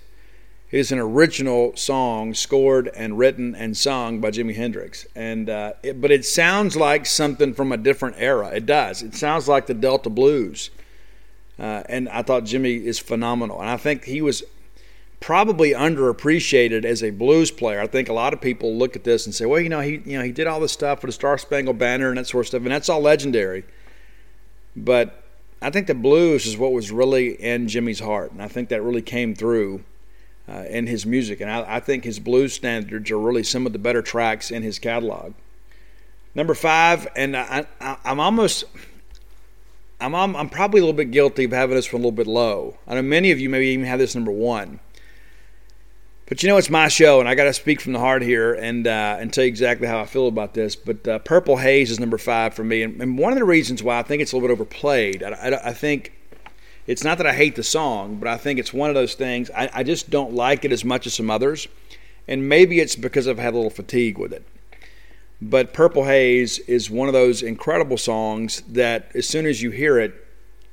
It 0.70 0.78
is 0.78 0.91
an 0.91 0.99
original 0.99 1.74
song 1.78 2.34
scored 2.34 2.89
and 2.89 3.18
written 3.18 3.55
and 3.55 3.78
sung 3.78 4.20
by 4.20 4.32
Jimi 4.32 4.55
Hendrix. 4.55 5.07
And, 5.15 5.49
uh, 5.49 5.74
it, 5.84 6.01
but 6.01 6.11
it 6.11 6.26
sounds 6.26 6.76
like 6.76 7.05
something 7.05 7.53
from 7.53 7.72
a 7.72 7.78
different 7.78 8.18
era. 8.20 8.49
It 8.49 8.65
does. 8.65 9.01
It 9.01 9.15
sounds 9.15 9.47
like 9.47 9.68
the 9.68 9.74
Delta 9.74 10.09
Blues. 10.09 10.70
Uh, 11.60 11.84
and 11.89 12.08
I 12.10 12.22
thought 12.22 12.43
Jimi 12.43 12.84
is 12.84 12.99
phenomenal. 12.99 13.60
And 13.60 13.70
I 13.70 13.78
think 13.78 14.05
he 14.05 14.22
was 14.22 14.43
probably 15.20 15.72
underappreciated 15.72 16.86
as 16.86 17.03
a 17.03 17.10
blues 17.10 17.51
player. 17.51 17.80
I 17.80 17.88
think 17.88 18.10
a 18.10 18.14
lot 18.14 18.34
of 18.34 18.41
people 18.41 18.76
look 18.76 18.95
at 18.95 19.03
this 19.03 19.26
and 19.26 19.34
say, 19.34 19.45
well, 19.45 19.60
you 19.60 19.70
know, 19.70 19.82
he 19.82 20.01
you 20.05 20.18
know 20.18 20.24
he 20.24 20.32
did 20.32 20.47
all 20.47 20.60
this 20.60 20.72
stuff 20.72 21.01
for 21.01 21.08
the 21.08 21.14
Star 21.14 21.38
Spangled 21.38 21.78
Banner 21.78 22.10
and 22.10 22.18
that 22.18 22.28
sort 22.28 22.45
of 22.45 22.47
stuff, 22.49 22.62
and 22.62 22.72
that's 22.72 22.89
all 22.89 23.01
legendary. 23.01 23.64
But 24.76 25.24
I 25.62 25.72
think 25.72 25.88
the 25.88 25.95
blues 25.95 26.45
is 26.45 26.58
what 26.58 26.72
was 26.72 26.91
really 26.91 27.30
in 27.41 27.66
Jimi's 27.68 27.99
heart, 27.99 28.32
and 28.32 28.41
I 28.41 28.47
think 28.47 28.70
that 28.70 28.84
really 28.84 29.01
came 29.01 29.34
through 29.34 29.84
uh, 30.47 30.66
in 30.70 30.86
his 30.86 31.05
music, 31.05 31.41
and 31.41 31.49
I, 31.49 31.78
I 31.78 31.80
think 31.80 32.03
his 32.03 32.20
blues 32.20 32.53
standards 32.53 33.10
are 33.10 33.20
really 33.20 33.43
some 33.43 33.66
of 33.66 33.74
the 33.74 33.80
better 33.80 34.01
tracks 34.01 34.51
in 34.51 34.62
his 34.62 34.78
catalog. 34.78 35.34
Number 36.36 36.53
five, 36.53 37.08
and 37.16 37.36
I, 37.36 37.66
am 37.82 38.20
almost, 38.20 38.66
I'm, 40.00 40.14
I'm, 40.14 40.36
I'm 40.36 40.50
probably 40.50 40.80
a 40.80 40.84
little 40.84 40.98
bit 40.98 41.12
guilty 41.12 41.45
of 41.45 41.52
having 41.52 41.76
this 41.76 41.91
one 41.91 42.02
a 42.02 42.04
little 42.04 42.12
bit 42.12 42.28
low. 42.28 42.78
I 42.88 42.95
know 42.95 43.02
many 43.02 43.32
of 43.32 43.39
you 43.39 43.50
maybe 43.50 43.68
even 43.68 43.86
have 43.86 44.00
this 44.00 44.14
number 44.14 44.32
one. 44.32 44.80
But 46.28 46.43
you 46.43 46.50
know, 46.50 46.58
it's 46.58 46.70
my 46.70 46.89
show, 46.89 47.22
and 47.22 47.30
I 47.30 47.36
got 47.36 47.45
to 47.45 47.54
speak 47.54 47.80
from 47.80 47.93
the 47.93 48.00
heart 48.00 48.22
here 48.22 48.54
and 48.54 48.86
uh, 48.86 49.16
and 49.18 49.32
tell 49.32 49.45
you 49.45 49.48
exactly 49.48 49.88
how 49.88 50.02
I 50.02 50.06
feel 50.06 50.28
about 50.28 50.54
this. 50.54 50.76
But 50.76 51.08
uh, 51.08 51.20
Purple 51.20 51.56
Haze 51.56 51.89
is 51.89 52.02
number 52.02 52.18
five 52.18 52.54
for 52.54 52.66
me, 52.66 52.84
and, 52.84 53.02
and, 53.02 53.18
one 53.18 53.32
of 53.32 53.39
the 53.39 53.45
reasons 53.45 53.82
why 53.82 53.98
I 53.98 54.04
think 54.04 54.22
it's 54.22 54.34
a 54.34 54.36
little 54.36 54.50
bit 54.50 54.52
overplayed. 54.52 55.24
I, 55.24 55.30
I, 55.30 55.70
I, 55.70 55.74
think 55.74 56.12
it's 56.86 57.02
not 57.02 57.18
that 57.20 57.28
I 57.28 57.34
hate 57.34 57.56
the 57.56 57.64
song, 57.64 58.18
but 58.18 58.28
I 58.28 58.36
think 58.36 58.60
it's 58.60 58.74
one 58.74 58.89
of 58.89 58.95
those 58.95 59.14
things. 59.14 59.50
I, 59.56 59.70
I 59.74 59.84
just 59.84 60.10
don't 60.10 60.34
like 60.34 60.66
it 60.66 60.74
as 60.74 60.84
much 60.84 61.08
as 61.08 61.14
some 61.14 61.32
others, 61.32 61.70
and 62.28 62.50
maybe 62.50 62.82
it's 62.82 62.98
because 62.98 63.26
I've 63.26 63.39
had 63.39 63.54
a 63.54 63.56
little 63.56 63.72
fatigue 63.72 64.18
with 64.18 64.34
it. 64.34 64.43
But 65.41 65.73
Purple 65.73 66.05
Haze 66.05 66.59
is 66.59 66.89
one 66.89 67.07
of 67.07 67.13
those 67.13 67.43
incredible 67.43 67.97
songs 67.97 68.61
that 68.69 69.11
as 69.13 69.27
soon 69.27 69.45
as 69.45 69.61
you 69.61 69.69
hear 69.69 69.99
it, 69.99 70.13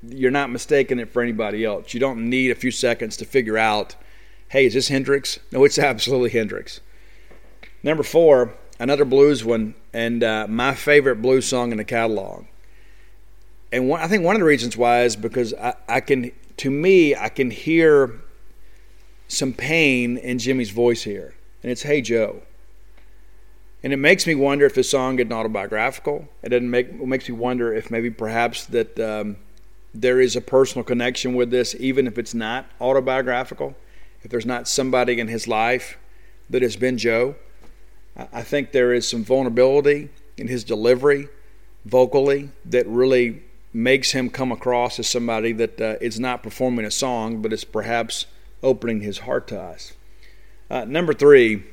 you're 0.02 0.30
not 0.30 0.50
mistaking 0.50 0.98
it 0.98 1.10
for 1.10 1.22
anybody 1.22 1.64
else. 1.64 1.92
You 1.92 2.00
don't 2.00 2.28
need 2.28 2.50
a 2.50 2.54
few 2.54 2.70
seconds 2.70 3.16
to 3.18 3.24
figure 3.24 3.58
out 3.58 3.96
hey, 4.48 4.66
is 4.66 4.74
this 4.74 4.86
Hendrix? 4.86 5.40
No, 5.50 5.64
it's 5.64 5.78
absolutely 5.80 6.30
Hendrix. 6.30 6.80
Number 7.82 8.04
four, 8.04 8.54
another 8.78 9.04
blues 9.04 9.44
one, 9.44 9.74
and 9.92 10.22
uh, 10.22 10.46
my 10.48 10.74
favorite 10.74 11.20
blues 11.20 11.46
song 11.46 11.72
in 11.72 11.78
the 11.78 11.84
catalog. 11.84 12.44
And 13.72 13.88
one, 13.88 14.00
I 14.00 14.06
think 14.06 14.22
one 14.22 14.36
of 14.36 14.40
the 14.40 14.46
reasons 14.46 14.76
why 14.76 15.02
is 15.02 15.16
because 15.16 15.52
I, 15.54 15.74
I 15.88 16.00
can, 16.00 16.30
to 16.58 16.70
me, 16.70 17.16
I 17.16 17.28
can 17.28 17.50
hear 17.50 18.20
some 19.26 19.52
pain 19.52 20.16
in 20.18 20.38
Jimi's 20.38 20.70
voice 20.70 21.02
here, 21.02 21.34
and 21.62 21.72
it's 21.72 21.82
"Hey 21.82 22.00
Joe." 22.00 22.42
And 23.84 23.92
it 23.92 23.98
makes 23.98 24.26
me 24.26 24.34
wonder 24.34 24.66
if 24.66 24.74
this 24.74 24.90
song 24.90 25.20
is 25.20 25.30
autobiographical. 25.30 26.26
It 26.42 26.48
doesn't 26.48 26.70
make 26.70 26.88
it 26.88 27.06
makes 27.06 27.28
me 27.28 27.36
wonder 27.36 27.72
if 27.72 27.90
maybe 27.90 28.10
perhaps 28.10 28.64
that 28.66 28.98
um, 28.98 29.36
there 29.94 30.20
is 30.20 30.34
a 30.34 30.40
personal 30.40 30.82
connection 30.82 31.34
with 31.34 31.50
this, 31.50 31.76
even 31.78 32.08
if 32.08 32.18
it's 32.18 32.34
not 32.34 32.66
autobiographical 32.80 33.76
if 34.24 34.30
there's 34.30 34.46
not 34.46 34.66
somebody 34.66 35.20
in 35.20 35.28
his 35.28 35.46
life 35.46 35.98
that 36.48 36.62
has 36.62 36.76
been 36.76 36.96
Joe. 36.96 37.36
I 38.32 38.42
think 38.42 38.72
there 38.72 38.92
is 38.92 39.06
some 39.06 39.22
vulnerability 39.22 40.08
in 40.36 40.48
his 40.48 40.64
delivery 40.64 41.28
vocally 41.84 42.50
that 42.64 42.86
really 42.86 43.42
makes 43.72 44.12
him 44.12 44.30
come 44.30 44.50
across 44.50 44.98
as 44.98 45.08
somebody 45.08 45.52
that 45.52 45.80
uh, 45.80 45.96
is 46.00 46.18
not 46.18 46.42
performing 46.42 46.86
a 46.86 46.90
song, 46.90 47.42
but 47.42 47.52
is 47.52 47.64
perhaps 47.64 48.26
opening 48.62 49.00
his 49.00 49.18
heart 49.18 49.46
to 49.48 49.60
us. 49.60 49.92
Uh, 50.70 50.84
number 50.84 51.12
three, 51.12 51.64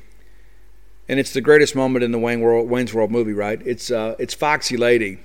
and 1.12 1.20
it's 1.20 1.34
the 1.34 1.42
greatest 1.42 1.76
moment 1.76 2.02
in 2.02 2.10
the 2.10 2.18
Wayne 2.18 2.40
World, 2.40 2.70
Wayne's 2.70 2.94
World 2.94 3.10
movie, 3.10 3.34
right? 3.34 3.60
It's 3.66 3.90
uh, 3.90 4.16
it's 4.18 4.32
Foxy 4.32 4.78
Lady. 4.78 5.18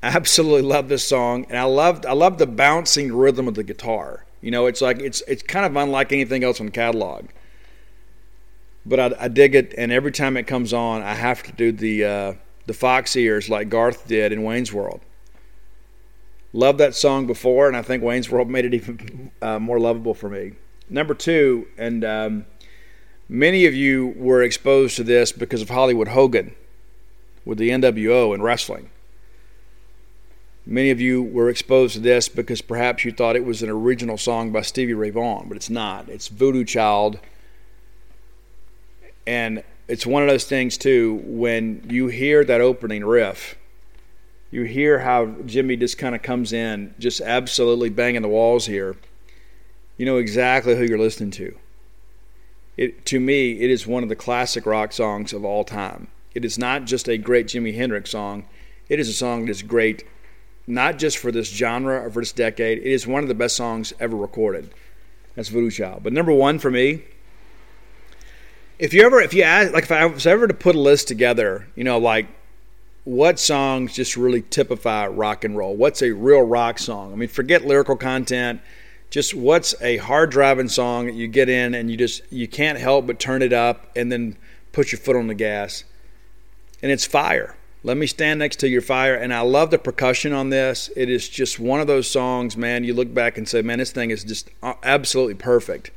I 0.00 0.06
absolutely 0.06 0.62
love 0.62 0.88
this 0.88 1.02
song, 1.02 1.46
and 1.48 1.58
I 1.58 1.64
loved 1.64 2.06
I 2.06 2.12
love 2.12 2.38
the 2.38 2.46
bouncing 2.46 3.12
rhythm 3.12 3.48
of 3.48 3.56
the 3.56 3.64
guitar. 3.64 4.24
You 4.40 4.52
know, 4.52 4.66
it's 4.66 4.80
like 4.80 5.00
it's 5.00 5.20
it's 5.26 5.42
kind 5.42 5.66
of 5.66 5.74
unlike 5.74 6.12
anything 6.12 6.44
else 6.44 6.60
on 6.60 6.66
the 6.66 6.72
catalog. 6.72 7.26
But 8.86 9.00
I, 9.00 9.10
I 9.18 9.26
dig 9.26 9.56
it, 9.56 9.74
and 9.76 9.90
every 9.90 10.12
time 10.12 10.36
it 10.36 10.46
comes 10.46 10.72
on, 10.72 11.02
I 11.02 11.14
have 11.14 11.42
to 11.42 11.50
do 11.50 11.72
the 11.72 12.04
uh, 12.04 12.34
the 12.66 12.74
fox 12.74 13.16
ears 13.16 13.48
like 13.48 13.68
Garth 13.68 14.06
did 14.06 14.30
in 14.30 14.44
Wayne's 14.44 14.72
World. 14.72 15.00
Loved 16.52 16.78
that 16.78 16.94
song 16.94 17.26
before, 17.26 17.66
and 17.66 17.76
I 17.76 17.82
think 17.82 18.04
Wayne's 18.04 18.30
World 18.30 18.48
made 18.56 18.64
it 18.64 18.74
even 18.74 19.32
uh, 19.42 19.58
more 19.58 19.80
lovable 19.80 20.14
for 20.14 20.28
me. 20.28 20.52
Number 20.88 21.14
two, 21.14 21.66
and 21.76 22.04
um, 22.04 22.46
many 23.32 23.64
of 23.64 23.74
you 23.74 24.08
were 24.18 24.42
exposed 24.42 24.94
to 24.94 25.02
this 25.02 25.32
because 25.32 25.62
of 25.62 25.70
Hollywood 25.70 26.08
Hogan 26.08 26.54
with 27.46 27.56
the 27.56 27.70
NWO 27.70 28.34
and 28.34 28.42
wrestling. 28.42 28.90
Many 30.66 30.90
of 30.90 31.00
you 31.00 31.22
were 31.22 31.48
exposed 31.48 31.94
to 31.94 32.00
this 32.00 32.28
because 32.28 32.60
perhaps 32.60 33.06
you 33.06 33.10
thought 33.10 33.34
it 33.34 33.44
was 33.46 33.62
an 33.62 33.70
original 33.70 34.18
song 34.18 34.52
by 34.52 34.60
Stevie 34.60 34.92
Ray 34.92 35.08
Vaughan, 35.08 35.48
but 35.48 35.56
it's 35.56 35.70
not. 35.70 36.10
It's 36.10 36.28
Voodoo 36.28 36.62
Child. 36.62 37.18
And 39.26 39.64
it's 39.88 40.06
one 40.06 40.22
of 40.22 40.28
those 40.28 40.44
things, 40.44 40.76
too, 40.76 41.22
when 41.24 41.86
you 41.88 42.08
hear 42.08 42.44
that 42.44 42.60
opening 42.60 43.02
riff, 43.02 43.56
you 44.50 44.64
hear 44.64 44.98
how 44.98 45.26
Jimi 45.26 45.80
just 45.80 45.96
kind 45.96 46.14
of 46.14 46.20
comes 46.20 46.52
in, 46.52 46.94
just 46.98 47.22
absolutely 47.22 47.88
banging 47.88 48.20
the 48.22 48.28
walls 48.28 48.66
here. 48.66 48.94
You 49.96 50.04
know 50.04 50.18
exactly 50.18 50.76
who 50.76 50.84
you're 50.84 50.98
listening 50.98 51.30
to. 51.32 51.56
It, 52.76 53.04
to 53.06 53.20
me, 53.20 53.60
it 53.60 53.70
is 53.70 53.86
one 53.86 54.02
of 54.02 54.08
the 54.08 54.16
classic 54.16 54.66
rock 54.66 54.92
songs 54.92 55.32
of 55.32 55.44
all 55.44 55.64
time. 55.64 56.08
It 56.34 56.44
is 56.44 56.58
not 56.58 56.86
just 56.86 57.08
a 57.08 57.18
great 57.18 57.46
Jimi 57.46 57.74
Hendrix 57.74 58.10
song, 58.10 58.46
it 58.88 58.98
is 58.98 59.08
a 59.08 59.12
song 59.12 59.44
that 59.44 59.50
is 59.50 59.62
great 59.62 60.04
not 60.66 60.98
just 60.98 61.18
for 61.18 61.32
this 61.32 61.50
genre 61.50 62.04
or 62.04 62.10
for 62.10 62.20
this 62.20 62.32
decade. 62.32 62.78
It 62.78 62.86
is 62.86 63.06
one 63.06 63.22
of 63.22 63.28
the 63.28 63.34
best 63.34 63.56
songs 63.56 63.92
ever 63.98 64.16
recorded. 64.16 64.70
That's 65.34 65.48
Voodoo 65.48 65.70
Child. 65.70 66.02
But 66.02 66.12
number 66.12 66.32
one 66.32 66.58
for 66.58 66.70
me, 66.70 67.02
if 68.78 68.92
you 68.92 69.04
ever, 69.04 69.20
if 69.20 69.34
you 69.34 69.42
ask, 69.42 69.72
like 69.72 69.84
if 69.84 69.92
I 69.92 70.04
was 70.06 70.26
ever 70.26 70.46
to 70.46 70.54
put 70.54 70.76
a 70.76 70.80
list 70.80 71.08
together, 71.08 71.66
you 71.74 71.84
know, 71.84 71.98
like 71.98 72.26
what 73.04 73.38
songs 73.38 73.94
just 73.94 74.16
really 74.16 74.42
typify 74.42 75.06
rock 75.06 75.44
and 75.44 75.56
roll? 75.56 75.74
What's 75.74 76.02
a 76.02 76.12
real 76.12 76.42
rock 76.42 76.78
song? 76.78 77.12
I 77.12 77.16
mean, 77.16 77.28
forget 77.28 77.64
lyrical 77.64 77.96
content. 77.96 78.60
Just 79.12 79.34
what's 79.34 79.74
a 79.82 79.98
hard 79.98 80.30
driving 80.30 80.70
song 80.70 81.04
that 81.04 81.14
you 81.14 81.28
get 81.28 81.50
in 81.50 81.74
and 81.74 81.90
you 81.90 81.98
just 81.98 82.22
you 82.32 82.48
can't 82.48 82.78
help 82.78 83.06
but 83.06 83.18
turn 83.18 83.42
it 83.42 83.52
up 83.52 83.94
and 83.94 84.10
then 84.10 84.38
put 84.72 84.90
your 84.90 84.98
foot 84.98 85.16
on 85.16 85.26
the 85.26 85.34
gas. 85.34 85.84
And 86.82 86.90
it's 86.90 87.04
fire. 87.04 87.54
Let 87.84 87.98
me 87.98 88.06
stand 88.06 88.38
next 88.38 88.56
to 88.60 88.70
your 88.70 88.80
fire. 88.80 89.14
And 89.14 89.34
I 89.34 89.42
love 89.42 89.70
the 89.70 89.78
percussion 89.78 90.32
on 90.32 90.48
this. 90.48 90.88
It 90.96 91.10
is 91.10 91.28
just 91.28 91.60
one 91.60 91.78
of 91.78 91.86
those 91.86 92.10
songs, 92.10 92.56
man. 92.56 92.84
You 92.84 92.94
look 92.94 93.12
back 93.12 93.36
and 93.36 93.46
say, 93.46 93.60
man, 93.60 93.80
this 93.80 93.92
thing 93.92 94.10
is 94.10 94.24
just 94.24 94.48
absolutely 94.82 95.34
perfect. 95.34 95.90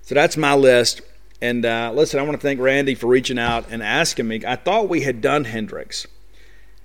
So 0.00 0.14
that's 0.14 0.38
my 0.38 0.54
list. 0.54 1.02
And 1.42 1.66
uh, 1.66 1.92
listen, 1.94 2.18
I 2.18 2.22
want 2.22 2.40
to 2.40 2.40
thank 2.40 2.60
Randy 2.60 2.94
for 2.94 3.08
reaching 3.08 3.38
out 3.38 3.66
and 3.68 3.82
asking 3.82 4.26
me. 4.26 4.40
I 4.46 4.56
thought 4.56 4.88
we 4.88 5.02
had 5.02 5.20
done 5.20 5.44
Hendrix. 5.44 6.06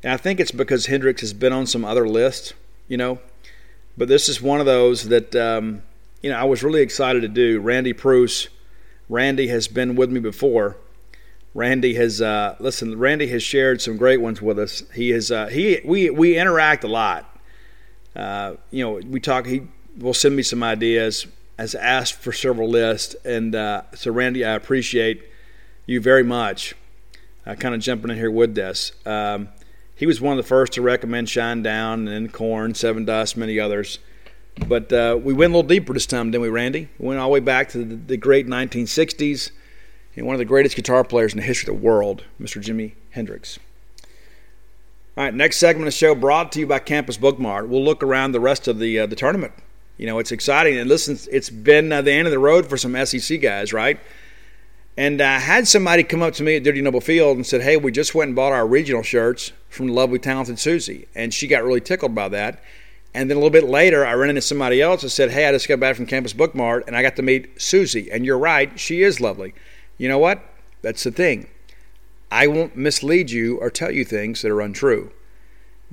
And 0.04 0.12
I 0.12 0.18
think 0.18 0.42
it's 0.42 0.52
because 0.52 0.88
Hendrix 0.88 1.22
has 1.22 1.32
been 1.32 1.54
on 1.54 1.68
some 1.68 1.86
other 1.86 2.06
lists, 2.06 2.52
you 2.90 2.98
know. 2.98 3.20
But 3.98 4.08
this 4.08 4.30
is 4.30 4.42
one 4.42 4.60
of 4.60 4.66
those 4.66 5.10
that, 5.10 5.36
um, 5.36 5.82
you 6.22 6.30
know, 6.30 6.38
I 6.38 6.44
was 6.44 6.64
really 6.64 6.82
excited 6.82 7.22
to 7.22 7.28
do. 7.28 7.60
Randy 7.60 7.94
Pruce. 7.94 8.48
Randy 9.10 9.48
has 9.48 9.68
been 9.68 9.96
with 9.96 10.12
me 10.12 10.20
before 10.20 10.78
Randy 11.58 11.96
has 11.96 12.22
uh, 12.22 12.56
listen. 12.60 13.00
Randy 13.00 13.28
has 13.30 13.42
shared 13.42 13.82
some 13.82 13.98
great 13.98 14.22
ones 14.22 14.44
with 14.44 14.60
us. 14.60 14.84
He 14.94 15.10
has 15.10 15.32
uh, 15.32 15.48
he 15.48 15.82
we 15.84 16.12
we 16.12 16.38
interact 16.38 16.84
a 16.84 16.88
lot. 16.88 17.36
Uh, 18.16 18.58
you 18.70 18.84
know, 18.84 19.02
we 19.08 19.20
talk. 19.20 19.48
He 19.48 19.64
will 19.98 20.14
send 20.14 20.36
me 20.36 20.44
some 20.44 20.62
ideas. 20.62 21.26
Has 21.58 21.74
asked 21.74 22.14
for 22.14 22.32
several 22.32 22.70
lists, 22.70 23.16
and 23.26 23.56
uh, 23.56 23.82
so 23.96 24.12
Randy, 24.12 24.46
I 24.46 24.52
appreciate 24.52 25.24
you 25.88 26.00
very 26.00 26.24
much. 26.24 26.76
Uh, 27.44 27.56
kind 27.56 27.74
of 27.74 27.82
jumping 27.82 28.12
in 28.12 28.18
here 28.18 28.30
with 28.30 28.54
this. 28.54 28.92
Um, 29.08 29.50
he 29.98 30.06
was 30.06 30.22
one 30.22 30.38
of 30.38 30.44
the 30.44 30.48
first 30.48 30.74
to 30.74 30.82
recommend 30.82 31.28
Shinedown 31.28 32.08
and 32.08 32.32
Korn, 32.32 32.74
Sevendust, 32.74 33.36
many 33.36 33.60
others. 33.60 33.98
But 34.68 34.94
uh, 34.94 35.20
we 35.22 35.34
went 35.34 35.52
a 35.52 35.58
little 35.58 35.68
deeper 35.68 35.94
this 35.94 36.06
time, 36.06 36.32
didn't 36.32 36.44
we, 36.44 36.50
Randy? 36.50 36.88
We 37.00 37.08
went 37.08 37.20
all 37.20 37.30
the 37.30 37.34
way 37.34 37.40
back 37.40 37.70
to 37.70 37.84
the, 37.84 37.96
the 37.96 38.18
great 38.18 38.48
1960s 38.48 39.52
and 40.16 40.26
one 40.26 40.36
of 40.36 40.40
the 40.40 40.46
greatest 40.46 40.76
guitar 40.76 41.04
players 41.04 41.34
in 41.34 41.40
the 41.40 41.46
history 41.46 41.74
of 41.74 41.80
the 41.80 41.86
world, 41.86 42.24
Mr. 42.40 42.62
Jimi 42.62 42.94
Hendrix. 43.12 43.60
All 45.18 45.24
right, 45.24 45.34
next 45.34 45.58
segment 45.58 45.88
of 45.88 45.94
the 45.94 45.98
show 45.98 46.14
brought 46.14 46.52
to 46.52 46.60
you 46.60 46.68
by 46.68 46.78
Campus 46.78 47.18
Book 47.18 47.40
Mart. 47.40 47.68
We'll 47.68 47.84
look 47.84 48.04
around 48.04 48.34
the 48.34 48.40
rest 48.40 48.68
of 48.68 48.78
the 48.78 49.00
uh, 49.00 49.06
the 49.08 49.16
tournament. 49.16 49.54
You 49.98 50.06
know, 50.06 50.20
it's 50.20 50.32
exciting, 50.32 50.78
and 50.78 50.88
listen, 50.88 51.18
it's 51.32 51.50
been 51.50 51.92
uh, 51.92 52.04
the 52.04 52.12
end 52.12 52.28
of 52.28 52.32
the 52.32 52.38
road 52.38 52.68
for 52.68 52.78
some 52.78 52.96
SEC 53.04 53.42
guys, 53.42 53.74
right? 53.74 54.00
And 54.98 55.22
I 55.22 55.38
had 55.38 55.68
somebody 55.68 56.04
come 56.04 56.24
up 56.24 56.34
to 56.34 56.44
me 56.44 56.56
at 56.56 56.64
Dudy 56.64 56.82
Noble 56.82 57.02
Field 57.02 57.38
and 57.38 57.46
said, 57.46 57.62
"Hey, 57.62 57.78
we 57.78 57.92
just 57.92 58.16
went 58.16 58.30
and 58.30 58.36
bought 58.36 58.52
our 58.52 58.66
regional 58.66 59.04
shirts 59.04 59.52
from 59.70 59.88
the 59.88 59.94
lovely, 59.94 60.18
talented 60.18 60.58
Susie," 60.58 61.08
and 61.14 61.32
she 61.32 61.46
got 61.46 61.64
really 61.64 61.82
tickled 61.82 62.16
by 62.16 62.28
that. 62.30 62.64
And 63.14 63.30
then 63.30 63.38
a 63.38 63.40
little 63.40 63.52
bit 63.52 63.64
later, 63.64 64.06
I 64.06 64.14
ran 64.14 64.30
into 64.30 64.42
somebody 64.42 64.82
else 64.82 65.04
and 65.04 65.12
said, 65.12 65.32
"Hey, 65.32 65.46
I 65.46 65.52
just 65.52 65.68
got 65.68 65.80
back 65.80 65.96
from 65.96 66.08
Campus 66.08 66.34
Book 66.34 66.56
Mart, 66.56 66.84
and 66.88 66.96
I 66.96 67.04
got 67.04 67.16
to 67.18 67.22
meet 67.22 67.62
Susie." 67.62 68.10
And 68.12 68.26
you're 68.26 68.40
right, 68.40 68.80
she 68.80 69.04
is 69.04 69.22
lovely. 69.22 69.54
You 70.00 70.08
know 70.08 70.18
what? 70.18 70.44
That's 70.82 71.04
the 71.04 71.12
thing. 71.12 71.48
I 72.32 72.48
won't 72.48 72.76
mislead 72.76 73.30
you 73.30 73.58
or 73.58 73.70
tell 73.70 73.92
you 73.92 74.04
things 74.04 74.42
that 74.42 74.52
are 74.52 74.62
untrue. 74.62 75.12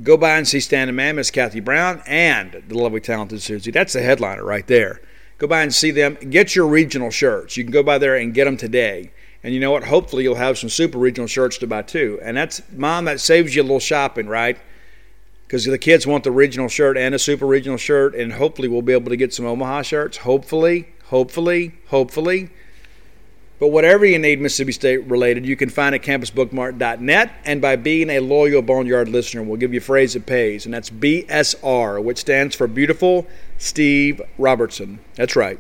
Go 0.02 0.16
by 0.16 0.36
and 0.38 0.48
see 0.48 0.61
Standing 0.61 0.96
Man, 0.96 1.16
Miss 1.16 1.30
Kathy 1.30 1.61
Brown, 1.61 2.02
and 2.07 2.62
the 2.66 2.76
lovely, 2.76 3.00
talented 3.00 3.42
Susie. 3.42 3.70
That's 3.70 3.92
the 3.92 4.02
headliner 4.02 4.44
right 4.44 4.66
there. 4.66 5.00
Go 5.45 5.49
by 5.49 5.61
and 5.61 5.74
see 5.74 5.90
them. 5.90 6.16
Get 6.30 6.57
your 6.57 6.66
regional 6.66 7.11
shirts. 7.11 7.59
You 7.59 7.64
can 7.64 7.70
go 7.70 7.82
by 7.82 7.99
there 7.99 8.16
and 8.16 8.32
get 8.32 8.47
them 8.47 8.57
today. 8.57 9.11
And 9.42 9.53
you 9.53 9.61
know 9.61 9.72
what? 9.72 9.84
Hopefully, 9.84 10.22
you'll 10.22 10.36
have 10.36 10.57
some 10.57 10.70
super 10.70 10.97
regional 10.97 11.26
shirts 11.26 11.59
to 11.59 11.66
buy 11.66 11.82
too. 11.82 12.18
And 12.22 12.34
that's, 12.34 12.62
Mom, 12.72 13.05
that 13.05 13.20
saves 13.20 13.55
you 13.55 13.61
a 13.61 13.62
little 13.62 13.78
shopping, 13.78 14.26
right? 14.26 14.57
Because 15.47 15.66
the 15.66 15.76
kids 15.76 16.07
want 16.07 16.24
the 16.24 16.30
regional 16.30 16.68
shirt 16.68 16.97
and 16.97 17.14
a 17.14 17.18
super 17.18 17.47
regional 17.47 17.76
shirt. 17.76 18.14
And 18.14 18.32
hopefully, 18.32 18.68
we'll 18.68 18.80
be 18.80 18.95
able 18.95 19.11
to 19.11 19.18
get 19.18 19.34
some 19.34 19.45
Omaha 19.45 19.82
shirts. 19.82 20.16
Hopefully, 20.16 20.88
hopefully, 21.09 21.74
hopefully 21.88 22.49
But 23.61 23.68
whatever 23.68 24.07
you 24.07 24.18
need 24.18 24.40
Mississippi 24.40 24.72
State 24.72 25.05
related, 25.11 25.45
you 25.45 25.57
can 25.57 25.68
find 25.68 25.95
at 25.95 26.03
campusbookmart.net. 26.03 27.32
And 27.45 27.61
by 27.61 27.76
being 27.76 28.09
a 28.09 28.20
loyal 28.20 28.62
Boneyard 28.62 29.11
listener, 29.11 29.42
we'll 29.42 29.59
give 29.59 29.74
you 29.74 29.78
a 29.80 29.82
phrase 29.82 30.14
that 30.14 30.24
pays, 30.24 30.64
and 30.64 30.72
that's 30.72 30.88
BSR, 30.88 32.03
which 32.03 32.16
stands 32.16 32.57
for 32.57 32.66
Beautiful 32.66 33.26
Steve 33.64 34.20
Robertson. 34.36 34.98
That's 35.14 35.36
right. 35.36 35.58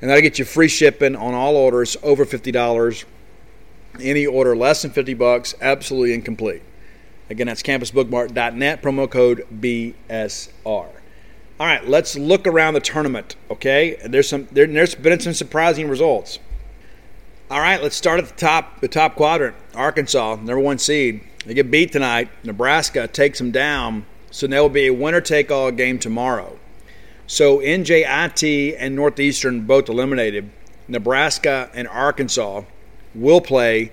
And 0.00 0.10
that'll 0.10 0.20
get 0.20 0.40
you 0.40 0.44
free 0.44 0.66
shipping 0.66 1.14
on 1.14 1.32
all 1.32 1.56
orders 1.56 1.96
over 2.02 2.26
$50. 2.26 3.04
Any 4.00 4.26
order 4.26 4.56
less 4.56 4.82
than 4.82 4.90
50 4.90 5.14
bucks, 5.14 5.54
absolutely 5.60 6.12
incomplete. 6.12 6.62
Again, 7.28 7.46
that's 7.46 7.62
campusbookmart.net, 7.62 8.82
promo 8.82 9.08
code 9.08 9.46
BSR. 9.60 10.54
All 10.66 11.66
right, 11.66 11.86
let's 11.86 12.16
look 12.16 12.48
around 12.48 12.74
the 12.74 12.80
tournament, 12.80 13.36
okay? 13.48 13.96
There's 14.04 14.28
some 14.28 14.48
there, 14.50 14.66
there's 14.66 14.96
been 14.96 15.20
some 15.20 15.34
surprising 15.34 15.88
results. 15.88 16.40
All 17.48 17.60
right, 17.60 17.80
let's 17.80 17.94
start 17.94 18.18
at 18.18 18.28
the 18.28 18.34
top, 18.34 18.80
the 18.80 18.88
top 18.88 19.14
quadrant. 19.14 19.54
Arkansas, 19.74 20.36
number 20.36 20.58
one 20.58 20.78
seed. 20.78 21.22
They 21.46 21.54
get 21.54 21.70
beat 21.70 21.92
tonight. 21.92 22.28
Nebraska 22.42 23.06
takes 23.06 23.38
them 23.38 23.52
down, 23.52 24.06
so 24.32 24.48
there 24.48 24.62
will 24.62 24.68
be 24.68 24.86
a 24.88 24.94
winner 24.94 25.20
take 25.20 25.52
all 25.52 25.70
game 25.70 25.98
tomorrow. 25.98 26.56
So 27.30 27.60
NJIT 27.60 28.74
and 28.76 28.96
Northeastern 28.96 29.60
both 29.60 29.88
eliminated. 29.88 30.50
Nebraska 30.88 31.70
and 31.72 31.86
Arkansas 31.86 32.62
will 33.14 33.40
play 33.40 33.92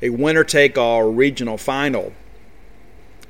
a 0.00 0.08
winner 0.08 0.42
take 0.42 0.78
all 0.78 1.12
regional 1.12 1.58
final. 1.58 2.14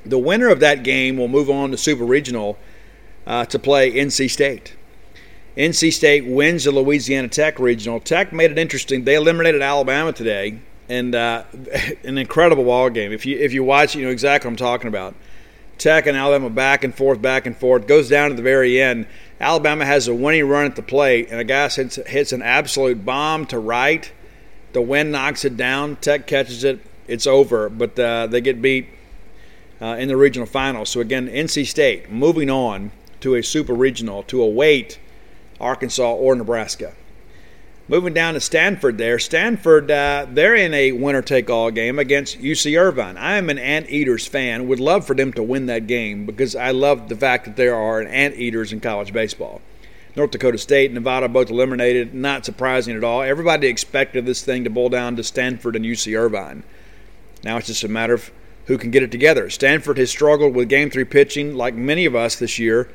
The 0.05 0.17
winner 0.17 0.47
of 0.47 0.61
that 0.61 0.83
game 0.83 1.17
will 1.17 1.27
move 1.27 1.49
on 1.49 1.71
to 1.71 1.77
Super 1.77 2.05
Regional 2.05 2.57
uh, 3.27 3.43
to 3.47 3.59
play 3.59 3.91
NC 3.91 4.31
State. 4.31 4.77
NC 5.57 5.91
State 5.91 6.25
wins 6.25 6.63
the 6.63 6.71
Louisiana 6.71 7.27
Tech 7.27 7.59
regional. 7.59 7.99
Tech 7.99 8.31
made 8.31 8.51
it 8.51 8.57
interesting. 8.57 9.03
They 9.03 9.15
eliminated 9.15 9.61
Alabama 9.61 10.13
today, 10.13 10.61
and 10.87 11.13
uh, 11.13 11.43
an 12.05 12.17
incredible 12.17 12.63
ball 12.63 12.89
game. 12.89 13.11
If 13.11 13.25
you 13.25 13.37
if 13.37 13.51
you 13.51 13.65
watch, 13.65 13.93
you 13.93 14.05
know 14.05 14.11
exactly 14.11 14.47
what 14.47 14.53
I'm 14.53 14.57
talking 14.57 14.87
about. 14.87 15.15
Tech 15.79 16.07
and 16.07 16.17
Alabama 16.17 16.49
back 16.49 16.83
and 16.83 16.93
forth, 16.93 17.21
back 17.21 17.45
and 17.45 17.55
forth. 17.55 17.87
Goes 17.87 18.09
down 18.09 18.29
to 18.29 18.35
the 18.35 18.41
very 18.41 18.81
end. 18.81 19.07
Alabama 19.39 19.85
has 19.85 20.07
a 20.07 20.13
winning 20.13 20.47
run 20.47 20.65
at 20.65 20.75
the 20.75 20.81
plate, 20.81 21.27
and 21.31 21.39
a 21.39 21.43
guy 21.43 21.69
hits, 21.69 21.95
hits 22.07 22.31
an 22.33 22.41
absolute 22.41 23.05
bomb 23.05 23.45
to 23.47 23.59
right. 23.59 24.11
The 24.73 24.81
wind 24.81 25.11
knocks 25.11 25.45
it 25.45 25.55
down. 25.55 25.95
Tech 25.97 26.27
catches 26.27 26.63
it. 26.63 26.79
It's 27.07 27.25
over, 27.25 27.69
but 27.69 27.97
uh, 27.97 28.27
they 28.27 28.41
get 28.41 28.61
beat 28.61 28.87
uh, 29.81 29.95
in 29.97 30.09
the 30.09 30.17
regional 30.17 30.45
final. 30.45 30.85
So 30.85 30.99
again, 30.99 31.27
NC 31.27 31.65
State 31.65 32.11
moving 32.11 32.49
on 32.49 32.91
to 33.21 33.35
a 33.35 33.43
super 33.43 33.73
regional 33.73 34.23
to 34.23 34.41
await 34.41 34.99
Arkansas, 35.59 36.13
or 36.13 36.35
Nebraska. 36.35 36.93
Moving 37.89 38.13
down 38.13 38.35
to 38.35 38.39
Stanford 38.39 38.99
there. 38.99 39.17
Stanford, 39.17 39.89
uh, 39.89 40.27
they're 40.29 40.53
in 40.53 40.75
a 40.75 40.91
winner 40.91 41.23
take 41.23 41.49
all 41.49 41.71
game 41.71 41.97
against 41.97 42.39
UC 42.39 42.79
Irvine. 42.79 43.17
I 43.17 43.37
am 43.37 43.49
an 43.49 43.57
Anteaters 43.57 44.27
fan. 44.27 44.67
Would 44.67 44.79
love 44.79 45.07
for 45.07 45.15
them 45.15 45.33
to 45.33 45.41
win 45.41 45.65
that 45.65 45.87
game 45.87 46.27
because 46.27 46.55
I 46.55 46.69
love 46.69 47.09
the 47.09 47.15
fact 47.15 47.45
that 47.45 47.55
there 47.55 47.73
are 47.73 48.03
Anteaters 48.03 48.71
in 48.71 48.79
college 48.79 49.11
baseball. 49.11 49.59
North 50.15 50.29
Dakota 50.29 50.59
State, 50.59 50.91
Nevada 50.91 51.27
both 51.27 51.49
eliminated. 51.49 52.13
Not 52.13 52.45
surprising 52.45 52.95
at 52.95 53.03
all. 53.03 53.23
Everybody 53.23 53.65
expected 53.65 54.23
this 54.23 54.43
thing 54.43 54.65
to 54.65 54.69
boil 54.69 54.89
down 54.89 55.15
to 55.15 55.23
Stanford 55.23 55.75
and 55.75 55.83
UC 55.83 56.15
Irvine. 56.15 56.61
Now 57.43 57.57
it's 57.57 57.67
just 57.67 57.83
a 57.83 57.87
matter 57.87 58.13
of 58.13 58.29
who 58.65 58.77
can 58.77 58.91
get 58.91 59.01
it 59.01 59.09
together. 59.09 59.49
Stanford 59.49 59.97
has 59.97 60.11
struggled 60.11 60.53
with 60.53 60.69
game 60.69 60.91
three 60.91 61.05
pitching 61.05 61.55
like 61.55 61.73
many 61.73 62.05
of 62.05 62.15
us 62.15 62.35
this 62.35 62.59
year. 62.59 62.87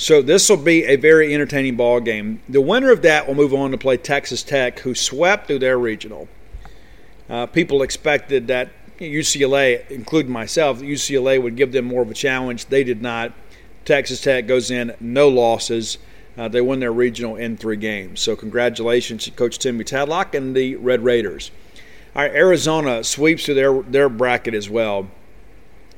So 0.00 0.22
this 0.22 0.48
will 0.48 0.56
be 0.56 0.86
a 0.86 0.96
very 0.96 1.34
entertaining 1.34 1.76
ball 1.76 2.00
game. 2.00 2.40
The 2.48 2.62
winner 2.62 2.90
of 2.90 3.02
that 3.02 3.26
will 3.26 3.34
move 3.34 3.52
on 3.52 3.70
to 3.72 3.76
play 3.76 3.98
Texas 3.98 4.42
Tech, 4.42 4.78
who 4.78 4.94
swept 4.94 5.46
through 5.46 5.58
their 5.58 5.78
regional. 5.78 6.26
Uh, 7.28 7.44
people 7.44 7.82
expected 7.82 8.46
that 8.46 8.70
UCLA, 8.98 9.86
including 9.90 10.32
myself, 10.32 10.80
UCLA 10.80 11.40
would 11.42 11.54
give 11.54 11.72
them 11.72 11.84
more 11.84 12.00
of 12.00 12.10
a 12.10 12.14
challenge. 12.14 12.64
They 12.64 12.82
did 12.82 13.02
not. 13.02 13.34
Texas 13.84 14.22
Tech 14.22 14.46
goes 14.46 14.70
in 14.70 14.94
no 15.00 15.28
losses. 15.28 15.98
Uh, 16.34 16.48
they 16.48 16.62
won 16.62 16.80
their 16.80 16.94
regional 16.94 17.36
in 17.36 17.58
three 17.58 17.76
games. 17.76 18.20
So 18.20 18.34
congratulations 18.34 19.24
to 19.24 19.32
Coach 19.32 19.58
Timmy 19.58 19.84
Tadlock 19.84 20.32
and 20.34 20.56
the 20.56 20.76
Red 20.76 21.04
Raiders. 21.04 21.50
All 22.16 22.22
right, 22.22 22.34
Arizona 22.34 23.04
sweeps 23.04 23.44
through 23.44 23.56
their 23.56 23.82
their 23.82 24.08
bracket 24.08 24.54
as 24.54 24.70
well. 24.70 25.08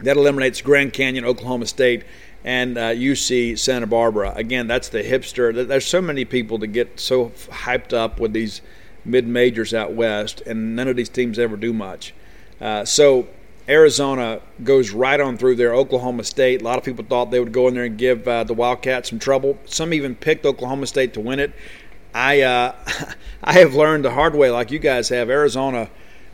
That 0.01 0.17
eliminates 0.17 0.61
Grand 0.61 0.93
Canyon, 0.93 1.25
Oklahoma 1.25 1.67
State, 1.67 2.03
and 2.45 2.77
uh, 2.77 2.91
UC 2.91 3.59
Santa 3.59 3.87
Barbara. 3.87 4.33
Again, 4.35 4.67
that's 4.67 4.89
the 4.89 5.03
hipster. 5.03 5.67
There's 5.67 5.87
so 5.87 6.03
many 6.03 6.25
people 6.25 6.59
that 6.59 6.69
get 6.69 6.99
so 6.99 7.31
hyped 7.51 7.93
up 7.93 8.19
with 8.19 8.33
these 8.33 8.61
mid 9.05 9.27
majors 9.27 9.73
out 9.75 9.93
west, 9.93 10.43
and 10.47 10.77
none 10.77 10.89
of 10.89 10.97
these 10.97 11.09
teams 11.09 11.39
ever 11.39 11.57
do 11.57 11.73
much. 11.73 12.15
Uh, 12.61 12.85
so 12.85 13.29
Arizona 13.69 14.41
goes 14.65 14.91
right 14.91 15.21
on 15.21 15.37
through 15.39 15.57
there. 15.57 15.75
Oklahoma 15.75 16.25
State. 16.25 16.63
A 16.63 16.65
lot 16.65 16.79
of 16.79 16.85
people 16.85 17.05
thought 17.05 17.31
they 17.31 17.41
would 17.41 17.53
go 17.53 17.69
in 17.69 17.75
there 17.75 17.85
and 17.85 17.97
give 17.97 18.27
uh, 18.27 18.45
the 18.45 18.55
Wildcats 18.55 19.11
some 19.11 19.19
trouble. 19.19 19.59
Some 19.67 19.95
even 19.95 20.15
picked 20.15 20.45
Oklahoma 20.45 20.87
State 20.87 21.15
to 21.15 21.21
win 21.21 21.39
it. 21.39 21.53
I 22.15 22.43
uh, 22.43 22.75
I 23.45 23.55
have 23.55 23.75
learned 23.75 24.05
the 24.05 24.11
hard 24.11 24.35
way, 24.35 24.51
like 24.51 24.71
you 24.71 24.79
guys 24.79 25.09
have. 25.11 25.31
Arizona, 25.31 25.89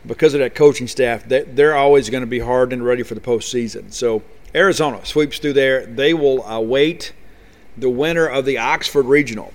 because 0.05 0.33
of 0.33 0.39
that 0.39 0.55
coaching 0.55 0.87
staff, 0.87 1.23
they're 1.27 1.75
always 1.75 2.09
going 2.09 2.21
to 2.21 2.27
be 2.27 2.39
hard 2.39 2.73
and 2.73 2.83
ready 2.83 3.03
for 3.03 3.15
the 3.15 3.21
postseason. 3.21 3.93
So 3.93 4.23
Arizona 4.55 5.05
sweeps 5.05 5.39
through 5.39 5.53
there. 5.53 5.85
They 5.85 6.13
will 6.13 6.45
await 6.45 7.13
the 7.77 7.89
winner 7.89 8.25
of 8.25 8.45
the 8.45 8.57
Oxford 8.57 9.05
Regional. 9.05 9.53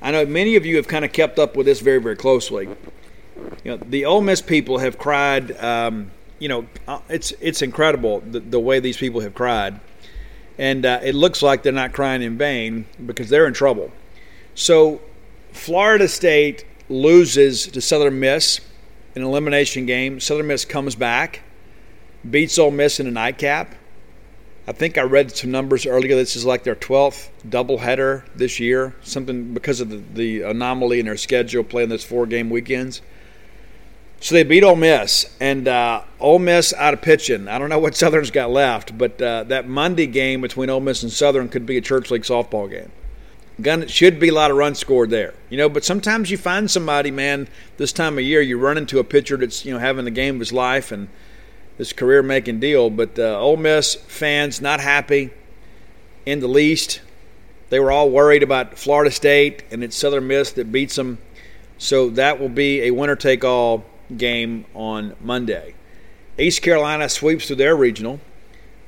I 0.00 0.10
know 0.10 0.26
many 0.26 0.56
of 0.56 0.64
you 0.64 0.76
have 0.76 0.88
kind 0.88 1.04
of 1.04 1.12
kept 1.12 1.38
up 1.38 1.56
with 1.56 1.66
this 1.66 1.80
very, 1.80 1.98
very 1.98 2.16
closely. 2.16 2.68
You 3.64 3.72
know, 3.72 3.76
the 3.76 4.04
Ole 4.04 4.20
Miss 4.20 4.40
people 4.40 4.78
have 4.78 4.98
cried. 4.98 5.56
Um, 5.62 6.10
you 6.38 6.48
know, 6.48 6.66
uh, 6.86 7.00
it's 7.08 7.32
it's 7.40 7.62
incredible 7.62 8.20
the, 8.20 8.40
the 8.40 8.60
way 8.60 8.78
these 8.78 8.96
people 8.96 9.20
have 9.20 9.34
cried, 9.34 9.80
and 10.58 10.84
uh, 10.84 11.00
it 11.02 11.14
looks 11.14 11.42
like 11.42 11.62
they're 11.62 11.72
not 11.72 11.92
crying 11.92 12.22
in 12.22 12.36
vain 12.36 12.86
because 13.04 13.28
they're 13.28 13.46
in 13.46 13.54
trouble. 13.54 13.90
So, 14.54 15.00
Florida 15.52 16.08
State 16.08 16.64
loses 16.88 17.66
to 17.68 17.80
Southern 17.80 18.20
Miss 18.20 18.60
in 19.14 19.22
an 19.22 19.28
elimination 19.28 19.86
game. 19.86 20.20
Southern 20.20 20.46
Miss 20.46 20.64
comes 20.64 20.94
back, 20.94 21.40
beats 22.28 22.58
Ole 22.58 22.70
Miss 22.70 23.00
in 23.00 23.06
a 23.06 23.10
nightcap. 23.10 23.74
I 24.68 24.72
think 24.72 24.98
I 24.98 25.02
read 25.02 25.30
some 25.36 25.52
numbers 25.52 25.86
earlier. 25.86 26.16
This 26.16 26.34
is 26.34 26.44
like 26.44 26.64
their 26.64 26.74
12th 26.74 27.28
doubleheader 27.48 28.24
this 28.34 28.58
year, 28.58 28.96
something 29.02 29.54
because 29.54 29.80
of 29.80 29.90
the, 29.90 30.02
the 30.14 30.42
anomaly 30.42 30.98
in 30.98 31.06
their 31.06 31.16
schedule 31.16 31.62
playing 31.62 31.88
those 31.88 32.02
four 32.02 32.26
game 32.26 32.50
weekends. 32.50 33.00
So 34.18 34.34
they 34.34 34.42
beat 34.42 34.64
Ole 34.64 34.76
Miss, 34.76 35.26
and 35.40 35.68
uh, 35.68 36.02
Ole 36.18 36.38
Miss 36.38 36.72
out 36.72 36.94
of 36.94 37.02
pitching. 37.02 37.46
I 37.48 37.58
don't 37.58 37.68
know 37.68 37.78
what 37.78 37.94
Southern's 37.96 38.30
got 38.30 38.50
left, 38.50 38.96
but 38.96 39.20
uh, 39.22 39.44
that 39.44 39.68
Monday 39.68 40.06
game 40.06 40.40
between 40.40 40.68
Ole 40.68 40.80
Miss 40.80 41.02
and 41.02 41.12
Southern 41.12 41.48
could 41.48 41.66
be 41.66 41.76
a 41.76 41.80
church 41.80 42.10
league 42.10 42.22
softball 42.22 42.68
game. 42.68 42.90
Gun 43.60 43.86
should 43.86 44.18
be 44.18 44.28
a 44.28 44.34
lot 44.34 44.50
of 44.50 44.56
runs 44.56 44.78
scored 44.78 45.10
there, 45.10 45.32
you 45.48 45.56
know. 45.56 45.68
But 45.68 45.84
sometimes 45.84 46.30
you 46.30 46.36
find 46.36 46.70
somebody, 46.70 47.10
man. 47.10 47.48
This 47.78 47.92
time 47.92 48.18
of 48.18 48.24
year, 48.24 48.42
you 48.42 48.58
run 48.58 48.76
into 48.76 48.98
a 48.98 49.04
pitcher 49.04 49.38
that's 49.38 49.64
you 49.64 49.72
know 49.72 49.78
having 49.78 50.04
the 50.04 50.10
game 50.10 50.34
of 50.34 50.40
his 50.40 50.52
life, 50.52 50.92
and 50.92 51.08
this 51.78 51.92
career 51.92 52.22
making 52.22 52.60
deal. 52.60 52.90
But 52.90 53.18
uh, 53.18 53.38
Ole 53.38 53.56
Miss 53.56 53.94
fans 53.94 54.60
not 54.60 54.80
happy 54.80 55.30
in 56.24 56.40
the 56.40 56.48
least. 56.48 57.00
They 57.68 57.80
were 57.80 57.90
all 57.90 58.10
worried 58.10 58.42
about 58.42 58.78
Florida 58.78 59.10
State 59.10 59.64
and 59.70 59.82
it's 59.82 59.96
Southern 59.96 60.26
Miss 60.26 60.52
that 60.52 60.70
beats 60.70 60.96
them. 60.96 61.18
So 61.78 62.10
that 62.10 62.40
will 62.40 62.48
be 62.48 62.82
a 62.82 62.90
winner 62.92 63.16
take 63.16 63.44
all 63.44 63.84
game 64.16 64.64
on 64.74 65.16
Monday. 65.20 65.74
East 66.38 66.62
Carolina 66.62 67.08
sweeps 67.08 67.46
through 67.46 67.56
their 67.56 67.76
regional. 67.76 68.20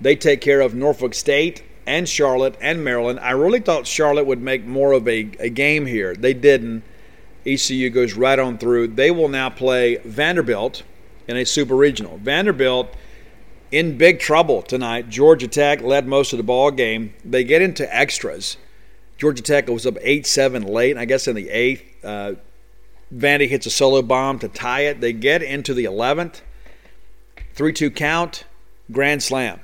They 0.01 0.17
take 0.17 0.41
care 0.41 0.61
of 0.61 0.75
Norfolk 0.75 1.15
State 1.15 1.63
and 1.87 2.09
Charlotte 2.09 2.57
and 2.61 2.85
Maryland. 2.85 3.19
I 3.21 3.31
really 3.31 3.61
thought 3.61 3.87
Charlotte 3.87 4.27
would 4.27 4.43
make 4.43 4.65
more 4.65 4.93
of 4.93 5.09
a, 5.09 5.31
a 5.41 5.49
game 5.49 5.87
here. 5.87 6.15
They 6.15 6.35
didn't. 6.35 6.85
ECU 7.47 7.89
goes 7.91 8.15
right 8.15 8.39
on 8.39 8.59
through. 8.59 8.89
They 8.89 9.11
will 9.11 9.29
now 9.29 9.49
play 9.49 9.97
Vanderbilt 10.05 10.83
in 11.29 11.37
a 11.37 11.45
super 11.45 11.77
regional. 11.77 12.19
Vanderbilt 12.19 12.95
in 13.71 13.99
big 13.99 14.19
trouble 14.19 14.63
tonight. 14.63 15.09
Georgia 15.09 15.47
Tech 15.47 15.83
led 15.83 16.07
most 16.07 16.33
of 16.33 16.39
the 16.39 16.43
ball 16.43 16.71
game. 16.71 17.15
They 17.25 17.45
get 17.45 17.63
into 17.63 17.95
extras. 17.95 18.57
Georgia 19.19 19.43
Tech 19.43 19.69
was 19.69 19.87
up 19.87 19.97
8 20.01 20.27
7 20.27 20.63
late, 20.63 20.97
I 20.97 21.05
guess 21.05 21.29
in 21.29 21.37
the 21.37 21.51
eighth. 21.51 22.05
Uh, 22.05 22.35
Vandy 23.15 23.49
hits 23.49 23.67
a 23.67 23.71
solo 23.71 24.03
bomb 24.03 24.39
to 24.41 24.49
tie 24.49 24.83
it. 24.83 25.01
They 25.01 25.13
get 25.13 25.43
into 25.43 25.75
the 25.75 25.85
11th. 25.85 26.41
3 27.55 27.73
2 27.73 27.91
count, 27.91 28.45
grand 28.91 29.23
slam. 29.23 29.61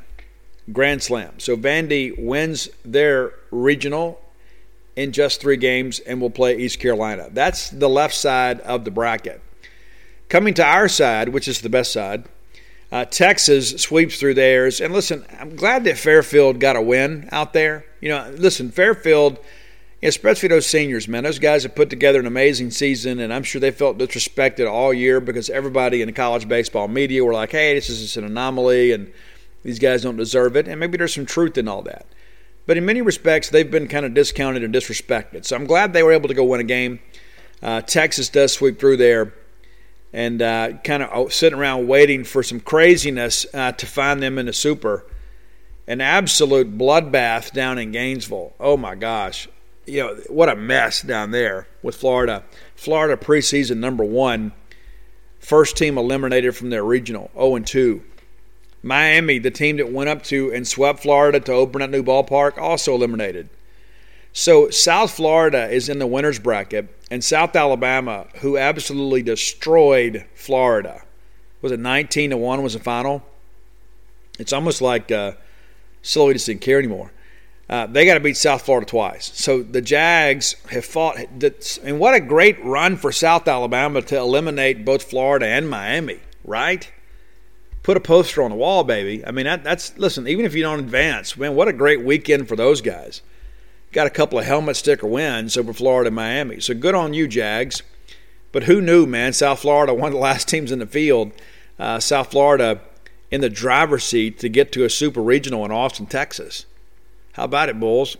Grand 0.72 1.02
slam. 1.02 1.38
So 1.38 1.56
Vandy 1.56 2.14
wins 2.18 2.68
their 2.84 3.34
regional 3.50 4.20
in 4.96 5.12
just 5.12 5.40
three 5.40 5.56
games 5.56 6.00
and 6.00 6.20
will 6.20 6.30
play 6.30 6.56
East 6.56 6.80
Carolina. 6.80 7.28
That's 7.30 7.70
the 7.70 7.88
left 7.88 8.14
side 8.14 8.60
of 8.60 8.84
the 8.84 8.90
bracket. 8.90 9.40
Coming 10.28 10.54
to 10.54 10.64
our 10.64 10.88
side, 10.88 11.30
which 11.30 11.48
is 11.48 11.60
the 11.60 11.68
best 11.68 11.92
side, 11.92 12.24
uh, 12.90 13.04
Texas 13.04 13.70
sweeps 13.82 14.18
through 14.18 14.34
theirs. 14.34 14.80
And 14.80 14.92
listen, 14.92 15.24
I'm 15.38 15.56
glad 15.56 15.84
that 15.84 15.98
Fairfield 15.98 16.60
got 16.60 16.76
a 16.76 16.82
win 16.82 17.28
out 17.32 17.52
there. 17.52 17.84
You 18.00 18.10
know, 18.10 18.34
listen, 18.36 18.70
Fairfield 18.70 19.38
especially 20.04 20.50
those 20.50 20.66
seniors, 20.66 21.08
man. 21.08 21.24
Those 21.24 21.38
guys 21.38 21.62
have 21.62 21.74
put 21.74 21.90
together 21.90 22.20
an 22.20 22.26
amazing 22.26 22.70
season, 22.70 23.18
and 23.18 23.32
I'm 23.32 23.42
sure 23.42 23.60
they 23.60 23.70
felt 23.70 23.98
disrespected 23.98 24.70
all 24.70 24.92
year 24.92 25.20
because 25.20 25.48
everybody 25.48 26.02
in 26.02 26.06
the 26.06 26.12
college 26.12 26.46
baseball 26.46 26.88
media 26.88 27.24
were 27.24 27.32
like, 27.32 27.52
hey, 27.52 27.74
this 27.74 27.88
is 27.88 28.02
just 28.02 28.16
an 28.18 28.24
anomaly, 28.24 28.92
and 28.92 29.10
these 29.62 29.78
guys 29.78 30.02
don't 30.02 30.16
deserve 30.16 30.56
it. 30.56 30.68
And 30.68 30.78
maybe 30.78 30.98
there's 30.98 31.14
some 31.14 31.26
truth 31.26 31.56
in 31.56 31.68
all 31.68 31.82
that. 31.82 32.06
But 32.66 32.76
in 32.76 32.84
many 32.84 33.02
respects, 33.02 33.48
they've 33.48 33.70
been 33.70 33.88
kind 33.88 34.04
of 34.04 34.14
discounted 34.14 34.62
and 34.62 34.74
disrespected. 34.74 35.44
So 35.46 35.56
I'm 35.56 35.66
glad 35.66 35.92
they 35.92 36.02
were 36.02 36.12
able 36.12 36.28
to 36.28 36.34
go 36.34 36.44
win 36.44 36.60
a 36.60 36.64
game. 36.64 37.00
Uh, 37.62 37.80
Texas 37.80 38.28
does 38.28 38.52
sweep 38.52 38.78
through 38.78 38.98
there 38.98 39.32
and 40.14 40.40
uh, 40.40 40.72
kind 40.82 41.02
of 41.02 41.10
oh, 41.12 41.28
sitting 41.28 41.58
around 41.58 41.86
waiting 41.86 42.24
for 42.24 42.42
some 42.42 42.60
craziness 42.60 43.44
uh, 43.52 43.72
to 43.72 43.84
find 43.84 44.22
them 44.22 44.38
in 44.38 44.46
the 44.46 44.54
super. 44.54 45.04
An 45.86 46.00
absolute 46.00 46.78
bloodbath 46.78 47.52
down 47.52 47.76
in 47.76 47.92
Gainesville. 47.92 48.54
Oh 48.58 48.78
my 48.78 48.94
gosh 48.94 49.48
you 49.86 50.00
know, 50.00 50.14
what 50.28 50.48
a 50.48 50.56
mess 50.56 51.02
down 51.02 51.30
there 51.30 51.66
with 51.82 51.96
Florida. 51.96 52.42
Florida 52.74 53.16
preseason 53.16 53.78
number 53.78 54.04
one, 54.04 54.52
first 55.38 55.76
team 55.76 55.98
eliminated 55.98 56.56
from 56.56 56.70
their 56.70 56.84
regional, 56.84 57.30
0 57.34 57.56
and 57.56 57.66
2. 57.66 58.02
Miami, 58.82 59.38
the 59.38 59.50
team 59.50 59.78
that 59.78 59.90
went 59.90 60.10
up 60.10 60.22
to 60.24 60.52
and 60.52 60.66
swept 60.66 61.00
Florida 61.00 61.40
to 61.40 61.52
open 61.52 61.80
that 61.80 61.90
new 61.90 62.02
ballpark, 62.02 62.58
also 62.58 62.94
eliminated. 62.94 63.48
So 64.36 64.68
South 64.68 65.12
Florida 65.12 65.70
is 65.70 65.88
in 65.88 66.00
the 66.00 66.08
winners 66.08 66.40
bracket, 66.40 66.88
and 67.08 67.22
South 67.22 67.54
Alabama, 67.54 68.26
who 68.40 68.58
absolutely 68.58 69.22
destroyed 69.22 70.26
Florida, 70.34 71.04
was 71.62 71.70
it 71.70 71.78
19 71.78 72.30
to 72.30 72.36
one 72.36 72.60
was 72.60 72.72
the 72.72 72.80
final? 72.80 73.22
It's 74.40 74.52
almost 74.52 74.82
like 74.82 75.12
uh, 75.12 75.32
Sully 76.02 76.34
just 76.34 76.46
didn't 76.46 76.62
care 76.62 76.80
anymore. 76.80 77.12
Uh, 77.70 77.86
they 77.86 78.04
got 78.04 78.14
to 78.14 78.20
beat 78.20 78.36
South 78.36 78.62
Florida 78.62 78.84
twice. 78.84 79.30
So 79.36 79.62
the 79.62 79.80
Jags 79.80 80.56
have 80.68 80.84
fought, 80.84 81.16
and 81.16 82.00
what 82.00 82.14
a 82.14 82.20
great 82.20 82.62
run 82.64 82.96
for 82.96 83.12
South 83.12 83.46
Alabama 83.46 84.02
to 84.02 84.18
eliminate 84.18 84.84
both 84.84 85.04
Florida 85.04 85.46
and 85.46 85.70
Miami, 85.70 86.18
right? 86.44 86.90
Put 87.84 87.96
a 87.96 88.00
poster 88.00 88.42
on 88.42 88.50
the 88.50 88.56
wall, 88.56 88.82
baby. 88.82 89.24
I 89.24 89.30
mean, 89.30 89.46
that, 89.46 89.62
that's, 89.62 89.96
listen, 89.96 90.26
even 90.26 90.44
if 90.44 90.56
you 90.56 90.62
don't 90.64 90.80
advance, 90.80 91.36
man, 91.36 91.54
what 91.54 91.68
a 91.68 91.72
great 91.72 92.04
weekend 92.04 92.48
for 92.48 92.56
those 92.56 92.80
guys. 92.80 93.22
Got 93.94 94.08
a 94.08 94.10
couple 94.10 94.40
of 94.40 94.44
helmet 94.44 94.74
sticker 94.74 95.06
wins 95.06 95.56
over 95.56 95.72
Florida 95.72 96.08
and 96.08 96.16
Miami. 96.16 96.58
So 96.58 96.74
good 96.74 96.96
on 96.96 97.14
you, 97.14 97.28
Jags. 97.28 97.84
But 98.50 98.64
who 98.64 98.80
knew, 98.80 99.06
man? 99.06 99.32
South 99.32 99.60
Florida, 99.60 99.94
one 99.94 100.08
of 100.08 100.14
the 100.14 100.18
last 100.18 100.48
teams 100.48 100.72
in 100.72 100.80
the 100.80 100.86
field. 100.86 101.30
Uh, 101.78 102.00
South 102.00 102.32
Florida 102.32 102.80
in 103.30 103.40
the 103.40 103.48
driver's 103.48 104.02
seat 104.02 104.40
to 104.40 104.48
get 104.48 104.72
to 104.72 104.84
a 104.84 104.90
super 104.90 105.22
regional 105.22 105.64
in 105.64 105.70
Austin, 105.70 106.06
Texas. 106.06 106.66
How 107.34 107.44
about 107.44 107.68
it, 107.68 107.78
Bulls? 107.78 108.16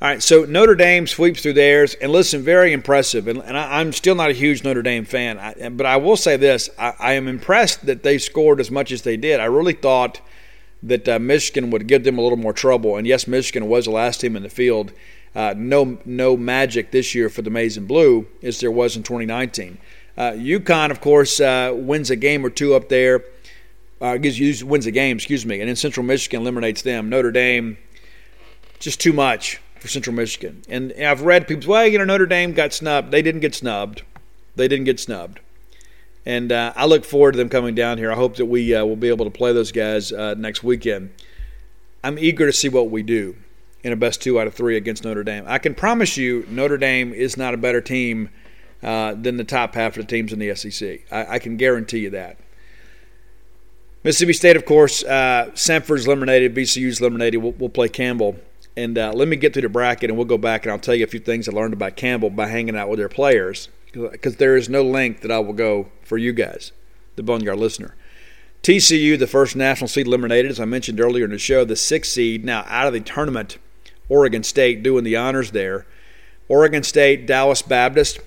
All 0.00 0.06
right, 0.06 0.22
so 0.22 0.44
Notre 0.44 0.76
Dame 0.76 1.08
sweeps 1.08 1.42
through 1.42 1.54
theirs, 1.54 1.94
and 1.94 2.12
listen, 2.12 2.42
very 2.42 2.72
impressive. 2.72 3.26
And, 3.26 3.42
and 3.42 3.58
I, 3.58 3.80
am 3.80 3.92
still 3.92 4.14
not 4.14 4.30
a 4.30 4.32
huge 4.32 4.62
Notre 4.62 4.82
Dame 4.82 5.04
fan, 5.04 5.40
I, 5.40 5.70
but 5.70 5.86
I 5.86 5.96
will 5.96 6.16
say 6.16 6.36
this: 6.36 6.70
I, 6.78 6.94
I, 7.00 7.12
am 7.14 7.26
impressed 7.26 7.84
that 7.86 8.04
they 8.04 8.18
scored 8.18 8.60
as 8.60 8.70
much 8.70 8.92
as 8.92 9.02
they 9.02 9.16
did. 9.16 9.40
I 9.40 9.46
really 9.46 9.72
thought 9.72 10.20
that 10.82 11.08
uh, 11.08 11.18
Michigan 11.18 11.70
would 11.70 11.86
give 11.86 12.04
them 12.04 12.18
a 12.18 12.22
little 12.22 12.38
more 12.38 12.52
trouble, 12.52 12.96
and 12.96 13.06
yes, 13.06 13.26
Michigan 13.26 13.68
was 13.68 13.86
the 13.86 13.90
last 13.90 14.20
team 14.20 14.36
in 14.36 14.42
the 14.42 14.48
field. 14.48 14.92
Uh, 15.34 15.54
no, 15.56 15.98
no 16.04 16.36
magic 16.36 16.90
this 16.90 17.14
year 17.14 17.28
for 17.28 17.42
the 17.42 17.50
Maize 17.50 17.76
and 17.76 17.86
Blue 17.86 18.26
as 18.42 18.60
there 18.60 18.70
was 18.70 18.96
in 18.96 19.02
2019. 19.02 19.78
Uh, 20.16 20.32
UConn, 20.32 20.90
of 20.90 21.00
course, 21.00 21.40
uh, 21.40 21.72
wins 21.74 22.10
a 22.10 22.16
game 22.16 22.44
or 22.44 22.50
two 22.50 22.74
up 22.74 22.88
there. 22.88 23.24
Uh, 24.00 24.18
wins 24.20 24.86
a 24.86 24.90
game, 24.90 25.16
excuse 25.16 25.44
me, 25.44 25.60
and 25.60 25.68
then 25.68 25.76
Central 25.76 26.04
Michigan 26.04 26.42
eliminates 26.42 26.82
them. 26.82 27.08
Notre 27.08 27.32
Dame 27.32 27.78
just 28.78 29.00
too 29.00 29.12
much 29.12 29.60
for 29.80 29.88
Central 29.88 30.14
Michigan. 30.14 30.62
And 30.68 30.92
I've 30.92 31.22
read 31.22 31.46
people, 31.48 31.70
well, 31.70 31.86
you 31.86 31.98
know, 31.98 32.04
Notre 32.04 32.26
Dame 32.26 32.52
got 32.52 32.72
snubbed. 32.72 33.10
They 33.10 33.22
didn't 33.22 33.40
get 33.40 33.54
snubbed. 33.54 34.02
They 34.56 34.68
didn't 34.68 34.84
get 34.84 35.00
snubbed. 35.00 35.40
And 36.26 36.52
uh, 36.52 36.72
I 36.76 36.86
look 36.86 37.04
forward 37.04 37.32
to 37.32 37.38
them 37.38 37.48
coming 37.48 37.74
down 37.74 37.98
here. 37.98 38.12
I 38.12 38.14
hope 38.14 38.36
that 38.36 38.46
we 38.46 38.74
uh, 38.74 38.84
will 38.84 38.96
be 38.96 39.08
able 39.08 39.24
to 39.24 39.30
play 39.30 39.52
those 39.52 39.72
guys 39.72 40.12
uh, 40.12 40.34
next 40.34 40.62
weekend. 40.62 41.10
I'm 42.04 42.18
eager 42.18 42.46
to 42.46 42.52
see 42.52 42.68
what 42.68 42.90
we 42.90 43.02
do 43.02 43.36
in 43.82 43.92
a 43.92 43.96
best 43.96 44.22
two 44.22 44.38
out 44.38 44.46
of 44.46 44.54
three 44.54 44.76
against 44.76 45.04
Notre 45.04 45.24
Dame. 45.24 45.44
I 45.46 45.58
can 45.58 45.74
promise 45.74 46.16
you, 46.16 46.44
Notre 46.48 46.76
Dame 46.76 47.12
is 47.12 47.36
not 47.36 47.54
a 47.54 47.56
better 47.56 47.80
team 47.80 48.28
uh, 48.82 49.14
than 49.14 49.36
the 49.36 49.44
top 49.44 49.74
half 49.74 49.96
of 49.96 50.06
the 50.06 50.10
teams 50.10 50.32
in 50.32 50.38
the 50.38 50.54
SEC. 50.54 51.00
I, 51.10 51.34
I 51.34 51.38
can 51.38 51.56
guarantee 51.56 52.00
you 52.00 52.10
that. 52.10 52.38
Mississippi 54.04 54.32
State, 54.32 54.56
of 54.56 54.64
course, 54.64 55.02
uh, 55.04 55.50
Samford's 55.54 56.06
eliminated, 56.06 56.54
VCU's 56.54 57.00
eliminated. 57.00 57.42
We'll, 57.42 57.52
we'll 57.52 57.68
play 57.68 57.88
Campbell 57.88 58.36
and 58.78 58.96
uh, 58.96 59.12
let 59.12 59.26
me 59.26 59.34
get 59.34 59.52
through 59.52 59.62
the 59.62 59.68
bracket, 59.68 60.08
and 60.08 60.16
we'll 60.16 60.26
go 60.26 60.38
back 60.38 60.64
and 60.64 60.70
I'll 60.70 60.78
tell 60.78 60.94
you 60.94 61.02
a 61.02 61.08
few 61.08 61.18
things 61.18 61.48
I 61.48 61.52
learned 61.52 61.72
about 61.74 61.96
Campbell 61.96 62.30
by 62.30 62.46
hanging 62.46 62.76
out 62.76 62.88
with 62.88 63.00
their 63.00 63.08
players, 63.08 63.68
because 63.92 64.36
there 64.36 64.56
is 64.56 64.68
no 64.68 64.82
length 64.82 65.22
that 65.22 65.30
I 65.30 65.38
will 65.38 65.52
go 65.52 65.88
for 66.02 66.18
you 66.18 66.32
guys, 66.32 66.72
the 67.16 67.22
Boneyard 67.22 67.58
listener. 67.58 67.94
TCU, 68.62 69.18
the 69.18 69.26
first 69.26 69.56
national 69.56 69.88
seed 69.88 70.06
eliminated, 70.06 70.50
as 70.50 70.60
I 70.60 70.64
mentioned 70.64 71.00
earlier 71.00 71.24
in 71.24 71.30
the 71.30 71.38
show, 71.38 71.64
the 71.64 71.76
sixth 71.76 72.12
seed 72.12 72.44
now 72.44 72.64
out 72.66 72.86
of 72.86 72.92
the 72.92 73.00
tournament. 73.00 73.58
Oregon 74.08 74.42
State 74.42 74.82
doing 74.82 75.04
the 75.04 75.16
honors 75.16 75.52
there. 75.52 75.86
Oregon 76.48 76.82
State, 76.82 77.26
Dallas 77.26 77.62
Baptist 77.62 78.20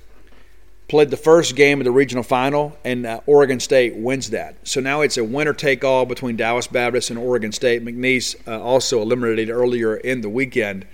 played 0.88 1.10
the 1.10 1.18
first 1.18 1.56
game 1.56 1.80
of 1.80 1.86
the 1.86 1.92
regional 1.92 2.24
final, 2.24 2.78
and 2.84 3.06
uh, 3.06 3.22
Oregon 3.26 3.60
State 3.60 3.96
wins 3.96 4.30
that. 4.30 4.56
So 4.68 4.82
now 4.82 5.02
it's 5.02 5.18
a 5.18 5.24
winner 5.24 5.54
take 5.54 5.84
all 5.84 6.06
between 6.06 6.36
Dallas 6.36 6.68
Baptist 6.68 7.10
and 7.10 7.18
Oregon 7.18 7.52
State. 7.52 7.84
McNeese 7.84 8.36
uh, 8.48 8.62
also 8.62 9.02
eliminated 9.02 9.50
earlier 9.50 9.96
in 9.96 10.22
the 10.22 10.30
weekend. 10.30 10.86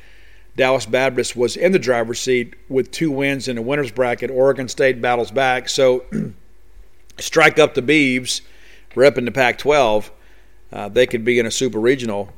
Dallas 0.57 0.87
Baptist 0.87 1.35
was 1.35 1.55
in 1.55 1.71
the 1.71 1.79
driver's 1.79 2.19
seat 2.19 2.55
with 2.67 2.89
two 2.89 3.11
wins 3.11 3.47
in 3.47 3.55
the 3.57 3.61
winners 3.61 3.91
bracket. 3.91 4.31
Oregon 4.31 4.67
State 4.67 4.99
battles 4.99 5.29
back. 5.29 5.69
So 5.69 6.03
strike 7.19 7.59
up 7.59 7.75
the 7.75 7.83
Beavs, 7.83 8.41
repping 8.95 9.25
the 9.25 9.31
Pac 9.31 9.59
12. 9.59 10.11
Uh, 10.73 10.89
they 10.89 11.05
could 11.05 11.23
be 11.23 11.37
in 11.37 11.45
a 11.45 11.51
super 11.51 11.79
regional, 11.79 12.33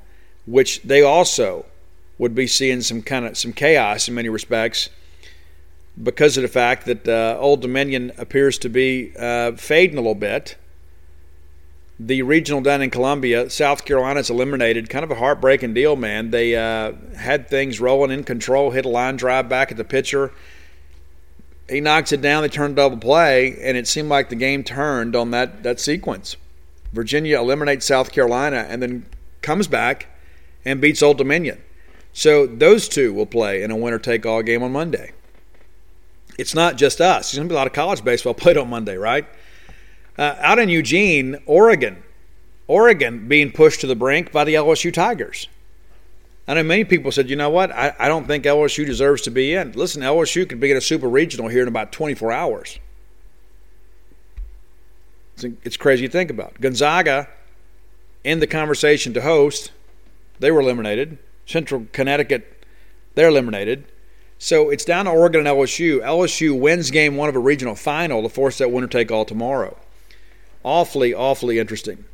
which 0.45 0.81
they 0.83 1.01
also 1.01 1.65
would 2.17 2.35
be 2.35 2.45
seeing 2.45 2.81
some 2.81 3.01
kind 3.01 3.25
of 3.25 3.37
some 3.37 3.53
chaos 3.53 4.09
in 4.09 4.15
many 4.15 4.27
respects 4.27 4.89
because 6.01 6.35
of 6.35 6.41
the 6.41 6.49
fact 6.49 6.85
that 6.87 7.07
uh, 7.07 7.37
Old 7.39 7.61
Dominion 7.61 8.11
appears 8.17 8.57
to 8.59 8.69
be 8.69 9.13
uh, 9.17 9.53
fading 9.53 9.97
a 9.97 10.01
little 10.01 10.13
bit. 10.13 10.57
The 11.99 12.21
regional 12.21 12.61
down 12.61 12.81
in 12.81 12.89
Columbia, 12.89 13.49
South 13.49 13.83
Carolina's 13.83 14.29
eliminated. 14.29 14.89
Kind 14.89 15.03
of 15.03 15.11
a 15.11 15.15
heartbreaking 15.15 15.73
deal, 15.73 15.95
man. 15.95 16.31
They 16.31 16.55
uh, 16.55 16.93
had 17.17 17.49
things 17.49 17.79
rolling 17.81 18.11
in 18.11 18.23
control, 18.23 18.71
hit 18.71 18.85
a 18.85 18.89
line 18.89 19.17
drive 19.17 19.49
back 19.49 19.71
at 19.71 19.77
the 19.77 19.83
pitcher. 19.83 20.31
He 21.67 21.81
knocks 21.81 22.11
it 22.11 22.21
down. 22.21 22.41
They 22.41 22.49
turn 22.49 22.73
double 22.73 22.97
play, 22.97 23.57
and 23.61 23.75
it 23.75 23.87
seemed 23.87 24.09
like 24.09 24.29
the 24.29 24.35
game 24.35 24.63
turned 24.63 25.15
on 25.15 25.31
that, 25.31 25.63
that 25.63 25.79
sequence. 25.79 26.37
Virginia 26.93 27.37
eliminates 27.37 27.85
South 27.85 28.11
Carolina 28.11 28.65
and 28.69 28.81
then 28.81 29.05
comes 29.41 29.67
back 29.67 30.07
and 30.63 30.79
beats 30.79 31.03
Old 31.03 31.17
Dominion. 31.17 31.61
So 32.13 32.47
those 32.47 32.87
two 32.87 33.13
will 33.13 33.25
play 33.25 33.61
in 33.61 33.71
a 33.71 33.75
winner 33.75 33.99
take 33.99 34.25
all 34.25 34.41
game 34.41 34.63
on 34.63 34.71
Monday 34.71 35.11
it's 36.39 36.55
not 36.55 36.77
just 36.77 37.01
us. 37.01 37.31
There's 37.31 37.37
going 37.37 37.49
to 37.49 37.51
be 37.51 37.55
a 37.55 37.57
lot 37.57 37.67
of 37.67 37.73
college 37.73 38.03
baseball 38.03 38.33
played 38.35 38.57
on 38.57 38.69
Monday, 38.69 38.95
right? 38.95 39.27
Uh, 40.19 40.35
out 40.41 40.59
in 40.59 40.67
Eugene, 40.67 41.37
Oregon, 41.45 42.03
Oregon 42.67 43.29
being 43.29 43.53
pushed 43.53 43.79
to 43.79 43.87
the 43.87 43.95
brink 43.95 44.33
by 44.33 44.43
the 44.43 44.55
LSU 44.55 44.93
Tigers. 44.93 45.47
I 46.45 46.55
know 46.55 46.63
many 46.63 46.83
people 46.83 47.13
said, 47.13 47.29
you 47.29 47.37
know 47.37 47.49
what? 47.49 47.71
I, 47.71 47.95
I 47.97 48.09
don't 48.09 48.27
think 48.27 48.43
LSU 48.43 48.85
deserves 48.85 49.21
to 49.21 49.31
be 49.31 49.53
in. 49.53 49.71
Listen, 49.71 50.01
LSU 50.01 50.49
could 50.49 50.59
be 50.59 50.71
in 50.71 50.75
a 50.75 50.81
super 50.81 51.07
regional 51.07 51.47
here 51.47 51.61
in 51.61 51.69
about 51.69 51.93
24 51.93 52.33
hours. 52.33 52.79
It's, 55.35 55.45
it's 55.63 55.77
crazy 55.77 56.07
to 56.07 56.11
think 56.11 56.29
about. 56.29 56.59
Gonzaga 56.59 57.29
in 58.25 58.41
the 58.41 58.47
conversation 58.47 59.13
to 59.13 59.21
host, 59.21 59.71
they 60.39 60.51
were 60.51 60.59
eliminated. 60.59 61.17
Central 61.45 61.87
Connecticut, 61.93 62.65
they're 63.15 63.29
eliminated. 63.29 63.85
So 64.37 64.69
it's 64.69 64.83
down 64.83 65.05
to 65.05 65.11
Oregon 65.11 65.47
and 65.47 65.57
LSU. 65.57 66.01
LSU 66.01 66.59
wins 66.59 66.91
game 66.91 67.15
one 67.15 67.29
of 67.29 67.37
a 67.37 67.39
regional 67.39 67.75
final 67.75 68.21
to 68.21 68.27
force 68.27 68.57
that 68.57 68.69
winner 68.69 68.87
take 68.87 69.13
all 69.13 69.23
tomorrow. 69.23 69.77
Awfully, 70.63 71.13
awfully 71.13 71.59
interesting. 71.59 72.05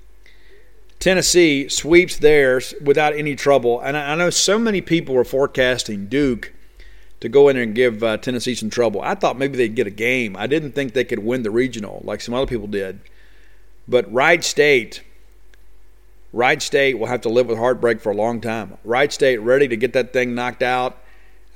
Tennessee 1.00 1.68
sweeps 1.70 2.18
theirs 2.18 2.74
without 2.82 3.16
any 3.16 3.36
trouble. 3.36 3.80
And 3.80 3.98
I 3.98 4.16
know 4.16 4.30
so 4.30 4.58
many 4.58 4.82
people 4.82 5.16
were 5.16 5.24
forecasting 5.24 6.08
Duke 6.08 6.54
to 7.20 7.30
go 7.30 7.50
in 7.50 7.56
there 7.56 7.64
and 7.64 7.76
give 7.76 8.04
uh, 8.04 8.18
Tennessee 8.18 8.56
some 8.56 8.70
trouble. 8.70 9.02
I 9.02 9.16
thought 9.16 9.38
maybe 9.38 9.58
they'd 9.58 9.76
get 9.76 9.88
a 9.88 9.92
game. 9.92 10.36
I 10.38 10.48
didn't 10.48 10.74
think 10.74 10.94
they 10.94 11.04
could 11.04 11.20
win 11.20 11.44
the 11.44 11.52
regional 11.52 12.02
like 12.04 12.22
some 12.22 12.34
other 12.34 12.48
people 12.48 12.68
did. 12.68 13.00
But 13.88 14.12
Wright 14.12 14.44
State, 14.44 15.04
Wright 16.34 16.62
State 16.62 16.98
will 16.98 17.08
have 17.08 17.22
to 17.22 17.30
live 17.30 17.48
with 17.48 17.58
heartbreak 17.58 18.02
for 18.02 18.12
a 18.12 18.16
long 18.16 18.42
time. 18.42 18.78
Wright 18.84 19.12
State 19.12 19.38
ready 19.38 19.68
to 19.68 19.78
get 19.78 19.94
that 19.94 20.14
thing 20.14 20.34
knocked 20.34 20.64
out 20.64 20.98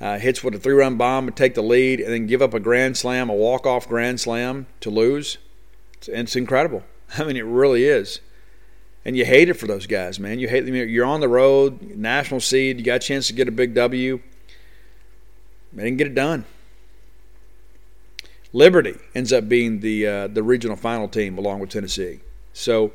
uh, 0.00 0.18
hits 0.18 0.42
with 0.42 0.54
a 0.54 0.58
three 0.58 0.74
run 0.74 0.96
bomb 0.96 1.28
and 1.28 1.36
take 1.36 1.54
the 1.54 1.62
lead, 1.62 2.00
and 2.00 2.12
then 2.12 2.26
give 2.26 2.40
up 2.40 2.54
a 2.54 2.60
grand 2.60 2.96
slam, 2.96 3.28
a 3.28 3.34
walk 3.34 3.66
off 3.66 3.86
grand 3.86 4.18
slam 4.18 4.66
to 4.80 4.90
lose. 4.90 5.38
It's, 6.00 6.08
it's, 6.08 6.36
incredible. 6.36 6.82
I 7.18 7.24
mean, 7.24 7.36
it 7.36 7.44
really 7.44 7.84
is. 7.84 8.20
And 9.04 9.16
you 9.16 9.24
hate 9.24 9.48
it 9.48 9.54
for 9.54 9.66
those 9.66 9.86
guys, 9.86 10.18
man. 10.18 10.38
You 10.38 10.48
hate 10.48 10.66
them. 10.66 10.74
You're 10.74 11.06
on 11.06 11.20
the 11.20 11.28
road, 11.28 11.80
national 11.96 12.40
seed. 12.40 12.78
You 12.78 12.84
got 12.84 12.96
a 12.96 12.98
chance 12.98 13.26
to 13.28 13.32
get 13.32 13.48
a 13.48 13.52
big 13.52 13.74
W. 13.74 14.20
they 15.72 15.84
didn't 15.84 15.98
get 15.98 16.06
it 16.06 16.14
done. 16.14 16.44
Liberty 18.52 18.96
ends 19.14 19.32
up 19.32 19.48
being 19.48 19.80
the 19.80 20.06
uh, 20.06 20.26
the 20.26 20.42
regional 20.42 20.76
final 20.76 21.08
team 21.08 21.38
along 21.38 21.60
with 21.60 21.70
Tennessee. 21.70 22.20
So, 22.52 22.92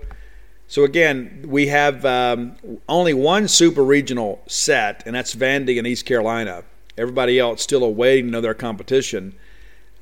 so 0.68 0.84
again, 0.84 1.46
we 1.48 1.68
have 1.68 2.06
um, 2.06 2.58
only 2.90 3.14
one 3.14 3.48
super 3.48 3.84
regional 3.84 4.42
set, 4.48 5.04
and 5.06 5.16
that's 5.16 5.34
Vandy 5.34 5.78
and 5.78 5.88
East 5.88 6.06
Carolina. 6.06 6.64
Everybody 6.98 7.40
else 7.40 7.64
still 7.64 7.84
awaiting 7.84 8.28
another 8.28 8.54
competition, 8.54 9.34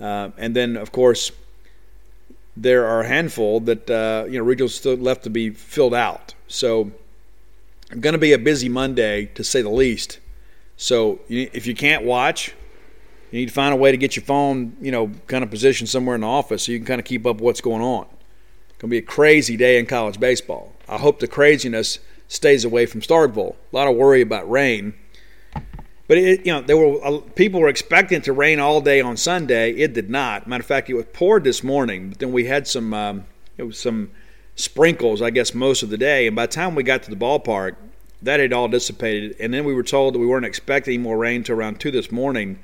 uh, 0.01 0.31
and 0.38 0.55
then 0.55 0.75
of 0.75 0.91
course 0.91 1.31
there 2.55 2.85
are 2.88 3.01
a 3.01 3.07
handful 3.07 3.59
that 3.61 3.89
uh, 3.89 4.25
you 4.30 4.38
know 4.38 4.45
regionals 4.45 4.71
still 4.71 4.95
left 4.95 5.23
to 5.23 5.30
be 5.30 5.49
filled 5.49 5.93
out. 5.93 6.34
So, 6.47 6.91
going 7.89 8.13
to 8.13 8.19
be 8.19 8.34
a 8.34 8.38
busy 8.38 8.69
Monday 8.69 9.25
to 9.35 9.43
say 9.43 9.61
the 9.61 9.69
least. 9.69 10.19
So, 10.77 11.19
if 11.30 11.67
you 11.67 11.75
can't 11.75 12.03
watch, 12.03 12.53
you 13.31 13.39
need 13.39 13.47
to 13.47 13.53
find 13.53 13.73
a 13.73 13.77
way 13.77 13.91
to 13.91 13.97
get 13.97 14.15
your 14.15 14.23
phone, 14.23 14.75
you 14.80 14.91
know, 14.91 15.11
kind 15.27 15.43
of 15.43 15.49
positioned 15.49 15.89
somewhere 15.89 16.15
in 16.15 16.21
the 16.21 16.27
office 16.27 16.63
so 16.63 16.71
you 16.71 16.80
can 16.80 16.85
kind 16.85 16.99
of 16.99 17.05
keep 17.05 17.25
up 17.25 17.41
what's 17.41 17.61
going 17.61 17.81
on. 17.81 18.05
It's 18.69 18.77
going 18.77 18.89
to 18.89 18.93
be 18.93 18.97
a 18.97 19.01
crazy 19.01 19.57
day 19.57 19.80
in 19.80 19.85
college 19.85 20.19
baseball. 20.19 20.73
I 20.88 20.97
hope 20.97 21.19
the 21.19 21.27
craziness 21.27 21.99
stays 22.27 22.65
away 22.65 22.85
from 22.85 23.01
Starkville. 23.01 23.55
A 23.71 23.75
lot 23.75 23.88
of 23.88 23.95
worry 23.95 24.21
about 24.21 24.49
rain. 24.49 24.93
But 26.14 26.19
it, 26.19 26.45
you 26.45 26.53
know, 26.53 26.61
there 26.61 26.77
were 26.77 27.03
uh, 27.03 27.22
people 27.34 27.60
were 27.60 27.69
expecting 27.69 28.19
it 28.19 28.23
to 28.26 28.34
rain 28.34 28.60
all 28.60 28.81
day 28.81 29.02
on 29.02 29.18
Sunday. 29.18 29.72
It 29.72 29.94
did 29.94 30.11
not. 30.11 30.45
Matter 30.45 30.61
of 30.61 30.68
fact, 30.68 30.88
it 30.88 30.94
was 30.94 31.07
poured 31.11 31.44
this 31.44 31.64
morning. 31.64 32.10
But 32.10 32.19
then 32.19 32.31
we 32.31 32.45
had 32.45 32.68
some, 32.68 32.94
um, 32.94 33.26
it 33.57 33.64
was 33.64 33.80
some 33.80 34.11
sprinkles, 34.56 35.23
I 35.23 35.31
guess, 35.31 35.56
most 35.56 35.81
of 35.81 35.90
the 35.90 35.98
day. 35.98 36.27
And 36.27 36.35
by 36.35 36.45
the 36.45 36.52
time 36.52 36.76
we 36.76 36.84
got 36.84 37.02
to 37.02 37.10
the 37.10 37.15
ballpark, 37.15 37.77
that 38.22 38.40
had 38.40 38.53
all 38.53 38.68
dissipated. 38.68 39.35
And 39.40 39.52
then 39.52 39.65
we 39.65 39.73
were 39.73 39.81
told 39.81 40.14
that 40.14 40.19
we 40.19 40.27
weren't 40.27 40.45
expecting 40.45 41.02
more 41.02 41.18
rain 41.18 41.38
until 41.38 41.56
around 41.56 41.80
two 41.80 41.90
this 41.90 42.11
morning 42.11 42.60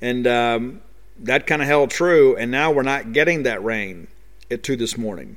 and 0.00 0.26
um, 0.26 0.82
that 1.20 1.46
kind 1.46 1.62
of 1.62 1.68
held 1.68 1.92
true. 1.92 2.36
And 2.36 2.50
now 2.50 2.72
we're 2.72 2.82
not 2.82 3.12
getting 3.12 3.44
that 3.44 3.62
rain 3.62 4.08
at 4.50 4.64
two 4.64 4.74
this 4.74 4.98
morning. 4.98 5.36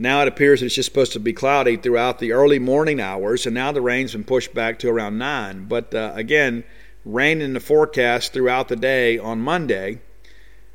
Now 0.00 0.22
it 0.22 0.28
appears 0.28 0.62
it's 0.62 0.74
just 0.74 0.88
supposed 0.88 1.12
to 1.12 1.20
be 1.20 1.34
cloudy 1.34 1.76
throughout 1.76 2.20
the 2.20 2.32
early 2.32 2.58
morning 2.58 3.02
hours, 3.02 3.44
and 3.44 3.54
now 3.54 3.70
the 3.70 3.82
rain's 3.82 4.12
been 4.12 4.24
pushed 4.24 4.54
back 4.54 4.78
to 4.78 4.88
around 4.88 5.18
nine. 5.18 5.66
But 5.66 5.94
uh, 5.94 6.12
again, 6.14 6.64
rain 7.04 7.42
in 7.42 7.52
the 7.52 7.60
forecast 7.60 8.32
throughout 8.32 8.68
the 8.68 8.76
day 8.76 9.18
on 9.18 9.42
Monday. 9.42 10.00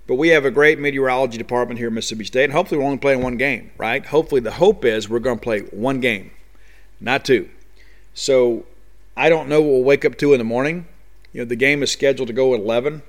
But 0.05 0.15
we 0.15 0.27
have 0.27 0.45
a 0.45 0.51
great 0.51 0.77
meteorology 0.77 1.39
department 1.39 1.79
here 1.79 1.87
at 1.87 1.93
Mississippi 1.93 2.25
State. 2.25 2.43
And 2.43 2.53
hopefully, 2.53 2.77
we're 2.77 2.85
only 2.85 2.99
playing 2.99 3.23
one 3.23 3.35
game, 3.37 3.71
right? 3.79 4.05
Hopefully, 4.05 4.41
the 4.41 4.51
hope 4.51 4.85
is 4.85 5.09
we're 5.09 5.17
going 5.17 5.39
to 5.39 5.43
play 5.43 5.61
one 5.61 6.01
game, 6.01 6.29
not 7.01 7.25
two. 7.25 7.49
So 8.13 8.67
I 9.17 9.29
don't 9.29 9.49
know 9.49 9.59
what 9.59 9.71
we'll 9.71 9.83
wake 9.83 10.05
up 10.05 10.19
to 10.19 10.33
in 10.33 10.37
the 10.37 10.43
morning. 10.43 10.85
You 11.33 11.41
know, 11.41 11.45
the 11.45 11.55
game 11.55 11.81
is 11.81 11.91
scheduled 11.91 12.27
to 12.27 12.33
go 12.33 12.53
at 12.53 12.59
11. 12.59 13.01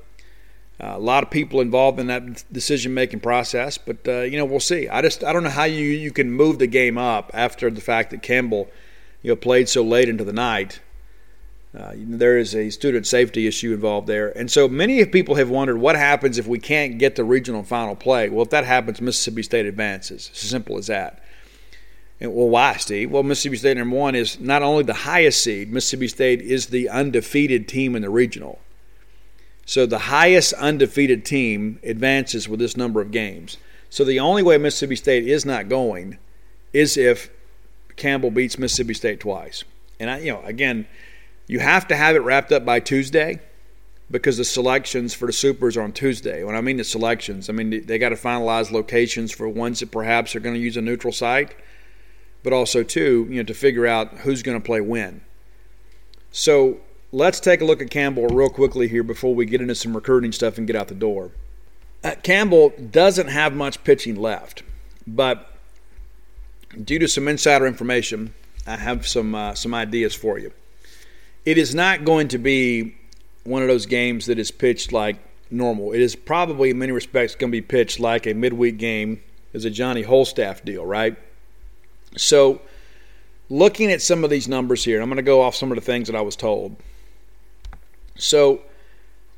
Uh, 0.78 0.92
a 0.94 0.98
lot 0.98 1.22
of 1.22 1.30
people 1.30 1.60
involved 1.62 1.98
in 1.98 2.06
that 2.08 2.52
decision 2.52 2.92
making 2.92 3.20
process, 3.20 3.78
but 3.78 3.96
uh, 4.06 4.20
you 4.20 4.36
know 4.36 4.44
we'll 4.44 4.60
see. 4.60 4.88
I 4.88 5.00
just 5.00 5.24
I 5.24 5.32
don't 5.32 5.42
know 5.42 5.50
how 5.50 5.64
you 5.64 5.84
you 5.84 6.10
can 6.10 6.30
move 6.30 6.58
the 6.58 6.66
game 6.66 6.98
up 6.98 7.30
after 7.32 7.70
the 7.70 7.80
fact 7.80 8.10
that 8.10 8.22
Campbell 8.22 8.68
you 9.22 9.30
know 9.30 9.36
played 9.36 9.68
so 9.68 9.82
late 9.82 10.08
into 10.08 10.24
the 10.24 10.34
night. 10.34 10.80
Uh, 11.76 11.92
there 11.96 12.38
is 12.38 12.54
a 12.54 12.70
student 12.70 13.06
safety 13.06 13.46
issue 13.46 13.74
involved 13.74 14.06
there, 14.06 14.36
and 14.36 14.50
so 14.50 14.68
many 14.68 15.04
people 15.06 15.34
have 15.34 15.50
wondered 15.50 15.78
what 15.78 15.96
happens 15.96 16.38
if 16.38 16.46
we 16.46 16.58
can't 16.58 16.98
get 16.98 17.16
the 17.16 17.24
regional 17.24 17.62
final 17.62 17.94
play. 17.94 18.28
Well, 18.28 18.42
if 18.42 18.50
that 18.50 18.64
happens, 18.64 19.00
Mississippi 19.00 19.42
State 19.42 19.66
advances. 19.66 20.28
It's 20.30 20.44
as 20.44 20.50
simple 20.50 20.78
as 20.78 20.86
that. 20.86 21.22
And, 22.18 22.34
well, 22.34 22.48
why, 22.48 22.76
Steve? 22.76 23.10
Well, 23.10 23.22
Mississippi 23.22 23.56
State 23.56 23.76
number 23.76 23.96
one 23.96 24.14
is 24.14 24.40
not 24.40 24.62
only 24.62 24.84
the 24.84 24.94
highest 24.94 25.42
seed, 25.42 25.70
Mississippi 25.70 26.08
State 26.08 26.40
is 26.40 26.68
the 26.68 26.88
undefeated 26.88 27.68
team 27.68 27.94
in 27.94 28.00
the 28.00 28.10
regional. 28.10 28.58
So 29.66 29.84
the 29.84 29.98
highest 29.98 30.54
undefeated 30.54 31.26
team 31.26 31.78
advances 31.82 32.48
with 32.48 32.58
this 32.58 32.76
number 32.76 33.02
of 33.02 33.10
games. 33.10 33.58
So 33.90 34.04
the 34.04 34.18
only 34.18 34.42
way 34.42 34.56
Mississippi 34.56 34.96
State 34.96 35.26
is 35.26 35.44
not 35.44 35.68
going 35.68 36.16
is 36.72 36.96
if 36.96 37.28
Campbell 37.96 38.30
beats 38.30 38.58
Mississippi 38.58 38.94
State 38.94 39.20
twice. 39.20 39.64
And 40.00 40.08
I, 40.08 40.20
you 40.20 40.32
know, 40.32 40.40
again, 40.44 40.86
you 41.46 41.58
have 41.58 41.86
to 41.88 41.96
have 41.96 42.16
it 42.16 42.20
wrapped 42.20 42.52
up 42.52 42.64
by 42.64 42.80
Tuesday 42.80 43.40
because 44.10 44.38
the 44.38 44.44
selections 44.44 45.12
for 45.12 45.26
the 45.26 45.32
supers 45.32 45.76
are 45.76 45.82
on 45.82 45.92
Tuesday. 45.92 46.42
When 46.44 46.56
I 46.56 46.62
mean 46.62 46.78
the 46.78 46.84
selections, 46.84 47.50
I 47.50 47.52
mean 47.52 47.84
they 47.86 47.98
got 47.98 48.08
to 48.10 48.16
finalize 48.16 48.70
locations 48.70 49.32
for 49.32 49.46
ones 49.48 49.80
that 49.80 49.90
perhaps 49.90 50.34
are 50.34 50.40
going 50.40 50.54
to 50.54 50.60
use 50.60 50.78
a 50.78 50.82
neutral 50.82 51.12
site 51.12 51.54
but 52.46 52.52
also 52.52 52.84
too, 52.84 53.26
you 53.28 53.38
know, 53.38 53.42
to 53.42 53.52
figure 53.52 53.88
out 53.88 54.18
who's 54.18 54.40
going 54.40 54.56
to 54.56 54.64
play 54.64 54.80
when. 54.80 55.20
So 56.30 56.78
let's 57.16 57.40
take 57.40 57.62
a 57.62 57.64
look 57.64 57.80
at 57.80 57.88
Campbell 57.88 58.26
real 58.26 58.50
quickly 58.50 58.88
here 58.88 59.02
before 59.02 59.34
we 59.34 59.46
get 59.46 59.62
into 59.62 59.74
some 59.74 59.94
recruiting 59.94 60.32
stuff 60.32 60.58
and 60.58 60.66
get 60.66 60.76
out 60.76 60.88
the 60.88 60.94
door. 60.94 61.30
Uh, 62.04 62.14
Campbell 62.22 62.74
doesn't 62.90 63.28
have 63.28 63.54
much 63.54 63.82
pitching 63.84 64.16
left, 64.16 64.62
but 65.06 65.50
due 66.84 66.98
to 66.98 67.08
some 67.08 67.26
insider 67.26 67.66
information, 67.66 68.34
I 68.66 68.76
have 68.76 69.08
some 69.08 69.34
uh, 69.34 69.54
some 69.54 69.72
ideas 69.72 70.14
for 70.14 70.38
you. 70.38 70.52
It 71.46 71.56
is 71.56 71.74
not 71.74 72.04
going 72.04 72.28
to 72.28 72.38
be 72.38 72.96
one 73.44 73.62
of 73.62 73.68
those 73.68 73.86
games 73.86 74.26
that 74.26 74.38
is 74.38 74.50
pitched 74.50 74.92
like 74.92 75.16
normal. 75.50 75.92
It 75.92 76.02
is 76.02 76.14
probably, 76.14 76.70
in 76.70 76.78
many 76.78 76.92
respects, 76.92 77.34
going 77.34 77.50
to 77.50 77.56
be 77.56 77.62
pitched 77.62 77.98
like 77.98 78.26
a 78.26 78.34
midweek 78.34 78.76
game 78.76 79.22
as 79.54 79.64
a 79.64 79.70
Johnny 79.70 80.04
Holstaff 80.04 80.66
deal, 80.66 80.84
right? 80.84 81.16
So, 82.16 82.60
looking 83.48 83.90
at 83.90 84.02
some 84.02 84.22
of 84.22 84.28
these 84.28 84.48
numbers 84.48 84.84
here, 84.84 85.00
I'm 85.00 85.08
going 85.08 85.16
to 85.16 85.22
go 85.22 85.40
off 85.40 85.54
some 85.54 85.72
of 85.72 85.76
the 85.76 85.82
things 85.82 86.08
that 86.08 86.16
I 86.16 86.20
was 86.20 86.36
told. 86.36 86.76
So, 88.18 88.62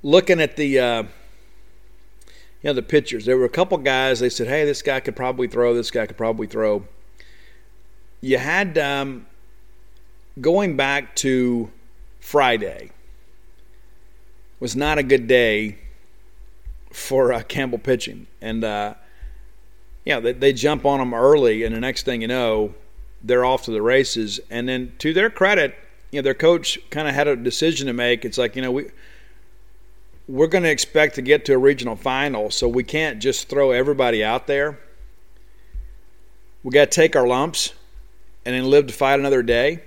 looking 0.03 0.41
at 0.41 0.57
the 0.57 0.79
uh, 0.79 1.03
you 1.03 1.09
know 2.65 2.73
the 2.73 2.83
pitchers, 2.83 3.25
there 3.25 3.37
were 3.37 3.45
a 3.45 3.51
couple 3.51 3.79
guys. 3.79 4.21
They 4.21 4.31
said, 4.31 4.47
"Hey, 4.47 4.65
this 4.65 4.83
guy 4.83 5.01
could 5.01 5.17
probably 5.17 5.49
throw. 5.49 5.75
This 5.75 5.91
guy 5.91 6.07
could 6.07 6.17
probably 6.17 6.47
throw." 6.47 6.85
You 8.21 8.39
had 8.39 8.77
um, 8.79 9.27
going 10.41 10.77
back 10.77 11.15
to 11.17 11.71
Friday 12.21 12.91
was 14.61 14.75
not 14.75 14.99
a 14.99 15.03
good 15.03 15.29
day 15.29 15.79
for 16.93 17.33
uh, 17.33 17.43
Campbell 17.43 17.79
pitching, 17.79 18.27
and 18.41 18.65
uh, 18.65 18.95
yeah, 20.05 20.21
they, 20.21 20.33
they 20.33 20.53
jump 20.53 20.87
on 20.87 20.99
them 20.99 21.15
early, 21.15 21.65
and 21.65 21.75
the 21.75 21.81
next 21.81 22.05
thing 22.05 22.23
you 22.23 22.29
know, 22.29 22.75
they're 23.23 23.45
off 23.45 23.65
to 23.65 23.71
the 23.71 23.83
races. 23.83 24.41
And 24.51 24.69
then 24.69 24.93
to 24.99 25.13
their 25.13 25.31
credit, 25.31 25.75
you 26.11 26.19
know, 26.19 26.23
their 26.23 26.35
coach 26.35 26.79
kind 26.91 27.09
of 27.09 27.15
had 27.15 27.29
a 27.29 27.37
decision 27.37 27.87
to 27.87 27.93
make. 27.93 28.25
It's 28.25 28.39
like, 28.39 28.57
you 28.57 28.63
know, 28.63 28.73
we 28.73 28.91
we're 30.29 30.47
going 30.47 30.65
to 30.65 30.71
expect 30.71 31.15
to 31.15 31.23
get 31.23 31.47
to 31.47 31.55
a 31.55 31.59
regional 31.59 31.97
final, 31.97 32.51
so 32.51 32.69
we 32.69 32.85
can't 32.85 33.19
just 33.19 33.49
throw 33.49 33.71
everybody 33.71 34.23
out 34.23 34.47
there. 34.47 34.79
We 36.63 36.71
got 36.71 36.91
to 36.91 36.95
take 36.95 37.17
our 37.17 37.27
lumps 37.27 37.73
and 38.45 38.55
then 38.55 38.69
live 38.69 38.87
to 38.89 38.93
fight 38.93 39.19
another 39.19 39.43
day, 39.43 39.83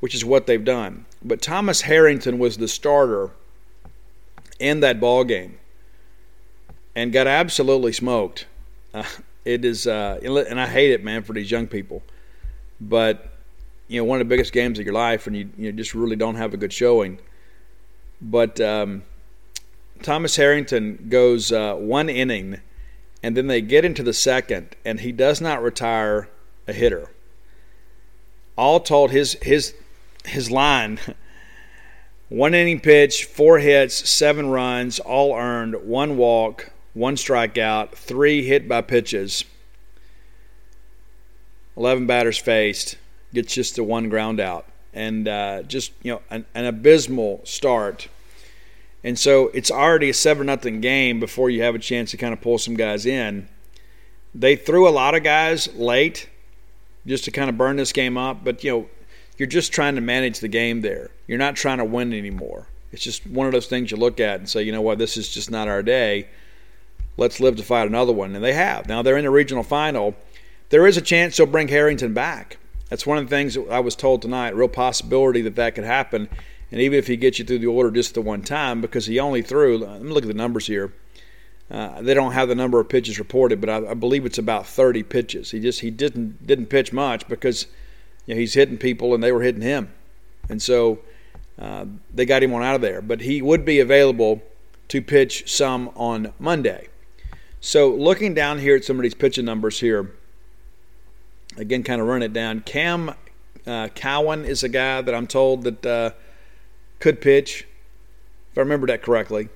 which 0.00 0.14
is 0.16 0.24
what 0.24 0.46
they've 0.46 0.64
done. 0.64 1.06
But 1.22 1.42
Thomas 1.42 1.82
Harrington 1.82 2.38
was 2.38 2.56
the 2.56 2.66
starter 2.66 3.30
in 4.58 4.80
that 4.80 4.98
ball 4.98 5.22
game 5.22 5.58
and 6.96 7.12
got 7.12 7.28
absolutely 7.28 7.92
smoked. 7.92 8.46
Uh, 8.92 9.04
it 9.44 9.64
is, 9.64 9.86
uh, 9.86 10.18
and 10.22 10.60
I 10.60 10.66
hate 10.66 10.90
it, 10.90 11.04
man, 11.04 11.22
for 11.22 11.34
these 11.34 11.50
young 11.50 11.68
people. 11.68 12.02
But 12.80 13.35
you 13.88 14.00
know, 14.00 14.04
one 14.04 14.20
of 14.20 14.26
the 14.26 14.28
biggest 14.28 14.52
games 14.52 14.78
of 14.78 14.84
your 14.84 14.94
life, 14.94 15.26
and 15.26 15.36
you 15.36 15.50
you 15.56 15.72
just 15.72 15.94
really 15.94 16.16
don't 16.16 16.36
have 16.36 16.54
a 16.54 16.56
good 16.56 16.72
showing. 16.72 17.18
But 18.20 18.60
um, 18.60 19.02
Thomas 20.02 20.36
Harrington 20.36 21.06
goes 21.08 21.52
uh, 21.52 21.74
one 21.74 22.08
inning, 22.08 22.60
and 23.22 23.36
then 23.36 23.46
they 23.46 23.60
get 23.60 23.84
into 23.84 24.02
the 24.02 24.12
second, 24.12 24.76
and 24.84 25.00
he 25.00 25.12
does 25.12 25.40
not 25.40 25.62
retire 25.62 26.28
a 26.66 26.72
hitter. 26.72 27.10
All 28.56 28.80
told, 28.80 29.10
his 29.10 29.34
his 29.42 29.74
his 30.24 30.50
line. 30.50 30.98
One 32.28 32.54
inning 32.54 32.80
pitch, 32.80 33.24
four 33.24 33.60
hits, 33.60 34.10
seven 34.10 34.48
runs, 34.48 34.98
all 34.98 35.36
earned, 35.36 35.76
one 35.86 36.16
walk, 36.16 36.72
one 36.92 37.14
strikeout, 37.14 37.92
three 37.92 38.44
hit 38.44 38.68
by 38.68 38.80
pitches, 38.80 39.44
11 41.76 42.06
batters 42.06 42.36
faced, 42.36 42.96
gets 43.32 43.54
just 43.54 43.76
the 43.76 43.84
one 43.84 44.08
ground 44.08 44.40
out. 44.40 44.66
And 44.92 45.28
uh, 45.28 45.62
just, 45.62 45.92
you 46.02 46.12
know, 46.12 46.22
an, 46.30 46.46
an 46.54 46.64
abysmal 46.64 47.42
start. 47.44 48.08
And 49.04 49.18
so 49.18 49.48
it's 49.48 49.70
already 49.70 50.10
a 50.10 50.14
7 50.14 50.46
nothing 50.46 50.80
game 50.80 51.20
before 51.20 51.50
you 51.50 51.62
have 51.62 51.74
a 51.74 51.78
chance 51.78 52.10
to 52.12 52.16
kind 52.16 52.32
of 52.32 52.40
pull 52.40 52.58
some 52.58 52.74
guys 52.74 53.04
in. 53.04 53.48
They 54.34 54.56
threw 54.56 54.88
a 54.88 54.90
lot 54.90 55.14
of 55.14 55.22
guys 55.22 55.72
late 55.74 56.28
just 57.06 57.24
to 57.24 57.30
kind 57.30 57.50
of 57.50 57.58
burn 57.58 57.76
this 57.76 57.92
game 57.92 58.16
up, 58.16 58.42
but, 58.42 58.64
you 58.64 58.70
know, 58.70 58.88
you're 59.38 59.46
just 59.46 59.72
trying 59.72 59.94
to 59.96 60.00
manage 60.00 60.40
the 60.40 60.48
game 60.48 60.80
there. 60.80 61.10
You're 61.26 61.38
not 61.38 61.56
trying 61.56 61.78
to 61.78 61.84
win 61.84 62.12
anymore. 62.12 62.66
It's 62.90 63.02
just 63.02 63.26
one 63.26 63.46
of 63.46 63.52
those 63.52 63.66
things 63.66 63.90
you 63.90 63.96
look 63.98 64.18
at 64.18 64.40
and 64.40 64.48
say, 64.48 64.62
you 64.62 64.72
know 64.72 64.80
what, 64.80 64.98
this 64.98 65.16
is 65.16 65.28
just 65.28 65.50
not 65.50 65.68
our 65.68 65.82
day 65.82 66.28
let's 67.16 67.40
live 67.40 67.56
to 67.56 67.62
fight 67.62 67.86
another 67.86 68.12
one. 68.12 68.34
And 68.34 68.44
they 68.44 68.52
have. 68.52 68.88
Now 68.88 69.02
they're 69.02 69.16
in 69.16 69.24
the 69.24 69.30
regional 69.30 69.62
final. 69.62 70.14
There 70.68 70.86
is 70.86 70.96
a 70.96 71.02
chance 71.02 71.36
they'll 71.36 71.46
bring 71.46 71.68
Harrington 71.68 72.12
back. 72.12 72.58
That's 72.88 73.06
one 73.06 73.18
of 73.18 73.24
the 73.24 73.30
things 73.30 73.54
that 73.54 73.68
I 73.70 73.80
was 73.80 73.96
told 73.96 74.22
tonight, 74.22 74.54
real 74.54 74.68
possibility 74.68 75.42
that 75.42 75.56
that 75.56 75.74
could 75.74 75.84
happen. 75.84 76.28
And 76.70 76.80
even 76.80 76.98
if 76.98 77.06
he 77.06 77.16
gets 77.16 77.38
you 77.38 77.44
through 77.44 77.60
the 77.60 77.66
order 77.66 77.90
just 77.90 78.14
the 78.14 78.20
one 78.20 78.42
time, 78.42 78.80
because 78.80 79.06
he 79.06 79.18
only 79.18 79.42
threw, 79.42 79.78
let 79.78 80.02
me 80.02 80.12
look 80.12 80.24
at 80.24 80.28
the 80.28 80.34
numbers 80.34 80.66
here. 80.66 80.92
Uh, 81.70 82.00
they 82.00 82.14
don't 82.14 82.32
have 82.32 82.48
the 82.48 82.54
number 82.54 82.78
of 82.78 82.88
pitches 82.88 83.18
reported, 83.18 83.60
but 83.60 83.68
I, 83.68 83.90
I, 83.90 83.94
believe 83.94 84.24
it's 84.24 84.38
about 84.38 84.66
30 84.66 85.02
pitches. 85.02 85.50
He 85.50 85.58
just 85.58 85.80
he 85.80 85.90
didn't 85.90 86.46
didn't 86.46 86.66
pitch 86.66 86.92
much 86.92 87.26
because 87.26 87.66
you 88.24 88.34
know, 88.34 88.40
he's 88.40 88.54
hitting 88.54 88.78
people 88.78 89.14
and 89.14 89.22
they 89.22 89.32
were 89.32 89.42
hitting 89.42 89.62
him, 89.62 89.92
and 90.48 90.62
so 90.62 91.00
uh, 91.58 91.86
they 92.14 92.24
got 92.24 92.44
him 92.44 92.54
on 92.54 92.62
out 92.62 92.76
of 92.76 92.82
there. 92.82 93.02
But 93.02 93.22
he 93.22 93.42
would 93.42 93.64
be 93.64 93.80
available 93.80 94.42
to 94.88 95.02
pitch 95.02 95.52
some 95.52 95.90
on 95.96 96.32
Monday. 96.38 96.86
So 97.60 97.92
looking 97.92 98.32
down 98.32 98.60
here 98.60 98.76
at 98.76 98.84
some 98.84 98.96
of 98.96 99.02
these 99.02 99.14
pitching 99.14 99.44
numbers 99.44 99.80
here, 99.80 100.12
again, 101.56 101.82
kind 101.82 102.00
of 102.00 102.06
run 102.06 102.22
it 102.22 102.32
down. 102.32 102.60
Cam 102.60 103.14
uh, 103.66 103.88
Cowan 103.88 104.44
is 104.44 104.62
a 104.62 104.68
guy 104.68 105.02
that 105.02 105.14
I'm 105.14 105.26
told 105.26 105.64
that 105.64 105.86
uh, 105.86 106.10
could 107.00 107.20
pitch, 107.20 107.66
if 108.52 108.58
I 108.58 108.60
remember 108.60 108.86
that 108.88 109.02
correctly. 109.02 109.48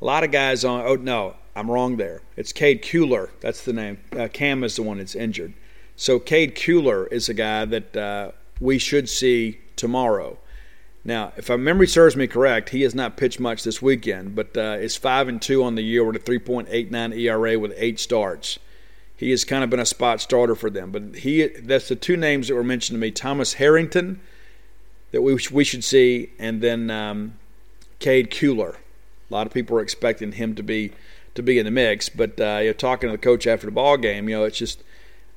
A 0.00 0.04
lot 0.04 0.24
of 0.24 0.30
guys 0.30 0.64
on. 0.64 0.84
Oh 0.86 0.96
no, 0.96 1.36
I'm 1.54 1.70
wrong 1.70 1.96
there. 1.96 2.22
It's 2.36 2.52
Cade 2.52 2.82
Kuehler. 2.82 3.30
That's 3.40 3.64
the 3.64 3.72
name. 3.72 3.98
Uh, 4.16 4.28
Cam 4.32 4.64
is 4.64 4.76
the 4.76 4.82
one 4.82 4.98
that's 4.98 5.14
injured. 5.14 5.52
So 5.96 6.18
Cade 6.18 6.54
Kuehler 6.54 7.10
is 7.12 7.28
a 7.28 7.34
guy 7.34 7.66
that 7.66 7.96
uh, 7.96 8.30
we 8.60 8.78
should 8.78 9.08
see 9.08 9.60
tomorrow. 9.76 10.38
Now, 11.04 11.32
if 11.36 11.48
my 11.48 11.56
memory 11.56 11.86
serves 11.86 12.16
me 12.16 12.26
correct, 12.26 12.70
he 12.70 12.82
has 12.82 12.94
not 12.94 13.16
pitched 13.16 13.40
much 13.40 13.62
this 13.62 13.80
weekend, 13.80 14.34
but 14.34 14.56
uh, 14.56 14.76
is 14.78 14.96
five 14.96 15.28
and 15.28 15.40
two 15.40 15.62
on 15.64 15.74
the 15.74 15.82
year 15.82 16.04
with 16.04 16.16
a 16.16 16.18
3.89 16.18 17.16
ERA 17.16 17.58
with 17.58 17.72
eight 17.76 17.98
starts. 17.98 18.58
He 19.20 19.32
has 19.32 19.44
kind 19.44 19.62
of 19.62 19.68
been 19.68 19.80
a 19.80 19.84
spot 19.84 20.22
starter 20.22 20.54
for 20.54 20.70
them. 20.70 20.90
But 20.90 21.16
he 21.16 21.46
that's 21.46 21.88
the 21.88 21.94
two 21.94 22.16
names 22.16 22.48
that 22.48 22.54
were 22.54 22.64
mentioned 22.64 22.96
to 22.96 23.00
me: 23.00 23.10
Thomas 23.10 23.52
Harrington, 23.52 24.18
that 25.10 25.20
we 25.20 25.38
we 25.52 25.62
should 25.62 25.84
see, 25.84 26.30
and 26.38 26.62
then 26.62 26.90
um, 26.90 27.34
Cade 27.98 28.30
Kuehler. 28.30 28.76
A 28.76 29.34
lot 29.34 29.46
of 29.46 29.52
people 29.52 29.76
are 29.76 29.82
expecting 29.82 30.32
him 30.32 30.54
to 30.54 30.62
be 30.62 30.92
to 31.34 31.42
be 31.42 31.58
in 31.58 31.66
the 31.66 31.70
mix, 31.70 32.08
but 32.08 32.40
uh, 32.40 32.60
you 32.62 32.68
know, 32.68 32.72
talking 32.72 33.10
to 33.10 33.12
the 33.12 33.18
coach 33.18 33.46
after 33.46 33.66
the 33.66 33.72
ball 33.72 33.98
game, 33.98 34.26
you 34.26 34.36
know, 34.38 34.44
it's 34.44 34.56
just 34.56 34.82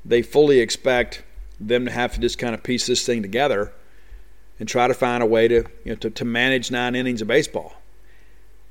they 0.05 0.21
fully 0.21 0.61
expect 0.61 1.21
them 1.59 1.83
to 1.83 1.91
have 1.91 2.13
to 2.13 2.21
just 2.21 2.37
kind 2.37 2.55
of 2.55 2.63
piece 2.63 2.87
this 2.87 3.05
thing 3.05 3.21
together 3.21 3.73
and 4.59 4.69
try 4.69 4.87
to 4.87 4.93
find 4.93 5.21
a 5.21 5.25
way 5.25 5.49
to 5.49 5.55
you 5.83 5.91
know 5.91 5.95
to, 5.95 6.09
to 6.09 6.23
manage 6.23 6.71
nine 6.71 6.95
innings 6.95 7.21
of 7.21 7.27
baseball. 7.27 7.73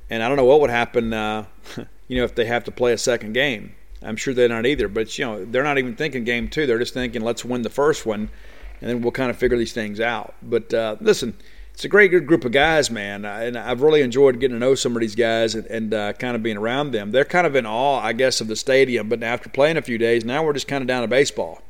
And 0.08 0.22
I 0.22 0.28
don't 0.28 0.38
know 0.38 0.46
what 0.46 0.62
would 0.62 0.70
happen, 0.70 1.12
uh, 1.12 1.44
you 2.08 2.16
know, 2.16 2.24
if 2.24 2.34
they 2.34 2.46
have 2.46 2.64
to 2.64 2.70
play 2.70 2.94
a 2.94 2.98
second 2.98 3.34
game. 3.34 3.74
I'm 4.04 4.16
sure 4.16 4.34
they're 4.34 4.48
not 4.48 4.66
either. 4.66 4.88
But 4.88 5.18
you 5.18 5.24
know, 5.24 5.44
they're 5.44 5.62
not 5.62 5.78
even 5.78 5.96
thinking 5.96 6.24
game 6.24 6.48
two. 6.48 6.66
They're 6.66 6.78
just 6.78 6.94
thinking, 6.94 7.22
let's 7.22 7.44
win 7.44 7.62
the 7.62 7.70
first 7.70 8.06
one, 8.06 8.30
and 8.80 8.90
then 8.90 9.02
we'll 9.02 9.12
kind 9.12 9.30
of 9.30 9.36
figure 9.36 9.58
these 9.58 9.72
things 9.72 10.00
out. 10.00 10.34
But 10.42 10.72
uh, 10.74 10.96
listen, 11.00 11.34
it's 11.74 11.84
a 11.84 11.88
great 11.88 12.10
good 12.10 12.26
group 12.26 12.44
of 12.44 12.52
guys, 12.52 12.90
man, 12.90 13.24
and 13.24 13.56
I've 13.56 13.82
really 13.82 14.02
enjoyed 14.02 14.38
getting 14.38 14.56
to 14.56 14.60
know 14.60 14.74
some 14.74 14.94
of 14.94 15.00
these 15.00 15.14
guys 15.14 15.54
and, 15.54 15.66
and 15.66 15.94
uh, 15.94 16.12
kind 16.12 16.36
of 16.36 16.42
being 16.42 16.58
around 16.58 16.90
them. 16.90 17.10
They're 17.10 17.24
kind 17.24 17.46
of 17.46 17.56
in 17.56 17.66
awe, 17.66 18.00
I 18.00 18.12
guess, 18.12 18.40
of 18.40 18.48
the 18.48 18.56
stadium. 18.56 19.08
But 19.08 19.22
after 19.22 19.48
playing 19.48 19.76
a 19.76 19.82
few 19.82 19.98
days, 19.98 20.24
now 20.24 20.44
we're 20.44 20.52
just 20.52 20.68
kind 20.68 20.82
of 20.82 20.88
down 20.88 21.02
to 21.02 21.08
baseball. 21.08 21.62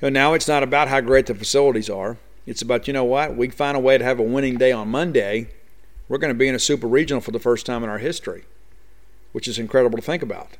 You 0.00 0.10
know, 0.10 0.20
now 0.20 0.34
it's 0.34 0.48
not 0.48 0.62
about 0.62 0.88
how 0.88 1.00
great 1.00 1.26
the 1.26 1.34
facilities 1.34 1.90
are. 1.90 2.16
It's 2.46 2.62
about, 2.62 2.86
you 2.86 2.92
know 2.92 3.04
what, 3.04 3.36
we 3.36 3.48
find 3.48 3.76
a 3.76 3.80
way 3.80 3.96
to 3.96 4.04
have 4.04 4.18
a 4.18 4.22
winning 4.22 4.56
day 4.56 4.72
on 4.72 4.88
Monday. 4.88 5.50
We're 6.08 6.18
going 6.18 6.32
to 6.32 6.38
be 6.38 6.48
in 6.48 6.54
a 6.54 6.58
super 6.58 6.86
regional 6.86 7.20
for 7.20 7.30
the 7.30 7.38
first 7.38 7.64
time 7.64 7.82
in 7.82 7.88
our 7.88 7.98
history, 7.98 8.44
which 9.32 9.48
is 9.48 9.58
incredible 9.58 9.96
to 9.96 10.04
think 10.04 10.22
about. 10.22 10.58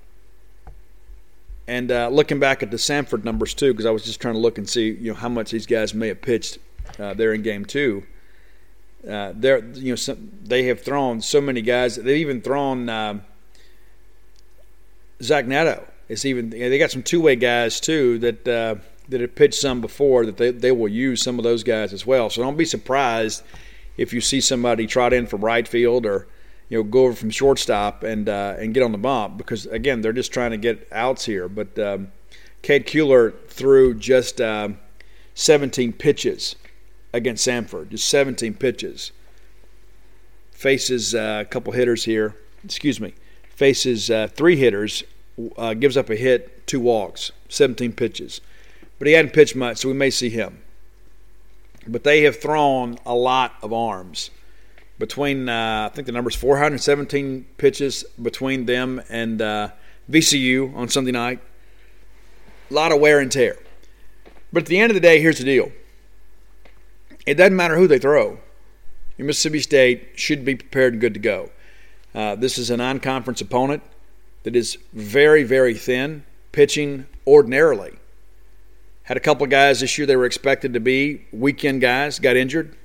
And 1.67 1.91
uh, 1.91 2.09
looking 2.09 2.39
back 2.39 2.63
at 2.63 2.71
the 2.71 2.77
Samford 2.77 3.25
numbers 3.25 3.55
too, 3.55 3.73
because 3.73 3.87
I 3.87 3.91
was 3.91 4.05
just 4.05 4.21
trying 4.21 4.35
to 4.35 4.41
look 4.41 4.59
and 4.59 4.69
see, 4.69 4.91
you 4.91 5.13
know, 5.13 5.15
how 5.15 5.29
much 5.29 5.51
these 5.51 5.67
guys 5.67 5.95
may 5.95 6.09
have 6.09 6.21
pitched 6.21 6.59
uh, 6.99 7.15
there 7.15 7.33
in 7.33 7.43
Game 7.43 7.65
Two. 7.65 8.05
Uh, 9.09 9.33
they're, 9.35 9.65
you 9.65 9.93
know, 9.93 9.97
some, 9.97 10.31
they 10.43 10.65
have 10.65 10.81
thrown 10.81 11.21
so 11.21 11.41
many 11.41 11.63
guys. 11.63 11.97
They've 11.97 12.19
even 12.19 12.41
thrown 12.43 12.89
uh, 12.89 13.21
Zach 15.23 15.47
Neto. 15.47 15.87
It's 16.09 16.25
even 16.25 16.53
you 16.53 16.61
know, 16.61 16.71
they 16.71 16.79
got 16.79 16.91
some 16.91 17.03
two-way 17.03 17.37
guys 17.37 17.81
too 17.81 18.19
that 18.19 18.47
uh, 18.47 18.75
that 19.09 19.21
have 19.21 19.35
pitched 19.35 19.61
some 19.61 19.81
before 19.81 20.27
that 20.27 20.37
they, 20.37 20.51
they 20.51 20.73
will 20.73 20.89
use 20.89 21.23
some 21.23 21.39
of 21.39 21.45
those 21.45 21.63
guys 21.63 21.93
as 21.93 22.07
well. 22.07 22.31
So 22.31 22.43
don't 22.43 22.57
be 22.57 22.65
surprised 22.65 23.43
if 23.97 24.13
you 24.13 24.21
see 24.21 24.41
somebody 24.41 24.87
trot 24.87 25.13
in 25.13 25.27
from 25.27 25.45
right 25.45 25.67
field 25.67 26.05
or 26.05 26.27
you 26.75 26.81
know 26.81 26.83
go 26.83 27.05
over 27.05 27.15
from 27.15 27.31
shortstop 27.31 28.03
and 28.03 28.29
uh, 28.29 28.57
and 28.59 28.75
get 28.75 28.83
on 28.83 28.91
the 28.91 28.99
bump 28.99 29.39
because 29.39 29.67
again 29.67 30.01
they're 30.01 30.13
just 30.13 30.33
trying 30.33 30.51
to 30.51 30.57
get 30.57 30.89
outs 30.91 31.25
here. 31.25 31.49
But 31.49 31.79
um, 31.79 32.09
Cade 32.63 32.87
Kuehler 32.87 33.33
threw 33.47 33.95
just 33.95 34.41
uh, 34.41 34.71
17 35.35 35.93
pitches 35.93 36.57
against 37.13 37.47
Samford, 37.47 37.91
just 37.91 38.09
17 38.09 38.55
pitches. 38.55 39.13
Faces 40.51 41.15
uh, 41.15 41.43
a 41.43 41.45
couple 41.45 41.73
hitters 41.73 42.05
here. 42.05 42.35
Excuse 42.65 43.01
me. 43.01 43.15
Faces 43.51 44.11
uh, 44.11 44.27
three 44.27 44.57
hitters. 44.57 45.05
Uh, 45.57 45.75
gives 45.75 45.97
up 45.97 46.11
a 46.11 46.15
hit, 46.15 46.65
two 46.65 46.79
walks, 46.79 47.33
17 47.49 47.93
pitches 47.93 48.41
but 48.99 49.09
he 49.09 49.15
hadn't 49.15 49.33
pitched 49.33 49.57
much, 49.57 49.79
so 49.79 49.89
we 49.89 49.95
may 49.95 50.11
see 50.11 50.31
him. 50.31 50.63
But 51.87 52.05
they 52.05 52.23
have 52.23 52.41
thrown 52.41 52.99
a 53.05 53.15
lot 53.15 53.55
of 53.63 53.73
arms. 53.73 54.31
Between, 54.99 55.49
uh, 55.49 55.89
I 55.91 55.95
think 55.95 56.07
the 56.07 56.13
number 56.13 56.31
is 56.31 56.37
417 56.37 57.47
pitches 57.57 58.05
between 58.23 58.67
them 58.67 59.03
and 59.09 59.43
uh, 59.43 59.69
VCU 60.11 60.75
on 60.77 60.89
Sunday 60.89 61.11
night. 61.11 61.41
A 62.71 62.75
lot 62.75 62.93
of 62.93 63.01
wear 63.01 63.19
and 63.19 63.31
tear. 63.31 63.57
But 64.53 64.63
at 64.63 64.69
the 64.69 64.79
end 64.79 64.91
of 64.91 64.95
the 64.95 65.01
day, 65.01 65.21
here's 65.21 65.39
the 65.39 65.45
deal 65.45 65.73
it 67.27 67.35
doesn't 67.35 67.57
matter 67.57 67.77
who 67.77 67.87
they 67.87 67.99
throw. 67.99 68.39
Mississippi 69.19 69.61
State 69.61 70.09
should 70.17 70.45
be 70.45 70.57
prepared 70.57 70.95
and 70.95 71.01
good 71.01 71.15
to 71.15 71.21
go. 71.21 71.51
Uh, 72.15 72.35
this 72.35 72.59
is 72.59 72.71
a 72.71 72.77
non 72.77 73.01
conference 73.01 73.41
opponent 73.41 73.83
that 74.45 74.55
is 74.55 74.79
very, 74.93 75.43
very 75.43 75.75
thin, 75.75 76.25
pitching 76.53 77.07
ordinarily. 77.27 77.95
Had 79.05 79.17
a 79.17 79.21
couple 79.21 79.47
guys 79.47 79.81
this 79.81 79.99
year 79.99 80.07
they 80.07 80.17
were 80.17 80.25
expected 80.25 80.73
to 80.75 80.81
be 80.81 81.27
weekend 81.33 81.81
guys, 81.81 82.19
got 82.19 82.37
injured. 82.37 82.77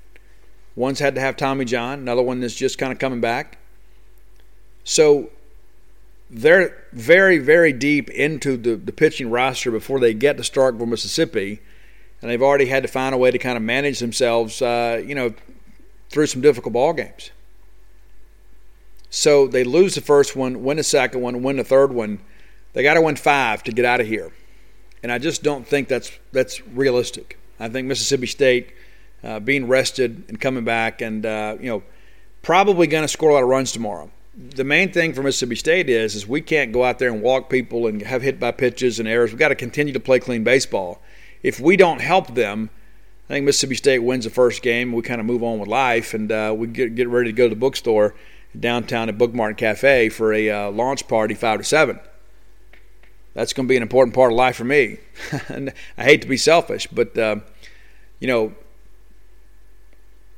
One's 0.80 1.00
had 1.00 1.16
to 1.16 1.22
have 1.22 1.36
Tommy 1.36 1.66
John, 1.66 2.00
another 2.00 2.22
one 2.22 2.42
is 2.42 2.56
just 2.56 2.78
kind 2.78 2.94
of 2.94 3.00
coming 3.00 3.20
back. 3.20 3.58
So 4.84 5.30
they're 6.30 6.86
very, 6.94 7.38
very 7.38 7.74
deep 7.74 8.10
into 8.10 8.56
the, 8.56 8.76
the 8.76 8.94
pitching 8.94 9.30
roster 9.30 9.72
before 9.72 10.00
they 10.00 10.14
get 10.14 10.38
to 10.38 10.44
Starkville, 10.44 10.88
Mississippi. 10.88 11.60
And 12.22 12.32
they've 12.32 12.42
already 12.42 12.68
had 12.68 12.84
to 12.84 12.90
find 12.90 13.14
a 13.14 13.18
way 13.18 13.32
to 13.32 13.38
kind 13.38 13.58
of 13.58 13.64
manage 13.64 14.00
themselves, 14.00 14.62
uh, 14.62 15.02
you 15.06 15.16
know, 15.16 15.34
through 16.10 16.28
some 16.28 16.42
difficult 16.42 16.74
ball 16.74 16.94
games. 16.94 17.32
So 19.10 19.48
they 19.48 19.64
lose 19.64 19.96
the 19.96 20.02
first 20.02 20.36
one, 20.36 20.64
win 20.64 20.78
the 20.78 20.84
second 20.84 21.22
one, 21.22 21.44
win 21.44 21.58
the 21.58 21.64
third 21.64 21.92
one. 21.92 22.20
They 22.74 22.84
got 22.84 22.94
to 22.94 23.02
win 23.02 23.16
five 23.16 23.64
to 23.64 23.72
get 23.72 23.86
out 23.86 24.00
of 24.00 24.08
here 24.08 24.32
and 25.02 25.12
I 25.12 25.18
just 25.18 25.44
don't 25.44 25.66
think 25.66 25.88
that's 25.88 26.12
that's 26.32 26.66
realistic. 26.68 27.38
I 27.60 27.70
think 27.70 27.88
Mississippi 27.88 28.28
State 28.28 28.74
uh, 29.24 29.40
being 29.40 29.68
rested 29.68 30.24
and 30.28 30.40
coming 30.40 30.64
back, 30.64 31.02
and 31.02 31.26
uh, 31.26 31.58
you 31.60 31.70
know, 31.70 31.84
probably 32.42 32.88
going 32.88 33.04
to 33.04 33.08
score 33.08 33.30
a 33.30 33.34
lot 33.34 33.44
of 33.44 33.50
runs 33.50 33.72
tomorrow. 33.72 34.10
The 34.36 34.64
main 34.64 34.92
thing 34.92 35.14
for 35.14 35.22
Mississippi 35.22 35.56
State 35.56 35.90
is 35.90 36.16
is 36.16 36.28
we 36.28 36.42
can't 36.42 36.72
go 36.72 36.84
out 36.84 37.00
there 37.00 37.10
and 37.10 37.22
walk 37.22 37.50
people 37.50 37.88
and 37.88 38.02
have 38.02 38.22
hit 38.22 38.40
by 38.40 38.52
pitches 38.52 39.00
and 39.00 39.08
errors. 39.08 39.32
We've 39.32 39.40
got 39.40 39.50
to 39.50 39.56
continue 39.56 39.94
to 39.94 40.00
play 40.00 40.20
clean 40.20 40.44
baseball. 40.44 41.02
If 41.44 41.60
we 41.60 41.76
don't 41.78 42.02
help 42.02 42.36
them, 42.36 42.70
I 43.30 43.34
think 43.34 43.46
Mississippi 43.46 43.76
State 43.76 44.00
wins 44.00 44.24
the 44.24 44.30
first 44.30 44.62
game. 44.62 44.94
We 44.94 45.02
kind 45.02 45.20
of 45.20 45.26
move 45.26 45.44
on 45.44 45.60
with 45.60 45.68
life, 45.68 46.14
and 46.14 46.32
uh, 46.32 46.54
we 46.58 46.68
get 46.68 46.96
get 46.96 47.10
ready 47.10 47.32
to 47.32 47.36
go 47.36 47.46
to 47.46 47.56
the 47.56 47.60
bookstore 47.60 48.16
downtown 48.58 49.10
at 49.10 49.18
Book 49.18 49.34
Mart 49.34 49.58
Cafe 49.58 50.10
for 50.10 50.34
a 50.34 50.50
uh, 50.50 50.72
launch 50.72 51.08
party, 51.08 51.36
five 51.36 51.60
to 51.60 51.64
seven 51.64 52.00
that's 53.34 53.54
going 53.54 53.68
to 53.68 53.70
be 53.70 53.78
an 53.78 53.84
important 53.84 54.14
part 54.14 54.32
of 54.32 54.38
life 54.38 54.56
for 54.56 54.66
me. 54.66 54.98
and 55.48 55.74
I 55.98 56.04
hate 56.04 56.22
to 56.24 56.28
be 56.28 56.38
selfish, 56.38 56.88
but 56.88 57.18
uh, 57.18 57.38
you 58.20 58.28
know, 58.28 58.54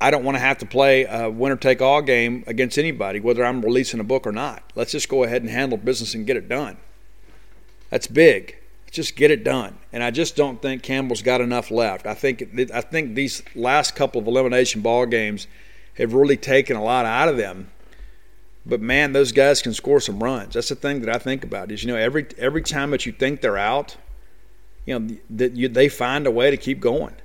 I 0.01 0.11
don't 0.11 0.23
want 0.23 0.35
to 0.35 0.39
have 0.39 0.57
to 0.59 0.65
play 0.65 1.05
a 1.05 1.29
winner 1.29 1.55
take 1.55 1.81
all 1.81 2.01
game 2.01 2.43
against 2.47 2.77
anybody, 2.77 3.19
whether 3.19 3.45
I'm 3.45 3.61
releasing 3.61 3.99
a 3.99 4.03
book 4.03 4.27
or 4.27 4.31
not. 4.31 4.63
Let's 4.75 4.91
just 4.91 5.07
go 5.07 5.23
ahead 5.23 5.41
and 5.41 5.51
handle 5.51 5.77
business 5.77 6.13
and 6.13 6.25
get 6.25 6.35
it 6.37 6.49
done. 6.49 6.77
That's 7.89 8.07
big. 8.07 8.57
just 8.89 9.15
get 9.15 9.31
it 9.31 9.43
done. 9.43 9.77
And 9.93 10.03
I 10.03 10.11
just 10.11 10.35
don't 10.35 10.61
think 10.61 10.83
Campbell's 10.83 11.21
got 11.21 11.39
enough 11.39 11.71
left. 11.71 12.05
I 12.05 12.13
think 12.13 12.43
I 12.73 12.81
think 12.81 13.15
these 13.15 13.43
last 13.55 13.95
couple 13.95 14.19
of 14.19 14.27
elimination 14.27 14.81
ball 14.81 15.05
games 15.05 15.47
have 15.97 16.13
really 16.13 16.37
taken 16.37 16.75
a 16.75 16.83
lot 16.83 17.05
out 17.05 17.29
of 17.29 17.37
them 17.37 17.69
but 18.65 18.81
man, 18.81 19.13
those 19.13 19.31
guys 19.31 19.61
can 19.61 19.73
score 19.73 19.99
some 19.99 20.21
runs. 20.21 20.53
That's 20.53 20.69
the 20.69 20.75
thing 20.75 21.01
that 21.01 21.13
I 21.13 21.17
think 21.17 21.43
about 21.43 21.71
is 21.71 21.83
you 21.83 21.91
know 21.91 21.97
every 21.97 22.27
every 22.37 22.61
time 22.61 22.91
that 22.91 23.05
you 23.05 23.11
think 23.11 23.41
they're 23.41 23.57
out, 23.57 23.97
you 24.85 24.99
know 24.99 25.15
that 25.31 25.73
they 25.73 25.89
find 25.89 26.27
a 26.27 26.31
way 26.31 26.51
to 26.51 26.57
keep 26.57 26.79
going. 26.79 27.15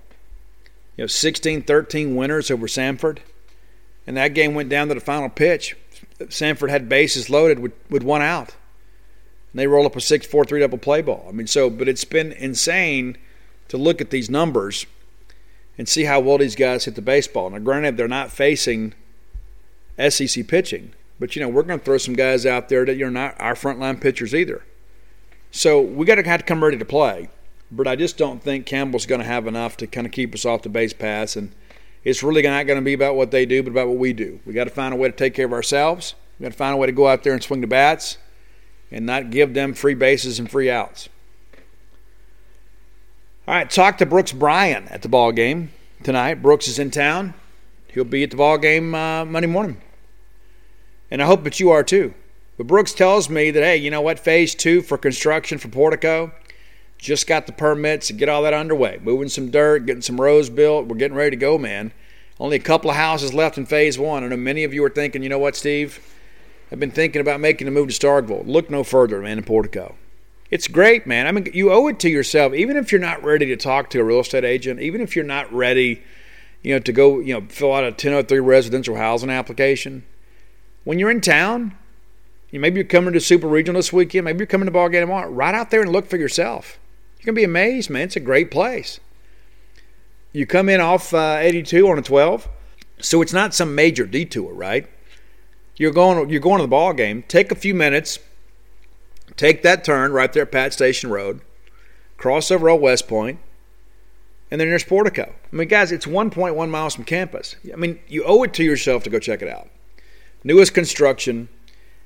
You 0.96 1.02
know, 1.02 1.06
16-13 1.06 2.14
winners 2.14 2.50
over 2.50 2.66
Samford. 2.66 3.18
and 4.06 4.16
that 4.16 4.34
game 4.34 4.54
went 4.54 4.68
down 4.68 4.88
to 4.88 4.94
the 4.94 5.00
final 5.00 5.28
pitch. 5.28 5.76
Samford 6.20 6.70
had 6.70 6.88
bases 6.88 7.28
loaded 7.28 7.58
with, 7.58 7.72
with 7.90 8.02
one 8.02 8.22
out. 8.22 8.54
And 9.52 9.60
they 9.60 9.66
roll 9.66 9.86
up 9.86 9.96
a 9.96 10.00
6-4-3 10.00 10.60
double 10.60 10.78
play 10.78 11.02
ball. 11.02 11.26
I 11.28 11.32
mean, 11.32 11.46
so 11.46 11.68
but 11.68 11.88
it's 11.88 12.04
been 12.04 12.32
insane 12.32 13.18
to 13.68 13.76
look 13.76 14.00
at 14.00 14.10
these 14.10 14.30
numbers 14.30 14.86
and 15.78 15.88
see 15.88 16.04
how 16.04 16.20
well 16.20 16.38
these 16.38 16.56
guys 16.56 16.84
hit 16.84 16.94
the 16.94 17.02
baseball. 17.02 17.50
Now, 17.50 17.58
granted, 17.58 17.96
they're 17.96 18.08
not 18.08 18.30
facing 18.30 18.94
SEC 19.98 20.46
pitching, 20.46 20.92
but 21.18 21.34
you 21.34 21.42
know 21.42 21.48
we're 21.48 21.62
going 21.62 21.78
to 21.78 21.84
throw 21.84 21.98
some 21.98 22.14
guys 22.14 22.46
out 22.46 22.68
there 22.68 22.84
that 22.84 22.96
you're 22.96 23.10
not 23.10 23.34
our 23.40 23.54
frontline 23.54 24.00
pitchers 24.00 24.34
either. 24.34 24.62
So 25.50 25.80
we 25.80 26.06
got 26.06 26.16
to 26.16 26.22
have 26.22 26.40
to 26.40 26.46
come 26.46 26.62
ready 26.62 26.78
to 26.78 26.84
play. 26.84 27.28
But 27.70 27.88
I 27.88 27.96
just 27.96 28.16
don't 28.16 28.42
think 28.42 28.64
Campbell's 28.64 29.06
going 29.06 29.20
to 29.20 29.26
have 29.26 29.46
enough 29.46 29.76
to 29.78 29.86
kind 29.86 30.06
of 30.06 30.12
keep 30.12 30.34
us 30.34 30.44
off 30.44 30.62
the 30.62 30.68
base 30.68 30.92
pass, 30.92 31.34
and 31.36 31.52
it's 32.04 32.22
really 32.22 32.42
not 32.42 32.66
going 32.66 32.78
to 32.78 32.84
be 32.84 32.92
about 32.92 33.16
what 33.16 33.32
they 33.32 33.44
do, 33.44 33.62
but 33.62 33.70
about 33.70 33.88
what 33.88 33.98
we 33.98 34.12
do. 34.12 34.38
We 34.46 34.52
got 34.52 34.64
to 34.64 34.70
find 34.70 34.94
a 34.94 34.96
way 34.96 35.08
to 35.08 35.16
take 35.16 35.34
care 35.34 35.46
of 35.46 35.52
ourselves. 35.52 36.14
We 36.38 36.44
got 36.44 36.52
to 36.52 36.58
find 36.58 36.74
a 36.74 36.76
way 36.76 36.86
to 36.86 36.92
go 36.92 37.08
out 37.08 37.24
there 37.24 37.32
and 37.32 37.42
swing 37.42 37.60
the 37.60 37.66
bats, 37.66 38.18
and 38.90 39.04
not 39.04 39.30
give 39.30 39.54
them 39.54 39.74
free 39.74 39.94
bases 39.94 40.38
and 40.38 40.48
free 40.48 40.70
outs. 40.70 41.08
All 43.48 43.54
right, 43.54 43.68
talk 43.68 43.98
to 43.98 44.06
Brooks 44.06 44.32
Bryan 44.32 44.86
at 44.88 45.02
the 45.02 45.08
ball 45.08 45.32
game 45.32 45.70
tonight. 46.02 46.42
Brooks 46.42 46.68
is 46.68 46.78
in 46.78 46.90
town. 46.90 47.34
He'll 47.88 48.04
be 48.04 48.22
at 48.22 48.30
the 48.30 48.36
ball 48.36 48.58
game 48.58 48.94
uh, 48.94 49.24
Monday 49.24 49.48
morning, 49.48 49.80
and 51.10 51.20
I 51.20 51.26
hope 51.26 51.42
that 51.44 51.58
you 51.58 51.70
are 51.70 51.82
too. 51.82 52.14
But 52.56 52.66
Brooks 52.68 52.92
tells 52.94 53.28
me 53.28 53.50
that 53.50 53.62
hey, 53.62 53.76
you 53.76 53.90
know 53.90 54.00
what? 54.00 54.18
Phase 54.18 54.54
two 54.54 54.82
for 54.82 54.96
construction 54.96 55.58
for 55.58 55.68
Portico 55.68 56.32
just 56.98 57.26
got 57.26 57.46
the 57.46 57.52
permits 57.52 58.08
to 58.08 58.12
get 58.12 58.28
all 58.28 58.42
that 58.42 58.54
underway. 58.54 58.98
Moving 59.02 59.28
some 59.28 59.50
dirt, 59.50 59.86
getting 59.86 60.02
some 60.02 60.20
rows 60.20 60.50
built. 60.50 60.86
We're 60.86 60.96
getting 60.96 61.16
ready 61.16 61.30
to 61.30 61.36
go, 61.36 61.58
man. 61.58 61.92
Only 62.38 62.56
a 62.56 62.60
couple 62.60 62.90
of 62.90 62.96
houses 62.96 63.32
left 63.32 63.56
in 63.56 63.66
phase 63.66 63.98
one. 63.98 64.24
I 64.24 64.28
know 64.28 64.36
many 64.36 64.64
of 64.64 64.74
you 64.74 64.84
are 64.84 64.90
thinking, 64.90 65.22
you 65.22 65.28
know 65.28 65.38
what, 65.38 65.56
Steve? 65.56 66.00
I've 66.70 66.80
been 66.80 66.90
thinking 66.90 67.20
about 67.20 67.40
making 67.40 67.68
a 67.68 67.70
move 67.70 67.88
to 67.88 67.94
Starkville. 67.94 68.46
Look 68.46 68.70
no 68.70 68.82
further, 68.82 69.20
man, 69.22 69.38
in 69.38 69.44
Portico. 69.44 69.94
It's 70.50 70.68
great, 70.68 71.06
man. 71.06 71.26
I 71.26 71.32
mean, 71.32 71.48
you 71.52 71.72
owe 71.72 71.88
it 71.88 71.98
to 72.00 72.10
yourself, 72.10 72.54
even 72.54 72.76
if 72.76 72.92
you're 72.92 73.00
not 73.00 73.22
ready 73.22 73.46
to 73.46 73.56
talk 73.56 73.90
to 73.90 74.00
a 74.00 74.04
real 74.04 74.20
estate 74.20 74.44
agent, 74.44 74.80
even 74.80 75.00
if 75.00 75.16
you're 75.16 75.24
not 75.24 75.52
ready, 75.52 76.02
you 76.62 76.74
know, 76.74 76.78
to 76.80 76.92
go, 76.92 77.20
you 77.20 77.34
know, 77.34 77.46
fill 77.48 77.72
out 77.72 77.84
a 77.84 77.88
1003 77.88 78.38
residential 78.40 78.96
housing 78.96 79.30
application. 79.30 80.04
When 80.84 80.98
you're 80.98 81.10
in 81.10 81.20
town, 81.20 81.76
you 82.50 82.60
maybe 82.60 82.76
you're 82.76 82.84
coming 82.84 83.12
to 83.12 83.20
Super 83.20 83.48
Regional 83.48 83.78
this 83.78 83.92
weekend, 83.92 84.24
maybe 84.24 84.38
you're 84.38 84.46
coming 84.46 84.66
to 84.66 84.70
ball 84.70 84.88
game 84.88 85.02
tomorrow. 85.02 85.30
Right 85.30 85.54
out 85.54 85.70
there 85.70 85.82
and 85.82 85.90
look 85.90 86.08
for 86.08 86.16
yourself. 86.16 86.78
You're 87.26 87.32
gonna 87.32 87.40
be 87.40 87.44
amazed, 87.44 87.90
man. 87.90 88.02
It's 88.02 88.14
a 88.14 88.20
great 88.20 88.52
place. 88.52 89.00
You 90.32 90.46
come 90.46 90.68
in 90.68 90.80
off 90.80 91.12
uh, 91.12 91.38
82 91.40 91.88
on 91.88 91.98
a 91.98 92.02
12, 92.02 92.48
so 93.00 93.20
it's 93.20 93.32
not 93.32 93.52
some 93.52 93.74
major 93.74 94.06
detour, 94.06 94.54
right? 94.54 94.88
You're 95.76 95.90
going, 95.90 96.30
you're 96.30 96.40
going 96.40 96.58
to 96.58 96.62
the 96.62 96.68
ball 96.68 96.92
game. 96.92 97.24
Take 97.26 97.50
a 97.50 97.56
few 97.56 97.74
minutes, 97.74 98.20
take 99.36 99.64
that 99.64 99.82
turn 99.82 100.12
right 100.12 100.32
there 100.32 100.44
at 100.44 100.52
Pat 100.52 100.72
Station 100.72 101.10
Road, 101.10 101.40
cross 102.16 102.52
over 102.52 102.70
Old 102.70 102.80
West 102.80 103.08
Point, 103.08 103.40
and 104.48 104.60
then 104.60 104.68
there's 104.68 104.84
Portico. 104.84 105.34
I 105.52 105.56
mean, 105.56 105.66
guys, 105.66 105.90
it's 105.90 106.06
1.1 106.06 106.70
miles 106.70 106.94
from 106.94 107.02
campus. 107.02 107.56
I 107.72 107.74
mean, 107.74 107.98
you 108.06 108.22
owe 108.22 108.44
it 108.44 108.54
to 108.54 108.62
yourself 108.62 109.02
to 109.02 109.10
go 109.10 109.18
check 109.18 109.42
it 109.42 109.48
out. 109.48 109.68
Newest 110.44 110.74
construction, 110.74 111.48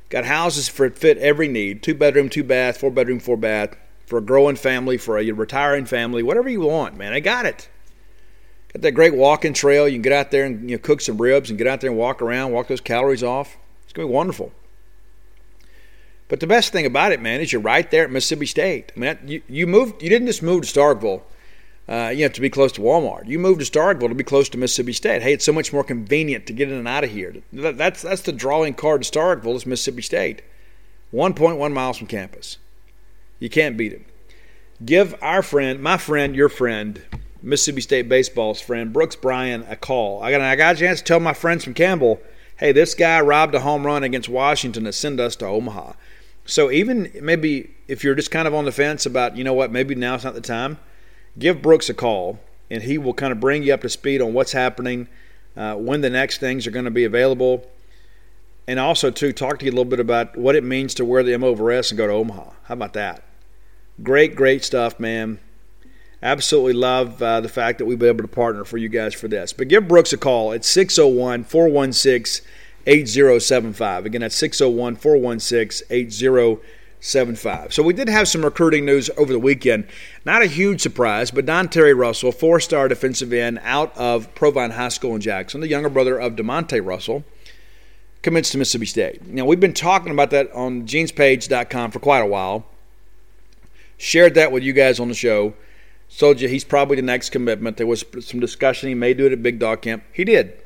got 0.08 0.24
houses 0.24 0.70
for 0.70 0.88
fit 0.88 1.18
every 1.18 1.48
need: 1.48 1.82
two 1.82 1.92
bedroom, 1.92 2.30
two 2.30 2.42
bath, 2.42 2.78
four 2.78 2.90
bedroom, 2.90 3.20
four 3.20 3.36
bath, 3.36 3.76
for 4.10 4.18
a 4.18 4.20
growing 4.20 4.56
family, 4.56 4.96
for 4.96 5.18
a 5.18 5.30
retiring 5.30 5.84
family, 5.84 6.20
whatever 6.24 6.48
you 6.48 6.62
want, 6.62 6.96
man. 6.96 7.12
I 7.12 7.20
got 7.20 7.46
it. 7.46 7.68
Got 8.74 8.82
that 8.82 8.90
great 8.90 9.14
walking 9.14 9.54
trail. 9.54 9.86
You 9.86 9.94
can 9.94 10.02
get 10.02 10.12
out 10.12 10.32
there 10.32 10.44
and 10.44 10.68
you 10.68 10.76
know, 10.76 10.82
cook 10.82 11.00
some 11.00 11.16
ribs 11.16 11.48
and 11.48 11.56
get 11.56 11.68
out 11.68 11.80
there 11.80 11.90
and 11.90 11.98
walk 11.98 12.20
around, 12.20 12.50
walk 12.50 12.66
those 12.66 12.80
calories 12.80 13.22
off. 13.22 13.56
It's 13.84 13.92
gonna 13.92 14.08
be 14.08 14.12
wonderful. 14.12 14.50
But 16.26 16.40
the 16.40 16.48
best 16.48 16.72
thing 16.72 16.86
about 16.86 17.12
it, 17.12 17.20
man, 17.20 17.40
is 17.40 17.52
you're 17.52 17.62
right 17.62 17.88
there 17.88 18.02
at 18.02 18.10
Mississippi 18.10 18.46
State. 18.46 18.90
I 18.96 18.98
mean, 18.98 19.18
you, 19.26 19.42
you 19.48 19.66
moved. 19.68 20.02
You 20.02 20.08
didn't 20.08 20.26
just 20.26 20.42
move 20.42 20.62
to 20.62 20.80
Starkville. 20.80 21.22
Uh, 21.88 22.08
you 22.08 22.24
have 22.24 22.32
to 22.32 22.40
be 22.40 22.50
close 22.50 22.72
to 22.72 22.80
Walmart. 22.80 23.28
You 23.28 23.38
moved 23.38 23.60
to 23.60 23.66
Starkville 23.70 24.08
to 24.08 24.14
be 24.16 24.24
close 24.24 24.48
to 24.48 24.58
Mississippi 24.58 24.92
State. 24.92 25.22
Hey, 25.22 25.34
it's 25.34 25.44
so 25.44 25.52
much 25.52 25.72
more 25.72 25.84
convenient 25.84 26.46
to 26.46 26.52
get 26.52 26.68
in 26.68 26.76
and 26.76 26.88
out 26.88 27.04
of 27.04 27.10
here. 27.10 27.36
That, 27.52 27.78
that's 27.78 28.02
that's 28.02 28.22
the 28.22 28.32
drawing 28.32 28.74
card 28.74 29.04
to 29.04 29.10
Starkville 29.10 29.54
is 29.54 29.66
Mississippi 29.66 30.02
State. 30.02 30.42
1.1 31.12 31.72
miles 31.72 31.98
from 31.98 32.08
campus. 32.08 32.58
You 33.40 33.50
can't 33.50 33.76
beat 33.76 33.92
it. 33.92 34.06
Give 34.84 35.14
our 35.20 35.42
friend, 35.42 35.82
my 35.82 35.96
friend, 35.96 36.36
your 36.36 36.48
friend, 36.48 37.02
Mississippi 37.42 37.80
State 37.80 38.08
baseball's 38.08 38.60
friend, 38.60 38.92
Brooks 38.92 39.16
Bryan, 39.16 39.64
a 39.68 39.76
call. 39.76 40.22
I 40.22 40.30
got, 40.30 40.40
I 40.40 40.56
got 40.56 40.76
a 40.76 40.78
chance 40.78 41.00
to 41.00 41.04
tell 41.04 41.20
my 41.20 41.32
friends 41.32 41.64
from 41.64 41.74
Campbell, 41.74 42.20
hey, 42.58 42.72
this 42.72 42.94
guy 42.94 43.20
robbed 43.20 43.54
a 43.54 43.60
home 43.60 43.84
run 43.84 44.04
against 44.04 44.28
Washington 44.28 44.84
to 44.84 44.92
send 44.92 45.18
us 45.18 45.36
to 45.36 45.46
Omaha. 45.46 45.94
So 46.44 46.70
even 46.70 47.10
maybe 47.20 47.74
if 47.88 48.04
you're 48.04 48.14
just 48.14 48.30
kind 48.30 48.46
of 48.46 48.54
on 48.54 48.66
the 48.66 48.72
fence 48.72 49.06
about, 49.06 49.36
you 49.36 49.44
know 49.44 49.54
what, 49.54 49.72
maybe 49.72 49.94
now's 49.94 50.24
not 50.24 50.34
the 50.34 50.40
time, 50.40 50.78
give 51.38 51.62
Brooks 51.62 51.88
a 51.88 51.94
call, 51.94 52.38
and 52.70 52.82
he 52.82 52.98
will 52.98 53.14
kind 53.14 53.32
of 53.32 53.40
bring 53.40 53.62
you 53.62 53.72
up 53.72 53.80
to 53.82 53.88
speed 53.88 54.20
on 54.20 54.34
what's 54.34 54.52
happening, 54.52 55.08
uh, 55.56 55.74
when 55.74 56.02
the 56.02 56.10
next 56.10 56.38
things 56.38 56.66
are 56.66 56.70
going 56.70 56.84
to 56.84 56.90
be 56.90 57.04
available, 57.04 57.66
and 58.66 58.78
also 58.78 59.10
to 59.10 59.32
talk 59.32 59.58
to 59.58 59.64
you 59.64 59.70
a 59.70 59.72
little 59.72 59.84
bit 59.84 60.00
about 60.00 60.36
what 60.36 60.54
it 60.54 60.64
means 60.64 60.94
to 60.94 61.04
wear 61.04 61.22
the 61.22 61.34
M 61.34 61.42
over 61.42 61.70
S 61.70 61.90
and 61.90 61.98
go 61.98 62.06
to 62.06 62.12
Omaha. 62.12 62.50
How 62.64 62.74
about 62.74 62.92
that? 62.92 63.22
Great, 64.02 64.34
great 64.34 64.64
stuff, 64.64 64.98
man. 64.98 65.38
Absolutely 66.22 66.74
love 66.74 67.22
uh, 67.22 67.40
the 67.40 67.48
fact 67.48 67.78
that 67.78 67.86
we've 67.86 67.98
been 67.98 68.08
able 68.08 68.22
to 68.22 68.28
partner 68.28 68.64
for 68.64 68.76
you 68.76 68.88
guys 68.88 69.14
for 69.14 69.26
this. 69.26 69.52
But 69.52 69.68
give 69.68 69.88
Brooks 69.88 70.12
a 70.12 70.18
call 70.18 70.52
at 70.52 70.64
601 70.64 71.44
416 71.44 72.46
8075. 72.86 74.06
Again, 74.06 74.20
that's 74.22 74.36
601 74.36 74.96
416 74.96 75.86
8075. 75.90 77.72
So 77.74 77.82
we 77.82 77.92
did 77.94 78.08
have 78.08 78.28
some 78.28 78.44
recruiting 78.44 78.84
news 78.84 79.10
over 79.16 79.32
the 79.32 79.38
weekend. 79.38 79.86
Not 80.24 80.42
a 80.42 80.46
huge 80.46 80.80
surprise, 80.80 81.30
but 81.30 81.46
Donterry 81.46 81.94
Russell, 81.94 82.32
four 82.32 82.60
star 82.60 82.88
defensive 82.88 83.32
end 83.32 83.60
out 83.62 83.96
of 83.96 84.34
Provine 84.34 84.72
High 84.72 84.88
School 84.88 85.14
in 85.14 85.20
Jackson, 85.20 85.60
the 85.60 85.68
younger 85.68 85.90
brother 85.90 86.18
of 86.18 86.36
DeMonte 86.36 86.84
Russell, 86.84 87.24
commits 88.22 88.50
to 88.50 88.58
Mississippi 88.58 88.86
State. 88.86 89.26
Now, 89.26 89.46
we've 89.46 89.60
been 89.60 89.74
talking 89.74 90.12
about 90.12 90.30
that 90.30 90.52
on 90.52 90.86
genespage.com 90.86 91.90
for 91.90 91.98
quite 91.98 92.20
a 92.20 92.26
while. 92.26 92.66
Shared 94.00 94.32
that 94.36 94.50
with 94.50 94.62
you 94.62 94.72
guys 94.72 94.98
on 94.98 95.08
the 95.08 95.14
show. 95.14 95.52
Told 96.16 96.40
you 96.40 96.48
he's 96.48 96.64
probably 96.64 96.96
the 96.96 97.02
next 97.02 97.28
commitment. 97.28 97.76
There 97.76 97.86
was 97.86 98.02
some 98.20 98.40
discussion 98.40 98.88
he 98.88 98.94
may 98.94 99.12
do 99.12 99.26
it 99.26 99.32
at 99.32 99.42
Big 99.42 99.58
Dog 99.58 99.82
Camp. 99.82 100.02
He 100.10 100.24
did. 100.24 100.58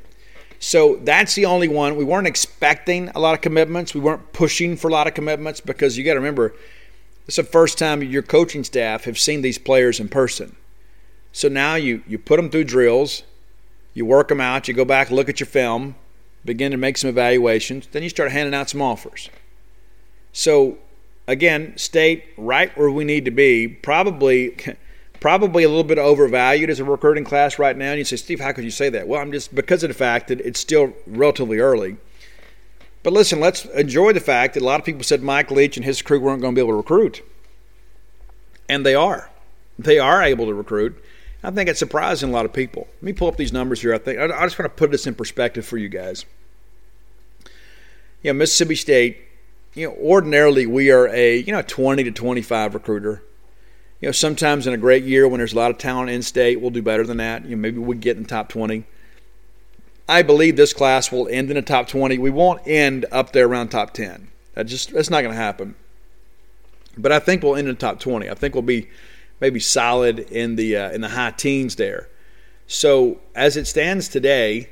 So 0.61 1.01
that's 1.03 1.35
the 1.35 1.45
only 1.45 1.67
one. 1.67 1.97
We 1.97 2.05
weren't 2.05 2.29
expecting 2.29 3.09
a 3.09 3.19
lot 3.19 3.35
of 3.35 3.41
commitments. 3.41 3.93
We 3.93 4.01
weren't 4.01 4.33
pushing 4.33 4.77
for 4.77 4.87
a 4.87 4.93
lot 4.93 5.09
of 5.09 5.15
commitments 5.15 5.61
because 5.61 5.99
you 5.99 6.05
got 6.05 6.13
to 6.13 6.21
remember, 6.21 6.55
it's 7.27 7.35
the 7.35 7.43
first 7.43 7.77
time 7.77 8.05
your 8.05 8.23
coaching 8.23 8.63
staff 8.63 9.03
have 9.03 9.19
seen 9.19 9.43
these 9.43 9.59
players 9.59 9.99
in 9.99 10.09
person. 10.09 10.55
So 11.33 11.49
now 11.49 11.75
you, 11.75 12.05
you 12.07 12.21
put 12.21 12.37
them 12.37 12.51
through 12.51 12.65
drills, 12.65 13.25
you 13.95 14.07
work 14.07 14.29
them 14.29 14.41
out, 14.41 14.69
you 14.69 14.75
go 14.75 14.85
back, 14.85 15.11
look 15.11 15.29
at 15.29 15.41
your 15.41 15.49
film, 15.49 15.97
begin 16.45 16.71
to 16.71 16.77
make 16.77 16.97
some 16.99 17.11
evaluations, 17.11 17.89
then 17.89 18.05
you 18.05 18.11
start 18.11 18.31
handing 18.31 18.55
out 18.55 18.71
some 18.71 18.81
offers. 18.81 19.29
So 20.33 20.79
again, 21.27 21.77
state 21.77 22.25
right 22.37 22.77
where 22.77 22.91
we 22.91 23.05
need 23.05 23.25
to 23.25 23.31
be. 23.31 23.69
Probably, 23.69 24.57
probably 25.21 25.65
a 25.65 25.69
little 25.69 25.85
bit 25.85 25.99
overvalued 25.99 26.71
as 26.71 26.81
a 26.81 26.85
recruiting 26.85 27.25
class 27.25 27.59
right 27.59 27.77
now. 27.77 27.91
And 27.91 27.99
you 27.99 28.05
say, 28.05 28.17
Steve, 28.17 28.41
how 28.41 28.53
could 28.53 28.65
you 28.65 28.71
say 28.71 28.89
that? 28.91 29.09
Well, 29.09 29.21
I'm 29.21 29.33
just 29.33 29.55
because 29.55 29.83
of 29.83 29.89
the 29.89 29.95
fact 29.95 30.29
that 30.29 30.41
it's 30.41 30.61
still 30.61 30.95
relatively 31.07 31.59
early. 31.59 31.97
But 33.03 33.13
listen, 33.13 33.39
let's 33.39 33.67
enjoy 33.67 34.15
the 34.15 34.21
fact 34.21 34.55
that 34.55 34.63
a 34.63 34.65
lot 34.65 34.81
of 34.81 34.87
people 34.87 35.03
said 35.03 35.23
Mike 35.23 35.51
Leach 35.51 35.77
and 35.77 35.85
his 35.85 36.01
crew 36.01 36.21
weren't 36.21 36.41
going 36.41 36.55
to 36.55 36.59
be 36.59 36.63
able 36.63 36.73
to 36.73 36.79
recruit, 36.79 37.23
and 38.67 38.85
they 38.85 38.95
are. 38.95 39.31
They 39.79 39.99
are 39.99 40.23
able 40.23 40.47
to 40.47 40.55
recruit. 40.55 40.97
I 41.43 41.51
think 41.51 41.69
it's 41.69 41.79
surprising 41.79 42.31
a 42.31 42.33
lot 42.33 42.47
of 42.47 42.55
people. 42.55 42.89
Let 42.95 43.03
me 43.03 43.13
pull 43.13 43.29
up 43.29 43.37
these 43.37 43.53
numbers 43.53 43.83
here. 43.83 43.93
I 43.93 43.99
think 43.99 44.19
I 44.19 44.47
just 44.47 44.59
want 44.59 44.73
to 44.73 44.79
put 44.79 44.91
this 44.91 45.07
in 45.07 45.15
perspective 45.15 45.67
for 45.67 45.77
you 45.77 45.91
guys. 45.91 46.25
Know, 48.25 48.33
Mississippi 48.33 48.75
State 48.75 49.19
you 49.75 49.89
know, 49.89 49.95
ordinarily 49.95 50.67
we 50.67 50.91
are 50.91 51.09
a 51.09 51.37
you 51.37 51.53
know 51.53 51.63
20 51.63 52.05
to 52.05 52.11
25 52.11 52.75
recruiter. 52.75 53.23
You 54.01 54.09
know, 54.09 54.13
sometimes 54.13 54.67
in 54.67 54.75
a 54.75 54.79
great 54.79 55.05
year 55.05 55.27
when 55.27 55.39
there's 55.39 55.53
a 55.53 55.57
lot 55.57 55.71
of 55.71 55.79
talent 55.79 56.11
in 56.11 56.23
state, 56.23 56.61
we'll 56.61 56.71
do 56.71 56.83
better 56.83 57.05
than 57.05 57.17
that. 57.19 57.45
You 57.45 57.57
know, 57.57 57.63
maybe 57.63 57.79
we 57.79 57.97
get 57.97 58.17
in 58.17 58.25
the 58.25 58.29
top 58.29 58.49
20. 58.49 58.85
I 60.09 60.23
believe 60.23 60.57
this 60.57 60.75
class 60.75 61.11
will 61.11 61.27
end 61.29 61.51
in 61.51 61.57
the 61.57 61.63
top 61.63 61.89
20. 61.89 62.19
We 62.19 62.31
won't 62.31 62.67
end 62.67 63.07
up 63.11 63.33
there 63.33 63.47
around 63.47 63.69
top 63.69 63.95
10. 63.95 64.29
That 64.55 64.67
just 64.67 64.93
that's 64.93 65.11
not 65.11 65.23
going 65.23 65.35
to 65.35 65.41
happen. 65.41 65.75
But 66.97 67.13
I 67.13 67.19
think 67.19 67.43
we'll 67.43 67.57
end 67.57 67.69
in 67.69 67.75
the 67.75 67.81
top 67.81 67.99
20. 68.01 68.29
I 68.29 68.35
think 68.35 68.55
we'll 68.55 68.63
be 68.63 68.89
maybe 69.41 69.61
solid 69.61 70.19
in 70.19 70.57
the 70.57 70.77
uh, 70.77 70.91
in 70.91 71.01
the 71.01 71.09
high 71.09 71.33
teens 71.33 71.77
there. 71.77 72.09
So 72.67 73.21
as 73.35 73.57
it 73.57 73.67
stands 73.67 74.09
today, 74.09 74.69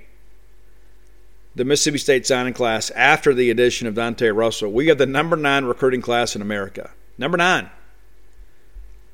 the 1.54 1.64
Mississippi 1.64 1.98
State 1.98 2.26
signing 2.26 2.54
class 2.54 2.90
after 2.90 3.34
the 3.34 3.50
addition 3.50 3.86
of 3.86 3.94
Dante 3.94 4.28
Russell. 4.28 4.72
We 4.72 4.88
have 4.88 4.98
the 4.98 5.06
number 5.06 5.36
nine 5.36 5.64
recruiting 5.64 6.00
class 6.00 6.34
in 6.34 6.42
America. 6.42 6.90
Number 7.18 7.36
nine. 7.36 7.70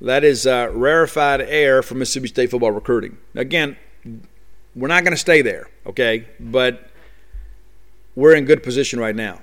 That 0.00 0.22
is 0.22 0.46
uh, 0.46 0.70
rarefied 0.72 1.40
air 1.40 1.82
for 1.82 1.94
Mississippi 1.96 2.28
State 2.28 2.50
football 2.50 2.70
recruiting. 2.70 3.18
Again, 3.34 3.76
we're 4.76 4.86
not 4.86 5.02
going 5.02 5.12
to 5.12 5.18
stay 5.18 5.42
there, 5.42 5.68
okay? 5.86 6.26
But 6.38 6.88
we're 8.14 8.34
in 8.34 8.44
good 8.44 8.62
position 8.62 9.00
right 9.00 9.16
now. 9.16 9.40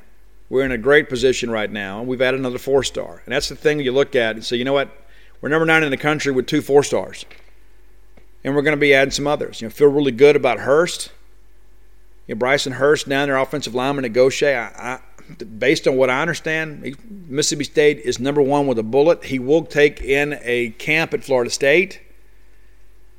We're 0.48 0.64
in 0.64 0.72
a 0.72 0.78
great 0.78 1.10
position 1.10 1.52
right 1.52 1.70
now. 1.70 2.04
We've 2.04 2.22
added 2.22 2.40
another 2.40 2.60
four 2.60 2.84
star. 2.84 3.22
And 3.26 3.34
that's 3.34 3.50
the 3.50 3.56
thing 3.56 3.80
you 3.82 3.92
look 3.92 4.16
at 4.16 4.36
and 4.36 4.46
say, 4.46 4.56
you 4.56 4.64
know 4.64 4.74
what? 4.74 4.90
We're 5.42 5.50
number 5.50 5.66
nine 5.66 5.84
in 5.84 5.92
the 5.92 5.98
country 5.98 6.32
with 6.32 6.48
two 6.48 6.62
four 6.62 6.84
stars. 6.84 7.26
and 8.46 8.56
we're 8.56 8.62
going 8.62 8.78
to 8.78 8.80
be 8.80 8.94
adding 8.94 9.12
some 9.12 9.26
others. 9.26 9.60
You 9.60 9.68
know, 9.68 9.72
feel 9.72 9.88
really 9.92 10.12
good 10.12 10.36
about 10.36 10.60
Hurst. 10.60 11.12
You 12.28 12.36
know, 12.36 12.40
Bryson 12.40 12.74
Hurst 12.74 13.08
down 13.08 13.28
there, 13.28 13.38
offensive 13.38 13.76
lineman 13.76 14.06
at 14.06 14.14
Gautier. 14.14 14.72
I, 14.76 15.00
I, 15.40 15.44
based 15.44 15.88
on 15.88 15.96
what 15.96 16.10
I 16.10 16.22
understand, 16.22 16.98
Mississippi 17.28 17.64
State 17.64 18.00
is 18.00 18.20
number 18.20 18.42
one 18.42 18.68
with 18.68 18.80
a 18.80 18.84
bullet. 18.84 19.26
He 19.26 19.40
will 19.40 19.64
take 19.64 20.02
in 20.02 20.40
a 20.42 20.70
camp 20.72 21.14
at 21.14 21.24
Florida 21.24 21.50
State 21.50 22.02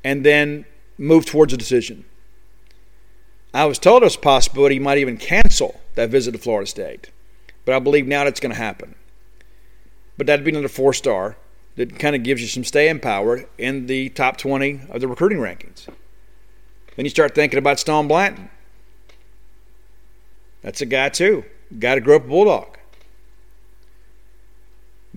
and 0.03 0.25
then 0.25 0.65
move 0.97 1.25
towards 1.25 1.53
a 1.53 1.57
decision. 1.57 2.05
I 3.53 3.65
was 3.65 3.79
told 3.79 4.03
there's 4.03 4.15
a 4.15 4.19
possibility 4.19 4.75
he 4.75 4.79
might 4.79 4.97
even 4.97 5.17
cancel 5.17 5.79
that 5.95 6.09
visit 6.09 6.33
to 6.33 6.37
Florida 6.37 6.67
State, 6.67 7.11
but 7.65 7.75
I 7.75 7.79
believe 7.79 8.07
now 8.07 8.23
that's 8.23 8.39
going 8.39 8.53
to 8.53 8.57
happen. 8.57 8.95
But 10.17 10.27
that'd 10.27 10.45
be 10.45 10.51
another 10.51 10.67
four 10.67 10.93
star 10.93 11.37
that 11.75 11.97
kind 11.99 12.15
of 12.15 12.23
gives 12.23 12.41
you 12.41 12.47
some 12.47 12.63
staying 12.63 12.99
power 12.99 13.45
in 13.57 13.85
the 13.85 14.09
top 14.09 14.37
20 14.37 14.81
of 14.89 14.99
the 14.99 15.07
recruiting 15.07 15.37
rankings. 15.37 15.85
Then 16.95 17.05
you 17.05 17.09
start 17.09 17.35
thinking 17.35 17.59
about 17.59 17.79
Stone 17.79 18.07
Blanton. 18.07 18.49
That's 20.67 20.81
a 20.81 20.85
guy, 20.85 21.07
too. 21.07 21.45
Guy 21.79 21.95
to 21.95 22.01
grow 22.01 22.17
up 22.17 22.25
a 22.25 22.27
Bulldog. 22.27 22.77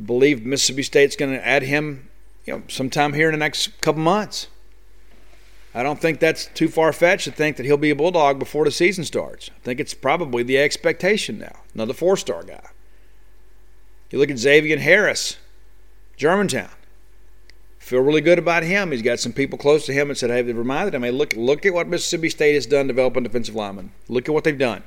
Believe 0.00 0.46
Mississippi 0.46 0.84
State's 0.84 1.16
going 1.16 1.32
to 1.32 1.44
add 1.44 1.64
him 1.64 2.08
you 2.46 2.52
know, 2.52 2.62
sometime 2.68 3.14
here 3.14 3.26
in 3.26 3.32
the 3.32 3.38
next 3.38 3.80
couple 3.80 4.00
months. 4.00 4.46
I 5.74 5.82
don't 5.82 6.00
think 6.00 6.20
that's 6.20 6.46
too 6.54 6.68
far 6.68 6.92
fetched 6.92 7.24
to 7.24 7.32
think 7.32 7.56
that 7.56 7.66
he'll 7.66 7.76
be 7.76 7.90
a 7.90 7.96
Bulldog 7.96 8.38
before 8.38 8.64
the 8.64 8.70
season 8.70 9.04
starts. 9.04 9.50
I 9.50 9.58
think 9.64 9.80
it's 9.80 9.92
probably 9.92 10.44
the 10.44 10.56
expectation 10.56 11.40
now. 11.40 11.62
Another 11.74 11.94
four 11.94 12.16
star 12.16 12.44
guy. 12.44 12.68
You 14.12 14.20
look 14.20 14.30
at 14.30 14.38
Xavier 14.38 14.78
Harris, 14.78 15.36
Germantown. 16.16 16.70
Feel 17.80 18.02
really 18.02 18.20
good 18.20 18.38
about 18.38 18.62
him. 18.62 18.92
He's 18.92 19.02
got 19.02 19.18
some 19.18 19.32
people 19.32 19.58
close 19.58 19.84
to 19.86 19.92
him 19.92 20.10
and 20.10 20.16
said, 20.16 20.30
hey, 20.30 20.42
they 20.42 20.52
reminded 20.52 20.94
him, 20.94 21.02
hey, 21.02 21.10
look, 21.10 21.34
look 21.34 21.66
at 21.66 21.74
what 21.74 21.88
Mississippi 21.88 22.28
State 22.28 22.54
has 22.54 22.66
done 22.66 22.86
developing 22.86 23.24
defensive 23.24 23.56
linemen. 23.56 23.90
Look 24.08 24.28
at 24.28 24.32
what 24.32 24.44
they've 24.44 24.56
done. 24.56 24.84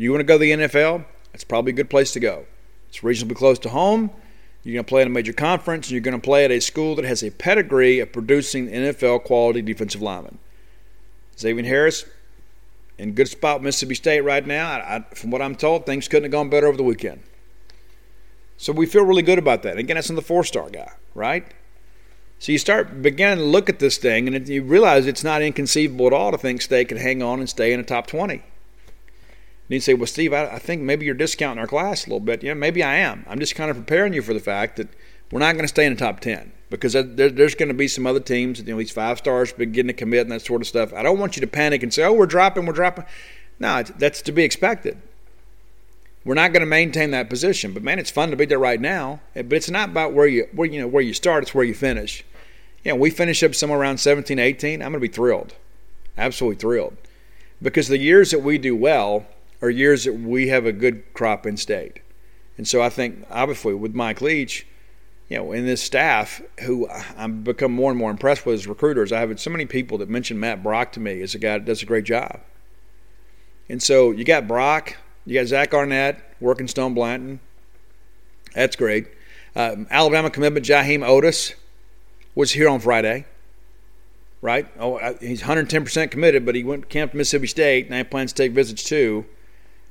You 0.00 0.10
want 0.12 0.20
to 0.20 0.24
go 0.24 0.36
to 0.36 0.38
the 0.38 0.52
NFL? 0.52 1.04
It's 1.34 1.44
probably 1.44 1.72
a 1.72 1.76
good 1.76 1.90
place 1.90 2.10
to 2.12 2.20
go. 2.20 2.46
It's 2.88 3.04
reasonably 3.04 3.34
close 3.34 3.58
to 3.58 3.68
home. 3.68 4.10
You're 4.62 4.72
going 4.72 4.84
to 4.86 4.88
play 4.88 5.02
in 5.02 5.08
a 5.08 5.10
major 5.10 5.34
conference, 5.34 5.88
and 5.88 5.92
you're 5.92 6.00
going 6.00 6.18
to 6.18 6.24
play 6.24 6.42
at 6.46 6.50
a 6.50 6.58
school 6.58 6.94
that 6.94 7.04
has 7.04 7.22
a 7.22 7.30
pedigree 7.30 8.00
of 8.00 8.10
producing 8.10 8.68
NFL 8.70 9.24
quality 9.24 9.60
defensive 9.60 10.00
linemen. 10.00 10.38
Xavier 11.38 11.66
Harris, 11.66 12.06
in 12.96 13.12
good 13.12 13.28
spot 13.28 13.62
Mississippi 13.62 13.94
State 13.94 14.22
right 14.22 14.46
now. 14.46 14.70
I, 14.70 14.96
I, 14.96 15.14
from 15.14 15.32
what 15.32 15.42
I'm 15.42 15.54
told, 15.54 15.84
things 15.84 16.08
couldn't 16.08 16.24
have 16.24 16.32
gone 16.32 16.48
better 16.48 16.66
over 16.66 16.78
the 16.78 16.82
weekend. 16.82 17.20
So 18.56 18.72
we 18.72 18.86
feel 18.86 19.04
really 19.04 19.20
good 19.20 19.38
about 19.38 19.62
that. 19.64 19.76
Again, 19.76 19.96
that's 19.96 20.08
on 20.08 20.16
the 20.16 20.22
four 20.22 20.44
star 20.44 20.70
guy, 20.70 20.92
right? 21.14 21.44
So 22.38 22.52
you 22.52 22.58
start 22.58 23.02
beginning 23.02 23.44
to 23.44 23.44
look 23.44 23.68
at 23.68 23.80
this 23.80 23.98
thing, 23.98 24.34
and 24.34 24.48
you 24.48 24.62
realize 24.62 25.06
it's 25.06 25.24
not 25.24 25.42
inconceivable 25.42 26.06
at 26.06 26.14
all 26.14 26.30
to 26.30 26.38
think 26.38 26.62
State 26.62 26.88
could 26.88 26.96
hang 26.96 27.22
on 27.22 27.40
and 27.40 27.50
stay 27.50 27.74
in 27.74 27.80
the 27.80 27.86
top 27.86 28.06
20. 28.06 28.42
And 29.70 29.74
you 29.76 29.80
say, 29.80 29.94
well, 29.94 30.08
Steve, 30.08 30.32
I, 30.32 30.46
I 30.46 30.58
think 30.58 30.82
maybe 30.82 31.06
you're 31.06 31.14
discounting 31.14 31.60
our 31.60 31.66
class 31.68 32.04
a 32.04 32.08
little 32.08 32.18
bit. 32.18 32.42
Yeah, 32.42 32.54
maybe 32.54 32.82
I 32.82 32.96
am. 32.96 33.24
I'm 33.28 33.38
just 33.38 33.54
kind 33.54 33.70
of 33.70 33.76
preparing 33.76 34.12
you 34.12 34.20
for 34.20 34.34
the 34.34 34.40
fact 34.40 34.76
that 34.78 34.88
we're 35.30 35.38
not 35.38 35.52
going 35.52 35.62
to 35.62 35.68
stay 35.68 35.86
in 35.86 35.94
the 35.94 35.98
top 35.98 36.18
10 36.18 36.50
because 36.70 36.94
there, 36.94 37.30
there's 37.30 37.54
going 37.54 37.68
to 37.68 37.74
be 37.74 37.86
some 37.86 38.04
other 38.04 38.18
teams, 38.18 38.58
you 38.58 38.64
know, 38.64 38.78
these 38.78 38.90
five 38.90 39.18
stars 39.18 39.52
beginning 39.52 39.86
to 39.86 39.92
commit 39.92 40.22
and 40.22 40.32
that 40.32 40.42
sort 40.42 40.60
of 40.60 40.66
stuff. 40.66 40.92
I 40.92 41.04
don't 41.04 41.20
want 41.20 41.36
you 41.36 41.40
to 41.42 41.46
panic 41.46 41.84
and 41.84 41.94
say, 41.94 42.02
oh, 42.02 42.12
we're 42.12 42.26
dropping, 42.26 42.66
we're 42.66 42.72
dropping. 42.72 43.04
No, 43.60 43.84
that's 43.84 44.22
to 44.22 44.32
be 44.32 44.42
expected. 44.42 45.00
We're 46.24 46.34
not 46.34 46.52
going 46.52 46.62
to 46.62 46.66
maintain 46.66 47.12
that 47.12 47.30
position, 47.30 47.72
but 47.72 47.84
man, 47.84 48.00
it's 48.00 48.10
fun 48.10 48.30
to 48.30 48.36
be 48.36 48.46
there 48.46 48.58
right 48.58 48.80
now. 48.80 49.20
Eh, 49.36 49.42
but 49.42 49.54
it's 49.54 49.70
not 49.70 49.90
about 49.90 50.12
where 50.12 50.26
you 50.26 50.48
where 50.52 50.68
you 50.68 50.80
know 50.80 50.88
where 50.88 51.02
you 51.02 51.14
start; 51.14 51.44
it's 51.44 51.54
where 51.54 51.64
you 51.64 51.74
finish. 51.74 52.24
You 52.84 52.92
know, 52.92 52.96
we 52.96 53.08
finish 53.10 53.42
up 53.42 53.54
somewhere 53.54 53.78
around 53.78 53.98
17, 53.98 54.38
18. 54.38 54.82
I'm 54.82 54.90
going 54.90 54.94
to 54.94 55.00
be 55.00 55.08
thrilled, 55.08 55.54
absolutely 56.18 56.56
thrilled, 56.56 56.96
because 57.62 57.88
the 57.88 57.98
years 57.98 58.32
that 58.32 58.40
we 58.40 58.58
do 58.58 58.76
well 58.76 59.26
are 59.62 59.70
years 59.70 60.04
that 60.04 60.14
we 60.14 60.48
have 60.48 60.66
a 60.66 60.72
good 60.72 61.02
crop 61.14 61.46
in 61.46 61.56
state. 61.56 62.00
And 62.56 62.66
so 62.66 62.82
I 62.82 62.90
think, 62.90 63.26
obviously, 63.30 63.74
with 63.74 63.94
Mike 63.94 64.20
Leach, 64.20 64.66
you 65.28 65.36
know, 65.36 65.52
in 65.52 65.64
this 65.64 65.82
staff, 65.82 66.42
who 66.62 66.88
I've 67.16 67.44
become 67.44 67.72
more 67.72 67.90
and 67.90 67.98
more 67.98 68.10
impressed 68.10 68.44
with 68.44 68.56
as 68.56 68.66
recruiters, 68.66 69.12
I 69.12 69.20
have 69.20 69.38
so 69.40 69.50
many 69.50 69.64
people 69.64 69.98
that 69.98 70.08
mention 70.08 70.40
Matt 70.40 70.62
Brock 70.62 70.92
to 70.92 71.00
me 71.00 71.22
as 71.22 71.34
a 71.34 71.38
guy 71.38 71.52
that 71.52 71.64
does 71.64 71.82
a 71.82 71.86
great 71.86 72.04
job. 72.04 72.40
And 73.68 73.82
so 73.82 74.10
you 74.10 74.24
got 74.24 74.48
Brock, 74.48 74.96
you 75.24 75.34
got 75.34 75.46
Zach 75.46 75.72
Arnett 75.72 76.20
working 76.40 76.66
Stone 76.66 76.94
Blanton. 76.94 77.38
That's 78.54 78.74
great. 78.74 79.06
Um, 79.54 79.86
Alabama 79.90 80.30
commitment 80.30 80.66
Jaheim 80.66 81.06
Oatis 81.06 81.54
was 82.34 82.52
here 82.52 82.68
on 82.68 82.80
Friday. 82.80 83.26
Right? 84.42 84.66
Oh, 84.78 84.98
he's 85.20 85.42
110% 85.42 86.10
committed, 86.10 86.46
but 86.46 86.54
he 86.54 86.64
went 86.64 86.82
to 86.82 86.88
camp 86.88 87.12
to 87.12 87.16
Mississippi 87.16 87.46
State. 87.46 87.86
and 87.86 87.94
he 87.94 88.02
plans 88.04 88.32
to 88.32 88.42
take 88.42 88.52
visits 88.52 88.82
too. 88.82 89.26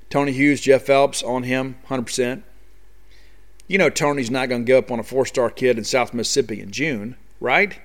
Tony 0.09 0.31
Hughes, 0.31 0.61
Jeff 0.61 0.83
Phelps 0.83 1.21
on 1.23 1.43
him, 1.43 1.75
100%. 1.87 2.43
You 3.67 3.77
know 3.77 3.89
Tony's 3.89 4.31
not 4.31 4.49
going 4.49 4.61
to 4.61 4.65
give 4.65 4.85
up 4.85 4.91
on 4.91 4.99
a 4.99 5.03
four-star 5.03 5.51
kid 5.51 5.77
in 5.77 5.83
South 5.83 6.13
Mississippi 6.13 6.59
in 6.59 6.71
June, 6.71 7.15
right? 7.39 7.79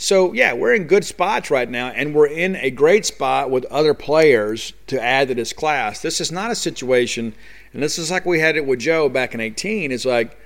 So, 0.00 0.32
yeah, 0.32 0.52
we're 0.52 0.74
in 0.74 0.84
good 0.84 1.04
spots 1.04 1.50
right 1.50 1.68
now, 1.68 1.88
and 1.88 2.14
we're 2.14 2.28
in 2.28 2.54
a 2.54 2.70
great 2.70 3.04
spot 3.04 3.50
with 3.50 3.64
other 3.64 3.94
players 3.94 4.72
to 4.86 5.02
add 5.02 5.26
to 5.26 5.34
this 5.34 5.52
class. 5.52 6.02
This 6.02 6.20
is 6.20 6.30
not 6.30 6.52
a 6.52 6.54
situation, 6.54 7.34
and 7.72 7.82
this 7.82 7.98
is 7.98 8.08
like 8.08 8.24
we 8.24 8.38
had 8.38 8.56
it 8.56 8.64
with 8.64 8.78
Joe 8.78 9.08
back 9.08 9.34
in 9.34 9.40
18. 9.40 9.90
It's 9.90 10.04
like, 10.04 10.38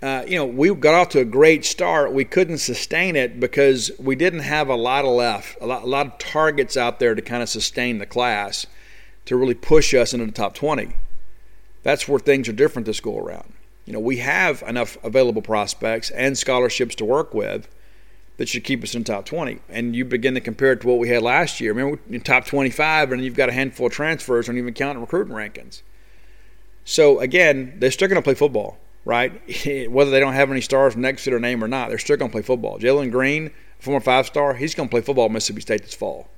uh, 0.00 0.24
you 0.26 0.36
know, 0.36 0.46
we 0.46 0.74
got 0.74 0.94
off 0.94 1.10
to 1.10 1.20
a 1.20 1.26
great 1.26 1.66
start. 1.66 2.14
We 2.14 2.24
couldn't 2.24 2.58
sustain 2.58 3.14
it 3.14 3.38
because 3.38 3.90
we 3.98 4.16
didn't 4.16 4.40
have 4.40 4.70
a 4.70 4.74
lot 4.74 5.04
of 5.04 5.10
left, 5.10 5.58
a 5.60 5.66
lot, 5.66 5.82
a 5.82 5.86
lot 5.86 6.06
of 6.06 6.16
targets 6.16 6.74
out 6.76 6.98
there 6.98 7.14
to 7.14 7.20
kind 7.20 7.42
of 7.42 7.50
sustain 7.50 7.98
the 7.98 8.06
class, 8.06 8.66
to 9.28 9.36
really 9.36 9.52
push 9.52 9.92
us 9.92 10.14
into 10.14 10.24
the 10.24 10.32
top 10.32 10.54
20. 10.54 10.94
That's 11.82 12.08
where 12.08 12.18
things 12.18 12.48
are 12.48 12.52
different 12.52 12.86
this 12.86 12.98
go 12.98 13.18
around. 13.18 13.52
You 13.84 13.92
know, 13.92 14.00
we 14.00 14.16
have 14.18 14.62
enough 14.66 14.96
available 15.04 15.42
prospects 15.42 16.08
and 16.10 16.36
scholarships 16.36 16.94
to 16.94 17.04
work 17.04 17.34
with 17.34 17.68
that 18.38 18.48
should 18.48 18.64
keep 18.64 18.82
us 18.82 18.94
in 18.94 19.04
top 19.04 19.26
20. 19.26 19.58
And 19.68 19.94
you 19.94 20.06
begin 20.06 20.32
to 20.32 20.40
compare 20.40 20.72
it 20.72 20.80
to 20.80 20.88
what 20.88 20.98
we 20.98 21.10
had 21.10 21.22
last 21.22 21.60
year. 21.60 21.74
Remember, 21.74 22.00
in 22.08 22.22
top 22.22 22.46
25, 22.46 23.12
and 23.12 23.22
you've 23.22 23.34
got 23.34 23.50
a 23.50 23.52
handful 23.52 23.88
of 23.88 23.92
transfers, 23.92 24.46
don't 24.46 24.56
even 24.56 24.72
count 24.72 24.98
recruiting 24.98 25.34
rankings. 25.34 25.82
So, 26.86 27.20
again, 27.20 27.74
they're 27.76 27.90
still 27.90 28.08
going 28.08 28.16
to 28.16 28.24
play 28.24 28.34
football, 28.34 28.78
right? 29.04 29.30
Whether 29.90 30.10
they 30.10 30.20
don't 30.20 30.32
have 30.32 30.50
any 30.50 30.62
stars 30.62 30.96
next 30.96 31.24
to 31.24 31.30
their 31.30 31.38
name 31.38 31.62
or 31.62 31.68
not, 31.68 31.90
they're 31.90 31.98
still 31.98 32.16
going 32.16 32.30
to 32.30 32.34
play 32.34 32.40
football. 32.40 32.78
Jalen 32.78 33.10
Green, 33.10 33.50
former 33.78 34.00
five 34.00 34.24
star, 34.24 34.54
he's 34.54 34.74
going 34.74 34.88
to 34.88 34.90
play 34.90 35.02
football 35.02 35.26
at 35.26 35.32
Mississippi 35.32 35.60
State 35.60 35.82
this 35.82 35.92
fall. 35.92 36.30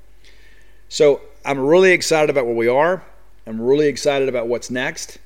So, 0.91 1.23
I'm 1.45 1.59
really 1.59 1.93
excited 1.93 2.29
about 2.29 2.47
where 2.47 2.55
we 2.55 2.69
are. 2.69 3.03
I'm 3.47 3.61
really 3.61 3.87
excited 3.87 4.29
about 4.29 4.49
what's 4.49 4.71
next. 4.71 5.19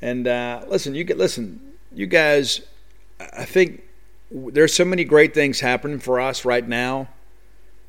And 0.00 0.26
uh, 0.26 0.64
listen, 0.66 0.94
you 0.94 1.04
get 1.04 1.18
listen, 1.18 1.60
you 1.92 2.06
guys. 2.06 2.62
I 3.20 3.44
think 3.44 3.82
there's 4.30 4.74
so 4.74 4.84
many 4.84 5.04
great 5.04 5.32
things 5.32 5.60
happening 5.60 6.00
for 6.00 6.18
us 6.20 6.44
right 6.44 6.66
now, 6.66 7.08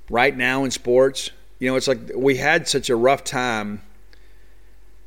right 0.09 0.35
now 0.35 0.63
in 0.63 0.71
sports. 0.71 1.31
You 1.57 1.69
know, 1.69 1.75
it's 1.75 1.87
like 1.87 1.99
we 2.15 2.35
had 2.35 2.67
such 2.67 2.89
a 2.89 2.95
rough 2.95 3.23
time 3.23 3.81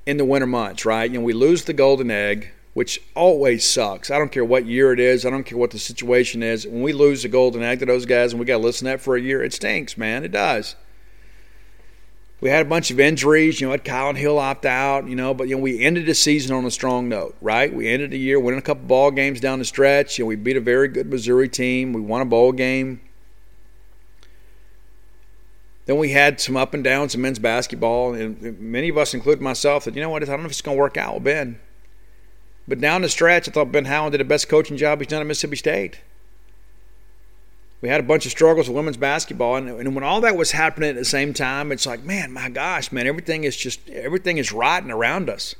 in 0.04 0.16
the 0.16 0.24
winter 0.24 0.46
months, 0.46 0.84
right? 0.84 1.08
You 1.08 1.18
know, 1.18 1.24
we 1.24 1.32
lose 1.32 1.64
the 1.64 1.72
golden 1.72 2.10
egg, 2.10 2.50
which 2.74 3.00
always 3.14 3.64
sucks. 3.64 4.10
I 4.10 4.18
don't 4.18 4.32
care 4.32 4.44
what 4.44 4.66
year 4.66 4.92
it 4.92 4.98
is. 4.98 5.24
I 5.24 5.30
don't 5.30 5.44
care 5.44 5.58
what 5.58 5.70
the 5.70 5.78
situation 5.78 6.42
is. 6.42 6.66
When 6.66 6.82
we 6.82 6.92
lose 6.92 7.22
the 7.22 7.28
golden 7.28 7.62
egg 7.62 7.80
to 7.80 7.86
those 7.86 8.06
guys 8.06 8.32
and 8.32 8.40
we 8.40 8.46
got 8.46 8.58
to 8.58 8.64
listen 8.64 8.86
to 8.86 8.92
that 8.92 9.00
for 9.00 9.14
a 9.14 9.20
year, 9.20 9.42
it 9.44 9.52
stinks, 9.52 9.96
man. 9.96 10.24
It 10.24 10.32
does 10.32 10.74
we 12.46 12.50
had 12.50 12.64
a 12.64 12.68
bunch 12.68 12.92
of 12.92 13.00
injuries. 13.00 13.60
You 13.60 13.66
know, 13.66 13.72
had 13.72 13.84
Kylin 13.84 14.16
Hill 14.16 14.38
opt 14.38 14.66
out. 14.66 15.08
You 15.08 15.16
know, 15.16 15.34
but 15.34 15.48
you 15.48 15.56
know 15.56 15.60
we 15.60 15.82
ended 15.82 16.06
the 16.06 16.14
season 16.14 16.54
on 16.54 16.64
a 16.64 16.70
strong 16.70 17.08
note, 17.08 17.34
right? 17.40 17.74
We 17.74 17.88
ended 17.88 18.12
the 18.12 18.20
year 18.20 18.38
winning 18.38 18.60
a 18.60 18.62
couple 18.62 18.84
ball 18.84 19.10
games 19.10 19.40
down 19.40 19.58
the 19.58 19.64
stretch. 19.64 20.16
You 20.16 20.22
know, 20.22 20.28
we 20.28 20.36
beat 20.36 20.56
a 20.56 20.60
very 20.60 20.86
good 20.86 21.08
Missouri 21.08 21.48
team. 21.48 21.92
We 21.92 22.00
won 22.00 22.20
a 22.20 22.24
bowl 22.24 22.52
game. 22.52 23.00
Then 25.86 25.98
we 25.98 26.10
had 26.10 26.40
some 26.40 26.56
up 26.56 26.72
and 26.72 26.84
downs 26.84 27.16
in 27.16 27.20
men's 27.20 27.40
basketball, 27.40 28.14
and 28.14 28.60
many 28.60 28.90
of 28.90 28.96
us, 28.96 29.12
including 29.12 29.42
myself, 29.42 29.84
that 29.84 29.96
you 29.96 30.00
know 30.00 30.10
what, 30.10 30.22
I 30.22 30.26
don't 30.26 30.38
know 30.38 30.46
if 30.46 30.52
it's 30.52 30.62
going 30.62 30.76
to 30.76 30.80
work 30.80 30.96
out 30.96 31.14
with 31.14 31.24
Ben. 31.24 31.58
But 32.68 32.80
down 32.80 33.02
the 33.02 33.08
stretch, 33.08 33.48
I 33.48 33.50
thought 33.50 33.72
Ben 33.72 33.86
Howland 33.86 34.12
did 34.12 34.20
the 34.20 34.24
best 34.24 34.48
coaching 34.48 34.76
job 34.76 35.00
he's 35.00 35.08
done 35.08 35.20
at 35.20 35.26
Mississippi 35.26 35.56
State 35.56 35.98
we 37.80 37.88
had 37.88 38.00
a 38.00 38.04
bunch 38.04 38.24
of 38.24 38.32
struggles 38.32 38.68
with 38.68 38.76
women's 38.76 38.96
basketball 38.96 39.56
and, 39.56 39.68
and, 39.68 39.94
when 39.94 40.04
all 40.04 40.20
that 40.22 40.36
was 40.36 40.52
happening 40.52 40.90
at 40.90 40.96
the 40.96 41.04
same 41.04 41.34
time 41.34 41.72
it's 41.72 41.86
like 41.86 42.02
man 42.04 42.32
my 42.32 42.48
gosh 42.48 42.90
man 42.90 43.06
everything 43.06 43.44
is 43.44 43.56
just 43.56 43.88
everything 43.90 44.38
is 44.38 44.52
rotting 44.52 44.90
around 44.90 45.28
us. 45.28 45.54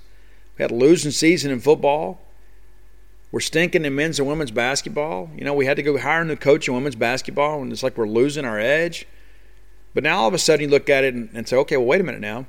We 0.56 0.62
had 0.62 0.70
a 0.70 0.74
losing 0.74 1.10
season 1.10 1.50
in 1.50 1.60
football. 1.60 2.20
We're 3.30 3.40
stinking 3.40 3.84
in 3.84 3.94
men's 3.94 4.18
and 4.18 4.26
women's 4.28 4.50
basketball. 4.50 5.30
You 5.36 5.44
know 5.44 5.54
we 5.54 5.66
had 5.66 5.76
to 5.76 5.82
go 5.82 5.98
hire 5.98 6.22
a 6.22 6.24
new 6.24 6.36
coach 6.36 6.68
in 6.68 6.74
women's 6.74 6.96
basketball 6.96 7.60
and 7.62 7.72
it's 7.72 7.82
like 7.82 7.98
we're 7.98 8.08
losing 8.08 8.44
our 8.44 8.58
edge. 8.58 9.06
But 9.94 10.04
now 10.04 10.20
all 10.20 10.28
of 10.28 10.34
a 10.34 10.38
sudden 10.38 10.64
you 10.64 10.70
look 10.70 10.88
at 10.88 11.04
it 11.04 11.14
and, 11.14 11.28
and 11.34 11.46
say 11.46 11.56
okay 11.56 11.76
well 11.76 11.86
wait 11.86 12.00
a 12.00 12.04
minute 12.04 12.20
now. 12.20 12.46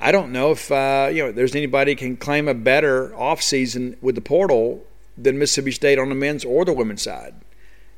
I 0.00 0.12
don't 0.12 0.30
know 0.30 0.52
if 0.52 0.70
uh, 0.70 1.10
you 1.12 1.24
know 1.24 1.32
there's 1.32 1.54
anybody 1.54 1.94
can 1.94 2.16
claim 2.16 2.48
a 2.48 2.54
better 2.54 3.08
offseason 3.10 4.00
with 4.00 4.14
the 4.14 4.20
portal 4.20 4.86
than 5.16 5.38
Mississippi 5.38 5.72
State 5.72 5.98
on 5.98 6.08
the 6.08 6.14
men's 6.14 6.44
or 6.44 6.64
the 6.64 6.72
women's 6.72 7.02
side 7.02 7.34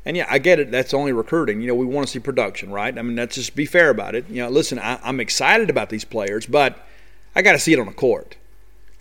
And 0.04 0.16
yeah, 0.16 0.26
I 0.30 0.38
get 0.38 0.58
it. 0.58 0.70
That's 0.70 0.94
only 0.94 1.12
recruiting. 1.12 1.60
You 1.60 1.68
know, 1.68 1.74
we 1.74 1.84
want 1.84 2.06
to 2.06 2.12
see 2.12 2.18
production, 2.18 2.70
right? 2.70 2.96
I 2.96 3.02
mean, 3.02 3.16
let's 3.16 3.34
just 3.34 3.54
be 3.54 3.66
fair 3.66 3.90
about 3.90 4.14
it. 4.14 4.28
You 4.28 4.42
know, 4.42 4.48
listen, 4.48 4.78
I, 4.78 4.98
I'm 5.02 5.20
excited 5.20 5.68
about 5.68 5.90
these 5.90 6.04
players, 6.04 6.46
but 6.46 6.86
I 7.34 7.42
got 7.42 7.52
to 7.52 7.58
see 7.58 7.72
it 7.72 7.78
on 7.78 7.86
the 7.86 7.92
court, 7.92 8.36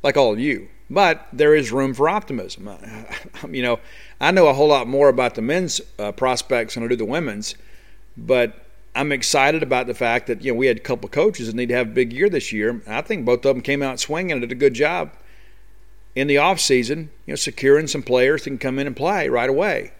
like 0.04 0.18
all 0.18 0.34
of 0.34 0.40
you. 0.40 0.68
But 0.90 1.28
there 1.32 1.56
is 1.56 1.72
room 1.72 1.94
for 1.94 2.10
optimism. 2.10 2.70
you 3.50 3.62
know, 3.62 3.80
I 4.20 4.32
know 4.32 4.48
a 4.48 4.54
whole 4.54 4.68
lot 4.68 4.88
more 4.88 5.08
about 5.08 5.36
the 5.36 5.42
men's 5.42 5.80
uh, 5.98 6.12
prospects 6.12 6.74
than 6.74 6.84
I 6.84 6.88
do 6.88 6.96
the 6.96 7.06
women's, 7.06 7.56
but 8.18 8.66
I'm 8.96 9.12
excited 9.12 9.64
about 9.64 9.88
the 9.88 9.94
fact 9.94 10.28
that 10.28 10.44
you 10.44 10.52
know 10.52 10.58
we 10.58 10.68
had 10.68 10.78
a 10.78 10.82
couple 10.82 11.08
coaches 11.10 11.48
that 11.48 11.56
need 11.56 11.70
to 11.70 11.76
have 11.76 11.88
a 11.88 11.92
big 11.92 12.12
year 12.12 12.28
this 12.28 12.52
year. 12.52 12.82
I 12.88 13.02
think 13.02 13.24
both 13.24 13.46
of 13.46 13.56
them 13.56 13.62
came 13.62 13.84
out 13.84 14.00
swinging 14.00 14.32
and 14.32 14.42
did 14.42 14.52
a 14.52 14.56
good 14.56 14.74
job 14.74 15.12
in 16.16 16.28
the 16.28 16.40
off 16.40 16.60
season, 16.60 17.12
you 17.26 17.32
know, 17.32 17.36
securing 17.36 17.88
some 17.88 18.04
players 18.04 18.44
that 18.44 18.50
can 18.50 18.58
come 18.58 18.80
in 18.80 18.88
and 18.88 18.96
play 18.96 19.30
right 19.30 19.50
away. 19.50 19.92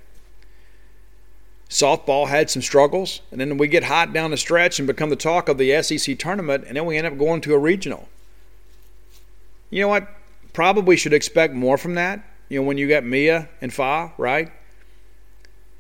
Softball 1.80 2.28
had 2.28 2.50
some 2.50 2.62
struggles, 2.62 3.22
and 3.32 3.40
then 3.40 3.58
we 3.58 3.70
get 3.70 3.86
hot 3.86 4.12
down 4.12 4.32
the 4.32 4.38
stretch 4.38 4.80
and 4.80 4.88
become 4.88 5.10
the 5.10 5.16
talk 5.16 5.48
of 5.48 5.58
the 5.58 5.82
SEC 5.82 6.20
tournament, 6.20 6.66
and 6.68 6.76
then 6.76 6.86
we 6.86 6.98
end 6.98 7.08
up 7.08 7.18
going 7.18 7.40
to 7.42 7.54
a 7.54 7.58
regional. 7.58 8.10
You 9.70 9.84
know 9.84 9.88
what? 9.88 10.08
Probably 10.52 10.98
should 10.98 11.14
expect 11.14 11.54
more 11.54 11.78
from 11.78 11.96
that. 11.96 12.22
You 12.50 12.60
know, 12.60 12.68
when 12.68 12.78
you 12.78 12.90
got 12.90 13.06
Mia 13.06 13.48
and 13.62 13.74
Fa, 13.74 14.12
right? 14.18 14.52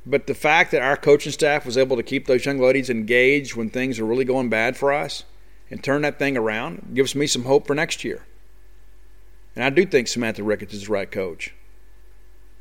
But 0.06 0.28
the 0.28 0.34
fact 0.34 0.72
that 0.72 0.82
our 0.82 0.96
coaching 0.96 1.34
staff 1.34 1.66
was 1.66 1.78
able 1.78 1.98
to 1.98 2.04
keep 2.04 2.28
those 2.28 2.46
young 2.46 2.60
ladies 2.60 2.90
engaged 2.90 3.56
when 3.56 3.70
things 3.70 4.00
are 4.00 4.06
really 4.06 4.26
going 4.26 4.50
bad 4.50 4.78
for 4.78 4.94
us 4.94 5.26
and 5.70 5.84
turn 5.84 6.04
that 6.04 6.18
thing 6.18 6.38
around 6.38 6.92
gives 6.94 7.14
me 7.14 7.28
some 7.28 7.44
hope 7.44 7.68
for 7.68 7.76
next 7.76 8.06
year. 8.06 8.26
And 9.54 9.66
I 9.66 9.70
do 9.70 9.86
think 9.86 10.08
Samantha 10.08 10.44
Ricketts 10.44 10.74
is 10.74 10.86
the 10.86 10.94
right 10.94 11.12
coach. 11.12 11.54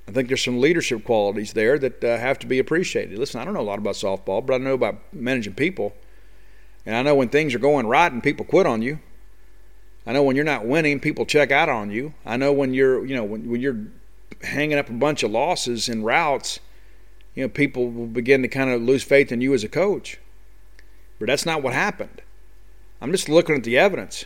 I 0.09 0.11
think 0.11 0.29
there's 0.29 0.43
some 0.43 0.59
leadership 0.59 1.05
qualities 1.05 1.53
there 1.53 1.79
that 1.79 2.03
uh, 2.03 2.17
have 2.17 2.39
to 2.39 2.47
be 2.47 2.59
appreciated. 2.59 3.19
Listen, 3.19 3.43
I 3.43 3.45
don't 3.45 3.53
know 3.53 3.61
a 3.61 3.63
lot 3.63 3.79
about 3.79 3.95
softball, 3.95 4.45
but 4.45 4.55
I 4.55 4.59
know 4.59 4.73
about 4.73 4.97
managing 5.13 5.53
people. 5.53 5.95
And 6.87 6.97
I 6.97 7.03
know 7.03 7.15
when 7.15 7.29
things 7.29 7.55
are 7.55 7.59
going 7.59 7.87
right 7.87 8.11
and 8.11 8.23
people 8.23 8.47
quit 8.47 8.67
on 8.67 8.81
you. 8.81 9.01
I 10.07 10.15
know 10.15 10.23
when 10.23 10.35
you're 10.35 10.47
not 10.47 10.65
winning, 10.65 10.99
people 10.99 11.27
check 11.27 11.51
out 11.51 11.69
on 11.69 11.91
you. 11.91 12.15
I 12.25 12.39
know 12.39 12.55
when 12.55 12.73
you're, 12.73 13.05
you 13.05 13.15
know, 13.15 13.25
when, 13.25 13.51
when 13.51 13.61
you're 13.61 13.77
hanging 14.43 14.79
up 14.79 14.89
a 14.89 14.95
bunch 14.95 15.23
of 15.23 15.31
losses 15.31 15.91
in 15.91 16.03
routes, 16.03 16.59
you 17.35 17.43
know, 17.43 17.51
people 17.51 17.91
will 17.91 18.07
begin 18.07 18.41
to 18.41 18.49
kind 18.49 18.71
of 18.71 18.81
lose 18.81 19.03
faith 19.03 19.31
in 19.31 19.43
you 19.43 19.53
as 19.53 19.63
a 19.63 19.69
coach. 19.69 20.19
But 21.19 21.27
that's 21.27 21.45
not 21.45 21.63
what 21.63 21.75
happened. 21.75 22.23
I'm 23.03 23.13
just 23.13 23.29
looking 23.29 23.57
at 23.57 23.65
the 23.65 23.77
evidence. 23.77 24.25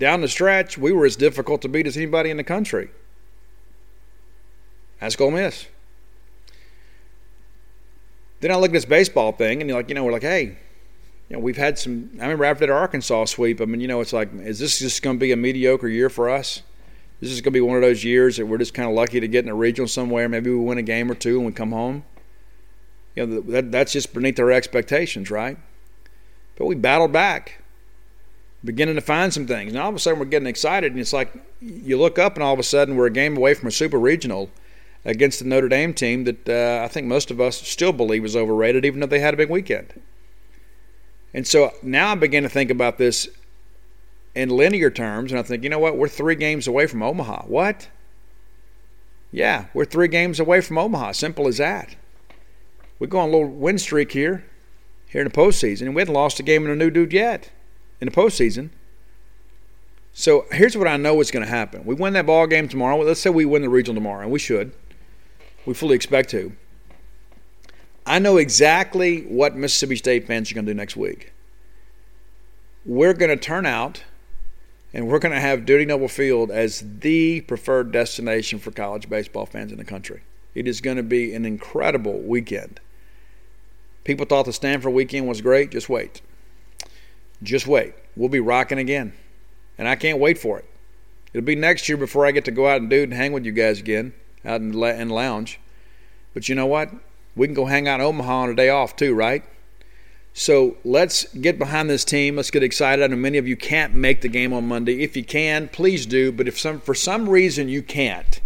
Down 0.00 0.20
the 0.20 0.28
stretch, 0.28 0.76
we 0.76 0.90
were 0.90 1.06
as 1.06 1.14
difficult 1.14 1.62
to 1.62 1.68
beat 1.68 1.86
as 1.86 1.96
anybody 1.96 2.30
in 2.30 2.38
the 2.38 2.44
country. 2.44 2.90
That's 5.00 5.20
Ole 5.20 5.30
Miss. 5.30 5.66
Then 8.40 8.50
I 8.50 8.56
look 8.56 8.70
at 8.70 8.72
this 8.72 8.84
baseball 8.84 9.32
thing, 9.32 9.60
and 9.60 9.68
you're 9.68 9.78
like, 9.78 9.88
you 9.88 9.94
know, 9.94 10.04
we're 10.04 10.12
like, 10.12 10.22
hey, 10.22 10.56
you 11.28 11.36
know, 11.36 11.38
we've 11.38 11.56
had 11.56 11.78
some. 11.78 12.10
I 12.18 12.22
remember 12.22 12.44
after 12.44 12.66
the 12.66 12.72
Arkansas 12.72 13.26
sweep. 13.26 13.60
I 13.60 13.64
mean, 13.64 13.80
you 13.80 13.88
know, 13.88 14.00
it's 14.00 14.12
like, 14.12 14.32
is 14.34 14.58
this 14.58 14.78
just 14.78 15.02
going 15.02 15.16
to 15.16 15.20
be 15.20 15.32
a 15.32 15.36
mediocre 15.36 15.88
year 15.88 16.08
for 16.10 16.28
us? 16.28 16.62
This 17.20 17.30
is 17.30 17.40
going 17.40 17.52
to 17.52 17.56
be 17.56 17.60
one 17.60 17.76
of 17.76 17.82
those 17.82 18.02
years 18.02 18.38
that 18.38 18.46
we're 18.46 18.58
just 18.58 18.72
kind 18.72 18.88
of 18.88 18.94
lucky 18.94 19.20
to 19.20 19.28
get 19.28 19.44
in 19.44 19.50
a 19.50 19.54
regional 19.54 19.86
somewhere. 19.86 20.28
Maybe 20.28 20.50
we 20.50 20.56
win 20.56 20.78
a 20.78 20.82
game 20.82 21.10
or 21.10 21.14
two 21.14 21.36
and 21.36 21.46
we 21.46 21.52
come 21.52 21.70
home. 21.70 22.02
You 23.14 23.26
know, 23.26 23.40
that, 23.42 23.70
that's 23.70 23.92
just 23.92 24.14
beneath 24.14 24.40
our 24.40 24.50
expectations, 24.50 25.30
right? 25.30 25.58
But 26.56 26.64
we 26.64 26.76
battled 26.76 27.12
back, 27.12 27.62
beginning 28.64 28.94
to 28.94 29.02
find 29.02 29.34
some 29.34 29.46
things. 29.46 29.72
And 29.72 29.80
all 29.80 29.90
of 29.90 29.94
a 29.94 29.98
sudden, 29.98 30.18
we're 30.18 30.26
getting 30.26 30.48
excited, 30.48 30.92
and 30.92 31.00
it's 31.00 31.12
like 31.12 31.32
you 31.60 31.98
look 31.98 32.18
up, 32.18 32.34
and 32.34 32.42
all 32.42 32.54
of 32.54 32.58
a 32.58 32.62
sudden, 32.62 32.96
we're 32.96 33.06
a 33.06 33.10
game 33.10 33.36
away 33.36 33.52
from 33.52 33.68
a 33.68 33.72
super 33.72 33.98
regional 33.98 34.48
against 35.04 35.38
the 35.38 35.44
Notre 35.44 35.68
Dame 35.68 35.94
team 35.94 36.24
that 36.24 36.48
uh, 36.48 36.84
I 36.84 36.88
think 36.88 37.06
most 37.06 37.30
of 37.30 37.40
us 37.40 37.56
still 37.56 37.92
believe 37.92 38.24
is 38.24 38.36
overrated, 38.36 38.84
even 38.84 39.00
though 39.00 39.06
they 39.06 39.20
had 39.20 39.34
a 39.34 39.36
big 39.36 39.50
weekend. 39.50 40.00
And 41.32 41.46
so 41.46 41.72
now 41.82 42.12
I 42.12 42.14
begin 42.16 42.42
to 42.42 42.48
think 42.48 42.70
about 42.70 42.98
this 42.98 43.28
in 44.34 44.50
linear 44.50 44.90
terms, 44.90 45.32
and 45.32 45.38
I 45.38 45.42
think, 45.42 45.62
you 45.62 45.70
know 45.70 45.78
what? 45.78 45.96
We're 45.96 46.08
three 46.08 46.34
games 46.34 46.66
away 46.66 46.86
from 46.86 47.02
Omaha. 47.02 47.44
What? 47.44 47.88
Yeah, 49.32 49.66
we're 49.74 49.84
three 49.84 50.08
games 50.08 50.40
away 50.40 50.60
from 50.60 50.78
Omaha. 50.78 51.12
Simple 51.12 51.46
as 51.46 51.58
that. 51.58 51.96
We 52.98 53.06
go 53.06 53.20
on 53.20 53.28
a 53.28 53.32
little 53.32 53.48
win 53.48 53.78
streak 53.78 54.12
here, 54.12 54.44
here 55.06 55.22
in 55.22 55.28
the 55.28 55.34
postseason, 55.34 55.82
and 55.82 55.94
we 55.94 56.00
hadn't 56.00 56.14
lost 56.14 56.40
a 56.40 56.42
game 56.42 56.64
in 56.64 56.70
a 56.70 56.76
new 56.76 56.90
dude 56.90 57.12
yet 57.12 57.50
in 58.00 58.06
the 58.06 58.14
postseason. 58.14 58.70
So 60.12 60.46
here's 60.50 60.76
what 60.76 60.88
I 60.88 60.96
know 60.96 61.20
is 61.20 61.30
going 61.30 61.44
to 61.44 61.50
happen. 61.50 61.84
We 61.84 61.94
win 61.94 62.12
that 62.14 62.26
ball 62.26 62.46
game 62.46 62.68
tomorrow. 62.68 63.00
Let's 63.00 63.20
say 63.20 63.30
we 63.30 63.44
win 63.44 63.62
the 63.62 63.68
regional 63.68 63.94
tomorrow, 63.94 64.22
and 64.22 64.32
we 64.32 64.40
should. 64.40 64.72
We 65.66 65.74
fully 65.74 65.94
expect 65.94 66.30
to. 66.30 66.52
I 68.06 68.18
know 68.18 68.38
exactly 68.38 69.22
what 69.22 69.56
Mississippi 69.56 69.96
State 69.96 70.26
fans 70.26 70.50
are 70.50 70.54
going 70.54 70.66
to 70.66 70.72
do 70.72 70.76
next 70.76 70.96
week. 70.96 71.32
We're 72.86 73.12
going 73.12 73.30
to 73.30 73.36
turn 73.36 73.66
out 73.66 74.02
and 74.92 75.06
we're 75.06 75.18
going 75.18 75.34
to 75.34 75.40
have 75.40 75.66
Dudy 75.66 75.84
Noble 75.84 76.08
Field 76.08 76.50
as 76.50 76.82
the 77.00 77.42
preferred 77.42 77.92
destination 77.92 78.58
for 78.58 78.70
college 78.70 79.08
baseball 79.08 79.46
fans 79.46 79.70
in 79.70 79.78
the 79.78 79.84
country. 79.84 80.22
It 80.54 80.66
is 80.66 80.80
going 80.80 80.96
to 80.96 81.02
be 81.02 81.34
an 81.34 81.44
incredible 81.44 82.18
weekend. 82.18 82.80
People 84.02 84.26
thought 84.26 84.46
the 84.46 84.50
Samford 84.50 84.92
weekend 84.92 85.28
was 85.28 85.40
great. 85.40 85.70
Just 85.70 85.88
wait. 85.88 86.22
Just 87.42 87.66
wait. 87.66 87.94
We'll 88.16 88.30
be 88.30 88.40
rocking 88.40 88.78
again. 88.78 89.12
And 89.78 89.86
I 89.86 89.94
can't 89.94 90.18
wait 90.18 90.38
for 90.38 90.58
it. 90.58 90.64
It'll 91.32 91.44
be 91.44 91.54
next 91.54 91.88
year 91.88 91.96
before 91.96 92.26
I 92.26 92.32
get 92.32 92.46
to 92.46 92.50
go 92.50 92.66
out 92.66 92.80
and 92.80 92.90
do 92.90 93.00
it 93.00 93.04
and 93.04 93.14
hang 93.14 93.32
with 93.32 93.44
you 93.44 93.52
guys 93.52 93.78
again 93.78 94.14
out 94.44 94.60
in 94.60 94.72
the 94.72 95.14
lounge. 95.14 95.60
But 96.34 96.48
you 96.48 96.54
know 96.54 96.66
what? 96.66 96.90
We 97.36 97.46
can 97.46 97.54
go 97.54 97.66
hang 97.66 97.88
out 97.88 98.00
in 98.00 98.06
Omaha 98.06 98.34
on 98.34 98.50
a 98.50 98.54
day 98.54 98.68
off 98.68 98.96
too, 98.96 99.14
right? 99.14 99.44
So 100.32 100.76
let's 100.84 101.24
get 101.34 101.58
behind 101.58 101.90
this 101.90 102.04
team. 102.04 102.36
Let's 102.36 102.50
get 102.50 102.62
excited. 102.62 103.02
I 103.02 103.08
know 103.08 103.16
many 103.16 103.38
of 103.38 103.48
you 103.48 103.56
can't 103.56 103.94
make 103.94 104.20
the 104.20 104.28
game 104.28 104.52
on 104.52 104.66
Monday. 104.66 105.02
If 105.02 105.16
you 105.16 105.24
can, 105.24 105.68
please 105.68 106.06
do. 106.06 106.30
But 106.32 106.48
if 106.48 106.58
some 106.58 106.80
for 106.80 106.94
some 106.94 107.28
reason 107.28 107.68
you 107.68 107.82
can't, 107.82 108.40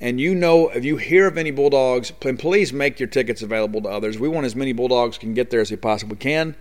and 0.00 0.20
you 0.20 0.34
know 0.34 0.70
if 0.70 0.84
you 0.84 0.96
hear 0.96 1.26
of 1.26 1.38
any 1.38 1.50
Bulldogs, 1.50 2.10
please 2.10 2.72
make 2.72 2.98
your 2.98 3.08
tickets 3.08 3.42
available 3.42 3.82
to 3.82 3.88
others. 3.88 4.18
We 4.18 4.28
want 4.28 4.46
as 4.46 4.56
many 4.56 4.72
Bulldogs 4.72 5.18
can 5.18 5.34
get 5.34 5.50
there 5.50 5.60
as 5.60 5.68
they 5.68 5.76
possibly 5.76 6.16
can. 6.16 6.56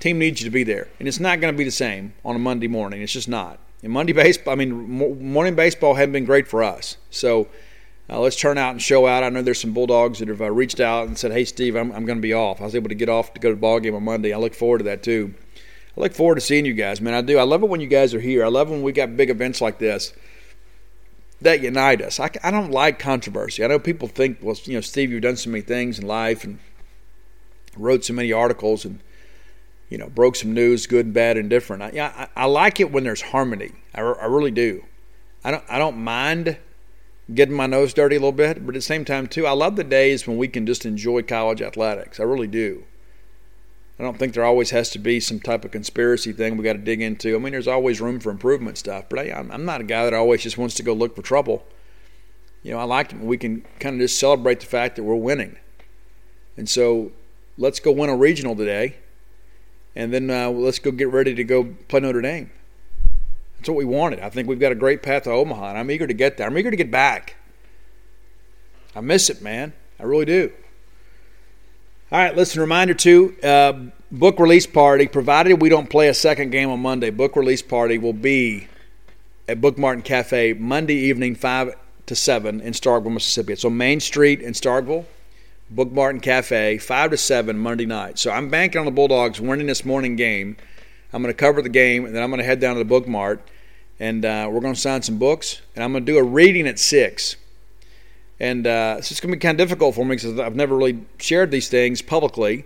Team 0.00 0.18
needs 0.18 0.40
you 0.40 0.46
to 0.46 0.50
be 0.50 0.64
there, 0.64 0.88
and 0.98 1.06
it's 1.06 1.20
not 1.20 1.40
going 1.40 1.52
to 1.52 1.58
be 1.58 1.64
the 1.64 1.70
same 1.70 2.14
on 2.24 2.34
a 2.34 2.38
Monday 2.38 2.68
morning. 2.68 3.02
It's 3.02 3.12
just 3.12 3.28
not. 3.28 3.58
And 3.82 3.92
Monday 3.92 4.12
baseball, 4.12 4.52
I 4.52 4.56
mean, 4.56 4.72
morning 4.72 5.54
baseball 5.54 5.94
hadn't 5.94 6.12
been 6.12 6.24
great 6.24 6.48
for 6.48 6.62
us. 6.62 6.96
So 7.10 7.48
uh, 8.08 8.18
let's 8.18 8.36
turn 8.36 8.58
out 8.58 8.72
and 8.72 8.82
show 8.82 9.06
out. 9.06 9.22
I 9.22 9.28
know 9.28 9.42
there's 9.42 9.60
some 9.60 9.72
Bulldogs 9.72 10.18
that 10.18 10.28
have 10.28 10.40
uh, 10.40 10.50
reached 10.50 10.80
out 10.80 11.06
and 11.06 11.16
said, 11.16 11.32
"Hey, 11.32 11.44
Steve, 11.44 11.76
I'm, 11.76 11.92
I'm 11.92 12.04
going 12.04 12.18
to 12.18 12.22
be 12.22 12.34
off." 12.34 12.60
I 12.60 12.64
was 12.64 12.74
able 12.74 12.88
to 12.88 12.94
get 12.94 13.08
off 13.08 13.34
to 13.34 13.40
go 13.40 13.50
to 13.50 13.54
the 13.54 13.60
ball 13.60 13.78
game 13.78 13.94
on 13.94 14.02
Monday. 14.02 14.32
I 14.32 14.38
look 14.38 14.54
forward 14.54 14.78
to 14.78 14.84
that 14.84 15.02
too. 15.02 15.34
I 15.96 16.00
look 16.00 16.14
forward 16.14 16.36
to 16.36 16.40
seeing 16.40 16.66
you 16.66 16.74
guys, 16.74 17.00
man. 17.00 17.14
I 17.14 17.20
do. 17.20 17.38
I 17.38 17.42
love 17.42 17.62
it 17.62 17.68
when 17.68 17.80
you 17.80 17.86
guys 17.86 18.14
are 18.14 18.20
here. 18.20 18.44
I 18.44 18.48
love 18.48 18.70
when 18.70 18.82
we 18.82 18.92
got 18.92 19.16
big 19.16 19.30
events 19.30 19.60
like 19.60 19.78
this 19.78 20.12
that 21.42 21.62
unite 21.62 22.02
us. 22.02 22.20
I, 22.20 22.30
I 22.42 22.50
don't 22.50 22.70
like 22.70 22.98
controversy. 22.98 23.64
I 23.64 23.68
know 23.68 23.78
people 23.78 24.08
think, 24.08 24.38
well, 24.42 24.56
you 24.64 24.74
know, 24.74 24.80
Steve, 24.80 25.10
you've 25.10 25.22
done 25.22 25.36
so 25.36 25.50
many 25.50 25.62
things 25.62 25.98
in 25.98 26.06
life 26.06 26.44
and 26.44 26.58
wrote 27.76 28.04
so 28.04 28.12
many 28.12 28.32
articles 28.32 28.84
and 28.84 29.00
you 29.90 29.98
know 29.98 30.08
broke 30.08 30.36
some 30.36 30.54
news, 30.54 30.86
good, 30.86 31.06
and 31.06 31.14
bad, 31.14 31.36
and 31.36 31.50
different. 31.50 31.82
I, 31.82 32.28
I, 32.36 32.42
I 32.42 32.46
like 32.46 32.80
it 32.80 32.90
when 32.90 33.04
there's 33.04 33.20
harmony. 33.20 33.72
I, 33.94 34.00
I 34.00 34.26
really 34.26 34.50
do. 34.50 34.84
I 35.44 35.50
don't 35.50 35.64
I 35.68 35.78
don't 35.78 35.98
mind 35.98 36.56
getting 37.34 37.54
my 37.54 37.66
nose 37.66 37.92
dirty 37.92 38.16
a 38.16 38.18
little 38.18 38.32
bit, 38.32 38.64
but 38.64 38.74
at 38.74 38.78
the 38.78 38.82
same 38.82 39.04
time, 39.04 39.26
too, 39.26 39.46
I 39.46 39.52
love 39.52 39.76
the 39.76 39.84
days 39.84 40.26
when 40.26 40.36
we 40.36 40.48
can 40.48 40.66
just 40.66 40.86
enjoy 40.86 41.22
college 41.22 41.62
athletics. 41.62 42.18
I 42.18 42.24
really 42.24 42.46
do. 42.46 42.84
I 43.98 44.02
don't 44.02 44.18
think 44.18 44.32
there 44.32 44.44
always 44.44 44.70
has 44.70 44.88
to 44.90 44.98
be 44.98 45.20
some 45.20 45.40
type 45.40 45.62
of 45.64 45.72
conspiracy 45.72 46.32
thing 46.32 46.56
we 46.56 46.64
got 46.64 46.72
to 46.72 46.78
dig 46.78 47.02
into. 47.02 47.36
I 47.36 47.38
mean, 47.38 47.52
there's 47.52 47.68
always 47.68 48.00
room 48.00 48.18
for 48.18 48.30
improvement 48.30 48.78
stuff, 48.78 49.04
but 49.10 49.18
I, 49.18 49.30
I'm 49.30 49.66
not 49.66 49.82
a 49.82 49.84
guy 49.84 50.04
that 50.04 50.14
always 50.14 50.42
just 50.42 50.56
wants 50.56 50.74
to 50.76 50.82
go 50.82 50.94
look 50.94 51.14
for 51.14 51.22
trouble. 51.22 51.66
You 52.62 52.72
know, 52.72 52.78
I 52.78 52.84
like 52.84 53.12
it 53.12 53.18
when 53.18 53.26
we 53.26 53.36
can 53.36 53.66
kind 53.78 53.96
of 53.96 54.00
just 54.00 54.18
celebrate 54.18 54.60
the 54.60 54.66
fact 54.66 54.96
that 54.96 55.02
we're 55.02 55.14
winning. 55.14 55.58
And 56.56 56.68
so 56.68 57.12
let's 57.58 57.78
go 57.78 57.92
win 57.92 58.08
a 58.08 58.16
regional 58.16 58.56
today, 58.56 58.96
and 59.94 60.12
then 60.12 60.30
uh, 60.30 60.50
let's 60.50 60.78
go 60.78 60.90
get 60.90 61.10
ready 61.10 61.34
to 61.34 61.44
go 61.44 61.64
play 61.88 62.00
Notre 62.00 62.20
Dame. 62.20 62.50
That's 63.56 63.68
what 63.68 63.76
we 63.76 63.84
wanted. 63.84 64.20
I 64.20 64.30
think 64.30 64.48
we've 64.48 64.60
got 64.60 64.72
a 64.72 64.76
great 64.76 65.02
path 65.02 65.24
to 65.24 65.30
Omaha, 65.30 65.70
and 65.70 65.78
I'm 65.78 65.90
eager 65.90 66.06
to 66.06 66.14
get 66.14 66.36
there. 66.36 66.46
I'm 66.46 66.56
eager 66.56 66.70
to 66.70 66.76
get 66.76 66.90
back. 66.90 67.36
I 68.96 69.00
miss 69.00 69.28
it, 69.30 69.42
man. 69.42 69.72
I 69.98 70.04
really 70.04 70.24
do. 70.24 70.52
All 72.12 72.18
right, 72.18 72.34
listen, 72.34 72.60
reminder 72.60 72.94
too 72.94 73.36
uh, 73.42 73.72
book 74.10 74.40
release 74.40 74.66
party, 74.66 75.06
provided 75.06 75.60
we 75.60 75.68
don't 75.68 75.88
play 75.88 76.08
a 76.08 76.14
second 76.14 76.50
game 76.50 76.70
on 76.70 76.80
Monday, 76.80 77.10
book 77.10 77.36
release 77.36 77.62
party 77.62 77.98
will 77.98 78.12
be 78.12 78.66
at 79.48 79.60
Book 79.60 79.78
Mart 79.78 79.96
and 79.96 80.04
Cafe 80.04 80.54
Monday 80.54 80.94
evening, 80.94 81.34
5 81.34 81.74
to 82.06 82.16
7 82.16 82.60
in 82.60 82.72
Starkville, 82.72 83.12
Mississippi. 83.12 83.54
So 83.56 83.70
Main 83.70 84.00
Street 84.00 84.40
in 84.40 84.54
Starkville, 84.54 85.04
Book 85.70 85.92
Mart 85.92 86.14
and 86.14 86.22
Cafe, 86.22 86.78
5 86.78 87.10
to 87.12 87.16
7 87.16 87.58
Monday 87.58 87.86
night. 87.86 88.18
So 88.18 88.30
I'm 88.30 88.50
banking 88.50 88.80
on 88.80 88.84
the 88.84 88.90
Bulldogs 88.90 89.40
winning 89.40 89.66
this 89.66 89.84
morning 89.84 90.16
game 90.16 90.56
I'm 91.12 91.22
going 91.22 91.34
to 91.34 91.38
cover 91.38 91.60
the 91.62 91.68
game, 91.68 92.04
and 92.04 92.14
then 92.14 92.22
I'm 92.22 92.30
going 92.30 92.38
to 92.38 92.44
head 92.44 92.60
down 92.60 92.74
to 92.74 92.78
the 92.78 92.84
book 92.84 93.08
mart, 93.08 93.42
and 93.98 94.24
uh, 94.24 94.48
we're 94.50 94.60
going 94.60 94.74
to 94.74 94.80
sign 94.80 95.02
some 95.02 95.18
books, 95.18 95.60
and 95.74 95.82
I'm 95.82 95.92
going 95.92 96.04
to 96.04 96.12
do 96.12 96.18
a 96.18 96.22
reading 96.22 96.66
at 96.66 96.78
six. 96.78 97.36
And 98.38 98.66
uh, 98.66 99.02
so 99.02 99.12
it's 99.12 99.20
going 99.20 99.32
to 99.32 99.36
be 99.36 99.40
kind 99.40 99.60
of 99.60 99.66
difficult 99.66 99.94
for 99.94 100.04
me 100.04 100.16
because 100.16 100.38
I've 100.38 100.56
never 100.56 100.76
really 100.76 101.04
shared 101.18 101.50
these 101.50 101.68
things 101.68 102.00
publicly. 102.00 102.64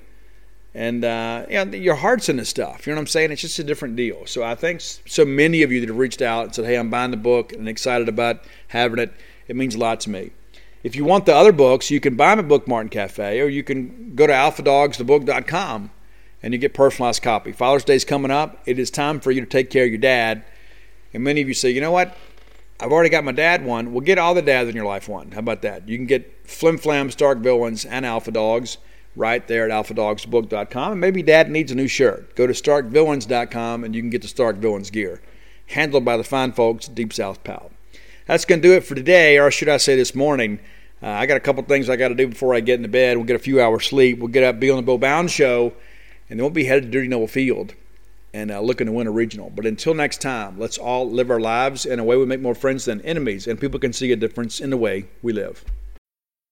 And 0.73 1.05
uh, 1.05 1.47
you 1.49 1.65
know, 1.65 1.77
your 1.77 1.95
heart's 1.97 2.29
in 2.29 2.37
this 2.37 2.49
stuff. 2.49 2.87
You 2.87 2.93
know 2.93 2.99
what 2.99 3.03
I'm 3.03 3.07
saying? 3.09 3.33
It's 3.33 3.41
just 3.41 3.59
a 3.59 3.65
different 3.65 3.97
deal. 3.97 4.27
So 4.27 4.43
I 4.43 4.55
think 4.55 4.81
so 4.81 5.25
many 5.25 5.63
of 5.63 5.73
you 5.73 5.81
that 5.81 5.89
have 5.89 5.99
reached 5.99 6.23
out 6.23 6.45
and 6.45 6.55
said, 6.55 6.65
"Hey, 6.65 6.77
I'm 6.77 6.91
buying 6.91 7.11
the 7.13 7.17
book 7.17 7.53
and 7.53 7.69
excited 7.69 8.09
about 8.09 8.45
having 8.69 8.99
it." 8.99 9.13
It 9.47 9.57
means 9.57 9.75
a 9.75 9.79
lot 9.79 10.01
to 10.01 10.11
me. 10.11 10.31
If 10.85 10.95
you 10.95 11.07
want 11.07 11.25
the 11.25 11.35
other 11.35 11.51
books, 11.51 11.91
you 11.91 11.99
can 11.99 12.15
buy 12.15 12.31
them 12.31 12.41
at 12.41 12.49
Book 12.49 12.69
Mart 12.69 12.91
Cafe, 12.91 13.41
or 13.41 13.49
you 13.49 13.65
can 13.65 14.15
go 14.15 14.27
to 14.27 14.33
alphadogsthebook.com 14.33 15.91
and 16.43 16.53
you 16.53 16.59
get 16.59 16.75
personalized 16.75 17.23
copy. 17.23 17.53
Father's 17.53 17.85
Day 17.85 17.95
is 17.95 18.05
coming 18.05 18.31
up. 18.31 18.61
It 18.67 18.79
is 18.79 18.91
time 18.91 19.19
for 19.19 19.31
you 19.31 19.41
to 19.41 19.47
take 19.47 19.71
care 19.71 19.85
of 19.85 19.91
your 19.91 19.99
dad. 19.99 20.45
And 21.15 21.25
many 21.25 21.41
of 21.41 21.49
you 21.49 21.55
say, 21.55 21.71
you 21.71 21.81
know 21.81 21.91
what? 21.91 22.15
I've 22.79 22.93
already 22.93 23.09
got 23.09 23.25
my 23.25 23.33
dad 23.33 23.65
one. 23.65 23.95
Well, 23.95 24.03
get 24.03 24.19
all 24.19 24.35
the 24.35 24.43
dads 24.43 24.69
in 24.69 24.77
your 24.77 24.85
life 24.85 25.09
one. 25.09 25.31
How 25.31 25.39
about 25.39 25.63
that? 25.63 25.89
You 25.89 25.97
can 25.97 26.05
get 26.05 26.47
Flim 26.47 26.77
Flam, 26.77 27.11
Stark 27.11 27.39
Villains, 27.39 27.87
and 27.87 28.05
Alpha 28.05 28.31
Dogs 28.31 28.77
right 29.17 29.47
there 29.49 29.65
at 29.65 29.71
alphadogsbook.com. 29.71 30.93
And 30.93 31.01
maybe 31.01 31.23
dad 31.23 31.49
needs 31.49 31.73
a 31.73 31.77
new 31.77 31.89
shirt. 31.89 32.37
Go 32.37 32.47
to 32.47 32.53
starkvillains.com 32.53 33.85
and 33.85 33.95
you 33.95 34.03
can 34.03 34.11
get 34.11 34.21
the 34.21 34.29
Stark 34.29 34.57
Villains 34.57 34.91
gear. 34.91 35.23
Handled 35.69 36.05
by 36.05 36.19
the 36.19 36.25
fine 36.25 36.53
folks 36.53 36.91
at 36.91 36.95
Deep 36.95 37.15
South 37.15 37.43
Pal. 37.43 37.71
That's 38.27 38.45
going 38.45 38.61
to 38.61 38.69
do 38.69 38.75
it 38.75 38.85
for 38.85 38.95
today, 38.95 39.39
or 39.39 39.51
should 39.51 39.69
I 39.69 39.77
say 39.77 39.97
this 39.97 40.15
morning. 40.15 40.59
Uh, 41.05 41.09
I 41.09 41.27
got 41.27 41.37
a 41.37 41.41
couple 41.41 41.63
things 41.65 41.91
I 41.91 41.97
got 41.97 42.09
to 42.09 42.15
do 42.15 42.29
before 42.29 42.55
I 42.55 42.61
get 42.61 42.77
into 42.77 42.89
bed. 42.89 43.19
We'll 43.19 43.27
get 43.27 43.37
a 43.37 43.39
few 43.39 43.61
hours 43.61 43.87
sleep. 43.87 44.21
We'll 44.21 44.29
get 44.29 44.43
up, 44.43 44.59
be 44.59 44.71
on 44.71 44.77
the 44.77 44.83
Bill 44.83 44.97
Bound 44.97 45.31
show 45.31 45.75
and 46.29 46.39
then 46.39 46.45
we'll 46.45 46.51
be 46.51 46.65
headed 46.65 46.85
to 46.85 46.91
Dudy 46.91 47.09
Noble 47.09 47.29
Field 47.29 47.75
and 48.33 48.51
uh, 48.51 48.61
looking 48.61 48.87
to 48.87 48.93
win 48.93 49.07
a 49.07 49.11
regional. 49.11 49.51
But 49.51 49.67
until 49.67 49.95
next 49.95 50.21
time, 50.21 50.59
let's 50.59 50.79
all 50.79 51.09
live 51.09 51.31
our 51.31 51.41
lives 51.41 51.87
in 51.87 51.99
a 52.01 52.05
way 52.05 52.17
we 52.17 52.27
make 52.27 52.41
more 52.41 52.55
friends 52.55 52.87
than 52.87 53.01
enemies, 53.03 53.47
and 53.47 53.61
people 53.61 53.79
can 53.79 53.93
see 53.93 54.11
a 54.11 54.17
difference 54.17 54.61
in 54.61 54.71
the 54.71 54.77
way 54.77 55.07
we 55.23 55.33
live. 55.33 55.65